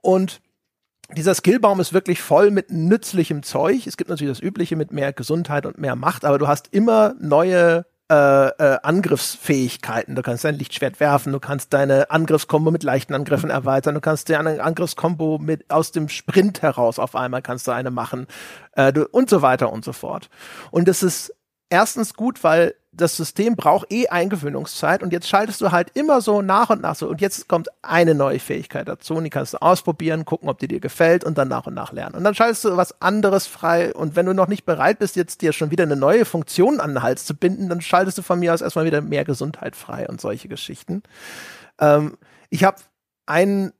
und 0.00 0.40
dieser 1.14 1.34
Skillbaum 1.34 1.78
ist 1.78 1.92
wirklich 1.92 2.20
voll 2.20 2.50
mit 2.50 2.72
nützlichem 2.72 3.44
Zeug. 3.44 3.86
Es 3.86 3.96
gibt 3.96 4.10
natürlich 4.10 4.38
das 4.38 4.42
Übliche 4.42 4.74
mit 4.74 4.92
mehr 4.92 5.12
Gesundheit 5.12 5.64
und 5.64 5.78
mehr 5.78 5.94
Macht, 5.94 6.24
aber 6.24 6.38
du 6.38 6.48
hast 6.48 6.72
immer 6.72 7.14
neue 7.20 7.84
äh, 8.08 8.48
äh, 8.48 8.78
Angriffsfähigkeiten. 8.82 10.14
Du 10.14 10.22
kannst 10.22 10.44
dein 10.44 10.56
Lichtschwert 10.56 11.00
werfen, 11.00 11.32
du 11.32 11.40
kannst 11.40 11.72
deine 11.72 12.10
Angriffskombo 12.10 12.70
mit 12.70 12.84
leichten 12.84 13.14
Angriffen 13.14 13.50
erweitern, 13.50 13.94
du 13.94 14.00
kannst 14.00 14.28
dir 14.28 14.38
eine 14.38 14.62
Angriffskombo 14.62 15.38
mit 15.38 15.70
aus 15.70 15.90
dem 15.90 16.08
Sprint 16.08 16.62
heraus 16.62 17.00
auf 17.00 17.16
einmal 17.16 17.42
kannst 17.42 17.66
du 17.66 17.72
eine 17.72 17.90
machen 17.90 18.28
äh, 18.72 18.92
du, 18.92 19.06
und 19.08 19.28
so 19.28 19.42
weiter 19.42 19.72
und 19.72 19.84
so 19.84 19.92
fort. 19.92 20.28
Und 20.70 20.88
es 20.88 21.02
ist 21.02 21.34
erstens 21.70 22.14
gut, 22.14 22.42
weil 22.44 22.74
das 22.92 23.16
System 23.16 23.56
braucht 23.56 23.92
eh 23.92 24.08
Eingewöhnungszeit 24.08 25.02
und 25.02 25.12
jetzt 25.12 25.28
schaltest 25.28 25.60
du 25.60 25.70
halt 25.70 25.90
immer 25.94 26.22
so 26.22 26.40
nach 26.40 26.70
und 26.70 26.80
nach 26.80 26.96
so 26.96 27.08
und 27.08 27.20
jetzt 27.20 27.46
kommt 27.46 27.68
eine 27.82 28.14
neue 28.14 28.38
Fähigkeit 28.38 28.88
dazu 28.88 29.14
und 29.14 29.24
die 29.24 29.30
kannst 29.30 29.52
du 29.52 29.60
ausprobieren, 29.60 30.24
gucken, 30.24 30.48
ob 30.48 30.58
die 30.58 30.68
dir 30.68 30.80
gefällt 30.80 31.22
und 31.22 31.36
dann 31.36 31.48
nach 31.48 31.66
und 31.66 31.74
nach 31.74 31.92
lernen. 31.92 32.14
Und 32.14 32.24
dann 32.24 32.34
schaltest 32.34 32.64
du 32.64 32.76
was 32.78 33.02
anderes 33.02 33.46
frei 33.46 33.94
und 33.94 34.16
wenn 34.16 34.24
du 34.24 34.32
noch 34.32 34.48
nicht 34.48 34.64
bereit 34.64 34.98
bist, 34.98 35.14
jetzt 35.14 35.42
dir 35.42 35.52
schon 35.52 35.70
wieder 35.70 35.84
eine 35.84 35.96
neue 35.96 36.24
Funktion 36.24 36.80
an 36.80 36.94
den 36.94 37.02
Hals 37.02 37.26
zu 37.26 37.34
binden, 37.34 37.68
dann 37.68 37.82
schaltest 37.82 38.16
du 38.16 38.22
von 38.22 38.38
mir 38.38 38.54
aus 38.54 38.62
erstmal 38.62 38.86
wieder 38.86 39.02
mehr 39.02 39.24
Gesundheit 39.24 39.76
frei 39.76 40.08
und 40.08 40.20
solche 40.20 40.48
Geschichten. 40.48 41.02
Ähm, 41.78 42.16
ich 42.48 42.64
habe 42.64 42.78
ein, 43.26 43.72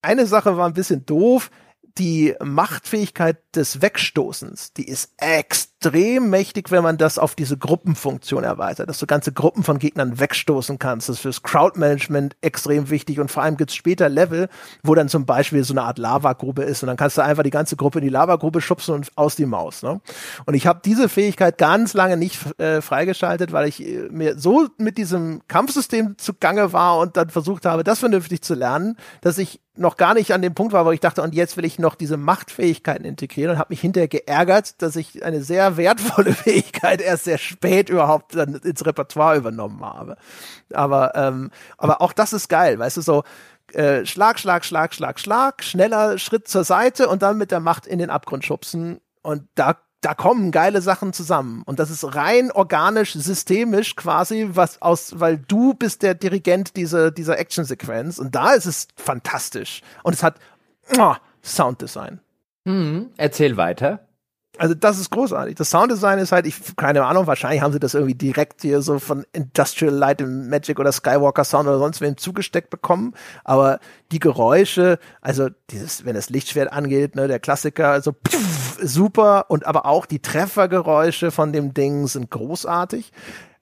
eine 0.00 0.26
Sache 0.26 0.56
war 0.56 0.66
ein 0.66 0.74
bisschen 0.74 1.04
doof 1.04 1.50
die 1.98 2.34
Machtfähigkeit 2.42 3.41
des 3.54 3.82
Wegstoßens, 3.82 4.72
die 4.72 4.88
ist 4.88 5.12
extrem 5.18 6.30
mächtig, 6.30 6.70
wenn 6.70 6.82
man 6.82 6.96
das 6.96 7.18
auf 7.18 7.34
diese 7.34 7.58
Gruppenfunktion 7.58 8.44
erweitert, 8.44 8.88
dass 8.88 8.98
du 8.98 9.06
ganze 9.06 9.32
Gruppen 9.32 9.62
von 9.62 9.78
Gegnern 9.78 10.18
wegstoßen 10.18 10.78
kannst. 10.78 11.08
Das 11.08 11.16
ist 11.16 11.22
fürs 11.22 11.42
Crowdmanagement 11.42 12.36
extrem 12.40 12.88
wichtig 12.88 13.20
und 13.20 13.30
vor 13.30 13.42
allem 13.42 13.56
gibt's 13.56 13.74
später 13.74 14.08
Level, 14.08 14.48
wo 14.82 14.94
dann 14.94 15.08
zum 15.08 15.26
Beispiel 15.26 15.64
so 15.64 15.74
eine 15.74 15.82
Art 15.82 15.98
Lavagrube 15.98 16.62
ist 16.62 16.82
und 16.82 16.86
dann 16.86 16.96
kannst 16.96 17.18
du 17.18 17.22
einfach 17.22 17.42
die 17.42 17.50
ganze 17.50 17.76
Gruppe 17.76 17.98
in 17.98 18.04
die 18.04 18.10
Lavagrube 18.10 18.60
schubsen 18.60 18.94
und 18.94 19.10
aus 19.16 19.36
die 19.36 19.46
Maus. 19.46 19.82
Ne? 19.82 20.00
Und 20.46 20.54
ich 20.54 20.66
habe 20.66 20.80
diese 20.84 21.08
Fähigkeit 21.08 21.58
ganz 21.58 21.92
lange 21.94 22.16
nicht 22.16 22.58
äh, 22.58 22.80
freigeschaltet, 22.80 23.52
weil 23.52 23.68
ich 23.68 23.86
äh, 23.86 24.08
mir 24.10 24.38
so 24.38 24.68
mit 24.78 24.96
diesem 24.96 25.42
Kampfsystem 25.48 26.16
zugange 26.16 26.72
war 26.72 26.98
und 26.98 27.16
dann 27.16 27.28
versucht 27.28 27.66
habe, 27.66 27.84
das 27.84 27.98
vernünftig 27.98 28.42
zu 28.42 28.54
lernen, 28.54 28.96
dass 29.20 29.36
ich 29.38 29.60
noch 29.74 29.96
gar 29.96 30.14
nicht 30.14 30.32
an 30.32 30.42
dem 30.42 30.54
Punkt 30.54 30.72
war, 30.72 30.84
wo 30.84 30.92
ich 30.92 31.00
dachte, 31.00 31.22
und 31.22 31.34
jetzt 31.34 31.56
will 31.56 31.64
ich 31.64 31.78
noch 31.78 31.94
diese 31.94 32.16
Machtfähigkeiten 32.16 33.04
integrieren 33.06 33.41
und 33.50 33.58
habe 33.58 33.70
mich 33.70 33.80
hinterher 33.80 34.08
geärgert, 34.08 34.80
dass 34.82 34.96
ich 34.96 35.24
eine 35.24 35.42
sehr 35.42 35.76
wertvolle 35.76 36.32
Fähigkeit 36.34 37.00
erst 37.00 37.24
sehr 37.24 37.38
spät 37.38 37.88
überhaupt 37.88 38.36
dann 38.36 38.54
ins 38.56 38.84
Repertoire 38.84 39.36
übernommen 39.36 39.84
habe. 39.84 40.16
Aber, 40.72 41.14
ähm, 41.14 41.50
aber 41.78 42.00
auch 42.00 42.12
das 42.12 42.32
ist 42.32 42.48
geil, 42.48 42.78
weißt 42.78 42.96
du, 42.98 43.00
so 43.00 43.24
äh, 43.72 44.04
Schlag, 44.04 44.38
Schlag, 44.38 44.64
Schlag, 44.64 44.94
Schlag, 44.94 45.18
Schlag, 45.18 45.62
schneller 45.62 46.18
Schritt 46.18 46.48
zur 46.48 46.64
Seite 46.64 47.08
und 47.08 47.22
dann 47.22 47.38
mit 47.38 47.50
der 47.50 47.60
Macht 47.60 47.86
in 47.86 47.98
den 47.98 48.10
Abgrund 48.10 48.44
schubsen. 48.44 49.00
Und 49.22 49.44
da 49.54 49.76
da 50.02 50.14
kommen 50.14 50.50
geile 50.50 50.82
Sachen 50.82 51.12
zusammen. 51.12 51.62
Und 51.64 51.78
das 51.78 51.88
ist 51.88 52.16
rein 52.16 52.50
organisch, 52.50 53.12
systemisch 53.12 53.94
quasi, 53.94 54.48
was 54.50 54.82
aus, 54.82 55.20
weil 55.20 55.38
du 55.38 55.74
bist 55.74 56.02
der 56.02 56.14
Dirigent 56.14 56.76
dieser, 56.76 57.12
dieser 57.12 57.38
Actionsequenz. 57.38 58.18
Und 58.18 58.34
da 58.34 58.52
ist 58.52 58.66
es 58.66 58.88
fantastisch. 58.96 59.80
Und 60.02 60.14
es 60.14 60.24
hat 60.24 60.40
oh, 60.98 61.14
Sounddesign. 61.42 62.20
Mhm. 62.64 63.10
Erzähl 63.16 63.56
weiter. 63.56 64.06
Also 64.58 64.74
das 64.74 64.98
ist 64.98 65.10
großartig. 65.10 65.54
Das 65.54 65.70
Sounddesign 65.70 66.18
ist 66.18 66.30
halt, 66.30 66.46
ich 66.46 66.76
keine 66.76 67.04
Ahnung, 67.06 67.26
wahrscheinlich 67.26 67.62
haben 67.62 67.72
sie 67.72 67.80
das 67.80 67.94
irgendwie 67.94 68.14
direkt 68.14 68.60
hier 68.60 68.82
so 68.82 68.98
von 68.98 69.24
Industrial 69.32 69.94
Light 69.94 70.20
and 70.20 70.50
Magic 70.50 70.78
oder 70.78 70.92
Skywalker 70.92 71.44
Sound 71.44 71.68
oder 71.68 71.78
sonst 71.78 72.02
wem 72.02 72.18
zugesteckt 72.18 72.68
bekommen. 72.68 73.14
Aber 73.44 73.80
die 74.12 74.18
Geräusche, 74.18 74.98
also 75.22 75.48
dieses, 75.70 76.04
wenn 76.04 76.14
das 76.14 76.28
Lichtschwert 76.28 76.70
angeht, 76.70 77.16
ne, 77.16 77.28
der 77.28 77.40
Klassiker, 77.40 77.88
also 77.88 78.12
pff, 78.12 78.78
super 78.82 79.46
und 79.48 79.66
aber 79.66 79.86
auch 79.86 80.04
die 80.04 80.20
Treffergeräusche 80.20 81.30
von 81.30 81.54
dem 81.54 81.72
Ding 81.72 82.06
sind 82.06 82.30
großartig. 82.30 83.10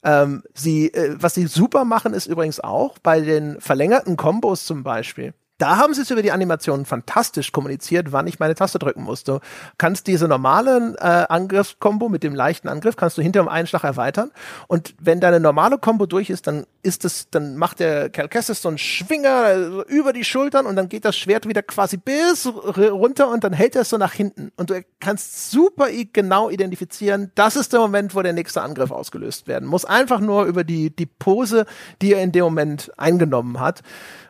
Ähm, 0.02 0.42
sie, 0.54 0.92
äh, 0.92 1.14
was 1.20 1.34
sie 1.34 1.46
super 1.46 1.84
machen, 1.84 2.14
ist 2.14 2.26
übrigens 2.26 2.58
auch 2.58 2.98
bei 2.98 3.20
den 3.20 3.60
verlängerten 3.60 4.16
Kombos 4.16 4.64
zum 4.66 4.82
Beispiel 4.82 5.34
da 5.60 5.76
haben 5.76 5.94
sie 5.94 6.02
es 6.02 6.10
über 6.10 6.22
die 6.22 6.32
Animationen 6.32 6.86
fantastisch 6.86 7.52
kommuniziert, 7.52 8.12
wann 8.12 8.26
ich 8.26 8.38
meine 8.38 8.54
Taste 8.54 8.78
drücken 8.78 9.02
musste. 9.02 9.32
Du 9.32 9.40
kannst 9.78 10.06
diese 10.06 10.28
normalen 10.28 10.94
äh, 10.96 11.26
Angriffskombo 11.28 12.08
mit 12.08 12.22
dem 12.22 12.34
leichten 12.34 12.68
Angriff 12.68 12.96
kannst 12.96 13.18
du 13.18 13.22
hinter 13.22 13.42
um 13.42 13.48
einen 13.48 13.66
Schlag 13.66 13.84
erweitern 13.84 14.30
und 14.68 14.94
wenn 14.98 15.20
deine 15.20 15.40
normale 15.40 15.78
Kombo 15.78 16.06
durch 16.06 16.30
ist, 16.30 16.46
dann 16.46 16.66
ist 16.82 17.04
es, 17.04 17.28
dann 17.30 17.56
macht 17.56 17.80
der 17.80 18.08
Cal 18.08 18.28
Kestis 18.28 18.62
so 18.62 18.68
einen 18.68 18.78
Schwinger 18.78 19.30
also 19.30 19.84
über 19.84 20.12
die 20.12 20.24
Schultern 20.24 20.66
und 20.66 20.76
dann 20.76 20.88
geht 20.88 21.04
das 21.04 21.16
Schwert 21.16 21.46
wieder 21.46 21.62
quasi 21.62 21.96
bis 21.96 22.46
runter 22.46 23.28
und 23.28 23.44
dann 23.44 23.52
hält 23.52 23.74
er 23.76 23.82
es 23.82 23.90
so 23.90 23.98
nach 23.98 24.12
hinten 24.12 24.50
und 24.56 24.70
du 24.70 24.82
kannst 24.98 25.50
super 25.50 25.88
genau 26.12 26.50
identifizieren, 26.50 27.32
das 27.34 27.56
ist 27.56 27.72
der 27.72 27.80
Moment, 27.80 28.14
wo 28.14 28.22
der 28.22 28.32
nächste 28.32 28.62
Angriff 28.62 28.90
ausgelöst 28.90 29.46
werden 29.46 29.68
muss. 29.68 29.84
Einfach 29.84 30.20
nur 30.20 30.44
über 30.44 30.64
die 30.64 30.94
die 30.94 31.06
Pose, 31.06 31.66
die 32.00 32.14
er 32.14 32.22
in 32.22 32.32
dem 32.32 32.44
Moment 32.44 32.92
eingenommen 32.96 33.60
hat. 33.60 33.82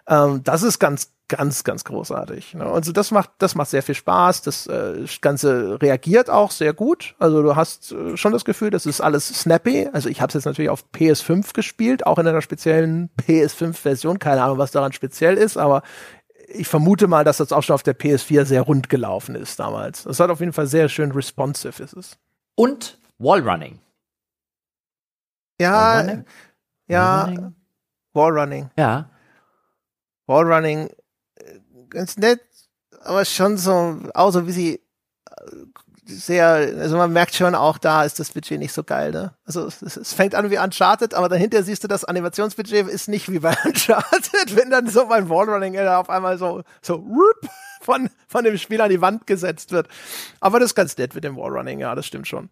Ähm, 0.07 0.43
das 0.45 0.63
ist 0.63 0.79
ganz 0.79 1.13
ganz, 1.31 1.65
ganz 1.65 1.85
großartig. 1.85 2.55
Ne? 2.55 2.67
Also 2.67 2.93
das 2.93 3.13
macht, 3.13 3.31
das 3.39 3.55
macht 3.55 3.71
sehr 3.71 3.83
viel 3.83 3.95
Spaß. 3.95 4.43
Das 4.43 4.67
äh, 4.67 5.07
Ganze 5.21 5.81
reagiert 5.81 6.29
auch 6.29 6.51
sehr 6.51 6.75
gut. 6.75 7.15
Also 7.19 7.41
du 7.43 7.57
hast 7.57 7.93
äh, 7.93 8.17
schon 8.17 8.33
das 8.33 8.45
Gefühl, 8.45 8.71
das 8.71 8.85
ist 8.85 9.01
alles 9.01 9.29
snappy. 9.29 9.89
Also 9.93 10.09
ich 10.09 10.21
habe 10.21 10.29
es 10.29 10.35
jetzt 10.35 10.45
natürlich 10.45 10.71
auf 10.71 10.85
PS5 10.93 11.55
gespielt, 11.55 12.05
auch 12.05 12.19
in 12.19 12.27
einer 12.27 12.43
speziellen 12.43 13.11
PS5-Version. 13.23 14.19
Keine 14.19 14.43
Ahnung, 14.43 14.59
was 14.59 14.73
daran 14.73 14.93
speziell 14.93 15.37
ist, 15.37 15.57
aber 15.57 15.83
ich 16.53 16.67
vermute 16.67 17.07
mal, 17.07 17.23
dass 17.23 17.37
das 17.37 17.53
auch 17.53 17.63
schon 17.63 17.75
auf 17.75 17.85
der 17.85 17.97
PS4 17.97 18.45
sehr 18.45 18.63
rund 18.63 18.89
gelaufen 18.89 19.37
ist 19.37 19.61
damals. 19.61 20.03
Das 20.03 20.19
hat 20.19 20.31
auf 20.31 20.41
jeden 20.41 20.53
Fall 20.53 20.67
sehr 20.67 20.89
schön 20.89 21.13
responsive 21.13 21.81
ist 21.81 21.97
es. 21.97 22.19
Und 22.57 22.99
Wallrunning. 23.19 23.79
Ja, 25.61 25.99
Wallrunning? 25.99 26.25
ja. 26.89 27.53
Wallrunning. 28.15 28.71
Ja. 28.77 29.09
Wallrunning 30.31 30.91
ganz 31.91 32.17
nett, 32.17 32.41
aber 33.03 33.25
schon 33.25 33.59
so, 33.59 33.99
auch 34.15 34.31
so 34.31 34.47
wie 34.47 34.53
sie, 34.53 34.81
sehr, 36.05 36.47
also 36.79 36.97
man 36.97 37.13
merkt 37.13 37.35
schon 37.35 37.55
auch, 37.55 37.79
da 37.79 38.05
ist 38.05 38.19
das 38.21 38.31
Budget 38.31 38.59
nicht 38.59 38.73
so 38.73 38.85
geil, 38.85 39.11
ne? 39.11 39.35
Also 39.45 39.67
es, 39.67 39.83
es 39.83 40.13
fängt 40.13 40.35
an 40.35 40.51
wie 40.51 40.59
Uncharted, 40.59 41.15
aber 41.15 41.29
dahinter 41.29 41.63
siehst 41.63 41.85
du, 41.85 41.89
das 41.89 42.05
Animationsbudget 42.05 42.89
ist 42.89 43.09
nicht 43.09 43.31
wie 43.31 43.41
bei 43.41 43.57
Uncharted, 43.65 44.57
wenn 44.57 44.71
dann 44.71 44.89
so 44.89 45.07
beim 45.07 45.29
Wallrunning 45.29 45.79
auf 45.79 46.11
einmal 46.11 46.39
so, 46.39 46.63
so, 46.81 47.05
whoop, 47.05 47.51
von, 47.81 48.09
von 48.29 48.45
dem 48.45 48.57
Spiel 48.59 48.81
an 48.81 48.91
die 48.91 49.01
Wand 49.01 49.27
gesetzt 49.27 49.73
wird. 49.73 49.89
Aber 50.41 50.61
das 50.61 50.71
ist 50.71 50.75
ganz 50.75 50.97
nett 50.97 51.15
mit 51.15 51.25
dem 51.25 51.37
Wallrunning, 51.37 51.81
ja, 51.81 51.95
das 51.95 52.07
stimmt 52.07 52.29
schon. 52.29 52.51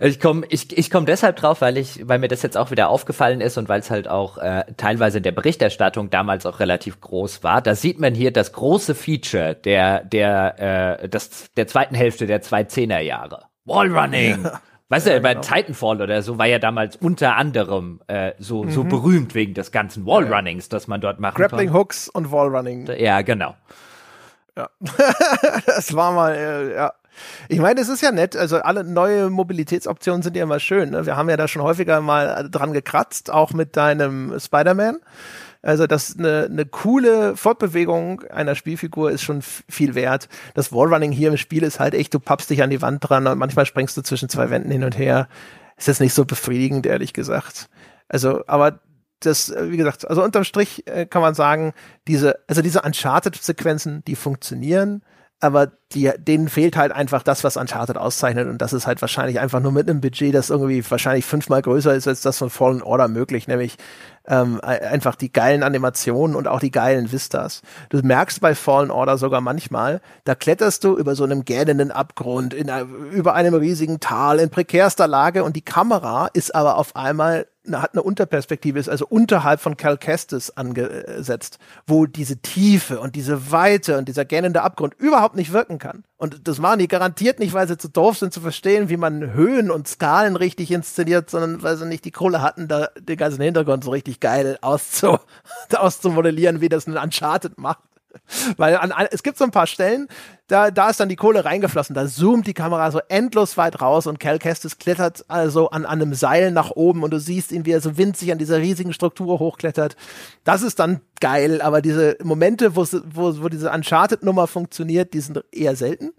Ich 0.00 0.20
komme 0.20 0.46
ich, 0.48 0.76
ich 0.76 0.90
komm 0.90 1.06
deshalb 1.06 1.36
drauf, 1.36 1.60
weil 1.60 1.78
ich, 1.78 2.06
weil 2.06 2.18
mir 2.18 2.28
das 2.28 2.42
jetzt 2.42 2.56
auch 2.56 2.70
wieder 2.70 2.88
aufgefallen 2.88 3.40
ist 3.40 3.56
und 3.56 3.68
weil 3.68 3.80
es 3.80 3.90
halt 3.90 4.08
auch 4.08 4.38
äh, 4.38 4.64
teilweise 4.76 5.18
in 5.18 5.22
der 5.22 5.32
Berichterstattung 5.32 6.10
damals 6.10 6.44
auch 6.46 6.60
relativ 6.60 7.00
groß 7.00 7.42
war. 7.42 7.62
Da 7.62 7.74
sieht 7.74 7.98
man 7.98 8.14
hier 8.14 8.32
das 8.32 8.52
große 8.52 8.94
Feature 8.94 9.54
der 9.54 10.04
der 10.04 11.00
äh, 11.02 11.08
das, 11.08 11.50
der 11.56 11.66
zweiten 11.66 11.94
Hälfte 11.94 12.26
der 12.26 12.42
2010er 12.42 13.00
Jahre. 13.00 13.44
Wallrunning. 13.64 14.44
Ja. 14.44 14.60
Weißt 14.92 15.06
du, 15.06 15.10
ja, 15.10 15.20
bei 15.20 15.32
genau. 15.32 15.46
Titanfall 15.46 16.02
oder 16.02 16.20
so 16.20 16.36
war 16.36 16.44
ja 16.44 16.58
damals 16.58 16.96
unter 16.96 17.36
anderem 17.36 18.02
äh, 18.08 18.32
so, 18.38 18.64
mhm. 18.64 18.70
so 18.72 18.84
berühmt 18.84 19.34
wegen 19.34 19.54
des 19.54 19.72
ganzen 19.72 20.04
Wallrunnings, 20.04 20.68
das 20.68 20.86
man 20.86 21.00
dort 21.00 21.18
macht. 21.18 21.36
Grappling 21.36 21.72
Hooks 21.72 22.10
und 22.10 22.30
Wallrunning. 22.30 22.86
Ja, 22.98 23.22
genau. 23.22 23.56
Ja. 24.54 24.68
das 25.66 25.96
war 25.96 26.12
mal, 26.12 26.34
äh, 26.34 26.74
ja. 26.74 26.92
Ich 27.48 27.58
meine, 27.58 27.80
es 27.80 27.88
ist 27.88 28.02
ja 28.02 28.12
nett, 28.12 28.36
also 28.36 28.58
alle 28.58 28.84
neue 28.84 29.30
Mobilitätsoptionen 29.30 30.22
sind 30.22 30.36
ja 30.36 30.42
immer 30.42 30.60
schön. 30.60 30.90
Ne? 30.90 31.06
Wir 31.06 31.16
haben 31.16 31.28
ja 31.28 31.36
da 31.36 31.48
schon 31.48 31.62
häufiger 31.62 32.00
mal 32.00 32.48
dran 32.50 32.72
gekratzt, 32.72 33.30
auch 33.30 33.52
mit 33.52 33.76
deinem 33.76 34.38
Spider-Man. 34.38 34.98
Also 35.62 35.86
das 35.86 36.16
eine, 36.18 36.48
eine 36.50 36.66
coole 36.66 37.36
Fortbewegung 37.36 38.22
einer 38.22 38.56
Spielfigur 38.56 39.12
ist 39.12 39.22
schon 39.22 39.42
viel 39.42 39.94
wert. 39.94 40.28
Das 40.54 40.72
Wallrunning 40.72 41.12
hier 41.12 41.28
im 41.28 41.36
Spiel 41.36 41.62
ist 41.62 41.78
halt 41.78 41.94
echt, 41.94 42.12
du 42.12 42.18
pappst 42.18 42.50
dich 42.50 42.62
an 42.62 42.70
die 42.70 42.82
Wand 42.82 43.08
dran 43.08 43.26
und 43.28 43.38
manchmal 43.38 43.64
springst 43.64 43.96
du 43.96 44.02
zwischen 44.02 44.28
zwei 44.28 44.50
Wänden 44.50 44.72
hin 44.72 44.82
und 44.82 44.98
her. 44.98 45.28
Ist 45.76 45.86
jetzt 45.86 46.00
nicht 46.00 46.14
so 46.14 46.24
befriedigend, 46.24 46.84
ehrlich 46.86 47.12
gesagt. 47.12 47.68
Also, 48.08 48.42
aber 48.48 48.80
das, 49.20 49.54
wie 49.56 49.76
gesagt, 49.76 50.08
also 50.08 50.24
unterm 50.24 50.42
Strich 50.42 50.86
äh, 50.88 51.06
kann 51.06 51.22
man 51.22 51.34
sagen, 51.34 51.74
diese, 52.08 52.40
also 52.48 52.60
diese 52.60 52.82
Uncharted-Sequenzen, 52.82 54.04
die 54.04 54.16
funktionieren 54.16 55.02
aber 55.42 55.72
die, 55.92 56.08
denen 56.16 56.48
fehlt 56.48 56.76
halt 56.76 56.92
einfach 56.92 57.24
das, 57.24 57.42
was 57.42 57.56
Uncharted 57.56 57.98
auszeichnet 57.98 58.48
und 58.48 58.58
das 58.58 58.72
ist 58.72 58.86
halt 58.86 59.00
wahrscheinlich 59.00 59.40
einfach 59.40 59.58
nur 59.60 59.72
mit 59.72 59.90
einem 59.90 60.00
Budget, 60.00 60.32
das 60.32 60.50
irgendwie 60.50 60.88
wahrscheinlich 60.88 61.24
fünfmal 61.24 61.62
größer 61.62 61.92
ist 61.94 62.06
als 62.06 62.22
das 62.22 62.38
von 62.38 62.48
Fallen 62.48 62.80
Order 62.80 63.08
möglich, 63.08 63.48
nämlich 63.48 63.76
ähm, 64.26 64.60
einfach 64.62 65.16
die 65.16 65.32
geilen 65.32 65.64
Animationen 65.64 66.36
und 66.36 66.46
auch 66.46 66.60
die 66.60 66.70
geilen 66.70 67.10
Vistas. 67.10 67.62
Du 67.88 67.98
merkst 67.98 68.40
bei 68.40 68.54
Fallen 68.54 68.92
Order 68.92 69.18
sogar 69.18 69.40
manchmal, 69.40 70.00
da 70.22 70.36
kletterst 70.36 70.84
du 70.84 70.96
über 70.96 71.16
so 71.16 71.24
einem 71.24 71.44
gähnenden 71.44 71.90
Abgrund, 71.90 72.54
in, 72.54 72.70
über 73.10 73.34
einem 73.34 73.54
riesigen 73.54 73.98
Tal 73.98 74.38
in 74.38 74.48
prekärster 74.48 75.08
Lage 75.08 75.42
und 75.42 75.56
die 75.56 75.64
Kamera 75.64 76.28
ist 76.32 76.54
aber 76.54 76.78
auf 76.78 76.94
einmal 76.94 77.46
hat 77.72 77.94
eine 77.94 78.02
Unterperspektive 78.02 78.78
ist, 78.78 78.88
also 78.88 79.06
unterhalb 79.06 79.60
von 79.60 79.76
Cal 79.76 79.96
Kestis 79.96 80.50
angesetzt, 80.50 81.58
wo 81.86 82.06
diese 82.06 82.38
Tiefe 82.38 83.00
und 83.00 83.14
diese 83.14 83.52
Weite 83.52 83.98
und 83.98 84.08
dieser 84.08 84.24
gähnende 84.24 84.62
Abgrund 84.62 84.94
überhaupt 84.94 85.36
nicht 85.36 85.52
wirken 85.52 85.78
kann. 85.78 86.04
Und 86.16 86.48
das 86.48 86.58
machen 86.58 86.80
die 86.80 86.88
garantiert 86.88 87.38
nicht, 87.38 87.52
weil 87.52 87.68
sie 87.68 87.78
zu 87.78 87.88
doof 87.88 88.18
sind 88.18 88.32
zu 88.32 88.40
verstehen, 88.40 88.88
wie 88.88 88.96
man 88.96 89.32
Höhen 89.32 89.70
und 89.70 89.86
Skalen 89.86 90.36
richtig 90.36 90.70
inszeniert, 90.70 91.30
sondern 91.30 91.62
weil 91.62 91.76
sie 91.76 91.86
nicht 91.86 92.04
die 92.04 92.10
Kohle 92.10 92.42
hatten, 92.42 92.68
da 92.68 92.88
den 92.98 93.16
ganzen 93.16 93.42
Hintergrund 93.42 93.84
so 93.84 93.90
richtig 93.90 94.20
geil 94.20 94.58
auszu 94.60 95.18
auszumodellieren, 95.74 96.60
wie 96.60 96.68
das 96.68 96.86
ein 96.86 96.96
Uncharted 96.96 97.58
macht. 97.58 97.80
Weil 98.56 98.76
an, 98.76 98.92
es 99.10 99.22
gibt 99.22 99.38
so 99.38 99.44
ein 99.44 99.50
paar 99.50 99.66
Stellen, 99.66 100.08
da, 100.46 100.70
da 100.70 100.90
ist 100.90 101.00
dann 101.00 101.08
die 101.08 101.16
Kohle 101.16 101.44
reingeflossen, 101.44 101.94
da 101.94 102.06
zoomt 102.06 102.46
die 102.46 102.54
Kamera 102.54 102.90
so 102.90 103.00
endlos 103.08 103.56
weit 103.56 103.80
raus 103.80 104.06
und 104.06 104.20
Cal 104.20 104.38
Kestis 104.38 104.78
klettert 104.78 105.24
also 105.28 105.70
an, 105.70 105.86
an 105.86 106.02
einem 106.02 106.14
Seil 106.14 106.50
nach 106.50 106.70
oben 106.70 107.02
und 107.02 107.10
du 107.12 107.18
siehst 107.18 107.52
ihn, 107.52 107.64
wie 107.64 107.72
er 107.72 107.80
so 107.80 107.96
winzig 107.96 108.32
an 108.32 108.38
dieser 108.38 108.58
riesigen 108.58 108.92
Struktur 108.92 109.38
hochklettert. 109.38 109.96
Das 110.44 110.62
ist 110.62 110.78
dann 110.78 111.00
geil, 111.20 111.62
aber 111.62 111.80
diese 111.80 112.16
Momente, 112.22 112.76
wo, 112.76 112.86
wo, 113.14 113.42
wo 113.42 113.48
diese 113.48 113.70
Uncharted-Nummer 113.70 114.46
funktioniert, 114.46 115.14
die 115.14 115.20
sind 115.20 115.42
eher 115.52 115.76
selten. 115.76 116.12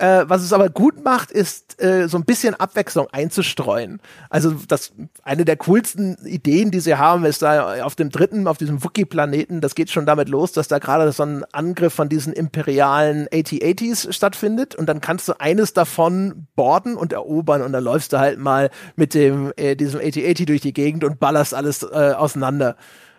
Äh, 0.00 0.30
was 0.30 0.42
es 0.42 0.54
aber 0.54 0.70
gut 0.70 1.04
macht, 1.04 1.30
ist 1.30 1.78
äh, 1.82 2.08
so 2.08 2.16
ein 2.16 2.24
bisschen 2.24 2.54
Abwechslung 2.54 3.08
einzustreuen. 3.12 4.00
Also 4.30 4.52
das 4.66 4.92
eine 5.24 5.44
der 5.44 5.58
coolsten 5.58 6.16
Ideen, 6.24 6.70
die 6.70 6.80
sie 6.80 6.94
haben, 6.94 7.26
ist 7.26 7.42
da 7.42 7.84
auf 7.84 7.96
dem 7.96 8.08
dritten, 8.08 8.48
auf 8.48 8.56
diesem 8.56 8.82
Wookie-Planeten, 8.82 9.60
das 9.60 9.74
geht 9.74 9.90
schon 9.90 10.06
damit 10.06 10.30
los, 10.30 10.52
dass 10.52 10.68
da 10.68 10.78
gerade 10.78 11.12
so 11.12 11.24
ein 11.24 11.44
Angriff 11.52 11.92
von 11.92 12.08
diesen 12.08 12.32
imperialen 12.32 13.28
AT-80s 13.30 14.10
stattfindet 14.10 14.74
und 14.74 14.88
dann 14.88 15.02
kannst 15.02 15.28
du 15.28 15.38
eines 15.38 15.74
davon 15.74 16.46
borden 16.56 16.96
und 16.96 17.12
erobern 17.12 17.60
und 17.60 17.74
dann 17.74 17.84
läufst 17.84 18.14
du 18.14 18.18
halt 18.18 18.38
mal 18.38 18.70
mit 18.96 19.12
dem 19.12 19.52
äh, 19.56 19.76
diesem 19.76 20.00
AT-80 20.00 20.46
durch 20.46 20.62
die 20.62 20.72
Gegend 20.72 21.04
und 21.04 21.20
ballerst 21.20 21.52
alles 21.52 21.82
äh, 21.82 22.14
auseinander. 22.16 22.76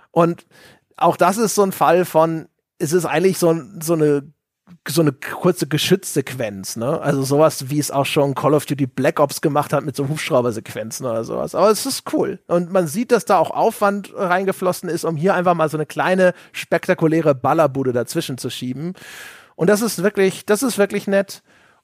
Und 0.09 0.47
auch 0.97 1.15
das 1.15 1.37
ist 1.37 1.53
so 1.53 1.61
ein 1.61 1.73
Fall 1.73 2.05
von, 2.05 2.47
es 2.79 2.91
ist 2.91 3.05
eigentlich 3.05 3.37
so, 3.37 3.55
so 3.79 3.93
eine 3.93 4.23
so 4.87 5.01
eine 5.01 5.11
kurze 5.11 5.67
Geschützsequenz, 5.67 6.75
ne? 6.75 7.01
Also 7.01 7.23
sowas, 7.23 7.69
wie 7.69 7.79
es 7.79 7.91
auch 7.91 8.05
schon 8.05 8.35
Call 8.35 8.53
of 8.53 8.65
Duty 8.65 8.87
Black 8.87 9.19
Ops 9.19 9.41
gemacht 9.41 9.73
hat 9.73 9.83
mit 9.83 9.95
so 9.95 10.07
Hubschraubersequenzen 10.07 11.05
oder 11.05 11.23
sowas. 11.23 11.55
Aber 11.55 11.69
es 11.69 11.85
ist 11.85 12.11
cool. 12.13 12.39
Und 12.47 12.71
man 12.71 12.87
sieht, 12.87 13.11
dass 13.11 13.25
da 13.25 13.37
auch 13.37 13.51
Aufwand 13.51 14.13
reingeflossen 14.15 14.89
ist, 14.89 15.03
um 15.03 15.15
hier 15.15 15.35
einfach 15.35 15.53
mal 15.53 15.69
so 15.69 15.77
eine 15.77 15.85
kleine, 15.85 16.33
spektakuläre 16.51 17.35
Ballerbude 17.35 17.93
dazwischen 17.93 18.37
zu 18.37 18.49
schieben. 18.49 18.93
Und 19.55 19.69
das 19.69 19.81
ist 19.81 20.03
wirklich, 20.03 20.45
das 20.45 20.63
ist 20.63 20.77
wirklich 20.77 21.07
nett. 21.07 21.43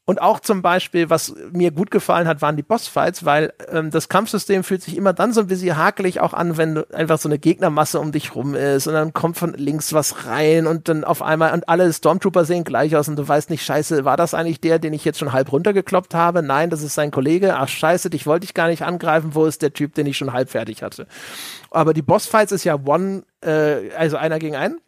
Und 0.10 0.22
auch 0.22 0.40
zum 0.40 0.62
Beispiel, 0.62 1.10
was 1.10 1.36
mir 1.52 1.72
gut 1.72 1.92
gefallen 1.92 2.30
hat, 2.30 2.42
waren 2.42 2.56
die 2.56 2.64
Bossfights, 2.64 3.26
weil 3.26 3.52
ähm, 3.70 3.92
das 3.92 4.08
Kampfsystem 4.08 4.64
fühlt 4.64 4.82
sich 4.82 4.96
immer 4.96 5.12
dann 5.12 5.34
so 5.34 5.42
ein 5.42 5.48
bisschen 5.48 5.76
hakelig 5.76 6.22
auch 6.22 6.34
an, 6.34 6.56
wenn 6.56 6.90
einfach 6.94 7.18
so 7.18 7.28
eine 7.28 7.38
Gegnermasse 7.38 8.00
um 8.00 8.14
dich 8.14 8.34
rum 8.34 8.56
ist 8.56 8.88
und 8.88 8.94
dann 8.94 9.12
kommt 9.12 9.36
von 9.36 9.54
links 9.56 9.92
was 9.92 10.26
rein 10.26 10.66
und 10.66 10.88
dann 10.88 11.04
auf 11.04 11.22
einmal 11.22 11.54
und 11.54 11.68
alle 11.68 11.92
Stormtrooper 11.92 12.46
sehen 12.46 12.64
gleich 12.64 12.96
aus 12.96 13.10
und 13.10 13.18
du 13.18 13.28
weißt 13.28 13.50
nicht, 13.50 13.66
scheiße, 13.66 14.06
war 14.06 14.16
das 14.16 14.34
eigentlich 14.34 14.62
der, 14.62 14.80
den 14.80 14.94
ich 14.94 15.04
jetzt 15.04 15.20
schon 15.20 15.34
halb 15.34 15.52
runtergekloppt 15.52 16.16
habe? 16.16 16.42
Nein, 16.42 16.70
das 16.70 16.84
ist 16.84 16.96
sein 16.96 17.12
Kollege. 17.12 17.58
Ach 17.58 17.68
scheiße, 17.68 18.10
dich 18.10 18.26
wollte 18.26 18.46
ich 18.46 18.54
gar 18.54 18.70
nicht 18.70 18.84
angreifen. 18.84 19.36
Wo 19.36 19.46
ist 19.46 19.62
der 19.62 19.74
Typ, 19.74 19.94
den 19.94 20.08
ich 20.08 20.16
schon 20.16 20.32
halb 20.32 20.50
fertig 20.50 20.84
hatte? 20.84 21.06
Aber 21.70 21.94
die 21.94 22.02
Bossfights 22.02 22.54
ist 22.54 22.64
ja 22.64 22.76
One, 22.76 23.24
äh, 23.42 23.92
also 23.98 24.16
einer 24.16 24.40
gegen 24.40 24.56
einen. 24.56 24.80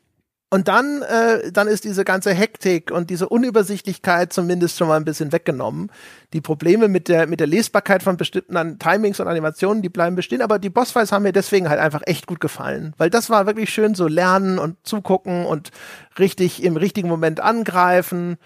Und 0.52 0.68
dann, 0.68 1.04
äh, 1.04 1.52
dann 1.52 1.68
ist 1.68 1.84
diese 1.84 2.04
ganze 2.04 2.34
Hektik 2.34 2.90
und 2.90 3.12
diese 3.12 3.30
Unübersichtlichkeit 3.30 4.34
zumindest 4.34 4.80
schon 4.80 4.88
mal 4.88 4.96
ein 4.96 5.06
bisschen 5.06 5.32
weggenommen. 5.32 5.92
Die 6.34 6.42
Probleme 6.42 6.88
mit 6.88 7.08
der, 7.08 7.28
mit 7.28 7.40
der 7.40 7.46
Lesbarkeit 7.46 8.02
von 8.02 8.18
bestimmten 8.18 8.80
Timings 8.80 9.20
und 9.20 9.28
Animationen, 9.28 9.84
die 9.84 9.90
bleiben 9.90 10.16
bestehen, 10.16 10.42
aber 10.42 10.58
die 10.58 10.72
Bossfights 10.72 11.12
haben 11.12 11.22
mir 11.22 11.34
deswegen 11.34 11.70
halt 11.70 11.80
einfach 11.80 12.02
echt 12.06 12.26
gut 12.26 12.40
gefallen. 12.40 12.94
Weil 12.98 13.12
das 13.12 13.30
war 13.30 13.46
wirklich 13.46 13.70
schön 13.70 13.94
so 13.94 14.08
lernen 14.08 14.58
und 14.58 14.76
zugucken 14.82 15.46
und 15.46 15.70
richtig 16.18 16.64
im 16.64 16.78
richtigen 16.78 17.10
Moment 17.10 17.42
angreifen. 17.42 18.38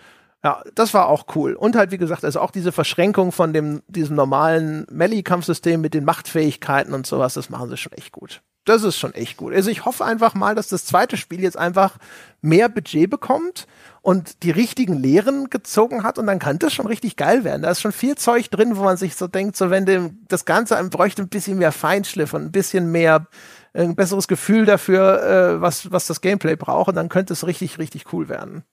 Ja, 0.43 0.61
das 0.75 0.93
war 0.93 1.07
auch 1.07 1.25
cool. 1.35 1.53
Und 1.53 1.77
halt, 1.77 1.91
wie 1.91 1.97
gesagt, 1.97 2.25
also 2.25 2.41
auch 2.41 2.51
diese 2.51 2.73
Verschränkung 2.73 3.31
von 3.31 3.53
dem, 3.53 3.81
diesem 3.87 4.17
normalen 4.17 4.85
Melee-Kampfsystem 4.91 5.79
mit 5.79 5.93
den 5.93 6.03
Machtfähigkeiten 6.03 6.93
und 6.93 7.07
sowas, 7.07 7.35
das 7.35 7.49
machen 7.49 7.69
sie 7.69 7.77
schon 7.77 7.93
echt 7.93 8.11
gut 8.11 8.41
das 8.65 8.83
ist 8.83 8.97
schon 8.97 9.13
echt 9.13 9.37
gut. 9.37 9.53
Also 9.53 9.69
ich 9.69 9.85
hoffe 9.85 10.05
einfach 10.05 10.33
mal, 10.35 10.55
dass 10.55 10.67
das 10.67 10.85
zweite 10.85 11.17
Spiel 11.17 11.41
jetzt 11.41 11.57
einfach 11.57 11.97
mehr 12.41 12.69
Budget 12.69 13.09
bekommt 13.09 13.67
und 14.01 14.43
die 14.43 14.51
richtigen 14.51 14.93
Lehren 14.93 15.49
gezogen 15.49 16.03
hat 16.03 16.17
und 16.17 16.27
dann 16.27 16.39
kann 16.39 16.59
das 16.59 16.73
schon 16.73 16.87
richtig 16.87 17.15
geil 17.15 17.43
werden. 17.43 17.61
Da 17.61 17.71
ist 17.71 17.81
schon 17.81 17.91
viel 17.91 18.15
Zeug 18.15 18.49
drin, 18.49 18.77
wo 18.77 18.83
man 18.83 18.97
sich 18.97 19.15
so 19.15 19.27
denkt, 19.27 19.55
so 19.57 19.69
wenn 19.69 19.85
dem, 19.85 20.19
das 20.27 20.45
Ganze 20.45 20.77
einem 20.77 20.89
bräuchte 20.89 21.21
ein 21.21 21.29
bisschen 21.29 21.57
mehr 21.57 21.71
Feinschliff 21.71 22.33
und 22.33 22.43
ein 22.43 22.51
bisschen 22.51 22.91
mehr 22.91 23.27
ein 23.73 23.95
besseres 23.95 24.27
Gefühl 24.27 24.65
dafür, 24.65 25.23
äh, 25.23 25.61
was, 25.61 25.91
was 25.91 26.07
das 26.07 26.21
Gameplay 26.21 26.55
braucht 26.55 26.89
und 26.89 26.95
dann 26.95 27.09
könnte 27.09 27.33
es 27.33 27.47
richtig, 27.47 27.79
richtig 27.79 28.13
cool 28.13 28.29
werden. 28.29 28.63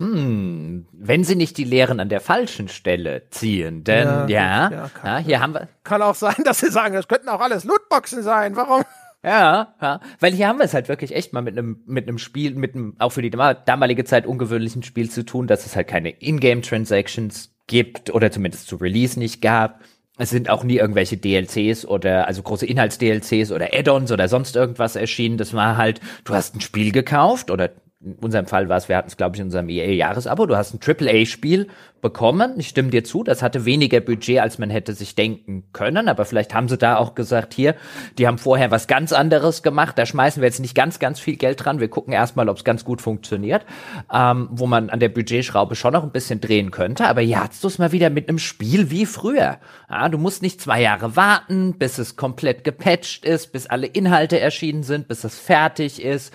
Hm, 0.00 0.86
wenn 0.92 1.24
sie 1.24 1.34
nicht 1.34 1.56
die 1.56 1.64
Lehren 1.64 1.98
an 1.98 2.08
der 2.08 2.20
falschen 2.20 2.68
Stelle 2.68 3.28
ziehen, 3.30 3.82
denn 3.82 4.06
ja, 4.06 4.26
ja, 4.28 4.70
ja, 4.70 4.90
ja 5.04 5.18
hier 5.18 5.40
haben 5.40 5.54
wir. 5.54 5.68
Kann 5.82 6.02
auch 6.02 6.14
sein, 6.14 6.36
dass 6.44 6.60
sie 6.60 6.70
sagen, 6.70 6.94
das 6.94 7.08
könnten 7.08 7.28
auch 7.28 7.40
alles 7.40 7.64
Lootboxen 7.64 8.22
sein. 8.22 8.54
Warum? 8.54 8.84
Ja, 9.28 9.74
ja, 9.82 10.00
weil 10.20 10.32
hier 10.32 10.48
haben 10.48 10.58
wir 10.58 10.64
es 10.64 10.72
halt 10.72 10.88
wirklich 10.88 11.14
echt 11.14 11.34
mal 11.34 11.42
mit 11.42 11.58
einem 11.58 11.82
mit 11.84 12.08
einem 12.08 12.16
Spiel, 12.16 12.54
mit 12.54 12.74
einem 12.74 12.94
auch 12.98 13.10
für 13.10 13.20
die 13.20 13.28
damalige 13.28 14.04
Zeit 14.04 14.26
ungewöhnlichen 14.26 14.82
Spiel 14.82 15.10
zu 15.10 15.22
tun, 15.22 15.46
dass 15.46 15.66
es 15.66 15.76
halt 15.76 15.86
keine 15.86 16.08
Ingame 16.18 16.62
Transactions 16.62 17.54
gibt 17.66 18.08
oder 18.08 18.30
zumindest 18.30 18.68
zu 18.68 18.76
Release 18.76 19.18
nicht 19.18 19.42
gab. 19.42 19.80
Es 20.16 20.30
sind 20.30 20.48
auch 20.48 20.64
nie 20.64 20.78
irgendwelche 20.78 21.18
DLCs 21.18 21.84
oder 21.84 22.26
also 22.26 22.42
große 22.42 22.64
Inhalts-DLCs 22.64 23.52
oder 23.52 23.68
Add-ons 23.74 24.10
oder 24.12 24.28
sonst 24.28 24.56
irgendwas 24.56 24.96
erschienen. 24.96 25.36
Das 25.36 25.52
war 25.52 25.76
halt, 25.76 26.00
du 26.24 26.32
hast 26.32 26.56
ein 26.56 26.62
Spiel 26.62 26.90
gekauft 26.90 27.50
oder 27.50 27.72
in 28.00 28.14
unserem 28.14 28.46
Fall 28.46 28.70
war 28.70 28.78
es, 28.78 28.88
wir 28.88 28.96
hatten 28.96 29.08
es 29.08 29.18
glaube 29.18 29.36
ich 29.36 29.40
in 29.40 29.48
unserem 29.48 29.68
EA-Jahresabo, 29.68 30.46
du 30.46 30.56
hast 30.56 30.72
ein 30.72 30.80
AAA-Spiel 30.80 31.66
bekommen. 32.00 32.54
Ich 32.58 32.68
stimme 32.68 32.90
dir 32.90 33.04
zu, 33.04 33.22
das 33.22 33.42
hatte 33.42 33.64
weniger 33.64 34.00
Budget, 34.00 34.40
als 34.40 34.58
man 34.58 34.70
hätte 34.70 34.94
sich 34.94 35.14
denken 35.14 35.64
können, 35.72 36.08
aber 36.08 36.24
vielleicht 36.24 36.54
haben 36.54 36.68
sie 36.68 36.78
da 36.78 36.96
auch 36.96 37.14
gesagt, 37.14 37.54
hier, 37.54 37.74
die 38.18 38.26
haben 38.26 38.38
vorher 38.38 38.70
was 38.70 38.86
ganz 38.86 39.12
anderes 39.12 39.62
gemacht, 39.62 39.98
da 39.98 40.06
schmeißen 40.06 40.40
wir 40.42 40.48
jetzt 40.48 40.60
nicht 40.60 40.74
ganz, 40.74 40.98
ganz 40.98 41.20
viel 41.20 41.36
Geld 41.36 41.64
dran, 41.64 41.80
wir 41.80 41.88
gucken 41.88 42.12
erstmal, 42.12 42.48
ob 42.48 42.56
es 42.56 42.64
ganz 42.64 42.84
gut 42.84 43.02
funktioniert, 43.02 43.64
ähm, 44.12 44.48
wo 44.50 44.66
man 44.66 44.90
an 44.90 45.00
der 45.00 45.08
Budgetschraube 45.08 45.74
schon 45.74 45.92
noch 45.92 46.02
ein 46.02 46.12
bisschen 46.12 46.40
drehen 46.40 46.70
könnte, 46.70 47.06
aber 47.06 47.20
jetzt 47.20 47.62
du 47.64 47.68
es 47.68 47.78
mal 47.78 47.92
wieder 47.92 48.10
mit 48.10 48.28
einem 48.28 48.38
Spiel 48.38 48.90
wie 48.90 49.06
früher. 49.06 49.58
Ja, 49.90 50.08
du 50.08 50.18
musst 50.18 50.42
nicht 50.42 50.60
zwei 50.60 50.82
Jahre 50.82 51.16
warten, 51.16 51.74
bis 51.78 51.98
es 51.98 52.16
komplett 52.16 52.64
gepatcht 52.64 53.24
ist, 53.24 53.52
bis 53.52 53.66
alle 53.66 53.86
Inhalte 53.86 54.38
erschienen 54.38 54.82
sind, 54.82 55.08
bis 55.08 55.24
es 55.24 55.38
fertig 55.38 56.02
ist. 56.02 56.32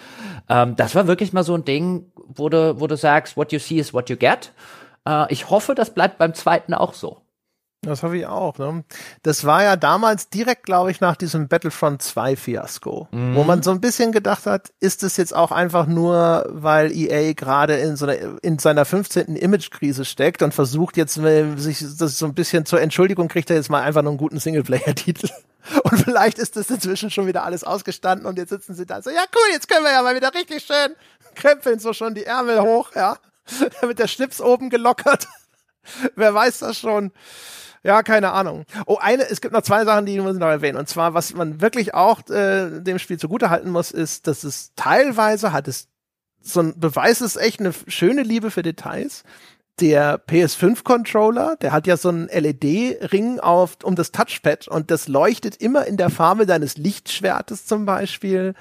Ähm, 0.50 0.76
das 0.76 0.96
war 0.96 1.08
wirklich 1.08 1.34
mal 1.34 1.44
so 1.44 1.56
ein 1.56 1.66
Ding, 1.66 2.12
wo 2.28 2.50
du, 2.50 2.80
wo 2.80 2.88
du 2.88 2.98
sagst, 2.98 3.38
what 3.38 3.52
you 3.52 3.60
see 3.60 3.78
is 3.78 3.94
what 3.94 4.10
you 4.10 4.16
get. 4.16 4.52
Äh, 5.08 5.32
ich 5.32 5.50
hoffe, 5.50 5.76
das 5.76 5.94
bleibt 5.94 6.18
beim 6.18 6.34
zweiten 6.34 6.74
auch 6.74 6.94
so. 6.94 7.24
Das 7.84 8.02
hoffe 8.02 8.18
ich 8.18 8.26
auch. 8.26 8.58
Ne? 8.58 8.86
Das 9.24 9.44
war 9.44 9.62
ja 9.62 9.76
damals 9.76 10.30
direkt, 10.30 10.64
glaube 10.64 10.90
ich, 10.90 11.02
nach 11.02 11.18
diesem 11.18 11.50
Battlefront 11.50 12.02
2 12.02 12.38
Fiasko, 12.38 13.10
mhm. 13.12 13.36
wo 13.36 13.44
man 13.44 13.62
so 13.62 13.72
ein 13.72 13.82
bisschen 13.82 14.14
gedacht 14.14 14.46
hat, 14.46 14.72
ist 14.80 15.04
es 15.04 15.18
jetzt 15.18 15.36
auch 15.36 15.52
einfach 15.52 15.86
nur, 15.86 16.46
weil 16.50 16.94
EA 16.94 17.34
gerade 17.34 17.76
in 17.76 17.98
so 17.98 18.06
einer, 18.06 18.42
in 18.42 18.58
seiner 18.58 18.86
15. 18.86 19.36
Image-Krise 19.36 20.06
steckt 20.06 20.42
und 20.42 20.54
versucht 20.54 20.96
jetzt 20.96 21.16
sich 21.16 21.80
das 21.80 22.18
so 22.18 22.26
ein 22.26 22.34
bisschen 22.34 22.66
zur 22.66 22.80
Entschuldigung 22.80 23.28
kriegt 23.28 23.50
er 23.50 23.58
jetzt 23.58 23.70
mal 23.70 23.82
einfach 23.82 24.02
nur 24.02 24.12
einen 24.12 24.18
guten 24.18 24.40
Singleplayer-Titel. 24.40 25.30
Und 25.84 25.98
vielleicht 25.98 26.40
ist 26.40 26.58
das 26.58 26.70
inzwischen 26.70 27.10
schon 27.10 27.26
wieder 27.26 27.46
alles 27.46 27.64
ausgestanden 27.64 28.28
und 28.28 28.38
jetzt 28.38 28.50
sitzen 28.50 28.74
sie 28.74 28.86
da 28.86 29.02
so, 29.02 29.10
ja 29.10 29.24
cool, 29.34 29.54
jetzt 29.54 29.70
können 29.70 29.86
wir 29.86 29.94
ja 29.94 30.02
mal 30.02 30.14
wieder 30.14 30.34
richtig 30.34 30.62
schön 30.62 30.94
krempeln 31.36 31.80
so 31.80 31.94
schon 31.94 32.16
die 32.16 32.26
Ärmel 32.26 32.62
hoch, 32.62 32.92
ja. 32.96 33.18
mit 33.88 34.00
der 34.00 34.08
Schnips 34.08 34.42
oben 34.42 34.70
gelockert. 34.70 35.28
Wer 36.16 36.34
weiß 36.34 36.60
das 36.60 36.78
schon? 36.78 37.12
Ja, 37.84 38.02
keine 38.02 38.32
Ahnung. 38.32 38.66
Oh, 38.86 38.98
eine, 38.98 39.30
es 39.30 39.42
gibt 39.42 39.54
noch 39.54 39.62
zwei 39.62 39.84
Sachen, 39.84 40.06
die 40.06 40.18
muss 40.20 40.36
ich 40.36 40.40
noch 40.40 40.48
erwähnen. 40.48 40.78
Und 40.78 40.88
zwar, 40.88 41.14
was 41.14 41.34
man 41.34 41.60
wirklich 41.60 41.94
auch 41.94 42.22
äh, 42.30 42.80
dem 42.80 42.98
Spiel 42.98 43.20
zugute 43.20 43.50
halten 43.50 43.70
muss, 43.70 43.92
ist, 43.92 44.28
dass 44.28 44.46
es 44.46 44.72
teilweise 44.76 45.52
hat 45.52 45.68
es 45.68 45.90
so 46.44 46.62
ein 46.62 46.80
Beweis 46.80 47.22
ist 47.22 47.38
echt 47.38 47.60
eine 47.60 47.74
schöne 47.88 48.22
Liebe 48.22 48.52
für 48.52 48.64
Details. 48.64 49.24
Der 49.80 50.24
PS5-Controller, 50.28 51.56
der 51.62 51.72
hat 51.72 51.88
ja 51.88 51.98
so 51.98 52.10
einen 52.10 52.28
LED-Ring 52.28 53.40
auf 53.40 53.78
um 53.84 53.96
das 53.96 54.12
Touchpad 54.12 54.68
und 54.68 54.92
das 54.92 55.08
leuchtet 55.08 55.56
immer 55.56 55.88
in 55.88 55.98
der 55.98 56.12
Farbe 56.12 56.46
deines 56.46 56.78
Lichtschwertes 56.78 57.66
zum 57.66 57.86
Beispiel. 57.86 58.54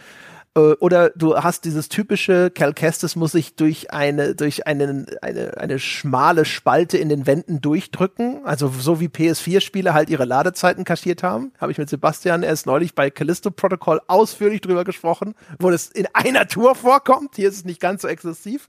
Äh, 0.54 0.60
oder 0.80 1.10
du 1.10 1.36
hast 1.36 1.64
dieses 1.64 1.88
typische, 1.88 2.50
Cal 2.50 2.74
Kestis 2.74 3.16
muss 3.16 3.32
sich 3.32 3.56
durch 3.56 3.90
eine, 3.90 4.34
durch 4.34 4.66
einen, 4.66 5.06
eine, 5.22 5.56
eine 5.56 5.78
schmale 5.78 6.44
Spalte 6.44 6.98
in 6.98 7.08
den 7.08 7.26
Wänden 7.26 7.60
durchdrücken. 7.60 8.44
Also 8.44 8.68
so 8.68 9.00
wie 9.00 9.08
PS4-Spiele 9.08 9.94
halt 9.94 10.10
ihre 10.10 10.24
Ladezeiten 10.24 10.84
kaschiert 10.84 11.22
haben. 11.22 11.52
Habe 11.58 11.72
ich 11.72 11.78
mit 11.78 11.88
Sebastian 11.88 12.42
erst 12.42 12.66
neulich 12.66 12.94
bei 12.94 13.10
Callisto 13.10 13.50
Protocol 13.50 14.00
ausführlich 14.06 14.60
drüber 14.60 14.84
gesprochen, 14.84 15.34
wo 15.58 15.70
das 15.70 15.88
in 15.88 16.06
einer 16.12 16.46
Tour 16.46 16.74
vorkommt. 16.74 17.36
Hier 17.36 17.48
ist 17.48 17.56
es 17.56 17.64
nicht 17.64 17.80
ganz 17.80 18.02
so 18.02 18.08
exzessiv. 18.08 18.68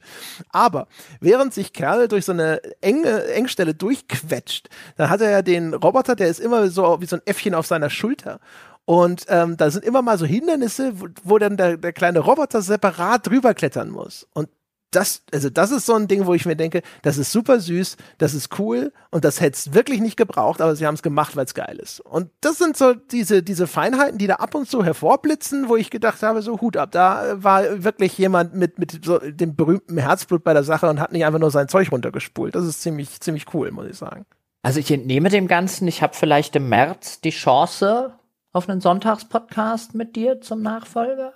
Aber 0.49 0.88
während 1.19 1.53
sich 1.53 1.73
Kerl 1.73 2.07
durch 2.07 2.25
so 2.25 2.31
eine 2.31 2.61
enge 2.81 3.25
Engstelle 3.25 3.73
durchquetscht, 3.73 4.69
dann 4.95 5.09
hat 5.09 5.21
er 5.21 5.31
ja 5.31 5.41
den 5.41 5.73
Roboter, 5.73 6.15
der 6.15 6.27
ist 6.27 6.39
immer 6.39 6.69
so 6.69 7.01
wie 7.01 7.05
so 7.05 7.17
ein 7.17 7.21
Äffchen 7.25 7.53
auf 7.53 7.67
seiner 7.67 7.89
Schulter. 7.89 8.39
Und 8.86 9.25
ähm, 9.29 9.55
da 9.57 9.69
sind 9.71 9.86
immer 9.86 10.01
mal 10.01 10.17
so 10.17 10.25
Hindernisse, 10.25 10.99
wo, 10.99 11.07
wo 11.23 11.38
dann 11.38 11.57
der, 11.57 11.77
der 11.77 11.93
kleine 11.93 12.19
Roboter 12.19 12.61
separat 12.61 13.27
drüber 13.27 13.53
klettern 13.53 13.89
muss. 13.89 14.27
Und 14.34 14.49
das, 14.95 15.23
also 15.34 15.49
das 15.49 15.71
ist 15.71 15.86
so 15.86 15.93
ein 15.95 16.07
Ding, 16.07 16.25
wo 16.25 16.34
ich 16.34 16.45
mir 16.45 16.55
denke, 16.55 16.81
das 17.01 17.17
ist 17.17 17.31
super 17.31 17.59
süß, 17.59 17.97
das 18.17 18.34
ist 18.34 18.59
cool 18.59 18.91
und 19.11 19.25
das 19.25 19.41
hätte 19.41 19.57
es 19.57 19.73
wirklich 19.73 19.99
nicht 20.01 20.17
gebraucht, 20.17 20.61
aber 20.61 20.75
sie 20.75 20.86
haben 20.86 20.95
es 20.95 21.01
gemacht, 21.01 21.36
weil 21.36 21.45
es 21.45 21.53
geil 21.53 21.79
ist. 21.81 21.99
Und 21.99 22.29
das 22.41 22.57
sind 22.57 22.77
so 22.77 22.93
diese, 22.93 23.43
diese 23.43 23.67
Feinheiten, 23.67 24.17
die 24.17 24.27
da 24.27 24.36
ab 24.36 24.55
und 24.55 24.69
zu 24.69 24.84
hervorblitzen, 24.84 25.69
wo 25.69 25.75
ich 25.75 25.89
gedacht 25.89 26.21
habe, 26.21 26.41
so 26.41 26.61
Hut 26.61 26.77
ab, 26.77 26.91
da 26.91 27.41
war 27.41 27.84
wirklich 27.84 28.17
jemand 28.17 28.53
mit, 28.53 28.79
mit 28.79 29.03
so 29.03 29.17
dem 29.19 29.55
berühmten 29.55 29.97
Herzblut 29.97 30.43
bei 30.43 30.53
der 30.53 30.63
Sache 30.63 30.89
und 30.89 30.99
hat 30.99 31.11
nicht 31.11 31.25
einfach 31.25 31.39
nur 31.39 31.51
sein 31.51 31.67
Zeug 31.67 31.91
runtergespult. 31.91 32.55
Das 32.55 32.65
ist 32.65 32.81
ziemlich, 32.81 33.19
ziemlich 33.19 33.45
cool, 33.53 33.71
muss 33.71 33.88
ich 33.88 33.97
sagen. 33.97 34.25
Also 34.61 34.79
ich 34.79 34.91
entnehme 34.91 35.29
dem 35.29 35.47
Ganzen, 35.47 35.88
ich 35.88 36.01
habe 36.01 36.13
vielleicht 36.13 36.55
im 36.55 36.69
März 36.69 37.19
die 37.19 37.31
Chance, 37.31 38.13
auf 38.53 38.69
einen 38.69 38.81
Sonntagspodcast 38.81 39.95
mit 39.95 40.15
dir 40.15 40.39
zum 40.39 40.61
Nachfolger? 40.61 41.33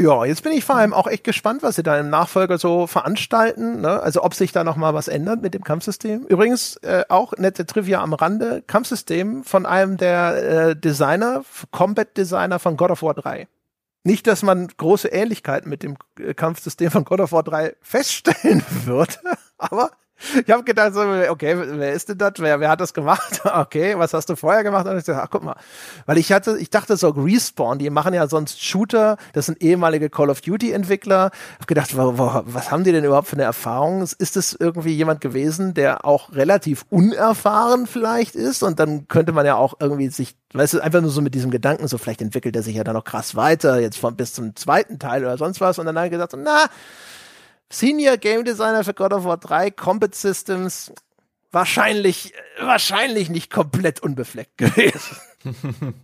Ja, 0.00 0.24
jetzt 0.26 0.42
bin 0.42 0.52
ich 0.52 0.64
vor 0.64 0.76
allem 0.76 0.92
auch 0.92 1.06
echt 1.06 1.24
gespannt, 1.24 1.62
was 1.62 1.76
sie 1.76 1.82
da 1.82 1.98
im 1.98 2.10
Nachfolger 2.10 2.58
so 2.58 2.86
veranstalten. 2.86 3.80
Ne? 3.80 4.00
Also 4.00 4.22
ob 4.22 4.34
sich 4.34 4.52
da 4.52 4.62
noch 4.62 4.76
mal 4.76 4.92
was 4.92 5.08
ändert 5.08 5.40
mit 5.40 5.54
dem 5.54 5.64
Kampfsystem. 5.64 6.26
Übrigens 6.26 6.76
äh, 6.78 7.04
auch 7.08 7.32
nette 7.38 7.64
Trivia 7.64 8.02
am 8.02 8.12
Rande: 8.12 8.62
Kampfsystem 8.66 9.44
von 9.44 9.64
einem 9.64 9.96
der 9.96 10.68
äh, 10.68 10.76
Designer, 10.76 11.42
Combat 11.70 12.16
Designer 12.16 12.58
von 12.58 12.76
God 12.76 12.90
of 12.90 13.02
War 13.02 13.14
3. 13.14 13.48
Nicht, 14.04 14.26
dass 14.26 14.42
man 14.42 14.68
große 14.68 15.08
Ähnlichkeiten 15.08 15.70
mit 15.70 15.82
dem 15.82 15.96
äh, 16.18 16.34
Kampfsystem 16.34 16.90
von 16.90 17.04
God 17.04 17.20
of 17.20 17.32
War 17.32 17.42
3 17.42 17.74
feststellen 17.80 18.62
würde, 18.84 19.14
aber 19.56 19.90
ich 20.46 20.52
habe 20.52 20.64
gedacht, 20.64 20.94
so, 20.94 21.00
okay, 21.28 21.56
wer 21.56 21.92
ist 21.92 22.08
denn 22.08 22.18
das? 22.18 22.32
Wer, 22.38 22.60
wer 22.60 22.68
hat 22.68 22.80
das 22.80 22.94
gemacht? 22.94 23.42
Okay, 23.58 23.98
was 23.98 24.14
hast 24.14 24.28
du 24.28 24.36
vorher 24.36 24.62
gemacht? 24.62 24.86
Und 24.86 24.98
ich 24.98 25.04
dachte, 25.04 25.22
ach, 25.22 25.28
guck 25.30 25.42
mal. 25.42 25.56
Weil 26.06 26.18
ich 26.18 26.32
hatte, 26.32 26.58
ich 26.58 26.70
dachte 26.70 26.96
so, 26.96 27.08
Respawn, 27.10 27.78
die 27.78 27.90
machen 27.90 28.14
ja 28.14 28.28
sonst 28.28 28.62
Shooter, 28.62 29.16
das 29.32 29.46
sind 29.46 29.62
ehemalige 29.62 30.10
Call 30.10 30.30
of 30.30 30.40
Duty-Entwickler. 30.42 31.30
Ich 31.32 31.54
habe 31.56 31.66
gedacht, 31.66 31.96
wo, 31.96 32.18
wo, 32.18 32.42
was 32.44 32.70
haben 32.70 32.84
die 32.84 32.92
denn 32.92 33.04
überhaupt 33.04 33.28
für 33.28 33.36
eine 33.36 33.44
Erfahrung? 33.44 34.02
Ist 34.02 34.36
das 34.36 34.52
irgendwie 34.58 34.94
jemand 34.94 35.20
gewesen, 35.20 35.74
der 35.74 36.04
auch 36.04 36.32
relativ 36.32 36.84
unerfahren 36.90 37.86
vielleicht 37.86 38.34
ist? 38.34 38.62
Und 38.62 38.78
dann 38.78 39.08
könnte 39.08 39.32
man 39.32 39.46
ja 39.46 39.56
auch 39.56 39.74
irgendwie 39.80 40.08
sich, 40.08 40.36
weißt 40.52 40.74
du, 40.74 40.80
einfach 40.80 41.00
nur 41.00 41.10
so 41.10 41.20
mit 41.20 41.34
diesem 41.34 41.50
Gedanken, 41.50 41.88
so 41.88 41.98
vielleicht 41.98 42.22
entwickelt 42.22 42.54
er 42.54 42.62
sich 42.62 42.76
ja 42.76 42.84
dann 42.84 42.94
noch 42.94 43.04
krass 43.04 43.34
weiter, 43.34 43.80
jetzt 43.80 43.98
von 43.98 44.14
bis 44.14 44.34
zum 44.34 44.54
zweiten 44.56 44.98
Teil 44.98 45.24
oder 45.24 45.38
sonst 45.38 45.60
was. 45.60 45.78
Und 45.78 45.86
dann 45.86 45.96
habe 45.96 46.06
ich 46.06 46.12
gesagt, 46.12 46.34
na, 46.36 46.66
Senior 47.70 48.16
Game 48.16 48.44
Designer 48.44 48.84
für 48.84 48.94
God 48.94 49.12
of 49.12 49.24
War 49.24 49.38
3 49.38 49.70
Combat 49.70 50.14
Systems 50.14 50.92
wahrscheinlich, 51.50 52.32
wahrscheinlich 52.60 53.30
nicht 53.30 53.50
komplett 53.50 54.00
unbefleckt 54.00 54.58
gewesen. 54.58 55.16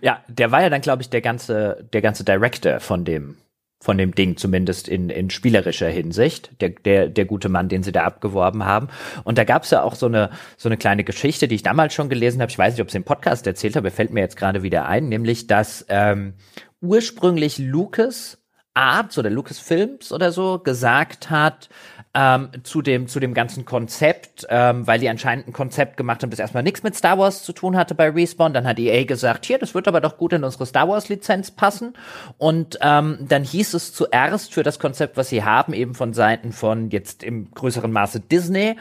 ja, 0.00 0.24
der 0.28 0.50
war 0.50 0.62
ja 0.62 0.70
dann, 0.70 0.80
glaube 0.80 1.02
ich, 1.02 1.10
der 1.10 1.20
ganze, 1.20 1.86
der 1.92 2.02
ganze 2.02 2.24
Director 2.24 2.80
von 2.80 3.04
dem, 3.04 3.36
von 3.80 3.98
dem 3.98 4.14
Ding, 4.14 4.36
zumindest 4.36 4.88
in, 4.88 5.10
in 5.10 5.30
spielerischer 5.30 5.88
Hinsicht, 5.88 6.50
der, 6.60 6.70
der, 6.70 7.08
der 7.08 7.24
gute 7.24 7.48
Mann, 7.48 7.68
den 7.68 7.82
sie 7.82 7.92
da 7.92 8.04
abgeworben 8.04 8.64
haben. 8.64 8.88
Und 9.24 9.38
da 9.38 9.44
gab 9.44 9.62
es 9.62 9.70
ja 9.70 9.82
auch 9.82 9.94
so 9.94 10.06
eine, 10.06 10.30
so 10.56 10.68
eine 10.68 10.76
kleine 10.76 11.04
Geschichte, 11.04 11.48
die 11.48 11.54
ich 11.54 11.62
damals 11.62 11.94
schon 11.94 12.08
gelesen 12.08 12.40
habe. 12.40 12.50
Ich 12.50 12.58
weiß 12.58 12.74
nicht, 12.74 12.82
ob 12.82 12.88
es 12.88 12.94
im 12.94 13.04
Podcast 13.04 13.46
erzählt 13.46 13.76
habe, 13.76 13.90
fällt 13.90 14.12
mir 14.12 14.20
jetzt 14.20 14.36
gerade 14.36 14.62
wieder 14.62 14.86
ein, 14.86 15.08
nämlich, 15.08 15.46
dass 15.46 15.86
ähm, 15.88 16.34
ursprünglich 16.80 17.58
Lucas 17.58 18.38
Arts 18.76 19.18
oder 19.18 19.30
Lucasfilms 19.30 20.12
oder 20.12 20.32
so 20.32 20.58
gesagt 20.58 21.30
hat 21.30 21.68
ähm, 22.16 22.48
zu 22.62 22.80
dem 22.80 23.08
zu 23.08 23.20
dem 23.20 23.34
ganzen 23.34 23.66
Konzept, 23.66 24.46
ähm, 24.48 24.86
weil 24.86 24.98
die 24.98 25.08
anscheinend 25.08 25.48
ein 25.48 25.52
Konzept 25.52 25.98
gemacht 25.98 26.22
haben, 26.22 26.30
das 26.30 26.38
erstmal 26.38 26.62
nichts 26.62 26.82
mit 26.82 26.96
Star 26.96 27.18
Wars 27.18 27.42
zu 27.42 27.52
tun 27.52 27.76
hatte 27.76 27.94
bei 27.94 28.08
Respawn. 28.08 28.54
Dann 28.54 28.66
hat 28.66 28.78
EA 28.78 29.04
gesagt, 29.04 29.44
hier, 29.44 29.58
das 29.58 29.74
wird 29.74 29.86
aber 29.86 30.00
doch 30.00 30.16
gut 30.16 30.32
in 30.32 30.42
unsere 30.42 30.64
Star 30.64 30.88
Wars 30.88 31.10
Lizenz 31.10 31.50
passen. 31.50 31.92
Und 32.38 32.78
ähm, 32.80 33.18
dann 33.20 33.44
hieß 33.44 33.74
es 33.74 33.92
zuerst 33.92 34.54
für 34.54 34.62
das 34.62 34.78
Konzept, 34.78 35.18
was 35.18 35.28
sie 35.28 35.44
haben, 35.44 35.74
eben 35.74 35.94
von 35.94 36.14
Seiten 36.14 36.52
von 36.52 36.90
jetzt 36.90 37.22
im 37.22 37.50
größeren 37.50 37.92
Maße 37.92 38.20
Disney, 38.20 38.76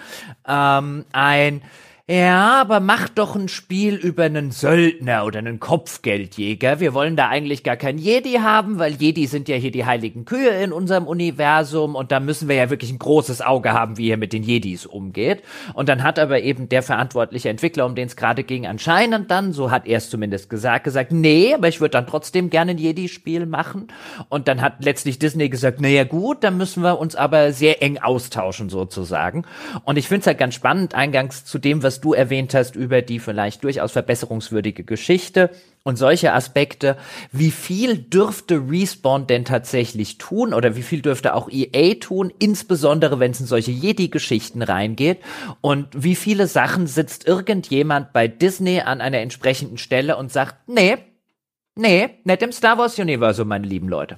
ähm, 0.47 1.03
ein 1.11 1.61
ja, 2.07 2.61
aber 2.61 2.81
mach 2.81 3.09
doch 3.09 3.35
ein 3.35 3.47
Spiel 3.47 3.95
über 3.95 4.25
einen 4.25 4.51
Söldner 4.51 5.25
oder 5.25 5.39
einen 5.39 5.59
Kopfgeldjäger. 5.59 6.79
Wir 6.79 6.93
wollen 6.93 7.15
da 7.15 7.29
eigentlich 7.29 7.63
gar 7.63 7.77
kein 7.77 7.97
Jedi 7.97 8.33
haben, 8.33 8.77
weil 8.77 8.93
Jedi 8.93 9.25
sind 9.25 9.49
ja 9.49 9.55
hier 9.55 9.71
die 9.71 9.85
heiligen 9.85 10.23
Kühe 10.23 10.51
in 10.61 10.71
unserem 10.71 11.07
Universum 11.07 11.95
und 11.95 12.11
da 12.11 12.19
müssen 12.19 12.47
wir 12.47 12.57
ja 12.57 12.69
wirklich 12.69 12.91
ein 12.91 12.99
großes 12.99 13.41
Auge 13.41 13.73
haben, 13.73 13.97
wie 13.97 14.11
er 14.11 14.17
mit 14.17 14.33
den 14.33 14.43
Jedis 14.43 14.85
umgeht. 14.85 15.41
Und 15.73 15.89
dann 15.89 16.03
hat 16.03 16.19
aber 16.19 16.41
eben 16.41 16.69
der 16.69 16.83
verantwortliche 16.83 17.49
Entwickler, 17.49 17.87
um 17.87 17.95
den 17.95 18.05
es 18.05 18.15
gerade 18.15 18.43
ging, 18.43 18.67
anscheinend 18.67 19.31
dann, 19.31 19.51
so 19.51 19.71
hat 19.71 19.87
er 19.87 19.97
es 19.97 20.11
zumindest 20.11 20.47
gesagt, 20.47 20.83
gesagt, 20.83 21.11
nee, 21.11 21.55
aber 21.55 21.69
ich 21.69 21.81
würde 21.81 21.93
dann 21.93 22.05
trotzdem 22.05 22.51
gerne 22.51 22.71
ein 22.71 22.77
Jedi-Spiel 22.77 23.47
machen. 23.47 23.87
Und 24.29 24.47
dann 24.47 24.61
hat 24.61 24.85
letztlich 24.85 25.17
Disney 25.17 25.49
gesagt, 25.49 25.81
naja 25.81 26.03
gut, 26.03 26.43
dann 26.43 26.55
müssen 26.57 26.83
wir 26.83 26.99
uns 26.99 27.15
aber 27.15 27.51
sehr 27.51 27.81
eng 27.81 27.97
austauschen 27.97 28.69
sozusagen. 28.69 29.43
Und 29.85 29.97
ich 29.97 30.07
finde 30.07 30.21
es 30.21 30.27
halt 30.27 30.37
ganz 30.37 30.53
spannend, 30.53 30.93
eingangs 30.93 31.45
zu 31.45 31.57
dem, 31.57 31.81
was 31.81 31.94
was 31.95 32.01
du 32.01 32.13
erwähnt 32.13 32.53
hast 32.53 32.75
über 32.75 33.01
die 33.01 33.19
vielleicht 33.19 33.63
durchaus 33.63 33.93
verbesserungswürdige 33.93 34.83
Geschichte 34.83 35.49
und 35.83 35.95
solche 35.95 36.33
Aspekte. 36.33 36.97
Wie 37.31 37.51
viel 37.51 37.97
dürfte 37.97 38.61
Respawn 38.69 39.27
denn 39.27 39.45
tatsächlich 39.45 40.17
tun 40.17 40.53
oder 40.53 40.75
wie 40.75 40.81
viel 40.81 41.01
dürfte 41.01 41.33
auch 41.33 41.49
EA 41.49 41.93
tun, 41.93 42.33
insbesondere 42.37 43.21
wenn 43.21 43.31
es 43.31 43.39
in 43.39 43.45
solche 43.45 43.71
Jedi-Geschichten 43.71 44.61
reingeht? 44.61 45.19
Und 45.61 45.87
wie 45.95 46.15
viele 46.15 46.47
Sachen 46.47 46.85
sitzt 46.85 47.25
irgendjemand 47.25 48.11
bei 48.11 48.27
Disney 48.27 48.81
an 48.81 48.99
einer 48.99 49.19
entsprechenden 49.19 49.77
Stelle 49.77 50.17
und 50.17 50.33
sagt, 50.33 50.67
nee, 50.67 50.97
nee, 51.75 52.09
nicht 52.25 52.41
im 52.41 52.51
Star 52.51 52.77
Wars 52.77 52.99
Universum, 52.99 53.47
meine 53.47 53.67
lieben 53.67 53.87
Leute. 53.87 54.17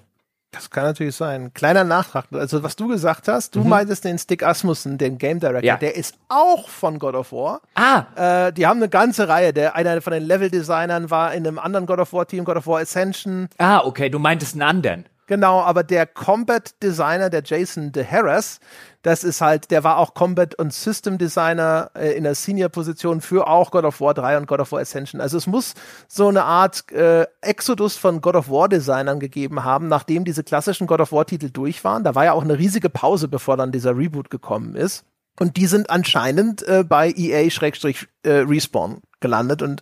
Das 0.58 0.72
kann 0.72 0.86
natürlich 0.86 1.16
sein. 1.16 1.54
Kleiner 1.54 1.84
Nachtrag. 1.84 2.26
Also, 2.32 2.64
was 2.64 2.76
du 2.76 2.88
gesagt 2.88 3.28
hast, 3.28 3.56
du 3.56 3.62
mhm. 3.62 3.70
meintest 3.70 4.04
den 4.06 4.18
Stick 4.18 4.42
Asmussen, 4.42 4.98
den 4.98 5.20
Game 5.20 5.40
Director, 5.40 5.64
ja. 5.64 5.78
der 5.78 5.96
ist 5.96 6.16
auch 6.30 6.68
von 6.68 6.98
God 6.98 7.14
of 7.14 7.32
War. 7.32 7.62
Ah. 7.76 8.48
Äh, 8.48 8.54
die 8.54 8.66
haben 8.66 8.78
eine 8.78 8.90
ganze 8.90 9.28
Reihe. 9.28 9.54
Der, 9.54 9.76
einer 9.76 10.02
von 10.02 10.14
den 10.14 10.24
Level-Designern 10.24 11.12
war 11.12 11.34
in 11.34 11.46
einem 11.46 11.60
anderen 11.60 11.86
God 11.86 12.00
of 12.00 12.12
War-Team, 12.12 12.44
God 12.44 12.58
of 12.58 12.66
War 12.66 12.80
Ascension. 12.80 13.50
Ah, 13.60 13.82
okay, 13.86 14.10
du 14.10 14.18
meintest 14.18 14.56
einen 14.56 14.64
anderen. 14.64 15.06
Genau, 15.28 15.60
aber 15.60 15.84
der 15.84 16.06
Combat 16.06 16.82
Designer, 16.82 17.30
der 17.30 17.44
Jason 17.44 17.92
de 17.92 18.06
Harris, 18.06 18.62
das 19.02 19.26
ist 19.26 19.42
halt, 19.42 19.72
der 19.72 19.84
war 19.84 19.98
auch 19.98 20.14
Combat 20.14 20.56
und 20.56 20.74
System 20.74 21.18
Designer 21.18 21.92
äh, 21.96 22.14
in 22.14 22.24
der 22.24 22.34
Senior-Position 22.34 23.20
für 23.20 23.48
auch 23.48 23.72
God 23.72 23.84
of 23.84 24.00
War 24.00 24.14
3 24.14 24.38
und 24.38 24.48
God 24.48 24.62
of 24.62 24.72
War 24.72 24.80
Ascension. 24.80 25.20
Also 25.20 25.38
es 25.38 25.46
muss 25.46 25.74
so 26.08 26.30
eine 26.30 26.46
Art 26.46 26.90
äh, 26.94 27.26
Exodus 27.42 27.98
von 27.98 28.22
God 28.22 28.36
of 28.36 28.50
War 28.50 28.70
Designern 28.70 29.20
gegeben 29.20 29.66
haben, 29.66 29.90
nachdem 29.90 30.24
diese 30.24 30.46
klassischen 30.46 30.88
God 30.88 31.02
of 31.02 31.12
War 31.12 31.26
Titel 31.26 31.50
durch 31.50 31.84
waren. 31.84 32.06
Da 32.06 32.16
war 32.16 32.24
ja 32.24 32.32
auch 32.32 32.44
eine 32.44 32.58
riesige 32.58 32.90
Pause, 32.90 33.28
bevor 33.28 33.58
dann 33.58 33.74
dieser 33.74 33.98
Reboot 33.98 34.30
gekommen 34.30 34.76
ist. 34.76 35.04
Und 35.40 35.58
die 35.58 35.68
sind 35.68 35.90
anscheinend 35.90 36.68
äh, 36.68 36.84
bei 36.84 37.14
EA-Respawn 37.16 38.92
äh, 38.94 39.02
gelandet 39.20 39.62
und 39.62 39.82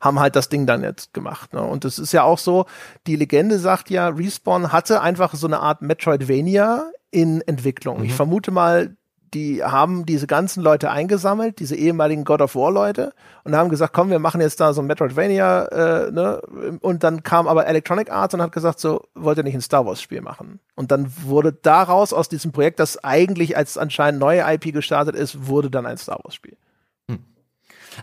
haben 0.00 0.20
halt 0.20 0.36
das 0.36 0.48
Ding 0.48 0.66
dann 0.66 0.82
jetzt 0.82 1.14
gemacht. 1.14 1.52
Ne? 1.52 1.62
Und 1.62 1.84
es 1.84 1.98
ist 1.98 2.12
ja 2.12 2.22
auch 2.22 2.38
so, 2.38 2.66
die 3.06 3.16
Legende 3.16 3.58
sagt 3.58 3.90
ja, 3.90 4.08
Respawn 4.08 4.72
hatte 4.72 5.00
einfach 5.00 5.34
so 5.34 5.46
eine 5.46 5.60
Art 5.60 5.82
Metroidvania 5.82 6.90
in 7.10 7.40
Entwicklung. 7.40 7.98
Mhm. 7.98 8.04
Ich 8.04 8.14
vermute 8.14 8.50
mal, 8.50 8.96
die 9.34 9.62
haben 9.62 10.06
diese 10.06 10.26
ganzen 10.26 10.62
Leute 10.62 10.90
eingesammelt, 10.90 11.58
diese 11.58 11.76
ehemaligen 11.76 12.24
God 12.24 12.40
of 12.40 12.54
War 12.54 12.70
Leute 12.70 13.12
und 13.44 13.54
haben 13.54 13.70
gesagt, 13.70 13.92
komm, 13.92 14.10
wir 14.10 14.18
machen 14.18 14.40
jetzt 14.40 14.60
da 14.60 14.72
so 14.72 14.82
ein 14.82 14.86
Metroidvania, 14.86 15.64
äh, 15.66 16.10
ne? 16.10 16.40
Und 16.80 17.04
dann 17.04 17.22
kam 17.22 17.48
aber 17.48 17.66
Electronic 17.66 18.10
Arts 18.10 18.34
und 18.34 18.42
hat 18.42 18.52
gesagt, 18.52 18.80
so, 18.80 19.02
wollt 19.14 19.38
ihr 19.38 19.44
nicht 19.44 19.54
ein 19.54 19.60
Star 19.60 19.86
Wars 19.86 20.00
Spiel 20.00 20.20
machen? 20.20 20.60
Und 20.74 20.90
dann 20.90 21.12
wurde 21.22 21.52
daraus 21.52 22.12
aus 22.12 22.28
diesem 22.28 22.52
Projekt, 22.52 22.78
das 22.78 23.02
eigentlich 23.02 23.56
als 23.56 23.78
anscheinend 23.78 24.20
neue 24.20 24.42
IP 24.52 24.72
gestartet 24.72 25.16
ist, 25.16 25.46
wurde 25.46 25.70
dann 25.70 25.86
ein 25.86 25.98
Star 25.98 26.18
Wars 26.22 26.34
Spiel. 26.34 26.56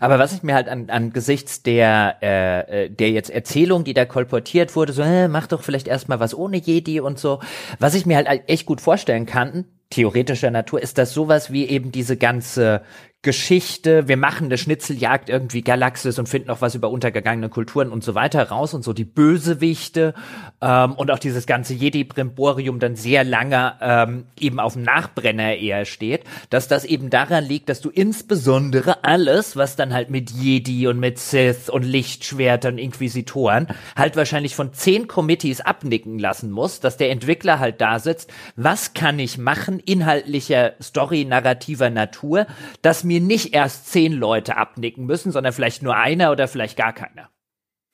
Aber 0.00 0.18
was 0.18 0.32
ich 0.32 0.42
mir 0.42 0.54
halt 0.54 0.68
an, 0.68 0.90
angesichts 0.90 1.62
der, 1.62 2.16
äh, 2.22 2.84
äh, 2.84 2.90
der 2.90 3.10
jetzt 3.10 3.30
Erzählung, 3.30 3.84
die 3.84 3.94
da 3.94 4.04
kolportiert 4.04 4.74
wurde, 4.74 4.92
so, 4.92 5.02
äh, 5.02 5.28
mach 5.28 5.46
doch 5.46 5.62
vielleicht 5.62 5.88
erstmal 5.88 6.20
was 6.20 6.34
ohne 6.34 6.56
Jedi 6.56 7.00
und 7.00 7.18
so, 7.18 7.40
was 7.78 7.94
ich 7.94 8.06
mir 8.06 8.16
halt 8.16 8.28
echt 8.48 8.66
gut 8.66 8.80
vorstellen 8.80 9.26
kann, 9.26 9.66
theoretischer 9.94 10.50
Natur, 10.50 10.82
ist 10.82 10.98
das 10.98 11.14
sowas 11.14 11.52
wie 11.52 11.66
eben 11.68 11.92
diese 11.92 12.16
ganze 12.16 12.82
Geschichte, 13.24 14.06
wir 14.06 14.16
machen 14.16 14.44
eine 14.44 14.58
Schnitzeljagd 14.58 15.28
irgendwie 15.28 15.62
Galaxis 15.62 16.18
und 16.18 16.28
finden 16.28 16.50
auch 16.50 16.60
was 16.60 16.74
über 16.76 16.90
untergegangene 16.90 17.48
Kulturen 17.48 17.90
und 17.90 18.04
so 18.04 18.14
weiter 18.14 18.50
raus 18.50 18.74
und 18.74 18.84
so 18.84 18.92
die 18.92 19.04
Bösewichte 19.04 20.14
ähm, 20.60 20.92
und 20.92 21.10
auch 21.10 21.18
dieses 21.18 21.46
ganze 21.46 21.74
Jedi-Brimborium 21.74 22.78
dann 22.78 22.94
sehr 22.94 23.24
lange 23.24 23.72
ähm, 23.80 24.26
eben 24.38 24.60
auf 24.60 24.74
dem 24.74 24.82
Nachbrenner 24.82 25.56
eher 25.56 25.86
steht, 25.86 26.24
dass 26.50 26.68
das 26.68 26.84
eben 26.84 27.10
daran 27.10 27.44
liegt, 27.44 27.70
dass 27.70 27.80
du 27.80 27.88
insbesondere 27.88 29.02
alles, 29.04 29.56
was 29.56 29.74
dann 29.74 29.94
halt 29.94 30.10
mit 30.10 30.30
Jedi 30.30 30.86
und 30.86 31.00
mit 31.00 31.18
Sith 31.18 31.70
und 31.70 31.82
Lichtschwertern, 31.82 32.76
Inquisitoren 32.76 33.68
halt 33.96 34.16
wahrscheinlich 34.16 34.54
von 34.54 34.74
zehn 34.74 35.08
Committees 35.08 35.62
abnicken 35.62 36.18
lassen 36.18 36.50
musst, 36.50 36.84
dass 36.84 36.98
der 36.98 37.10
Entwickler 37.10 37.58
halt 37.58 37.80
da 37.80 37.98
sitzt, 37.98 38.30
was 38.54 38.92
kann 38.92 39.18
ich 39.18 39.38
machen, 39.38 39.80
inhaltlicher, 39.80 40.74
story-narrativer 40.82 41.88
Natur, 41.88 42.46
dass 42.82 43.02
mir 43.02 43.13
mir 43.14 43.20
nicht 43.20 43.54
erst 43.54 43.90
zehn 43.92 44.12
Leute 44.12 44.56
abnicken 44.56 45.06
müssen, 45.06 45.30
sondern 45.30 45.52
vielleicht 45.52 45.82
nur 45.82 45.96
einer 45.96 46.32
oder 46.32 46.48
vielleicht 46.48 46.76
gar 46.76 46.92
keiner. 46.92 47.30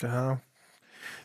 Ja. 0.00 0.40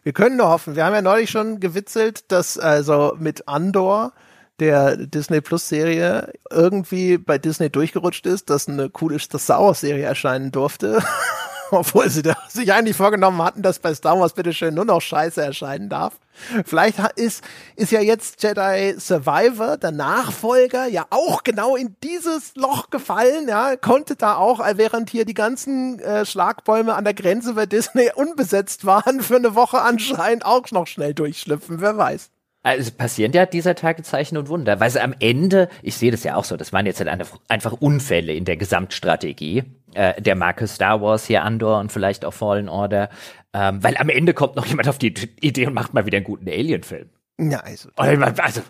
Wir 0.03 0.11
können 0.13 0.37
nur 0.37 0.49
hoffen. 0.49 0.75
Wir 0.75 0.85
haben 0.85 0.93
ja 0.93 1.01
neulich 1.01 1.29
schon 1.29 1.59
gewitzelt, 1.59 2.31
dass 2.31 2.59
also 2.59 3.15
mit 3.17 3.47
Andor 3.47 4.13
der 4.59 4.97
Disney 4.97 5.41
Plus 5.41 5.67
Serie 5.69 6.33
irgendwie 6.51 7.17
bei 7.17 7.37
Disney 7.37 7.69
durchgerutscht 7.69 8.25
ist, 8.25 8.49
dass 8.49 8.67
eine 8.67 8.89
coole 8.89 9.17
Star 9.19 9.61
Wars 9.61 9.79
Serie 9.79 10.05
erscheinen 10.05 10.51
durfte. 10.51 11.01
Obwohl 11.71 12.09
sie 12.09 12.21
sich 12.49 12.73
eigentlich 12.73 12.95
vorgenommen 12.95 13.41
hatten, 13.41 13.61
dass 13.61 13.79
bei 13.79 13.93
Star 13.93 14.19
Wars 14.19 14.33
bitteschön 14.33 14.73
nur 14.73 14.85
noch 14.85 15.01
Scheiße 15.01 15.41
erscheinen 15.41 15.89
darf. 15.89 16.19
Vielleicht 16.65 16.99
ist, 17.15 17.43
ist 17.75 17.91
ja 17.91 18.01
jetzt 18.01 18.43
Jedi 18.43 18.95
Survivor, 18.99 19.77
der 19.77 19.91
Nachfolger, 19.91 20.85
ja 20.85 21.05
auch 21.09 21.43
genau 21.43 21.75
in 21.75 21.95
dieses 22.03 22.55
Loch 22.55 22.89
gefallen, 22.89 23.47
ja, 23.47 23.77
konnte 23.77 24.15
da 24.15 24.35
auch, 24.35 24.59
während 24.75 25.09
hier 25.09 25.25
die 25.25 25.33
ganzen 25.33 25.99
äh, 25.99 26.25
Schlagbäume 26.25 26.93
an 26.93 27.05
der 27.05 27.13
Grenze 27.13 27.53
bei 27.53 27.65
Disney 27.65 28.11
unbesetzt 28.15 28.85
waren, 28.85 29.21
für 29.21 29.37
eine 29.37 29.55
Woche 29.55 29.81
anscheinend 29.81 30.45
auch 30.45 30.69
noch 30.71 30.87
schnell 30.87 31.13
durchschlüpfen, 31.13 31.79
wer 31.79 31.97
weiß. 31.97 32.31
Also 32.65 32.81
es 32.81 32.91
passieren 32.91 33.31
ja 33.31 33.45
dieser 33.45 33.75
Tage 33.75 34.01
Zeichen 34.01 34.37
und 34.37 34.49
Wunder, 34.49 34.79
weil 34.79 34.89
sie 34.89 34.99
am 34.99 35.13
Ende, 35.19 35.69
ich 35.83 35.97
sehe 35.97 36.09
das 36.09 36.23
ja 36.23 36.35
auch 36.35 36.45
so, 36.45 36.57
das 36.57 36.73
waren 36.73 36.87
jetzt 36.87 36.99
halt 36.99 37.09
einfach 37.47 37.73
Unfälle 37.73 38.33
in 38.33 38.43
der 38.43 38.57
Gesamtstrategie 38.57 39.65
äh, 39.93 40.19
der 40.19 40.33
Marke 40.33 40.67
Star 40.67 40.99
Wars 40.99 41.25
hier 41.27 41.43
Andor 41.43 41.79
und 41.79 41.91
vielleicht 41.91 42.25
auch 42.25 42.33
Fallen 42.33 42.67
Order, 42.67 43.09
ähm, 43.53 43.83
weil 43.83 43.95
am 43.97 44.09
Ende 44.09 44.33
kommt 44.33 44.55
noch 44.55 44.65
jemand 44.65 44.89
auf 44.89 44.97
die 44.97 45.13
Idee 45.41 45.67
und 45.67 45.75
macht 45.75 45.93
mal 45.93 46.07
wieder 46.07 46.17
einen 46.17 46.25
guten 46.25 46.49
Alien-Film. 46.49 47.11
Ja, 47.39 47.59
also. 47.59 47.89
also 47.95 48.61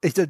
ich, 0.00 0.14
da, 0.14 0.26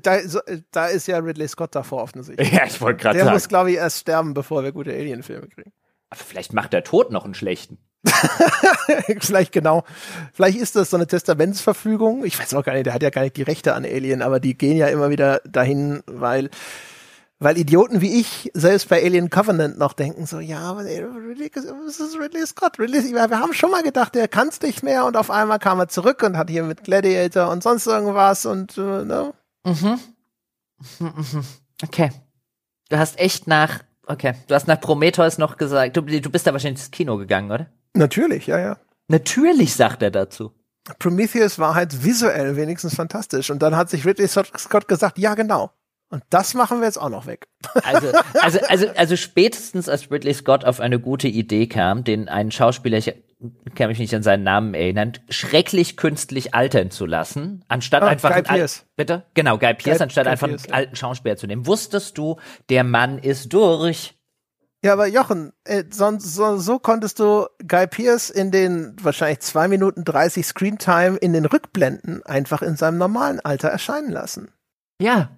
da, 0.70 0.86
ist 0.86 1.06
ja 1.06 1.18
Ridley 1.18 1.48
Scott 1.48 1.74
davor 1.74 2.04
offensichtlich. 2.04 2.50
Ja, 2.50 2.64
ich 2.64 2.80
wollte 2.80 3.02
gerade 3.02 3.18
sagen. 3.18 3.26
Der 3.26 3.34
muss, 3.34 3.48
glaube 3.48 3.70
ich, 3.70 3.76
erst 3.76 4.00
sterben, 4.00 4.32
bevor 4.32 4.64
wir 4.64 4.72
gute 4.72 4.92
Alien-Filme 4.92 5.48
kriegen. 5.48 5.72
Aber 6.08 6.20
vielleicht 6.20 6.54
macht 6.54 6.72
der 6.72 6.84
Tod 6.84 7.10
noch 7.10 7.26
einen 7.26 7.34
schlechten. 7.34 7.76
vielleicht 9.20 9.52
genau. 9.52 9.84
Vielleicht 10.32 10.58
ist 10.58 10.76
das 10.76 10.90
so 10.90 10.96
eine 10.96 11.06
Testamentsverfügung. 11.06 12.24
Ich 12.24 12.38
weiß 12.38 12.54
auch 12.54 12.64
gar 12.64 12.74
nicht, 12.74 12.86
der 12.86 12.94
hat 12.94 13.02
ja 13.02 13.10
gar 13.10 13.22
nicht 13.22 13.36
die 13.36 13.42
Rechte 13.42 13.74
an 13.74 13.84
Alien, 13.84 14.22
aber 14.22 14.40
die 14.40 14.56
gehen 14.56 14.76
ja 14.76 14.88
immer 14.88 15.10
wieder 15.10 15.40
dahin, 15.44 16.02
weil 16.06 16.50
weil 17.40 17.58
Idioten 17.58 18.00
wie 18.00 18.20
ich 18.20 18.50
selbst 18.54 18.88
bei 18.88 19.02
Alien 19.02 19.28
Covenant 19.28 19.76
noch 19.76 19.92
denken 19.92 20.24
so, 20.24 20.38
ja, 20.38 20.60
aber 20.60 20.84
Ridley, 20.84 21.50
ist 21.86 22.18
Ridley 22.18 22.46
Scott. 22.46 22.78
Ridley, 22.78 23.12
wir 23.12 23.22
haben 23.22 23.52
schon 23.52 23.70
mal 23.70 23.82
gedacht, 23.82 24.14
der 24.14 24.28
kann 24.28 24.48
es 24.48 24.60
nicht 24.60 24.82
mehr 24.82 25.04
und 25.04 25.16
auf 25.16 25.30
einmal 25.30 25.58
kam 25.58 25.78
er 25.80 25.88
zurück 25.88 26.22
und 26.22 26.36
hat 26.36 26.48
hier 26.48 26.62
mit 26.62 26.84
Gladiator 26.84 27.50
und 27.50 27.62
sonst 27.62 27.86
irgendwas 27.86 28.46
und 28.46 28.78
äh, 28.78 29.04
ne? 29.04 29.34
Mhm. 29.64 29.98
mhm. 31.00 31.14
Mhm. 31.16 31.44
Okay. 31.82 32.10
Du 32.88 32.98
hast 32.98 33.18
echt 33.18 33.46
nach, 33.46 33.80
okay, 34.06 34.34
du 34.46 34.54
hast 34.54 34.68
nach 34.68 34.80
Prometheus 34.80 35.36
noch 35.36 35.56
gesagt, 35.56 35.96
du, 35.96 36.02
du 36.02 36.30
bist 36.30 36.46
da 36.46 36.52
wahrscheinlich 36.52 36.82
ins 36.82 36.90
Kino 36.90 37.16
gegangen, 37.16 37.50
oder? 37.50 37.66
Natürlich, 37.94 38.46
ja, 38.46 38.58
ja. 38.58 38.78
Natürlich, 39.08 39.74
sagt 39.74 40.02
er 40.02 40.10
dazu. 40.10 40.52
Prometheus 40.98 41.58
war 41.58 41.74
halt 41.74 42.04
visuell 42.04 42.56
wenigstens 42.56 42.94
fantastisch. 42.94 43.50
Und 43.50 43.62
dann 43.62 43.76
hat 43.76 43.88
sich 43.88 44.04
Ridley 44.04 44.28
Scott 44.28 44.88
gesagt, 44.88 45.18
ja, 45.18 45.34
genau. 45.34 45.70
Und 46.10 46.22
das 46.30 46.54
machen 46.54 46.78
wir 46.78 46.86
jetzt 46.86 47.00
auch 47.00 47.08
noch 47.08 47.26
weg. 47.26 47.48
Also, 47.82 48.12
also, 48.40 48.58
also, 48.68 48.86
also 48.94 49.16
spätestens 49.16 49.88
als 49.88 50.10
Ridley 50.10 50.32
Scott 50.32 50.64
auf 50.64 50.78
eine 50.80 51.00
gute 51.00 51.26
Idee 51.26 51.66
kam, 51.66 52.04
den 52.04 52.28
einen 52.28 52.52
Schauspieler, 52.52 52.98
ich 52.98 53.14
kann 53.74 53.88
mich 53.88 53.98
nicht 53.98 54.14
an 54.14 54.22
seinen 54.22 54.44
Namen 54.44 54.74
erinnern, 54.74 55.14
schrecklich 55.28 55.96
künstlich 55.96 56.54
altern 56.54 56.90
zu 56.90 57.04
lassen, 57.04 57.64
anstatt 57.68 58.02
ah, 58.02 58.06
einfach 58.06 58.32
Guy 58.32 58.42
Pierce. 58.42 58.86
bitte 58.96 59.24
genau 59.34 59.58
Guy 59.58 59.74
Pierce, 59.74 59.98
Guy, 59.98 60.02
anstatt 60.04 60.24
Guy 60.24 60.32
einfach 60.32 60.48
Pierce, 60.48 60.64
einen 60.66 60.74
alten 60.74 60.96
Schauspieler 60.96 61.36
zu 61.36 61.46
nehmen. 61.46 61.66
Wusstest 61.66 62.16
du, 62.16 62.36
der 62.68 62.84
Mann 62.84 63.18
ist 63.18 63.52
durch. 63.52 64.14
Ja, 64.84 64.92
aber 64.92 65.06
Jochen, 65.06 65.54
äh, 65.64 65.84
so, 65.90 66.18
so, 66.18 66.58
so 66.58 66.78
konntest 66.78 67.18
du 67.18 67.46
Guy 67.66 67.86
Pierce 67.86 68.28
in 68.28 68.50
den 68.50 68.94
wahrscheinlich 69.00 69.40
zwei 69.40 69.66
Minuten 69.66 70.04
30 70.04 70.44
Screentime 70.44 71.16
in 71.16 71.32
den 71.32 71.46
Rückblenden 71.46 72.22
einfach 72.26 72.60
in 72.60 72.76
seinem 72.76 72.98
normalen 72.98 73.40
Alter 73.40 73.68
erscheinen 73.68 74.10
lassen. 74.10 74.52
Ja. 75.00 75.30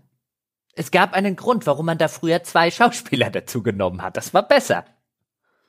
Es 0.75 0.91
gab 0.91 1.13
einen 1.13 1.37
Grund, 1.37 1.65
warum 1.65 1.87
man 1.87 1.97
da 1.97 2.09
früher 2.09 2.43
zwei 2.43 2.73
Schauspieler 2.73 3.31
dazu 3.31 3.63
genommen 3.63 4.03
hat. 4.03 4.17
Das 4.17 4.35
war 4.35 4.43
besser. 4.43 4.85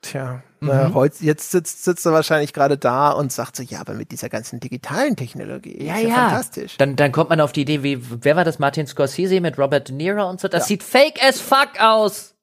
Tja, 0.02 0.42
mhm. 0.58 0.68
na, 0.68 0.92
heute, 0.92 1.24
jetzt 1.24 1.52
sitzt, 1.52 1.84
sitzt 1.84 2.04
er 2.04 2.12
wahrscheinlich 2.12 2.52
gerade 2.52 2.78
da 2.78 3.12
und 3.12 3.30
sagt 3.30 3.54
so, 3.54 3.62
ja, 3.62 3.78
aber 3.78 3.94
mit 3.94 4.10
dieser 4.10 4.28
ganzen 4.28 4.58
digitalen 4.58 5.14
Technologie. 5.14 5.84
Ja, 5.84 5.98
ja, 5.98 6.08
ja. 6.08 6.14
fantastisch. 6.16 6.78
Dann, 6.78 6.96
dann 6.96 7.12
kommt 7.12 7.30
man 7.30 7.40
auf 7.40 7.52
die 7.52 7.62
Idee, 7.62 7.84
wie, 7.84 8.00
wer 8.24 8.34
war 8.34 8.44
das? 8.44 8.58
Martin 8.58 8.88
Scorsese 8.88 9.40
mit 9.40 9.56
Robert 9.56 9.88
De 9.88 9.94
Niro 9.94 10.28
und 10.28 10.40
so. 10.40 10.48
Das 10.48 10.64
ja. 10.64 10.66
sieht 10.66 10.82
fake 10.82 11.22
as 11.22 11.40
fuck 11.40 11.80
aus 11.80 12.34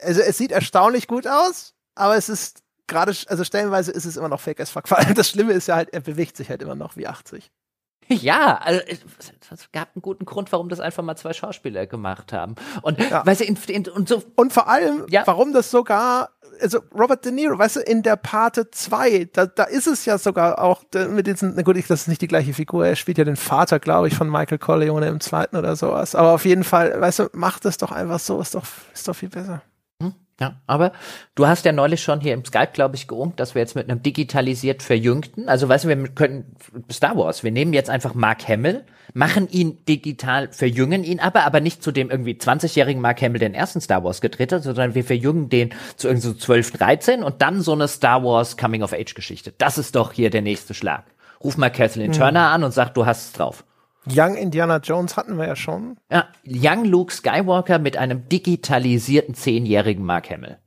also 0.00 0.20
es 0.20 0.38
sieht 0.38 0.52
erstaunlich 0.52 1.06
gut 1.06 1.26
aus, 1.26 1.74
aber 1.94 2.16
es 2.16 2.28
ist 2.28 2.62
gerade, 2.86 3.14
also 3.26 3.44
stellenweise 3.44 3.92
ist 3.92 4.04
es 4.04 4.16
immer 4.16 4.28
noch 4.28 4.40
fake 4.40 4.60
as 4.60 4.70
fuck. 4.70 4.88
Vor 4.88 4.98
allem 4.98 5.14
das 5.14 5.28
Schlimme 5.28 5.52
ist 5.52 5.68
ja 5.68 5.76
halt, 5.76 5.92
er 5.92 6.00
bewegt 6.00 6.36
sich 6.36 6.50
halt 6.50 6.62
immer 6.62 6.74
noch 6.74 6.96
wie 6.96 7.06
80. 7.06 7.50
Ja, 8.24 8.56
also 8.56 8.80
es 9.50 9.72
gab 9.72 9.88
einen 9.94 10.02
guten 10.02 10.24
Grund, 10.24 10.52
warum 10.52 10.68
das 10.68 10.80
einfach 10.80 11.02
mal 11.02 11.16
zwei 11.16 11.32
Schauspieler 11.32 11.86
gemacht 11.86 12.32
haben. 12.32 12.54
Und 12.82 12.98
ja. 12.98 13.24
weißt 13.24 13.40
du, 13.40 13.44
in, 13.44 13.56
in, 13.68 13.88
und 13.88 14.08
so 14.08 14.22
und 14.36 14.52
vor 14.52 14.68
allem, 14.68 15.06
ja. 15.08 15.22
warum 15.26 15.52
das 15.52 15.70
sogar 15.70 16.30
also 16.60 16.80
Robert 16.94 17.24
De 17.24 17.32
Niro, 17.32 17.58
weißt 17.58 17.76
du, 17.76 17.80
in 17.80 18.02
der 18.02 18.16
Pate 18.16 18.70
2, 18.70 19.28
da, 19.32 19.46
da 19.46 19.64
ist 19.64 19.86
es 19.86 20.04
ja 20.04 20.18
sogar 20.18 20.60
auch 20.60 20.82
mit 21.10 21.26
diesen, 21.26 21.54
na 21.56 21.62
gut, 21.62 21.76
das 21.76 22.02
ist 22.02 22.08
nicht 22.08 22.22
die 22.22 22.28
gleiche 22.28 22.54
Figur, 22.54 22.86
er 22.86 22.96
spielt 22.96 23.18
ja 23.18 23.24
den 23.24 23.36
Vater, 23.36 23.80
glaube 23.80 24.08
ich, 24.08 24.14
von 24.14 24.30
Michael 24.30 24.58
Corleone 24.58 25.08
im 25.08 25.20
zweiten 25.20 25.56
oder 25.56 25.76
sowas. 25.76 26.14
Aber 26.14 26.32
auf 26.32 26.44
jeden 26.44 26.64
Fall, 26.64 27.00
weißt 27.00 27.18
du, 27.20 27.28
macht 27.32 27.64
das 27.64 27.78
doch 27.78 27.92
einfach 27.92 28.20
so, 28.20 28.40
ist 28.40 28.54
doch, 28.54 28.64
ist 28.92 29.08
doch 29.08 29.16
viel 29.16 29.30
besser. 29.30 29.62
Ja, 30.40 30.60
aber 30.66 30.92
du 31.36 31.46
hast 31.46 31.64
ja 31.64 31.70
neulich 31.70 32.02
schon 32.02 32.20
hier 32.20 32.34
im 32.34 32.44
Skype, 32.44 32.72
glaube 32.72 32.96
ich, 32.96 33.06
geungt, 33.06 33.38
dass 33.38 33.54
wir 33.54 33.62
jetzt 33.62 33.76
mit 33.76 33.88
einem 33.88 34.02
digitalisiert 34.02 34.82
Verjüngten, 34.82 35.48
also 35.48 35.68
weißt 35.68 35.84
du, 35.84 35.88
wir 35.88 36.08
können 36.08 36.56
Star 36.90 37.16
Wars, 37.16 37.44
wir 37.44 37.52
nehmen 37.52 37.72
jetzt 37.72 37.88
einfach 37.88 38.14
Mark 38.14 38.48
Hamill, 38.48 38.84
machen 39.12 39.48
ihn 39.48 39.84
digital, 39.84 40.48
verjüngen 40.50 41.04
ihn 41.04 41.20
aber, 41.20 41.44
aber 41.44 41.60
nicht 41.60 41.84
zu 41.84 41.92
dem 41.92 42.10
irgendwie 42.10 42.32
20-jährigen 42.32 43.00
Mark 43.00 43.22
Hamill, 43.22 43.38
den 43.38 43.54
ersten 43.54 43.80
Star 43.80 44.02
Wars 44.02 44.20
gedreht 44.20 44.50
hat, 44.50 44.64
sondern 44.64 44.96
wir 44.96 45.04
verjüngen 45.04 45.50
den 45.50 45.72
zu 45.96 46.08
irgendwie 46.08 46.26
so 46.26 46.34
12, 46.34 46.72
13 46.72 47.22
und 47.22 47.40
dann 47.40 47.60
so 47.60 47.72
eine 47.72 47.86
Star 47.86 48.24
Wars 48.24 48.56
Coming-of-Age-Geschichte. 48.56 49.54
Das 49.58 49.78
ist 49.78 49.94
doch 49.94 50.12
hier 50.12 50.30
der 50.30 50.42
nächste 50.42 50.74
Schlag. 50.74 51.04
Ruf 51.44 51.56
mal 51.56 51.70
Kathleen 51.70 52.12
hm. 52.12 52.18
Turner 52.18 52.48
an 52.48 52.64
und 52.64 52.72
sag, 52.72 52.92
du 52.94 53.06
hast 53.06 53.26
es 53.26 53.32
drauf. 53.32 53.64
Young 54.06 54.34
Indiana 54.36 54.78
Jones 54.78 55.16
hatten 55.16 55.38
wir 55.38 55.46
ja 55.46 55.56
schon. 55.56 55.98
Ja, 56.10 56.28
Young 56.46 56.84
Luke 56.84 57.12
Skywalker 57.12 57.78
mit 57.78 57.96
einem 57.96 58.28
digitalisierten 58.28 59.34
zehnjährigen 59.34 60.04
Mark 60.04 60.30
Hamill. 60.30 60.58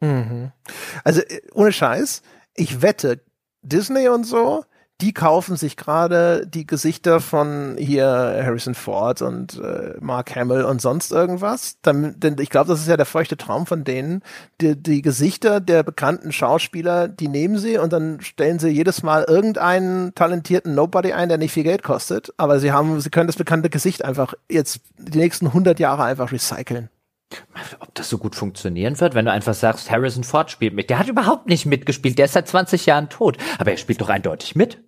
Mhm. 0.00 0.52
Also 1.02 1.20
äh, 1.22 1.40
ohne 1.54 1.72
Scheiß, 1.72 2.22
ich 2.54 2.82
wette, 2.82 3.20
Disney 3.62 4.08
und 4.08 4.24
so 4.24 4.64
die 5.00 5.12
kaufen 5.12 5.56
sich 5.56 5.76
gerade 5.76 6.46
die 6.46 6.66
Gesichter 6.66 7.20
von 7.20 7.76
hier 7.76 8.06
Harrison 8.06 8.74
Ford 8.74 9.22
und 9.22 9.58
äh, 9.58 9.94
Mark 10.00 10.36
Hamill 10.36 10.64
und 10.64 10.80
sonst 10.80 11.10
irgendwas. 11.10 11.78
Dann, 11.82 12.18
denn 12.20 12.36
ich 12.38 12.48
glaube, 12.48 12.68
das 12.68 12.80
ist 12.80 12.88
ja 12.88 12.96
der 12.96 13.04
feuchte 13.04 13.36
Traum 13.36 13.66
von 13.66 13.82
denen. 13.82 14.22
Die, 14.60 14.80
die 14.80 15.02
Gesichter 15.02 15.60
der 15.60 15.82
bekannten 15.82 16.30
Schauspieler, 16.30 17.08
die 17.08 17.26
nehmen 17.26 17.58
sie 17.58 17.76
und 17.76 17.92
dann 17.92 18.20
stellen 18.20 18.60
sie 18.60 18.68
jedes 18.68 19.02
Mal 19.02 19.24
irgendeinen 19.24 20.14
talentierten 20.14 20.76
Nobody 20.76 21.12
ein, 21.12 21.28
der 21.28 21.38
nicht 21.38 21.52
viel 21.52 21.64
Geld 21.64 21.82
kostet. 21.82 22.32
Aber 22.36 22.60
sie 22.60 22.70
haben, 22.70 23.00
sie 23.00 23.10
können 23.10 23.26
das 23.26 23.36
bekannte 23.36 23.70
Gesicht 23.70 24.04
einfach 24.04 24.34
jetzt 24.48 24.80
die 24.96 25.18
nächsten 25.18 25.48
100 25.48 25.80
Jahre 25.80 26.04
einfach 26.04 26.30
recyceln. 26.30 26.88
Ob 27.80 27.92
das 27.94 28.08
so 28.08 28.18
gut 28.18 28.36
funktionieren 28.36 29.00
wird, 29.00 29.14
wenn 29.14 29.24
du 29.24 29.32
einfach 29.32 29.54
sagst, 29.54 29.90
Harrison 29.90 30.22
Ford 30.22 30.52
spielt 30.52 30.74
mit. 30.74 30.88
Der 30.88 31.00
hat 31.00 31.08
überhaupt 31.08 31.48
nicht 31.48 31.66
mitgespielt, 31.66 32.16
der 32.18 32.26
ist 32.26 32.34
seit 32.34 32.46
20 32.46 32.86
Jahren 32.86 33.08
tot. 33.08 33.38
Aber 33.58 33.72
er 33.72 33.76
spielt 33.76 34.00
doch 34.00 34.08
eindeutig 34.08 34.54
mit 34.54 34.78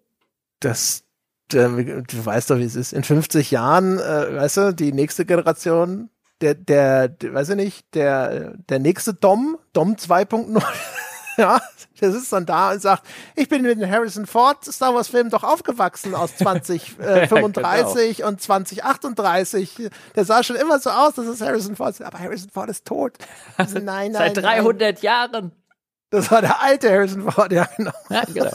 das, 0.61 1.05
äh, 1.53 1.69
du 1.69 2.27
weißt 2.27 2.51
doch, 2.51 2.59
wie 2.59 2.65
es 2.65 2.77
ist. 2.77 2.93
In 2.93 3.05
50 3.05 3.51
Jahren, 3.51 3.99
äh, 3.99 4.37
weißt 4.37 4.57
du, 4.57 4.75
die 4.75 4.93
nächste 4.93 5.25
Generation, 5.25 6.11
der, 6.41 6.55
der, 6.55 7.09
der 7.09 7.35
weiß 7.35 7.51
ich 7.51 7.57
nicht, 7.57 7.95
der, 7.95 8.55
der 8.69 8.79
nächste 8.79 9.15
Dom, 9.15 9.59
Dom 9.73 9.95
2.0, 9.95 10.63
ja, 11.37 11.61
der 12.01 12.13
sitzt 12.13 12.33
dann 12.33 12.47
da 12.47 12.73
und 12.73 12.83
sagt, 12.83 13.05
ich 13.35 13.49
bin 13.49 13.63
mit 13.63 13.81
den 13.81 13.91
Harrison 13.91 14.27
Ford 14.27 14.65
Star 14.65 14.95
Wars 14.95 15.09
Filmen 15.09 15.31
doch 15.31 15.45
aufgewachsen 15.45 16.15
aus 16.15 16.37
2035 16.37 16.99
äh, 17.01 18.15
genau. 18.15 18.29
und 18.29 18.41
2038. 18.41 19.91
Der 20.15 20.25
sah 20.25 20.43
schon 20.43 20.57
immer 20.57 20.79
so 20.79 20.91
aus, 20.91 21.15
dass 21.15 21.27
es 21.27 21.41
Harrison 21.41 21.77
Ford 21.77 21.91
ist, 21.91 22.03
aber 22.03 22.19
Harrison 22.19 22.51
Ford 22.51 22.69
ist 22.69 22.85
tot. 22.87 23.15
Also, 23.57 23.79
nein, 23.79 24.13
nein, 24.13 24.35
Seit 24.35 24.37
300 24.37 24.81
nein. 24.81 25.03
Jahren. 25.03 25.53
Das 26.11 26.31
war 26.31 26.41
der 26.41 26.63
alte 26.63 26.89
Harrison 26.89 27.31
Ford, 27.31 27.51
ja, 27.51 27.69
genau. 27.77 27.91
Ja, 28.11 28.23
genau. 28.33 28.51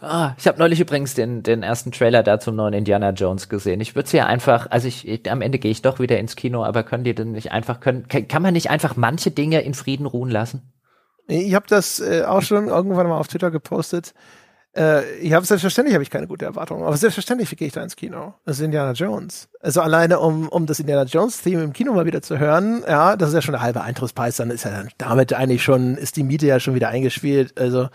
ah, 0.00 0.34
ich 0.38 0.46
habe 0.46 0.58
neulich 0.58 0.78
übrigens 0.78 1.14
den, 1.14 1.42
den 1.42 1.64
ersten 1.64 1.90
Trailer 1.90 2.22
da 2.22 2.38
zum 2.38 2.54
neuen 2.54 2.72
Indiana 2.72 3.10
Jones 3.10 3.48
gesehen. 3.48 3.80
Ich 3.80 3.96
würde 3.96 4.06
es 4.06 4.12
ja 4.12 4.26
einfach, 4.26 4.68
also 4.70 4.86
ich, 4.86 5.08
ich 5.08 5.28
am 5.30 5.42
Ende 5.42 5.58
gehe 5.58 5.72
ich 5.72 5.82
doch 5.82 5.98
wieder 5.98 6.18
ins 6.18 6.36
Kino, 6.36 6.64
aber 6.64 6.84
können 6.84 7.02
die 7.02 7.16
denn 7.16 7.32
nicht 7.32 7.50
einfach, 7.50 7.80
können, 7.80 8.06
kann 8.06 8.42
man 8.42 8.54
nicht 8.54 8.70
einfach 8.70 8.94
manche 8.96 9.32
Dinge 9.32 9.62
in 9.62 9.74
Frieden 9.74 10.06
ruhen 10.06 10.30
lassen? 10.30 10.72
Ich 11.26 11.54
habe 11.54 11.66
das 11.68 12.00
äh, 12.00 12.22
auch 12.24 12.42
schon 12.42 12.68
irgendwann 12.68 13.08
mal 13.08 13.18
auf 13.18 13.28
Twitter 13.28 13.50
gepostet. 13.50 14.14
Äh, 14.76 15.16
ich 15.16 15.32
habe 15.32 15.44
selbstverständlich 15.44 15.94
habe 15.94 16.02
ich 16.02 16.10
keine 16.10 16.26
gute 16.26 16.44
Erwartung, 16.44 16.84
aber 16.84 16.96
selbstverständlich 16.96 17.56
gehe 17.56 17.66
ich 17.66 17.74
da 17.74 17.82
ins 17.82 17.96
Kino. 17.96 18.34
Das 18.44 18.58
ist 18.58 18.64
Indiana 18.64 18.92
Jones. 18.92 19.48
Also 19.60 19.80
alleine 19.80 20.20
um 20.20 20.48
um 20.48 20.66
das 20.66 20.78
Indiana 20.78 21.04
Jones 21.04 21.42
Theme 21.42 21.62
im 21.62 21.72
Kino 21.72 21.92
mal 21.92 22.06
wieder 22.06 22.22
zu 22.22 22.38
hören, 22.38 22.84
ja, 22.86 23.16
das 23.16 23.30
ist 23.30 23.34
ja 23.34 23.42
schon 23.42 23.52
der 23.52 23.62
halbe 23.62 23.82
Eintrittspreis, 23.82 24.36
dann 24.36 24.50
ist 24.50 24.64
ja 24.64 24.70
dann 24.70 24.90
damit 24.98 25.32
eigentlich 25.32 25.62
schon 25.64 25.96
ist 25.96 26.16
die 26.16 26.22
Miete 26.22 26.46
ja 26.46 26.60
schon 26.60 26.74
wieder 26.74 26.88
eingespielt. 26.88 27.58
Also 27.58 27.88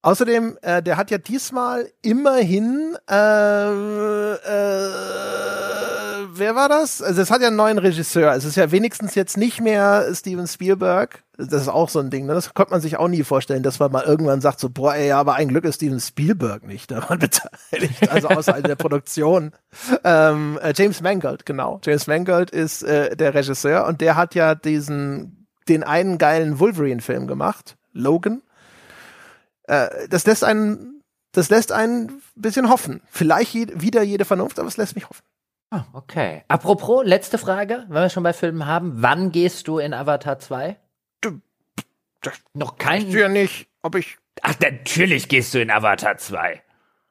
Außerdem, 0.00 0.56
äh, 0.62 0.80
der 0.82 0.96
hat 0.96 1.10
ja 1.10 1.18
diesmal 1.18 1.90
immerhin 2.02 2.96
äh, 3.10 3.14
äh, 3.14 4.88
wer 6.38 6.54
war 6.54 6.68
das? 6.68 7.02
Also 7.02 7.20
es 7.20 7.30
hat 7.30 7.40
ja 7.40 7.48
einen 7.48 7.56
neuen 7.56 7.78
Regisseur. 7.78 8.32
Es 8.34 8.44
ist 8.44 8.56
ja 8.56 8.70
wenigstens 8.70 9.14
jetzt 9.14 9.36
nicht 9.36 9.60
mehr 9.60 10.12
Steven 10.14 10.46
Spielberg. 10.46 11.22
Das 11.36 11.62
ist 11.62 11.68
auch 11.68 11.88
so 11.88 12.00
ein 12.00 12.10
Ding. 12.10 12.26
Ne? 12.26 12.34
Das 12.34 12.52
konnte 12.54 12.72
man 12.72 12.80
sich 12.80 12.96
auch 12.96 13.08
nie 13.08 13.22
vorstellen, 13.22 13.62
dass 13.62 13.78
man 13.78 13.92
mal 13.92 14.04
irgendwann 14.04 14.40
sagt 14.40 14.58
so, 14.58 14.68
boah, 14.70 14.94
ey, 14.94 15.12
aber 15.12 15.34
ein 15.34 15.48
Glück 15.48 15.64
ist 15.64 15.76
Steven 15.76 16.00
Spielberg 16.00 16.66
nicht 16.66 16.90
daran 16.90 17.18
beteiligt. 17.18 18.10
Also 18.10 18.28
außer 18.28 18.60
der 18.62 18.76
Produktion. 18.76 19.52
Ähm, 20.04 20.58
äh, 20.62 20.72
James 20.74 21.00
Mangold, 21.00 21.44
genau. 21.46 21.80
James 21.84 22.06
Mangold 22.06 22.50
ist 22.50 22.82
äh, 22.82 23.16
der 23.16 23.34
Regisseur 23.34 23.86
und 23.86 24.00
der 24.00 24.16
hat 24.16 24.34
ja 24.34 24.54
diesen 24.54 25.46
den 25.68 25.82
einen 25.82 26.18
geilen 26.18 26.58
Wolverine-Film 26.58 27.26
gemacht, 27.26 27.76
Logan. 27.92 28.42
Äh, 29.64 30.08
das 30.08 30.26
lässt 30.26 30.44
einen 30.44 31.02
das 31.32 31.50
lässt 31.50 31.72
einen 31.72 32.22
bisschen 32.34 32.70
hoffen. 32.70 33.02
Vielleicht 33.10 33.54
je, 33.54 33.66
wieder 33.74 34.02
jede 34.02 34.24
Vernunft, 34.24 34.58
aber 34.58 34.68
es 34.68 34.76
lässt 34.76 34.94
mich 34.94 35.08
hoffen. 35.08 35.22
Ah, 35.70 35.84
okay. 35.92 36.44
Apropos, 36.48 37.04
letzte 37.04 37.36
Frage, 37.36 37.84
wenn 37.88 38.02
wir 38.02 38.08
schon 38.08 38.22
bei 38.22 38.32
Filmen 38.32 38.66
haben. 38.66 39.02
Wann 39.02 39.32
gehst 39.32 39.68
du 39.68 39.78
in 39.78 39.92
Avatar 39.92 40.38
2? 40.38 40.76
Du, 41.20 41.40
das 42.22 42.40
noch 42.54 42.78
kein. 42.78 43.06
Ich 43.06 43.14
ja 43.14 43.28
nicht, 43.28 43.68
ob 43.82 43.94
ich. 43.94 44.16
Ach, 44.42 44.54
natürlich 44.60 45.28
gehst 45.28 45.52
du 45.52 45.60
in 45.60 45.70
Avatar 45.70 46.16
2. 46.16 46.62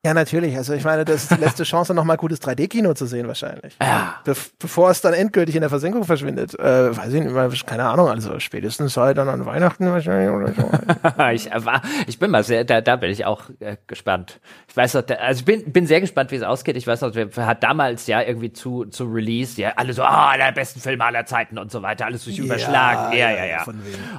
Ja, 0.06 0.14
natürlich. 0.14 0.56
Also 0.56 0.74
ich 0.74 0.84
meine, 0.84 1.06
das 1.06 1.24
ist 1.24 1.32
die 1.32 1.42
letzte 1.44 1.64
Chance, 1.64 1.94
nochmal 1.94 2.18
gutes 2.18 2.42
3D-Kino 2.42 2.94
zu 2.94 3.08
sehen 3.08 3.28
wahrscheinlich. 3.28 3.76
Ja. 3.82 4.22
Be 4.24 4.36
bevor 4.60 4.92
es 4.92 5.02
dann 5.02 5.14
endgültig 5.14 5.56
in 5.56 5.62
der 5.62 5.70
Versenkung 5.70 6.04
verschwindet. 6.04 6.58
Äh, 6.58 6.96
weiß 6.96 7.12
ich 7.14 7.24
nicht, 7.24 7.68
keine 7.68 7.86
Ahnung, 7.86 8.08
also 8.08 8.40
spätestens 8.40 8.96
halt 8.96 9.18
dann 9.18 9.28
an 9.28 9.46
Weihnachten 9.46 9.92
wahrscheinlich 9.92 10.30
oder 10.30 10.54
so. 10.54 11.24
ich, 11.32 11.50
war, 11.66 11.82
ich 12.06 12.20
bin 12.20 12.32
mal 12.32 12.44
sehr, 12.44 12.64
da, 12.64 12.80
da 12.80 12.96
bin 12.96 13.10
ich 13.10 13.26
auch 13.26 13.50
äh, 13.60 13.78
gespannt. 13.88 14.40
Ich 14.70 14.78
weiß 14.78 14.94
noch, 14.94 15.04
also 15.20 15.40
ich 15.40 15.46
bin, 15.46 15.74
bin 15.74 15.88
sehr 15.88 16.00
gespannt, 16.00 16.32
wie 16.32 16.36
es 16.36 16.44
ausgeht. 16.44 16.78
Ich 16.78 16.86
weiß 16.86 17.02
noch, 17.02 17.16
wer 17.16 17.46
hat 17.46 17.64
damals 17.64 18.08
ja 18.08 18.22
irgendwie 18.22 18.54
zu, 18.54 18.86
zu 18.86 19.06
Release, 19.06 19.60
ja, 19.60 19.74
alle 19.78 19.94
so, 19.94 20.04
ah, 20.04 20.32
oh, 20.34 20.38
der 20.38 20.52
besten 20.52 20.80
Film 20.80 21.02
aller 21.02 21.26
Zeiten 21.26 21.58
und 21.58 21.72
so 21.72 21.82
weiter, 21.82 22.06
alles 22.06 22.24
durch 22.24 22.38
überschlagen. 22.38 23.18
Ja, 23.18 23.32
ja, 23.32 23.46
ja. 23.46 23.46
ja. 23.46 23.66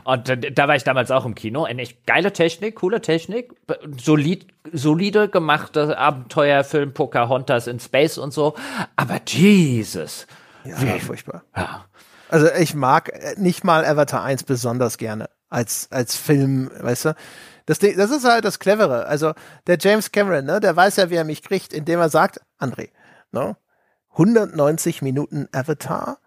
Und 0.05 0.29
äh, 0.29 0.53
da 0.53 0.69
war 0.69 0.75
ich 0.75 0.85
damals 0.85 1.11
auch 1.11 1.25
im 1.25 1.37
Kino. 1.37 1.65
Eine 1.65 1.83
echt 1.83 2.05
geile 2.05 2.33
Technik, 2.33 2.75
coole 2.75 3.01
Technik, 3.01 3.53
solid, 3.97 4.47
solide 4.73 5.29
gemachte 5.29 5.78
gemachte 5.79 5.99
Abenteuerfilm 5.99 6.93
Pocahontas 6.93 7.67
in 7.67 7.81
Space 7.81 8.19
und 8.19 8.33
so. 8.33 8.55
Aber 8.97 9.21
Jesus. 9.27 10.27
Ja, 10.65 10.81
wie 10.81 11.01
furchtbar. 11.01 11.45
Ja. 11.57 11.85
Also 12.29 12.49
ich 12.53 12.75
mag 12.75 13.11
äh, 13.13 13.35
nicht 13.39 13.65
mal 13.65 13.85
Avatar 13.85 14.23
1 14.23 14.45
besonders 14.45 14.99
gerne 14.99 15.31
als, 15.49 15.89
als 15.91 16.17
Film, 16.17 16.71
weißt 16.79 17.07
du? 17.07 17.15
Das, 17.67 17.79
das 17.79 18.11
ist 18.11 18.25
halt 18.25 18.45
das 18.45 18.59
Clevere. 18.59 19.07
Also 19.07 19.33
der 19.67 19.79
James 19.79 20.11
Cameron, 20.11 20.45
ne, 20.45 20.61
der 20.61 20.75
weiß 20.75 20.97
ja, 20.97 21.11
wie 21.11 21.17
er 21.17 21.25
mich 21.25 21.43
kriegt, 21.43 21.73
indem 21.73 22.01
er 22.01 22.09
sagt, 22.09 22.41
André, 22.59 22.91
ne, 23.31 23.57
190 24.13 25.03
Minuten 25.03 25.49
Avatar, 25.53 26.19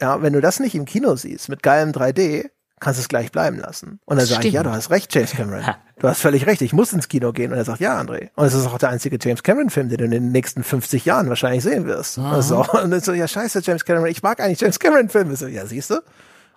ja, 0.00 0.22
wenn 0.22 0.32
du 0.32 0.40
das 0.40 0.60
nicht 0.60 0.74
im 0.74 0.84
Kino 0.84 1.16
siehst, 1.16 1.48
mit 1.48 1.62
geilem 1.62 1.92
3D, 1.92 2.50
kannst 2.80 2.98
es 2.98 3.08
gleich 3.08 3.30
bleiben 3.30 3.58
lassen. 3.58 4.00
Und 4.06 4.16
dann 4.16 4.26
sage 4.26 4.48
ich, 4.48 4.54
ja, 4.54 4.62
du 4.62 4.70
hast 4.70 4.90
recht, 4.90 5.14
James 5.14 5.32
Cameron. 5.32 5.64
Du 5.98 6.08
hast 6.08 6.20
völlig 6.20 6.46
recht, 6.46 6.62
ich 6.62 6.72
muss 6.72 6.92
ins 6.92 7.08
Kino 7.08 7.32
gehen. 7.32 7.52
Und 7.52 7.58
er 7.58 7.64
sagt, 7.64 7.80
ja, 7.80 8.00
André. 8.00 8.30
Und 8.34 8.46
es 8.46 8.54
ist 8.54 8.66
auch 8.66 8.78
der 8.78 8.88
einzige 8.88 9.18
James 9.20 9.42
Cameron-Film, 9.42 9.90
den 9.90 9.98
du 9.98 10.04
in 10.06 10.10
den 10.10 10.32
nächsten 10.32 10.64
50 10.64 11.04
Jahren 11.04 11.28
wahrscheinlich 11.28 11.62
sehen 11.62 11.86
wirst. 11.86 12.18
Also, 12.18 12.64
und 12.64 12.90
dann 12.90 13.00
so, 13.00 13.12
ja, 13.12 13.28
scheiße, 13.28 13.60
James 13.62 13.84
Cameron, 13.84 14.08
ich 14.08 14.22
mag 14.22 14.40
eigentlich 14.40 14.60
James 14.60 14.78
Cameron-Filme. 14.78 15.36
So, 15.36 15.46
ja, 15.46 15.66
siehst 15.66 15.90
du? 15.90 16.00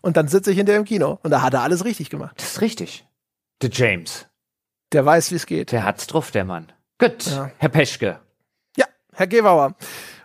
Und 0.01 0.17
dann 0.17 0.27
sitze 0.27 0.51
ich 0.51 0.57
hinter 0.57 0.75
im 0.75 0.85
Kino. 0.85 1.19
Und 1.23 1.31
da 1.31 1.41
hat 1.41 1.53
er 1.53 1.61
alles 1.61 1.85
richtig 1.85 2.09
gemacht. 2.09 2.35
Das 2.37 2.53
ist 2.53 2.61
richtig. 2.61 3.05
Der 3.61 3.69
James. 3.69 4.27
Der 4.93 5.05
weiß, 5.05 5.31
wie 5.31 5.35
es 5.35 5.45
geht. 5.45 5.71
Der 5.71 5.83
hat's 5.83 6.07
drauf, 6.07 6.31
der 6.31 6.45
Mann. 6.45 6.71
Gut, 6.99 7.25
ja. 7.25 7.51
Herr 7.57 7.69
Peschke. 7.69 8.19
Ja, 8.77 8.85
Herr 9.11 9.27
Gebauer. 9.27 9.75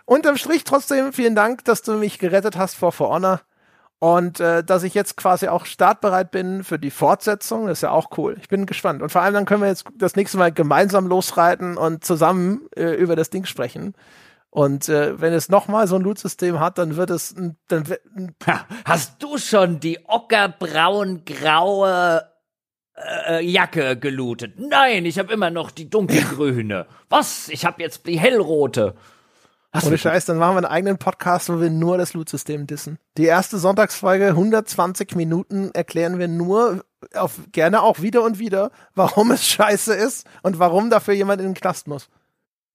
Unterm 0.05 0.37
Strich 0.37 0.63
trotzdem 0.63 1.13
vielen 1.13 1.35
Dank, 1.35 1.65
dass 1.65 1.81
du 1.81 1.93
mich 1.93 2.19
gerettet 2.19 2.57
hast 2.57 2.75
vor 2.75 2.91
For 2.91 3.09
Honor. 3.09 3.41
Und 3.99 4.39
äh, 4.39 4.63
dass 4.63 4.83
ich 4.83 4.93
jetzt 4.93 5.17
quasi 5.17 5.49
auch 5.49 5.65
startbereit 5.65 6.31
bin 6.31 6.63
für 6.63 6.79
die 6.79 6.89
Fortsetzung, 6.89 7.67
ist 7.67 7.83
ja 7.83 7.91
auch 7.91 8.17
cool. 8.17 8.37
Ich 8.39 8.47
bin 8.47 8.65
gespannt. 8.65 9.01
Und 9.01 9.09
vor 9.09 9.21
allem 9.21 9.33
dann 9.33 9.45
können 9.45 9.61
wir 9.61 9.67
jetzt 9.67 9.83
das 9.93 10.15
nächste 10.15 10.37
Mal 10.37 10.53
gemeinsam 10.53 11.05
losreiten 11.05 11.75
und 11.75 12.05
zusammen 12.05 12.61
äh, 12.77 12.93
über 12.93 13.17
das 13.17 13.29
Ding 13.29 13.43
sprechen. 13.43 13.93
Und 14.51 14.87
äh, 14.89 15.19
wenn 15.19 15.33
es 15.33 15.49
nochmal 15.49 15.87
so 15.87 15.97
ein 15.97 16.01
Loot-System 16.01 16.61
hat, 16.61 16.77
dann 16.77 16.95
wird 16.95 17.09
es. 17.09 17.35
Dann 17.67 17.83
ha, 18.47 18.65
hast 18.85 19.21
du 19.21 19.37
schon 19.37 19.81
die 19.81 19.99
ockerbraun-graue 20.07 22.23
äh, 22.95 23.45
Jacke 23.45 23.97
gelootet? 23.97 24.53
Nein, 24.57 25.05
ich 25.05 25.19
habe 25.19 25.33
immer 25.33 25.49
noch 25.51 25.71
die 25.71 25.89
dunkelgrüne. 25.89 26.87
Was? 27.09 27.49
Ich 27.49 27.65
habe 27.65 27.83
jetzt 27.83 28.07
die 28.07 28.19
hellrote. 28.19 28.95
Was 29.71 29.85
Ohne 29.85 29.99
Scheiß, 29.99 30.25
dann 30.25 30.37
machen 30.37 30.55
wir 30.55 30.57
einen 30.59 30.65
eigenen 30.65 30.97
Podcast, 30.97 31.49
wo 31.49 31.61
wir 31.61 31.69
nur 31.69 31.97
das 31.99 32.13
Loot-System 32.13 32.65
dissen. 32.65 32.97
Die 33.17 33.25
erste 33.25 33.59
Sonntagsfolge, 33.59 34.29
120 34.29 35.15
Minuten, 35.15 35.69
erklären 35.73 36.17
wir 36.17 36.27
nur, 36.27 36.83
auf, 37.13 37.39
gerne 37.51 37.83
auch 37.83 38.01
wieder 38.01 38.23
und 38.23 38.39
wieder, 38.39 38.71
warum 38.95 39.29
es 39.31 39.45
scheiße 39.45 39.93
ist 39.93 40.27
und 40.41 40.57
warum 40.57 40.89
dafür 40.89 41.13
jemand 41.13 41.41
in 41.41 41.49
den 41.49 41.53
Knast 41.53 41.87
muss. 41.87 42.09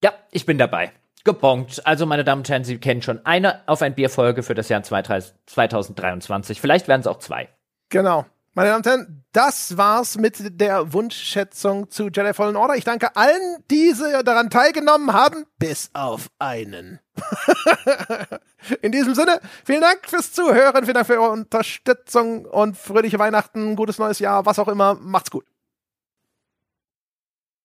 Ja, 0.03 0.13
ich 0.31 0.45
bin 0.45 0.57
dabei. 0.57 0.91
Gebongt. 1.25 1.85
Also, 1.85 2.05
meine 2.05 2.23
Damen 2.23 2.41
und 2.41 2.49
Herren, 2.49 2.63
Sie 2.63 2.77
kennen 2.77 3.01
schon 3.01 3.25
eine 3.25 3.67
auf 3.67 3.81
ein 3.81 3.95
Bier-Folge 3.95 4.43
für 4.43 4.53
das 4.53 4.69
Jahr 4.69 4.83
2023. 4.83 6.61
Vielleicht 6.61 6.87
werden 6.87 7.01
es 7.01 7.07
auch 7.07 7.19
zwei. 7.19 7.49
Genau. 7.89 8.25
Meine 8.53 8.69
Damen 8.69 8.77
und 8.77 8.85
Herren, 8.85 9.24
das 9.35 9.75
war's 9.77 10.17
mit 10.17 10.61
der 10.61 10.93
Wunschschätzung 10.93 11.89
zu 11.91 12.03
Jedi 12.03 12.33
Fallen 12.33 12.55
Order. 12.55 12.75
Ich 12.75 12.85
danke 12.85 13.17
allen, 13.17 13.63
die 13.69 13.93
daran 14.23 14.49
teilgenommen 14.49 15.11
haben, 15.11 15.45
bis 15.59 15.89
auf 15.93 16.29
einen. 16.39 16.99
In 18.81 18.93
diesem 18.93 19.13
Sinne, 19.13 19.41
vielen 19.65 19.81
Dank 19.81 20.07
fürs 20.07 20.31
Zuhören, 20.31 20.83
vielen 20.83 20.93
Dank 20.93 21.07
für 21.07 21.19
eure 21.19 21.31
Unterstützung 21.31 22.45
und 22.45 22.77
fröhliche 22.77 23.19
Weihnachten, 23.19 23.75
gutes 23.75 23.99
neues 23.99 24.19
Jahr, 24.19 24.45
was 24.45 24.57
auch 24.57 24.69
immer. 24.69 24.95
Macht's 24.95 25.31
gut. 25.31 25.45